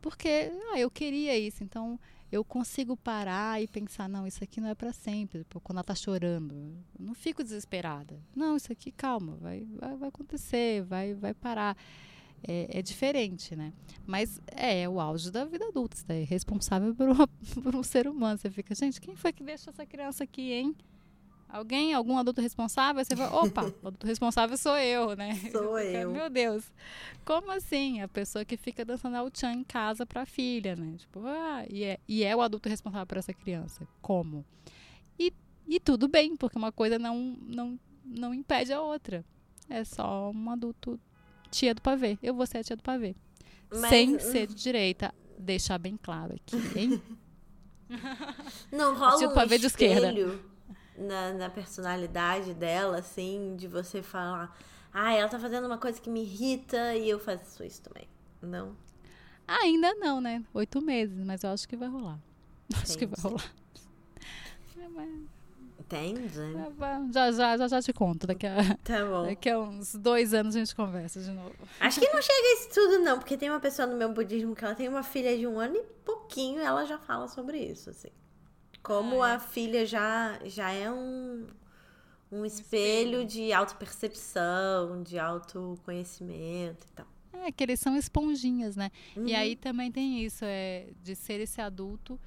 porque 0.00 0.50
ah, 0.72 0.78
eu 0.78 0.90
queria 0.90 1.38
isso, 1.38 1.62
então 1.62 1.98
eu 2.32 2.44
consigo 2.44 2.96
parar 2.96 3.60
e 3.60 3.66
pensar, 3.66 4.08
não, 4.08 4.26
isso 4.26 4.42
aqui 4.42 4.60
não 4.60 4.68
é 4.68 4.74
para 4.74 4.92
sempre. 4.92 5.44
Quando 5.64 5.78
ela 5.78 5.80
está 5.80 5.94
chorando, 5.96 6.76
não 6.98 7.12
fico 7.12 7.42
desesperada. 7.42 8.20
Não, 8.34 8.56
isso 8.56 8.72
aqui, 8.72 8.92
calma, 8.92 9.36
vai, 9.36 9.66
vai, 9.78 9.96
vai 9.96 10.08
acontecer, 10.08 10.82
vai, 10.84 11.12
vai 11.12 11.34
parar. 11.34 11.76
É, 12.46 12.78
é, 12.78 12.82
diferente, 12.82 13.54
né? 13.54 13.72
Mas 14.06 14.40
é, 14.46 14.82
é 14.82 14.88
o 14.88 14.98
auge 14.98 15.30
da 15.30 15.44
vida 15.44 15.66
adulta. 15.66 15.96
Você 15.96 16.12
é 16.12 16.24
responsável 16.24 16.94
por, 16.94 17.08
uma, 17.08 17.28
por 17.62 17.76
um 17.76 17.82
ser 17.82 18.08
humano. 18.08 18.38
Você 18.38 18.50
fica, 18.50 18.74
gente, 18.74 19.00
quem 19.00 19.14
foi 19.14 19.32
que 19.32 19.42
deixou 19.42 19.70
essa 19.72 19.84
criança 19.84 20.24
aqui, 20.24 20.52
hein? 20.52 20.74
Alguém, 21.52 21.92
algum 21.92 22.16
adulto 22.16 22.40
responsável? 22.40 23.04
Você 23.04 23.16
fala, 23.16 23.42
opa, 23.42 23.64
o 23.82 23.88
adulto 23.88 24.06
responsável 24.06 24.56
sou 24.56 24.76
eu, 24.78 25.16
né? 25.16 25.34
Sou 25.50 25.78
eu. 25.78 26.12
Meu 26.12 26.30
Deus. 26.30 26.64
Como 27.24 27.50
assim? 27.50 28.00
A 28.00 28.08
pessoa 28.08 28.44
que 28.44 28.56
fica 28.56 28.84
dançando 28.84 29.16
ao 29.16 29.28
chan 29.34 29.52
em 29.52 29.64
casa 29.64 30.06
pra 30.06 30.24
filha, 30.24 30.76
né? 30.76 30.94
Tipo, 30.96 31.26
ah, 31.26 31.64
e 31.68 31.82
é, 31.82 31.98
e 32.06 32.22
é 32.22 32.34
o 32.36 32.40
adulto 32.40 32.68
responsável 32.68 33.06
por 33.06 33.18
essa 33.18 33.34
criança. 33.34 33.86
Como? 34.00 34.44
E, 35.18 35.32
e 35.66 35.80
tudo 35.80 36.06
bem, 36.06 36.36
porque 36.36 36.56
uma 36.56 36.70
coisa 36.70 36.98
não, 36.98 37.36
não, 37.42 37.78
não 38.04 38.32
impede 38.32 38.72
a 38.72 38.80
outra. 38.80 39.24
É 39.68 39.82
só 39.84 40.30
um 40.30 40.50
adulto 40.50 41.00
tia 41.50 41.74
do 41.74 41.82
pavê. 41.82 42.18
Eu 42.22 42.34
vou 42.34 42.46
ser 42.46 42.58
a 42.58 42.64
tia 42.64 42.76
do 42.76 42.82
pavê. 42.82 43.14
Mas... 43.70 43.88
Sem 43.88 44.18
ser 44.18 44.46
de 44.46 44.54
direita. 44.54 45.14
Deixar 45.38 45.78
bem 45.78 45.96
claro 45.96 46.34
aqui, 46.34 46.78
hein? 46.78 47.02
Não 48.70 48.94
rola 48.96 49.16
um 49.16 49.28
espelho. 49.28 49.58
de 49.58 49.66
esquerda 49.66 50.12
na, 51.00 51.32
na 51.32 51.50
personalidade 51.50 52.54
dela, 52.54 52.98
assim, 52.98 53.56
de 53.56 53.66
você 53.66 54.02
falar, 54.02 54.56
ah, 54.92 55.12
ela 55.12 55.28
tá 55.28 55.38
fazendo 55.38 55.66
uma 55.66 55.78
coisa 55.78 56.00
que 56.00 56.10
me 56.10 56.22
irrita 56.22 56.94
e 56.94 57.08
eu 57.08 57.18
faço 57.18 57.64
isso 57.64 57.82
também. 57.82 58.06
Não? 58.42 58.76
Ainda 59.46 59.94
não, 59.94 60.20
né? 60.20 60.44
Oito 60.54 60.80
meses, 60.80 61.24
mas 61.24 61.42
eu 61.42 61.50
acho 61.50 61.68
que 61.68 61.76
vai 61.76 61.88
rolar. 61.88 62.20
Entendi. 62.68 62.84
Acho 62.84 62.98
que 62.98 63.06
vai 63.06 63.20
rolar. 63.20 63.52
Entende? 65.90 66.28
Já, 67.12 67.32
já, 67.32 67.56
já, 67.56 67.68
já 67.68 67.82
te 67.82 67.92
conto. 67.92 68.24
Daqui 68.24 68.46
a, 68.46 68.76
tá 68.84 69.04
bom. 69.04 69.24
daqui 69.24 69.50
a 69.50 69.58
uns 69.58 69.96
dois 69.96 70.32
anos 70.32 70.54
a 70.54 70.60
gente 70.60 70.74
conversa 70.74 71.20
de 71.20 71.32
novo. 71.32 71.52
Acho 71.80 71.98
que 71.98 72.08
não 72.08 72.22
chega 72.22 72.38
a 72.38 72.54
isso 72.54 72.68
tudo, 72.72 72.98
não, 73.00 73.18
porque 73.18 73.36
tem 73.36 73.50
uma 73.50 73.58
pessoa 73.58 73.88
no 73.88 73.96
meu 73.96 74.12
budismo 74.12 74.54
que 74.54 74.64
ela 74.64 74.76
tem 74.76 74.88
uma 74.88 75.02
filha 75.02 75.36
de 75.36 75.48
um 75.48 75.58
ano 75.58 75.74
e 75.76 75.82
pouquinho, 76.04 76.60
ela 76.60 76.84
já 76.84 76.96
fala 76.96 77.26
sobre 77.26 77.58
isso, 77.58 77.90
assim. 77.90 78.10
Como 78.84 79.20
ah, 79.20 79.30
é. 79.30 79.34
a 79.34 79.38
filha 79.40 79.84
já, 79.84 80.38
já 80.44 80.70
é 80.70 80.88
um, 80.88 81.48
um 82.30 82.44
espelho, 82.44 83.22
espelho 83.22 83.24
de 83.24 83.52
autopercepção, 83.52 85.02
de 85.02 85.18
autoconhecimento 85.18 86.86
e 86.86 86.92
tal. 86.94 87.06
É, 87.32 87.50
que 87.50 87.64
eles 87.64 87.80
são 87.80 87.96
esponjinhas, 87.96 88.76
né? 88.76 88.92
Uhum. 89.16 89.26
E 89.26 89.34
aí 89.34 89.56
também 89.56 89.90
tem 89.90 90.24
isso, 90.24 90.44
é 90.44 90.86
de 91.02 91.16
ser 91.16 91.40
esse 91.40 91.60
adulto 91.60 92.18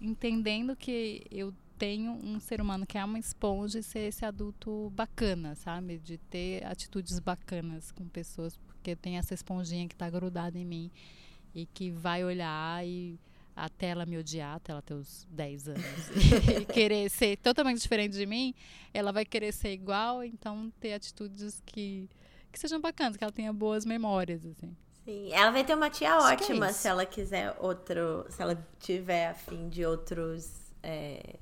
entendendo 0.00 0.76
que 0.76 1.22
eu 1.30 1.52
tenho 1.78 2.12
um 2.12 2.38
ser 2.40 2.60
humano 2.60 2.86
que 2.86 2.96
é 2.96 3.04
uma 3.04 3.18
esponja 3.18 3.78
e 3.78 3.82
ser 3.82 4.08
esse 4.08 4.24
adulto 4.24 4.90
bacana, 4.94 5.54
sabe? 5.54 5.98
De 5.98 6.18
ter 6.18 6.64
atitudes 6.66 7.18
bacanas 7.18 7.90
com 7.92 8.08
pessoas, 8.08 8.56
porque 8.56 8.94
tem 8.94 9.18
essa 9.18 9.34
esponjinha 9.34 9.86
que 9.88 9.94
está 9.94 10.08
grudada 10.08 10.58
em 10.58 10.64
mim 10.64 10.90
e 11.54 11.66
que 11.66 11.90
vai 11.90 12.24
olhar 12.24 12.86
e 12.86 13.18
até 13.56 13.88
ela 13.88 14.04
me 14.04 14.18
odiar, 14.18 14.56
até 14.56 14.72
ela 14.72 14.82
ter 14.82 14.94
os 14.94 15.26
10 15.30 15.68
anos, 15.68 16.10
e 16.60 16.64
querer 16.64 17.08
ser 17.08 17.36
totalmente 17.36 17.80
diferente 17.80 18.16
de 18.16 18.26
mim, 18.26 18.52
ela 18.92 19.12
vai 19.12 19.24
querer 19.24 19.52
ser 19.52 19.72
igual, 19.72 20.24
então 20.24 20.72
ter 20.80 20.92
atitudes 20.92 21.62
que, 21.64 22.08
que 22.50 22.58
sejam 22.58 22.80
bacanas, 22.80 23.16
que 23.16 23.22
ela 23.22 23.32
tenha 23.32 23.52
boas 23.52 23.84
memórias, 23.84 24.44
assim. 24.44 24.76
Sim, 25.04 25.32
ela 25.32 25.50
vai 25.50 25.62
ter 25.62 25.74
uma 25.74 25.90
tia 25.90 26.14
Acho 26.14 26.26
é 26.26 26.32
ótima 26.32 26.68
é 26.68 26.72
se 26.72 26.88
ela 26.88 27.06
quiser 27.06 27.54
outro, 27.60 28.26
se 28.30 28.42
ela 28.42 28.56
tiver 28.80 29.28
afim 29.28 29.68
de 29.68 29.84
outros, 29.84 30.72
é, 30.82 31.38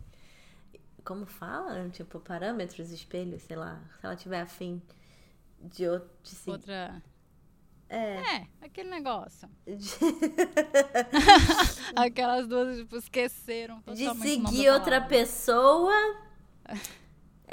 como 1.05 1.27
fala? 1.27 1.89
Tipo, 1.91 2.21
parâmetros, 2.21 2.91
espelhos, 2.91 3.43
sei 3.43 3.57
lá, 3.57 3.83
se 3.99 4.07
ela 4.07 4.17
tiver 4.17 4.41
afim 4.41 4.81
de, 5.61 5.89
outro, 5.89 6.11
de 6.23 6.51
outra 6.51 7.03
é. 7.93 8.37
é, 8.37 8.47
aquele 8.63 8.89
negócio. 8.89 9.47
Aquelas 11.95 12.49
duas, 12.49 12.79
tipo, 12.79 12.97
esqueceram 12.97 13.83
De 13.87 14.09
seguir 14.15 14.71
outra 14.71 15.03
pessoa. 15.03 15.93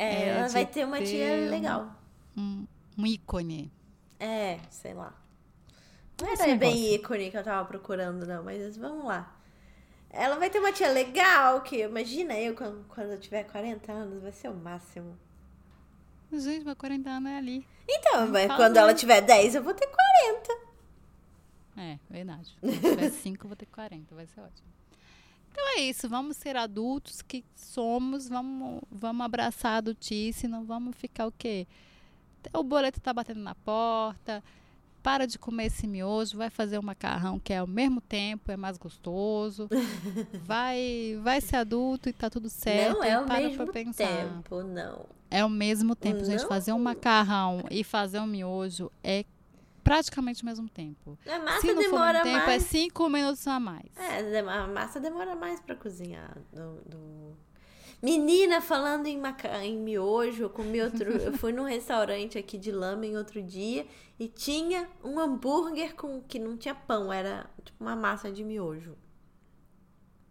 É, 0.02 0.14
é 0.14 0.30
ela 0.30 0.48
vai 0.48 0.66
ter 0.66 0.86
uma 0.86 1.02
tia 1.02 1.50
legal. 1.50 1.94
Um, 2.38 2.66
um, 2.98 3.06
ícone. 3.06 3.70
É, 4.18 4.58
sei 4.70 4.94
lá. 4.94 5.14
Não 6.22 6.30
era 6.30 6.56
bem 6.56 6.96
ícone 6.96 7.30
que 7.30 7.36
eu 7.36 7.44
tava 7.44 7.68
procurando, 7.68 8.26
não, 8.26 8.42
mas 8.42 8.78
vamos 8.78 9.04
lá. 9.04 9.38
Ela 10.12 10.36
vai 10.38 10.50
ter 10.50 10.60
uma 10.60 10.72
tia 10.72 10.90
legal, 10.92 11.62
que 11.62 11.84
imagina 11.84 12.34
eu 12.38 12.56
quando, 12.56 12.84
quando 12.90 13.12
eu 13.12 13.20
tiver 13.20 13.44
40 13.44 13.92
anos, 13.92 14.22
vai 14.24 14.32
ser 14.32 14.50
o 14.50 14.56
máximo. 14.56 15.18
Gente, 16.32 16.66
mas 16.66 16.76
40 16.76 17.10
anos 17.10 17.32
é 17.32 17.38
ali. 17.38 17.68
Então, 17.88 18.28
mas 18.28 18.48
quando 18.56 18.78
ela 18.78 18.94
tiver 18.94 19.22
10, 19.22 19.56
eu 19.56 19.64
vou 19.64 19.74
ter 19.74 19.88
40. 19.88 20.70
É, 21.78 22.00
verdade. 22.10 22.56
Quando 22.60 22.80
tiver 22.80 23.10
5, 23.12 23.46
eu 23.46 23.48
vou 23.48 23.56
ter 23.56 23.66
40. 23.68 24.16
Vai 24.16 24.28
ser 24.28 24.42
ótimo. 24.42 24.68
Então 25.52 25.78
é 25.78 25.82
isso. 25.82 26.08
Vamos 26.08 26.38
ser 26.38 26.56
adultos 26.56 27.22
que 27.22 27.44
somos. 27.56 28.28
Vamos, 28.30 28.82
vamos 28.92 29.26
abraçar 29.26 29.74
a 29.74 29.78
adultice. 29.78 30.48
Não 30.48 30.66
vamos 30.66 30.96
ficar 30.96 31.26
o 31.28 31.32
quê? 31.32 31.68
O 32.54 32.64
boleto 32.64 33.00
tá 33.00 33.12
batendo 33.12 33.40
na 33.42 33.56
porta. 33.56 34.44
Para 35.02 35.26
de 35.26 35.40
comer 35.40 35.68
esse 35.68 35.88
miojo, 35.88 36.38
vai 36.38 36.50
fazer 36.50 36.78
um 36.78 36.82
macarrão 36.82 37.40
que 37.40 37.54
é 37.54 37.60
ao 37.60 37.68
mesmo 37.68 38.02
tempo, 38.02 38.52
é 38.52 38.58
mais 38.58 38.78
gostoso. 38.78 39.70
vai, 40.44 41.18
vai 41.24 41.40
ser 41.40 41.58
adulto 41.58 42.10
e 42.10 42.14
tá 42.14 42.30
tudo 42.30 42.50
certo. 42.50 42.98
Não 42.98 43.04
é 43.04 43.14
ao 43.14 43.26
mesmo 43.26 43.66
tempo, 43.72 44.64
não. 44.64 45.06
É 45.32 45.42
ao 45.42 45.50
mesmo 45.50 45.96
tempo, 45.96 46.20
não. 46.20 46.26
gente. 46.26 46.46
Fazer 46.48 46.74
um 46.74 46.80
macarrão 46.80 47.64
e 47.70 47.84
fazer 47.84 48.20
um 48.20 48.28
miojo 48.28 48.92
é 49.04 49.24
praticamente 49.84 50.44
o 50.44 50.46
mesmo 50.46 50.70
tempo. 50.70 51.18
A 51.26 51.40
massa 51.40 51.62
Se 51.62 51.74
não 51.74 51.82
demora 51.82 52.20
for 52.20 52.28
um 52.28 52.32
tempo, 52.32 52.44
é 52.44 52.48
mais. 52.48 52.64
é 52.64 52.68
cinco 52.68 53.10
minutos 53.10 53.48
a 53.48 53.60
mais. 53.60 53.90
É, 53.98 54.40
a 54.40 54.68
massa 54.68 55.00
demora 55.00 55.36
mais 55.36 55.60
para 55.60 55.76
cozinhar. 55.76 56.38
Do, 56.54 56.82
do... 56.86 57.38
Menina, 58.02 58.62
falando 58.62 59.08
em, 59.08 59.18
maca... 59.18 59.64
em 59.64 59.78
miojo, 59.78 60.44
eu 60.44 60.50
comi 60.50 60.82
outro. 60.82 61.12
eu 61.20 61.34
fui 61.38 61.52
num 61.52 61.66
restaurante 61.66 62.38
aqui 62.38 62.58
de 62.58 62.72
lamen 62.72 63.18
outro 63.18 63.42
dia 63.42 63.86
e 64.18 64.28
tinha 64.28 64.90
um 65.04 65.20
hambúrguer 65.20 65.96
com 65.96 66.22
que 66.22 66.40
não 66.40 66.56
tinha 66.58 66.74
pão, 66.74 67.12
era 67.12 67.50
tipo 67.64 67.84
uma 67.84 67.96
massa 67.96 68.32
de 68.32 68.44
miojo. 68.44 68.98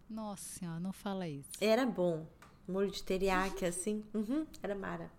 Nossa 0.09 0.43
senhora, 0.43 0.79
não 0.79 0.91
fala 0.91 1.27
isso. 1.27 1.49
Era 1.61 1.85
bom. 1.85 2.25
Molho 2.67 2.89
de 2.89 3.03
teriyaki, 3.03 3.65
assim. 3.65 4.03
Uhum, 4.13 4.47
era 4.63 4.73
mara. 4.73 5.11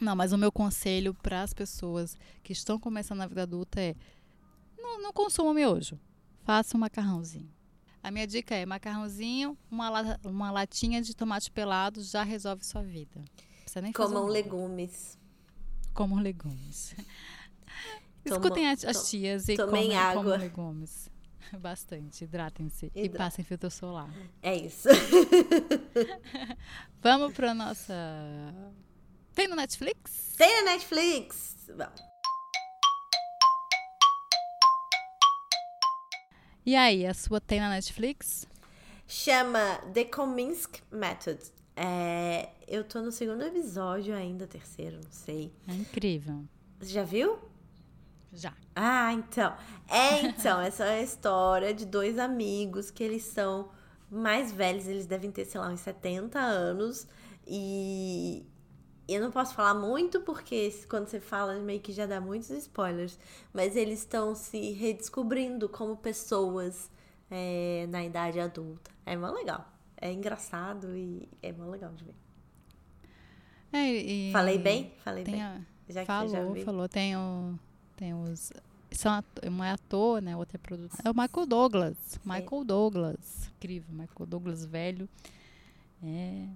Não, 0.00 0.14
mas 0.14 0.32
o 0.32 0.38
meu 0.38 0.52
conselho 0.52 1.14
para 1.14 1.42
as 1.42 1.54
pessoas 1.54 2.18
que 2.42 2.52
estão 2.52 2.78
começando 2.78 3.20
a 3.20 3.26
vida 3.26 3.42
adulta 3.42 3.80
é: 3.80 3.94
não, 4.76 5.00
não 5.00 5.12
consuma 5.12 5.54
miojo. 5.54 5.98
Faça 6.42 6.76
um 6.76 6.80
macarrãozinho. 6.80 7.55
A 8.06 8.10
minha 8.12 8.24
dica 8.24 8.54
é 8.54 8.64
macarrãozinho, 8.64 9.58
uma, 9.68 9.90
uma 10.22 10.52
latinha 10.52 11.02
de 11.02 11.12
tomate 11.12 11.50
pelado 11.50 12.00
já 12.04 12.22
resolve 12.22 12.64
sua 12.64 12.80
vida. 12.80 13.20
Precisa 13.62 13.80
nem 13.80 13.92
Comam 13.92 14.26
um 14.26 14.28
legumes. 14.28 15.18
Comam 15.92 16.22
legumes. 16.22 16.94
Escutem 18.24 18.68
as, 18.68 18.84
as 18.84 19.10
tias 19.10 19.48
e 19.48 19.56
comem, 19.56 19.96
água. 19.96 20.22
comam 20.22 20.38
legumes. 20.38 21.10
Bastante. 21.58 22.22
Hidratem-se 22.22 22.92
e 22.94 23.08
passem 23.08 23.44
filtro 23.44 23.72
solar. 23.72 24.08
É 24.40 24.54
isso. 24.54 24.88
Vamos 27.02 27.34
para 27.34 27.54
nossa. 27.54 27.92
Tem 29.34 29.48
no 29.48 29.56
Netflix? 29.56 30.32
Tem 30.36 30.60
no 30.60 30.66
Netflix. 30.66 31.56
Vamos. 31.76 32.15
E 36.66 36.74
aí, 36.74 37.06
a 37.06 37.14
sua 37.14 37.40
tem 37.40 37.60
na 37.60 37.70
Netflix? 37.70 38.44
Chama 39.06 39.76
The 39.94 40.02
Kominsky 40.06 40.82
Method. 40.90 41.38
É, 41.76 42.48
eu 42.66 42.82
tô 42.82 43.00
no 43.00 43.12
segundo 43.12 43.44
episódio 43.44 44.12
ainda, 44.12 44.48
terceiro, 44.48 44.96
não 44.96 45.12
sei. 45.12 45.52
É 45.68 45.72
incrível. 45.72 46.42
Você 46.80 46.92
já 46.92 47.04
viu? 47.04 47.38
Já. 48.32 48.52
Ah, 48.74 49.12
então. 49.12 49.54
É, 49.88 50.22
então, 50.26 50.60
essa 50.60 50.84
é 50.86 50.98
a 50.98 51.02
história 51.04 51.72
de 51.72 51.86
dois 51.86 52.18
amigos 52.18 52.90
que 52.90 53.04
eles 53.04 53.22
são 53.22 53.70
mais 54.10 54.50
velhos, 54.50 54.88
eles 54.88 55.06
devem 55.06 55.30
ter, 55.30 55.44
sei 55.44 55.60
lá, 55.60 55.68
uns 55.68 55.78
70 55.78 56.40
anos. 56.40 57.06
E 57.46 58.44
eu 59.08 59.20
não 59.20 59.30
posso 59.30 59.54
falar 59.54 59.74
muito 59.74 60.20
porque 60.20 60.72
quando 60.88 61.06
você 61.06 61.20
fala 61.20 61.54
meio 61.60 61.80
que 61.80 61.92
já 61.92 62.06
dá 62.06 62.20
muitos 62.20 62.50
spoilers, 62.50 63.18
mas 63.52 63.76
eles 63.76 64.00
estão 64.00 64.34
se 64.34 64.72
redescobrindo 64.72 65.68
como 65.68 65.96
pessoas 65.96 66.90
é, 67.30 67.86
na 67.88 68.04
idade 68.04 68.40
adulta. 68.40 68.90
É 69.04 69.16
mó 69.16 69.30
legal. 69.30 69.64
É 69.96 70.12
engraçado 70.12 70.96
e 70.96 71.28
é 71.42 71.52
mó 71.52 71.70
legal 71.70 71.92
de 71.92 72.04
ver. 72.04 72.14
É, 73.72 74.32
Falei 74.32 74.58
bem? 74.58 74.92
Falei 75.04 75.24
bem. 75.24 75.42
a, 75.42 75.60
já 75.88 76.00
que 76.00 76.06
falou, 76.06 76.28
já 76.28 76.44
viu. 76.44 76.64
falou. 76.64 76.88
Tem, 76.88 77.16
o, 77.16 77.58
tem 77.96 78.14
os. 78.14 78.52
São 78.90 79.22
um 79.50 79.62
é 79.62 79.70
ator, 79.70 80.22
né? 80.22 80.36
Outro 80.36 80.56
é 80.56 80.58
produtor. 80.58 81.00
É 81.04 81.10
o 81.10 81.14
Michael 81.14 81.46
Douglas. 81.46 81.96
Michael 82.24 82.64
Douglas. 82.64 83.50
Incrível. 83.56 83.94
Michael 83.94 84.26
Douglas 84.26 84.64
velho. 84.64 85.08
É. 86.02 86.46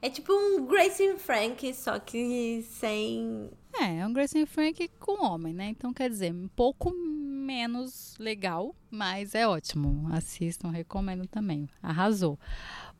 É 0.00 0.10
tipo 0.10 0.32
um 0.32 0.66
Grace 0.66 1.02
and 1.02 1.18
Frank, 1.18 1.72
só 1.74 1.98
que 1.98 2.62
sem. 2.62 3.50
É, 3.72 3.98
é 3.98 4.06
um 4.06 4.12
Grace 4.12 4.38
and 4.38 4.46
Frank 4.46 4.88
com 5.00 5.24
homem, 5.24 5.52
né? 5.54 5.68
Então, 5.68 5.92
quer 5.92 6.10
dizer, 6.10 6.32
um 6.32 6.48
pouco 6.48 6.92
menos 6.92 8.16
legal, 8.18 8.74
mas 8.90 9.34
é 9.34 9.46
ótimo. 9.46 10.08
Assistam, 10.12 10.68
recomendo 10.70 11.26
também. 11.26 11.68
Arrasou. 11.82 12.38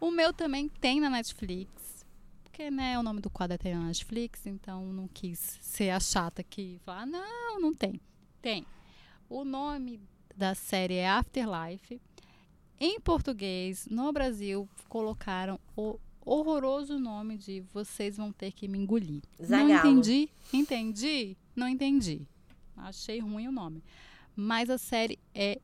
O 0.00 0.10
meu 0.10 0.32
também 0.32 0.68
tem 0.68 1.00
na 1.00 1.10
Netflix, 1.10 2.04
porque, 2.42 2.70
né, 2.70 2.98
o 2.98 3.02
nome 3.02 3.20
do 3.20 3.30
quadro 3.30 3.54
é 3.54 3.58
tem 3.58 3.74
na 3.74 3.84
Netflix, 3.84 4.46
então 4.46 4.92
não 4.92 5.08
quis 5.08 5.58
ser 5.60 5.90
a 5.90 6.00
chata 6.00 6.42
que 6.42 6.78
falar, 6.84 7.02
"Ah, 7.02 7.06
não, 7.06 7.60
não 7.60 7.74
tem. 7.74 8.00
Tem. 8.40 8.66
O 9.28 9.44
nome 9.44 10.00
da 10.34 10.54
série 10.54 10.94
é 10.94 11.08
Afterlife. 11.08 12.00
Em 12.78 13.00
português, 13.00 13.86
no 13.90 14.12
Brasil, 14.12 14.68
colocaram 14.88 15.58
o 15.74 15.98
horroroso 16.26 16.98
nome 16.98 17.38
de 17.38 17.60
Vocês 17.72 18.16
Vão 18.16 18.32
Ter 18.32 18.52
Que 18.52 18.66
Me 18.68 18.76
Engolir. 18.78 19.22
Não 19.38 19.46
Zagalo. 19.46 19.72
entendi. 19.90 20.28
Entendi? 20.52 21.36
Não 21.54 21.68
entendi. 21.68 22.26
Achei 22.76 23.20
ruim 23.20 23.48
o 23.48 23.52
nome. 23.52 23.82
Mas 24.34 24.68
a 24.68 24.76
série 24.76 25.18
é 25.34 25.58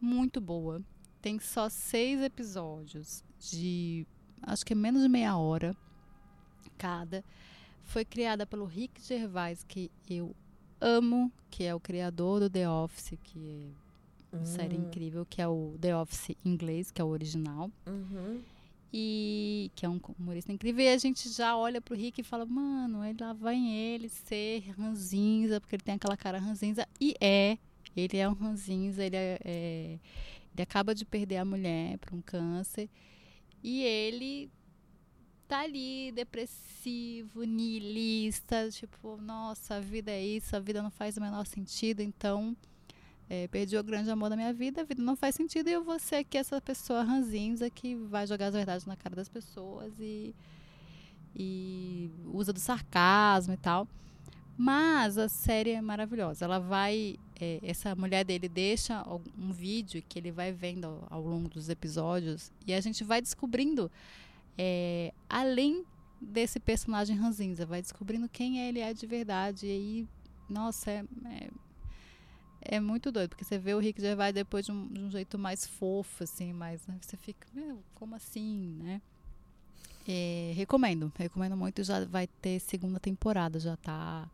muito 0.00 0.40
boa. 0.40 0.82
Tem 1.22 1.38
só 1.38 1.68
seis 1.68 2.20
episódios 2.22 3.22
de 3.38 4.06
acho 4.42 4.64
que 4.64 4.72
é 4.72 4.76
menos 4.76 5.02
de 5.02 5.08
meia 5.08 5.36
hora 5.36 5.76
cada. 6.78 7.22
Foi 7.84 8.04
criada 8.04 8.46
pelo 8.46 8.64
Rick 8.64 9.02
Gervais, 9.02 9.62
que 9.64 9.90
eu 10.08 10.34
amo, 10.80 11.30
que 11.50 11.64
é 11.64 11.74
o 11.74 11.80
criador 11.80 12.40
do 12.40 12.48
The 12.48 12.68
Office, 12.68 13.18
que 13.22 13.70
é 14.32 14.36
uma 14.36 14.46
série 14.46 14.76
Hum. 14.78 14.86
incrível, 14.86 15.26
que 15.28 15.42
é 15.42 15.46
o 15.48 15.76
The 15.80 15.96
Office 15.96 16.36
inglês, 16.44 16.90
que 16.90 17.00
é 17.02 17.04
o 17.04 17.08
original 17.08 17.70
Uhum. 17.86 18.40
E 18.92 19.70
que 19.74 19.86
é 19.86 19.88
um 19.88 20.00
humorista 20.18 20.52
incrível. 20.52 20.84
E 20.84 20.88
a 20.88 20.98
gente 20.98 21.28
já 21.28 21.56
olha 21.56 21.80
pro 21.80 21.96
Rick 21.96 22.20
e 22.20 22.24
fala, 22.24 22.44
mano, 22.44 23.04
ele 23.04 23.18
lá 23.20 23.32
vai 23.32 23.56
ele 23.58 24.08
ser 24.08 24.60
ranzinza, 24.76 25.60
porque 25.60 25.76
ele 25.76 25.82
tem 25.82 25.94
aquela 25.94 26.16
cara 26.16 26.38
ranzinza. 26.38 26.86
E 27.00 27.14
é, 27.20 27.56
ele 27.96 28.16
é 28.16 28.28
um 28.28 28.32
ranzinza, 28.32 29.04
ele, 29.04 29.16
é, 29.16 29.38
é- 29.44 29.98
ele 30.52 30.62
acaba 30.62 30.94
de 30.94 31.04
perder 31.04 31.36
a 31.36 31.44
mulher 31.44 31.98
para 31.98 32.14
um 32.14 32.20
câncer. 32.20 32.88
E 33.62 33.82
ele 33.82 34.50
tá 35.46 35.60
ali, 35.60 36.12
depressivo, 36.12 37.42
niilista, 37.44 38.68
tipo, 38.70 39.16
nossa, 39.16 39.76
a 39.76 39.80
vida 39.80 40.10
é 40.10 40.24
isso, 40.24 40.54
a 40.54 40.60
vida 40.60 40.82
não 40.82 40.90
faz 40.90 41.16
o 41.16 41.20
menor 41.20 41.44
sentido, 41.46 42.00
então 42.00 42.56
é, 43.30 43.46
perdi 43.46 43.76
o 43.76 43.84
grande 43.84 44.10
amor 44.10 44.28
da 44.28 44.34
minha 44.34 44.52
vida, 44.52 44.80
a 44.80 44.84
vida 44.84 45.00
não 45.00 45.14
faz 45.14 45.36
sentido 45.36 45.68
e 45.68 45.72
eu 45.72 45.84
vou 45.84 46.00
ser 46.00 46.16
aqui 46.16 46.36
essa 46.36 46.60
pessoa 46.60 47.04
ranzinza 47.04 47.70
que 47.70 47.94
vai 47.94 48.26
jogar 48.26 48.46
as 48.46 48.54
verdades 48.54 48.84
na 48.84 48.96
cara 48.96 49.14
das 49.14 49.28
pessoas 49.28 49.92
e, 50.00 50.34
e 51.36 52.10
usa 52.26 52.52
do 52.52 52.58
sarcasmo 52.58 53.54
e 53.54 53.56
tal. 53.56 53.86
Mas 54.58 55.16
a 55.16 55.28
série 55.28 55.70
é 55.70 55.80
maravilhosa. 55.80 56.44
Ela 56.44 56.58
vai. 56.58 57.16
é, 57.40 57.60
essa 57.62 57.94
mulher 57.94 58.24
dele 58.24 58.48
deixa 58.48 59.02
um 59.38 59.52
vídeo 59.52 60.02
que 60.06 60.18
ele 60.18 60.32
vai 60.32 60.50
vendo 60.52 60.86
ao, 60.86 61.06
ao 61.08 61.22
longo 61.22 61.48
dos 61.48 61.68
episódios 61.68 62.52
e 62.66 62.74
a 62.74 62.80
gente 62.80 63.04
vai 63.04 63.22
descobrindo, 63.22 63.90
é, 64.58 65.14
além 65.28 65.84
desse 66.20 66.58
personagem 66.58 67.16
ranzinza, 67.16 67.64
vai 67.64 67.80
descobrindo 67.80 68.28
quem 68.28 68.58
ele 68.58 68.80
é 68.80 68.92
de 68.92 69.06
verdade. 69.06 69.66
E 69.66 69.70
aí, 69.70 70.08
nossa, 70.48 70.90
é, 70.90 71.04
é, 71.26 71.48
é 72.60 72.78
muito 72.80 73.10
doido, 73.10 73.30
porque 73.30 73.44
você 73.44 73.58
vê 73.58 73.74
o 73.74 73.78
Rick 73.78 74.00
Gervais 74.00 74.34
depois 74.34 74.66
de 74.66 74.72
um, 74.72 74.86
de 74.88 75.00
um 75.00 75.10
jeito 75.10 75.38
mais 75.38 75.66
fofo, 75.66 76.24
assim, 76.24 76.52
mais. 76.52 76.86
né, 76.86 76.98
Você 77.00 77.16
fica, 77.16 77.46
meu, 77.52 77.82
como 77.94 78.14
assim, 78.14 78.78
né? 78.82 79.02
É, 80.06 80.52
recomendo, 80.54 81.12
recomendo 81.16 81.56
muito. 81.56 81.82
Já 81.84 82.04
vai 82.04 82.26
ter 82.26 82.58
segunda 82.60 82.98
temporada, 82.98 83.58
já 83.60 83.76
tá. 83.76 84.28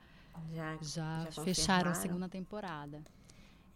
Já. 0.52 0.78
Já, 0.80 1.30
Já 1.30 1.42
fecharam 1.42 1.90
a 1.90 1.94
segunda 1.94 2.28
temporada. 2.28 3.02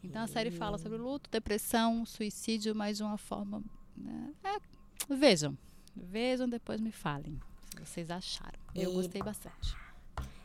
Então 0.02 0.22
a 0.22 0.26
série 0.26 0.50
fala 0.50 0.78
sobre 0.78 0.98
luto, 0.98 1.28
depressão, 1.30 2.06
suicídio, 2.06 2.74
mas 2.74 2.96
de 2.96 3.02
uma 3.02 3.18
forma. 3.18 3.62
né, 3.96 4.32
é, 4.44 5.14
vejam. 5.14 5.56
Vejam, 5.94 6.48
depois 6.48 6.80
me 6.80 6.92
falem 6.92 7.38
se 7.86 7.94
vocês 7.94 8.10
acharam. 8.10 8.58
Eu 8.74 8.92
gostei 8.92 9.20
Epa. 9.20 9.30
bastante. 9.30 9.76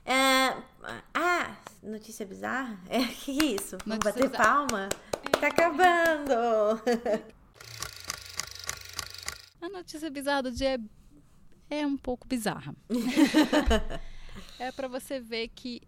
É, 0.05 0.55
ah, 1.13 1.55
notícia 1.81 2.25
bizarra? 2.25 2.79
É, 2.89 3.03
que 3.07 3.31
isso? 3.31 3.77
Vamos 3.85 4.03
Notícia 4.05 4.11
bater 4.13 4.29
bizarra. 4.29 4.43
palma? 4.67 4.89
Tá 5.39 5.47
acabando! 5.47 6.81
A 9.61 9.69
notícia 9.69 10.09
bizarra 10.11 10.43
do 10.43 10.51
dia 10.51 10.79
é, 11.71 11.79
é 11.79 11.87
um 11.87 11.97
pouco 11.97 12.27
bizarra. 12.27 12.75
é 14.59 14.71
para 14.71 14.87
você 14.87 15.19
ver 15.19 15.47
que 15.49 15.81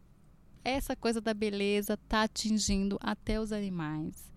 essa 0.64 0.95
coisa 0.95 1.22
da 1.22 1.31
beleza 1.34 1.95
tá 2.10 2.23
atingindo 2.23 2.98
até 2.99 3.39
os 3.39 3.52
animais. 3.52 4.31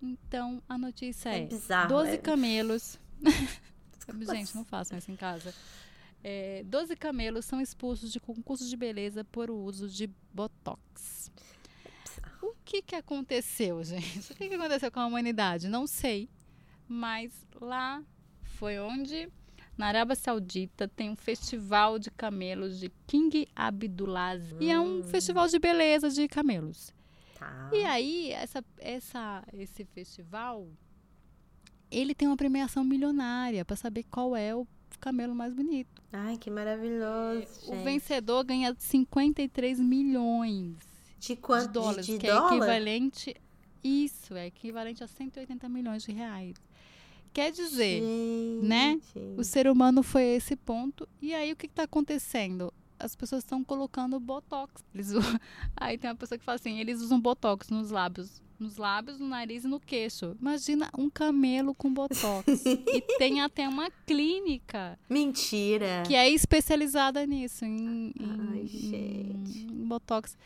Então 0.00 0.62
a 0.68 0.78
notícia 0.78 1.30
É 1.30 1.40
é: 1.42 1.46
bizarro. 1.46 1.88
12 1.88 2.10
é- 2.12 2.16
camelos. 2.18 2.96
Gente, 4.32 4.54
não 4.54 4.64
façam 4.64 4.96
isso 4.96 5.10
em 5.10 5.16
casa. 5.16 5.52
É, 6.28 6.64
12 6.64 6.96
camelos 6.96 7.44
são 7.44 7.60
expulsos 7.60 8.10
de 8.10 8.18
concursos 8.18 8.68
de 8.68 8.76
beleza 8.76 9.22
por 9.22 9.48
uso 9.48 9.88
de 9.88 10.10
botox. 10.34 11.30
O 12.42 12.52
que, 12.64 12.82
que 12.82 12.96
aconteceu, 12.96 13.84
gente? 13.84 14.32
O 14.32 14.34
que, 14.34 14.48
que 14.48 14.54
aconteceu 14.56 14.90
com 14.90 14.98
a 14.98 15.06
humanidade? 15.06 15.68
Não 15.68 15.86
sei. 15.86 16.28
Mas 16.88 17.46
lá 17.60 18.02
foi 18.42 18.76
onde, 18.80 19.28
na 19.78 19.86
Arábia 19.86 20.16
Saudita, 20.16 20.88
tem 20.88 21.10
um 21.10 21.14
festival 21.14 21.96
de 21.96 22.10
camelos 22.10 22.80
de 22.80 22.90
King 23.06 23.46
Abdulaziz. 23.54 24.56
E 24.60 24.68
é 24.68 24.80
um 24.80 25.04
festival 25.04 25.46
de 25.46 25.60
beleza 25.60 26.10
de 26.10 26.26
camelos. 26.26 26.92
Tá. 27.38 27.70
E 27.72 27.84
aí, 27.84 28.32
essa, 28.32 28.64
essa, 28.78 29.44
esse 29.52 29.84
festival, 29.84 30.66
ele 31.88 32.16
tem 32.16 32.26
uma 32.26 32.36
premiação 32.36 32.82
milionária 32.82 33.64
para 33.64 33.76
saber 33.76 34.02
qual 34.10 34.34
é 34.34 34.52
o 34.52 34.66
camelo 35.00 35.34
mais 35.34 35.52
bonito. 35.52 36.02
Ai, 36.12 36.36
que 36.36 36.50
maravilhoso. 36.50 37.46
O 37.68 37.74
gente. 37.74 37.84
vencedor 37.84 38.44
ganha 38.44 38.74
53 38.78 39.80
milhões 39.80 40.76
De 41.18 41.28
de 41.28 41.36
quanto? 41.36 41.72
dólares, 41.72 42.06
de 42.06 42.18
que 42.18 42.26
é 42.26 42.32
dólar? 42.32 42.54
equivalente. 42.56 43.36
Isso, 43.84 44.34
é 44.34 44.46
equivalente 44.46 45.04
a 45.04 45.06
180 45.06 45.68
milhões 45.68 46.02
de 46.02 46.12
reais. 46.12 46.56
Quer 47.32 47.52
dizer, 47.52 48.02
né? 48.62 48.92
Gente. 49.14 49.38
o 49.38 49.44
ser 49.44 49.68
humano 49.68 50.02
foi 50.02 50.22
a 50.22 50.34
esse 50.36 50.56
ponto. 50.56 51.06
E 51.20 51.34
aí, 51.34 51.52
o 51.52 51.56
que 51.56 51.66
está 51.66 51.82
acontecendo? 51.82 52.72
As 52.98 53.14
pessoas 53.14 53.44
estão 53.44 53.62
colocando 53.62 54.18
botox. 54.18 54.82
Eles, 54.94 55.08
aí 55.76 55.98
tem 55.98 56.08
uma 56.08 56.16
pessoa 56.16 56.38
que 56.38 56.44
fala 56.44 56.56
assim: 56.56 56.80
eles 56.80 57.00
usam 57.02 57.20
botox 57.20 57.68
nos 57.68 57.90
lábios. 57.90 58.42
Nos 58.58 58.76
lábios, 58.76 59.18
no 59.18 59.26
nariz 59.28 59.64
e 59.64 59.68
no 59.68 59.78
queixo. 59.78 60.36
Imagina 60.40 60.90
um 60.96 61.10
camelo 61.10 61.74
com 61.74 61.92
botox. 61.92 62.46
e 62.64 63.02
tem 63.18 63.42
até 63.42 63.68
uma 63.68 63.90
clínica 64.06 64.98
Mentira. 65.10 66.02
que 66.06 66.14
é 66.14 66.28
especializada 66.30 67.26
nisso, 67.26 67.64
em, 67.64 68.12
em- 68.18 68.48
Ai, 68.52 68.66
gente. 68.66 69.58
em 69.66 69.84
botox. 69.86 70.36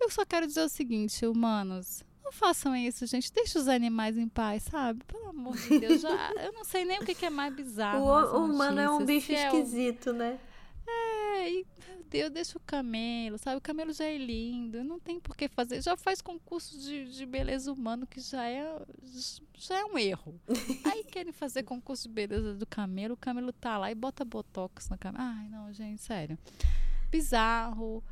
Eu 0.00 0.10
só 0.10 0.24
quero 0.24 0.46
dizer 0.46 0.62
o 0.62 0.68
seguinte, 0.68 1.26
humanos. 1.26 2.04
Não 2.24 2.32
façam 2.32 2.76
isso, 2.76 3.06
gente. 3.06 3.32
Deixa 3.32 3.58
os 3.58 3.68
animais 3.68 4.18
em 4.18 4.28
paz, 4.28 4.64
sabe? 4.64 5.02
Pelo 5.04 5.28
amor 5.28 5.56
de 5.56 5.78
Deus. 5.78 6.02
Já, 6.02 6.32
eu 6.44 6.52
não 6.52 6.62
sei 6.64 6.84
nem 6.84 6.98
o 6.98 7.04
que 7.04 7.14
que 7.14 7.24
é 7.24 7.30
mais 7.30 7.54
bizarro. 7.54 8.04
o, 8.04 8.44
humano 8.44 8.80
é 8.80 8.90
um 8.90 9.04
bicho 9.04 9.32
é 9.32 9.46
esquisito, 9.46 10.12
né? 10.12 10.38
É, 10.88 11.50
e, 11.50 11.66
meu 11.86 12.02
Deus, 12.08 12.30
deixa 12.30 12.58
o 12.58 12.60
camelo, 12.60 13.38
sabe? 13.38 13.58
O 13.58 13.60
camelo 13.60 13.92
já 13.92 14.04
é 14.04 14.16
lindo, 14.16 14.82
não 14.82 14.98
tem 14.98 15.20
por 15.20 15.36
que 15.36 15.48
fazer. 15.48 15.82
Já 15.82 15.96
faz 15.96 16.20
concurso 16.20 16.78
de, 16.78 17.10
de 17.10 17.26
beleza 17.26 17.72
humano, 17.72 18.06
que 18.06 18.20
já 18.20 18.48
é, 18.48 18.82
já 19.54 19.78
é 19.78 19.84
um 19.84 19.98
erro. 19.98 20.40
Aí 20.84 21.04
querem 21.04 21.32
fazer 21.32 21.62
concurso 21.62 22.08
de 22.08 22.14
beleza 22.14 22.54
do 22.54 22.66
camelo, 22.66 23.14
o 23.14 23.16
camelo 23.16 23.52
tá 23.52 23.76
lá 23.76 23.90
e 23.90 23.94
bota 23.94 24.24
botox 24.24 24.88
no 24.88 24.98
camelo. 24.98 25.22
Ai, 25.22 25.48
não, 25.48 25.72
gente, 25.72 26.02
sério. 26.02 26.38
Bizarro. 27.10 28.02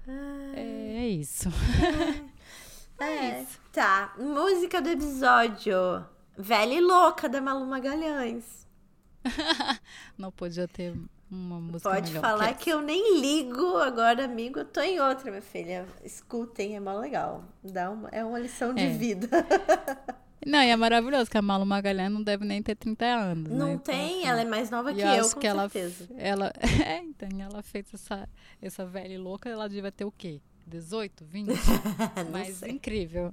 É, 0.54 1.04
é 1.04 1.08
isso. 1.08 1.48
É, 2.98 3.42
isso. 3.42 3.60
Tá. 3.72 4.14
Música 4.18 4.80
do 4.80 4.88
episódio. 4.88 5.76
Velha 6.38 6.72
e 6.72 6.80
louca 6.80 7.28
da 7.28 7.42
Malu 7.42 7.66
Magalhães. 7.66 8.66
Não 10.16 10.32
podia 10.32 10.66
ter 10.66 10.94
uma 11.30 11.60
música 11.60 11.90
Pode 11.90 12.08
melhor 12.08 12.20
falar 12.20 12.54
que, 12.54 12.64
que, 12.64 12.70
eu 12.70 12.80
nem 12.80 13.20
ligo 13.20 13.76
agora, 13.78 14.24
amigo. 14.24 14.60
Eu 14.60 14.64
tô 14.64 14.80
em 14.80 15.00
outra, 15.00 15.30
minha 15.30 15.42
filha. 15.42 15.86
Escutem, 16.04 16.76
é 16.76 16.80
mó 16.80 16.94
legal. 16.98 17.42
Dá 17.64 17.90
uma, 17.90 18.08
é 18.10 18.24
uma 18.24 18.38
lição 18.38 18.72
de 18.74 18.84
É. 18.84 18.88
vida. 18.90 19.28
Não, 20.46 20.62
e 20.62 20.68
é 20.68 20.76
maravilhoso 20.76 21.28
que 21.28 21.36
a 21.36 21.42
Malu 21.42 21.66
Magalhães 21.66 22.12
não 22.12 22.22
deve 22.22 22.44
nem 22.44 22.62
ter 22.62 22.76
30 22.76 23.04
anos, 23.04 23.50
né? 23.50 23.58
Não 23.58 23.70
Então, 23.72 23.92
tem, 23.92 24.18
assim, 24.20 24.26
ela 24.28 24.40
é 24.42 24.44
mais 24.44 24.70
nova 24.70 24.94
que 24.94 25.00
eu 25.00 25.08
acho 25.08 25.34
com 25.34 25.40
que 25.40 25.46
ela, 25.48 25.68
certeza. 25.68 26.08
ela, 26.16 26.52
é, 26.86 26.98
então, 26.98 27.28
ela 27.40 27.62
fez 27.64 27.92
essa, 27.92 28.28
essa 28.62 28.86
velha 28.86 29.14
e 29.14 29.18
louca, 29.18 29.48
ela 29.48 29.68
devia 29.68 29.90
ter 29.90 30.04
o 30.04 30.12
quê? 30.12 30.40
18, 30.64 31.24
20? 31.24 31.48
Não 32.26 32.30
Mas 32.30 32.56
sei. 32.58 32.70
incrível. 32.70 33.32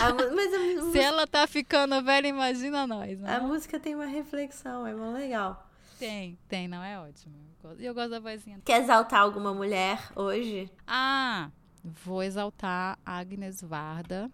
A 0.00 0.12
mas 0.32 0.54
a, 0.54 0.92
Se 0.92 0.98
ela 1.00 1.26
tá 1.26 1.48
ficando 1.48 2.00
velha, 2.00 2.28
imagina 2.28 2.86
nós, 2.86 3.18
né? 3.18 3.34
a 3.36 3.40
música 3.40 3.80
tem 3.80 3.96
uma 3.96 4.06
reflexão, 4.06 4.86
é 4.86 4.94
mó 4.94 5.10
legal. 5.12 5.68
Tem, 6.02 6.36
tem, 6.48 6.66
não 6.66 6.82
é 6.82 6.98
ótimo. 6.98 7.32
E 7.78 7.84
eu 7.84 7.94
gosto 7.94 8.10
da 8.10 8.18
vozinha. 8.18 8.60
Quer 8.64 8.82
exaltar 8.82 9.20
alguma 9.20 9.54
mulher 9.54 10.00
hoje? 10.16 10.68
Ah, 10.84 11.48
vou 11.84 12.24
exaltar 12.24 12.98
Agnes 13.06 13.62
Varda, 13.62 14.28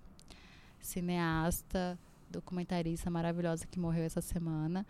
cineasta, 0.80 1.98
documentarista 2.30 3.10
maravilhosa 3.10 3.66
que 3.66 3.78
morreu 3.78 4.04
essa 4.04 4.22
semana. 4.22 4.86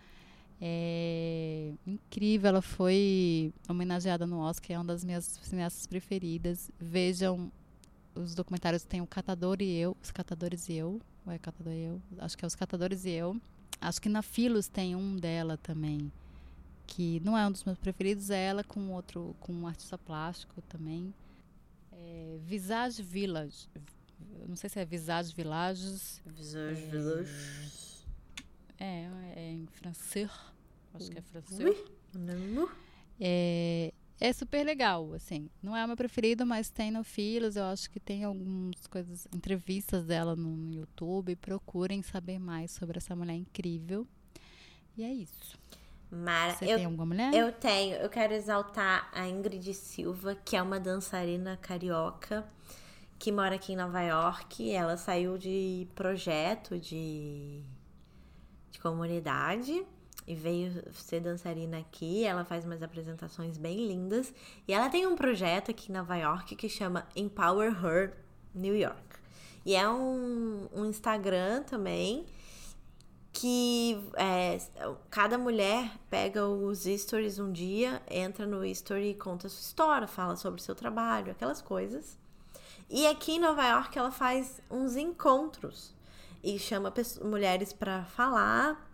É 0.61 1.73
incrível, 1.85 2.51
ela 2.51 2.63
foi 2.63 3.53
homenageada 3.69 4.25
no 4.25 4.39
Oscar, 4.39 4.77
é 4.77 4.79
uma 4.79 4.85
das 4.85 5.03
minhas 5.03 5.25
cineastas 5.25 5.85
preferidas. 5.85 6.71
Vejam 6.79 7.51
os 8.15 8.37
documentários 8.37 8.85
tem 8.85 9.01
o 9.01 9.07
Catador 9.07 9.57
e 9.61 9.77
Eu, 9.77 9.97
Os 10.01 10.13
Catadores 10.13 10.69
e 10.69 10.75
Eu, 10.75 11.01
ou 11.27 11.33
é 11.33 11.41
Catador 11.41 11.73
e 11.73 11.87
Eu? 11.87 12.03
Acho 12.19 12.39
que 12.39 12.45
é 12.45 12.47
Os 12.47 12.55
Catadores 12.55 13.05
e 13.05 13.11
Eu. 13.11 13.37
Acho 13.81 14.01
que 14.01 14.09
na 14.09 14.23
Filos 14.23 14.69
tem 14.69 14.95
um 14.95 15.17
dela 15.17 15.57
também, 15.57 16.13
que 16.89 17.21
não 17.21 17.37
é 17.37 17.47
um 17.47 17.53
dos 17.53 17.63
meus 17.63 17.79
preferidos, 17.79 18.31
é 18.31 18.47
ela 18.47 18.65
com 18.65 18.91
outro, 18.91 19.37
com 19.39 19.53
um 19.53 19.67
artista 19.67 19.99
plástico 19.99 20.61
também. 20.63 21.15
É, 21.93 22.39
Visage 22.41 23.03
Village. 23.03 23.69
Não 24.49 24.57
sei 24.57 24.71
se 24.71 24.81
é 24.81 24.85
Visage 24.85 25.35
Villages. 25.35 26.23
É, 28.81 29.09
é 29.37 29.53
em 29.53 29.67
francês. 29.67 30.31
Acho 30.95 31.11
que 31.11 31.19
é 31.19 31.23
francês. 31.23 31.61
Oui. 31.61 32.69
É, 33.21 33.93
é 34.19 34.33
super 34.33 34.65
legal, 34.65 35.13
assim. 35.13 35.51
Não 35.63 35.77
é 35.77 35.85
o 35.85 35.87
meu 35.87 35.97
preferido, 35.97 36.47
mas 36.47 36.71
tem 36.71 36.91
no 36.91 37.05
Filos. 37.05 37.55
Eu 37.57 37.65
acho 37.65 37.91
que 37.91 38.01
tem 38.01 38.25
algumas 38.25 38.87
coisas, 38.87 39.29
entrevistas 39.35 40.07
dela 40.07 40.35
no, 40.35 40.57
no 40.57 40.73
YouTube. 40.73 41.37
Procurem 41.37 42.01
saber 42.03 42.39
mais 42.39 42.71
sobre 42.71 42.97
essa 42.97 43.15
mulher 43.15 43.35
incrível. 43.35 44.07
E 44.97 45.03
é 45.05 45.13
isso. 45.13 45.59
Mara, 46.11 46.55
Você 46.55 46.65
eu, 46.65 46.77
tem 46.77 46.85
alguma 46.87 47.07
mulher? 47.07 47.35
eu 47.35 47.53
tenho. 47.53 47.97
Eu 47.97 48.09
quero 48.09 48.33
exaltar 48.33 49.11
a 49.13 49.29
Ingrid 49.29 49.75
Silva, 49.75 50.35
que 50.35 50.57
é 50.57 50.63
uma 50.63 50.81
dançarina 50.81 51.57
carioca 51.59 52.47
que 53.19 53.31
mora 53.33 53.57
aqui 53.57 53.73
em 53.73 53.77
Nova 53.77 54.01
York. 54.01 54.71
Ela 54.71 54.97
saiu 54.97 55.37
de 55.37 55.87
projeto 55.95 56.79
de, 56.79 57.63
de 58.71 58.79
comunidade 58.81 59.85
e 60.27 60.35
veio 60.35 60.85
ser 60.93 61.21
dançarina 61.21 61.79
aqui. 61.79 62.25
Ela 62.25 62.45
faz 62.45 62.65
umas 62.65 62.83
apresentações 62.83 63.59
bem 63.59 63.87
lindas. 63.87 64.33
E 64.67 64.73
ela 64.73 64.89
tem 64.89 65.07
um 65.07 65.17
projeto 65.17 65.71
aqui 65.71 65.91
em 65.91 65.95
Nova 65.95 66.17
York 66.17 66.57
que 66.57 66.69
chama 66.69 67.07
Empower 67.15 67.73
Her 67.85 68.15
New 68.55 68.77
York. 68.77 69.19
E 69.67 69.75
é 69.75 69.87
um, 69.89 70.69
um 70.73 70.85
Instagram 70.87 71.63
também 71.65 72.25
que 73.41 73.97
é, 74.17 74.59
cada 75.09 75.39
mulher 75.39 75.93
pega 76.11 76.45
os 76.45 76.81
stories 76.81 77.39
um 77.39 77.53
dia, 77.53 78.03
entra 78.11 78.45
no 78.45 78.65
story 78.65 79.11
e 79.11 79.15
conta 79.15 79.47
a 79.47 79.51
sua 79.51 79.61
história, 79.61 80.09
fala 80.09 80.35
sobre 80.35 80.61
o 80.61 80.65
seu 80.65 80.75
trabalho, 80.75 81.31
aquelas 81.31 81.63
coisas. 81.63 82.19
E 82.91 83.07
aqui 83.07 83.37
em 83.37 83.39
Nova 83.39 83.65
York 83.65 83.97
ela 83.97 84.11
faz 84.11 84.61
uns 84.69 84.97
encontros 84.97 85.95
e 86.43 86.59
chama 86.59 86.93
mulheres 87.23 87.73
para 87.73 88.07
falar. 88.07 88.85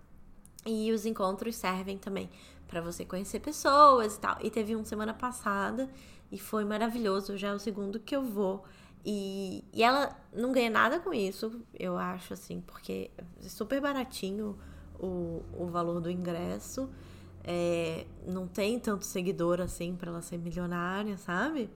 E 0.66 0.92
os 0.92 1.06
encontros 1.06 1.56
servem 1.56 1.96
também 1.96 2.28
para 2.68 2.82
você 2.82 3.02
conhecer 3.02 3.40
pessoas 3.40 4.16
e 4.16 4.20
tal. 4.20 4.36
E 4.42 4.50
teve 4.50 4.76
um 4.76 4.84
semana 4.84 5.14
passada 5.14 5.88
e 6.30 6.38
foi 6.38 6.66
maravilhoso, 6.66 7.38
já 7.38 7.48
é 7.48 7.54
o 7.54 7.58
segundo 7.58 7.98
que 7.98 8.14
eu 8.14 8.22
vou. 8.22 8.62
E, 9.04 9.62
e 9.72 9.82
ela 9.82 10.16
não 10.32 10.50
ganha 10.50 10.70
nada 10.70 10.98
com 10.98 11.12
isso, 11.12 11.60
eu 11.78 11.98
acho, 11.98 12.32
assim, 12.32 12.62
porque 12.62 13.10
é 13.18 13.48
super 13.48 13.80
baratinho 13.80 14.58
o, 14.98 15.42
o 15.58 15.66
valor 15.66 16.00
do 16.00 16.10
ingresso. 16.10 16.88
É, 17.46 18.06
não 18.26 18.48
tem 18.48 18.78
tanto 18.78 19.04
seguidor 19.04 19.60
assim 19.60 19.94
para 19.94 20.10
ela 20.10 20.22
ser 20.22 20.38
milionária, 20.38 21.18
sabe? 21.18 21.68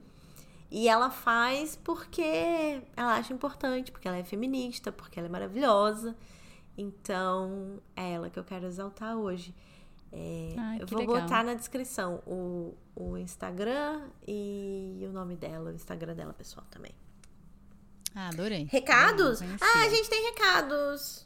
E 0.71 0.87
ela 0.87 1.11
faz 1.11 1.75
porque 1.75 2.81
ela 2.95 3.15
acha 3.15 3.31
importante, 3.33 3.91
porque 3.91 4.07
ela 4.07 4.17
é 4.17 4.23
feminista, 4.23 4.91
porque 4.91 5.19
ela 5.19 5.27
é 5.27 5.31
maravilhosa. 5.31 6.15
Então, 6.75 7.79
é 7.95 8.13
ela 8.13 8.29
que 8.29 8.39
eu 8.39 8.43
quero 8.43 8.65
exaltar 8.65 9.15
hoje. 9.15 9.53
É, 10.11 10.55
eu 10.79 10.87
vou 10.87 10.99
legal. 10.99 11.21
botar 11.21 11.43
na 11.43 11.53
descrição 11.53 12.23
o, 12.25 12.75
o 12.95 13.15
Instagram 13.17 14.09
e 14.27 15.05
o 15.07 15.11
nome 15.11 15.35
dela, 15.35 15.69
o 15.69 15.73
Instagram 15.73 16.15
dela 16.15 16.33
pessoal 16.33 16.65
também. 16.71 16.93
Ah, 18.15 18.29
adorei. 18.29 18.67
Recados? 18.71 19.41
Ah, 19.61 19.83
a 19.85 19.89
gente 19.89 20.09
tem 20.09 20.25
recados. 20.25 21.25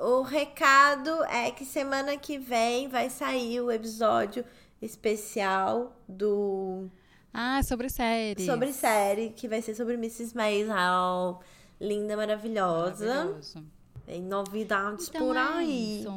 O, 0.00 0.18
o 0.18 0.22
recado 0.22 1.24
é 1.24 1.50
que 1.50 1.64
semana 1.64 2.16
que 2.16 2.38
vem 2.38 2.88
vai 2.88 3.10
sair 3.10 3.60
o 3.60 3.70
episódio 3.70 4.44
especial 4.80 5.96
do 6.08 6.88
Ah, 7.32 7.62
sobre 7.62 7.88
séries. 7.88 8.44
sobre 8.46 8.72
série, 8.72 9.30
que 9.30 9.48
vai 9.48 9.60
ser 9.62 9.74
sobre 9.74 9.94
Mrs. 9.94 10.34
Maisel. 10.36 11.40
Linda, 11.80 12.16
maravilhosa. 12.16 13.06
Maravilhoso. 13.06 13.64
Tem 14.06 14.22
novidades 14.22 15.08
Então 15.08 15.26
por 15.26 15.36
é 15.36 15.40
aí. 15.40 16.00
isso. 16.00 16.10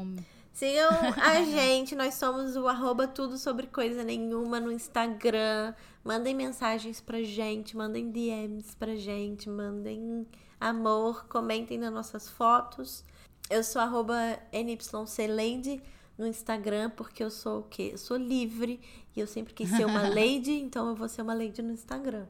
Sigam 0.58 0.90
a 1.22 1.44
gente, 1.44 1.96
nós 1.96 2.16
somos 2.16 2.56
o 2.56 2.68
arroba 2.68 3.08
tudo 3.08 3.38
sobre 3.38 3.68
coisa 3.68 4.04
nenhuma 4.04 4.60
no 4.60 4.72
Instagram. 4.72 5.76
Mandem 6.04 6.34
mensagens 6.34 7.00
pra 7.00 7.22
gente, 7.22 7.78
mandem 7.78 8.10
DMs 8.10 8.76
pra 8.76 8.96
gente, 8.96 9.48
mandem 9.48 10.26
amor, 10.60 11.28
comentem 11.28 11.78
nas 11.78 11.94
nossas 11.94 12.28
fotos. 12.28 13.04
Eu 13.52 13.64
sou 13.64 13.80
arroba 13.80 14.16
NYCLady 14.52 15.80
no 16.18 16.26
Instagram, 16.26 16.90
porque 16.90 17.24
eu 17.24 17.30
sou 17.30 17.60
o 17.60 17.64
quê? 17.64 17.92
Eu 17.92 18.00
sou 18.00 18.18
livre 18.18 18.82
e 19.16 19.20
eu 19.20 19.28
sempre 19.28 19.54
quis 19.54 19.70
ser 19.70 19.86
uma 19.86 20.02
lady, 20.10 20.54
então 20.54 20.90
eu 20.90 20.96
vou 20.96 21.08
ser 21.08 21.22
uma 21.22 21.36
lady 21.36 21.62
no 21.62 21.72
Instagram. 21.72 22.26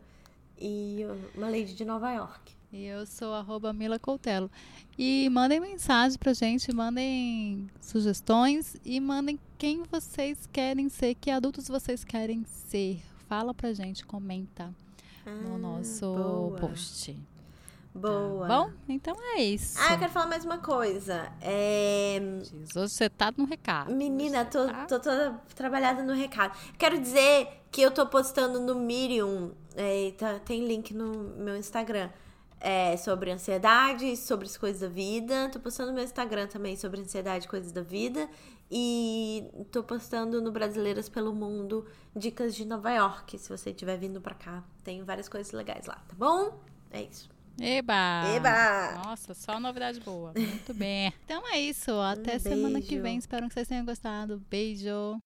E 0.59 0.99
uma 1.33 1.49
lady 1.49 1.73
de 1.73 1.85
Nova 1.85 2.11
York. 2.11 2.56
E 2.71 2.85
eu 2.85 3.05
sou 3.05 3.33
arroba 3.33 3.71
Mila 3.71 3.97
Coutelo. 3.97 4.51
E 4.97 5.29
mandem 5.29 5.59
mensagem 5.59 6.17
pra 6.17 6.33
gente, 6.33 6.73
mandem 6.73 7.69
sugestões 7.81 8.75
e 8.83 8.99
mandem 8.99 9.39
quem 9.57 9.83
vocês 9.83 10.47
querem 10.51 10.89
ser, 10.89 11.15
que 11.15 11.31
adultos 11.31 11.67
vocês 11.67 12.03
querem 12.03 12.43
ser. 12.45 13.01
Fala 13.27 13.53
pra 13.53 13.73
gente, 13.73 14.05
comenta 14.05 14.73
no 15.25 15.55
Ah, 15.55 15.57
nosso 15.57 16.05
boa. 16.13 16.57
post. 16.57 17.17
Boa. 17.95 18.47
Tá 18.47 18.57
bom? 18.59 18.71
Então 18.87 19.15
é 19.35 19.41
isso. 19.41 19.77
Ah, 19.81 19.93
eu 19.93 19.99
quero 19.99 20.11
falar 20.11 20.27
mais 20.27 20.45
uma 20.45 20.57
coisa. 20.59 21.31
É... 21.41 22.19
Hoje 22.75 22.91
você 22.91 23.09
tá 23.09 23.33
no 23.35 23.45
recado. 23.45 23.91
Menina, 23.95 24.45
tô, 24.45 24.65
tá- 24.67 24.85
tô 24.85 24.99
toda 24.99 25.31
trabalhada 25.55 26.03
no 26.03 26.13
recado. 26.13 26.55
Quero 26.77 26.99
dizer 26.99 27.47
que 27.71 27.81
eu 27.81 27.89
tô 27.91 28.05
postando 28.05 28.59
no 28.59 28.75
Medium, 28.75 29.51
é, 29.75 30.11
tá- 30.17 30.37
tem 30.39 30.67
link 30.67 30.93
no 30.93 31.11
meu 31.37 31.57
Instagram, 31.57 32.09
é, 32.59 32.97
sobre 32.97 33.31
ansiedade, 33.31 34.15
sobre 34.17 34.45
as 34.45 34.57
coisas 34.57 34.81
da 34.81 34.87
vida. 34.87 35.49
Tô 35.49 35.59
postando 35.59 35.89
no 35.89 35.95
meu 35.95 36.03
Instagram 36.03 36.47
também 36.47 36.75
sobre 36.75 37.01
ansiedade 37.01 37.45
e 37.45 37.47
coisas 37.47 37.71
da 37.71 37.81
vida. 37.81 38.29
E 38.69 39.49
tô 39.71 39.81
postando 39.83 40.41
no 40.41 40.51
Brasileiras 40.51 41.07
pelo 41.07 41.33
Mundo 41.33 41.85
dicas 42.15 42.53
de 42.53 42.65
Nova 42.65 42.91
York, 42.91 43.37
se 43.37 43.49
você 43.49 43.69
estiver 43.69 43.97
vindo 43.97 44.19
pra 44.19 44.35
cá. 44.35 44.63
Tem 44.83 45.03
várias 45.03 45.29
coisas 45.29 45.51
legais 45.53 45.85
lá, 45.85 45.95
tá 46.07 46.15
bom? 46.17 46.59
É 46.91 47.03
isso. 47.03 47.29
Eba! 47.59 48.23
Eba! 48.35 49.01
Nossa, 49.03 49.33
só 49.33 49.59
novidade 49.59 49.99
boa. 50.01 50.33
Muito 50.35 50.73
bem. 50.73 51.11
Então 51.25 51.43
é 51.51 51.59
isso. 51.59 51.91
Até 51.91 52.35
Um 52.35 52.39
semana 52.39 52.81
que 52.81 52.99
vem. 52.99 53.17
Espero 53.17 53.47
que 53.47 53.53
vocês 53.53 53.67
tenham 53.67 53.85
gostado. 53.85 54.41
Beijo. 54.49 55.19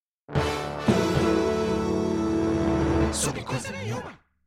Sobre 3.13 3.43
coisa 3.43 3.71
nenhuma. 3.71 4.20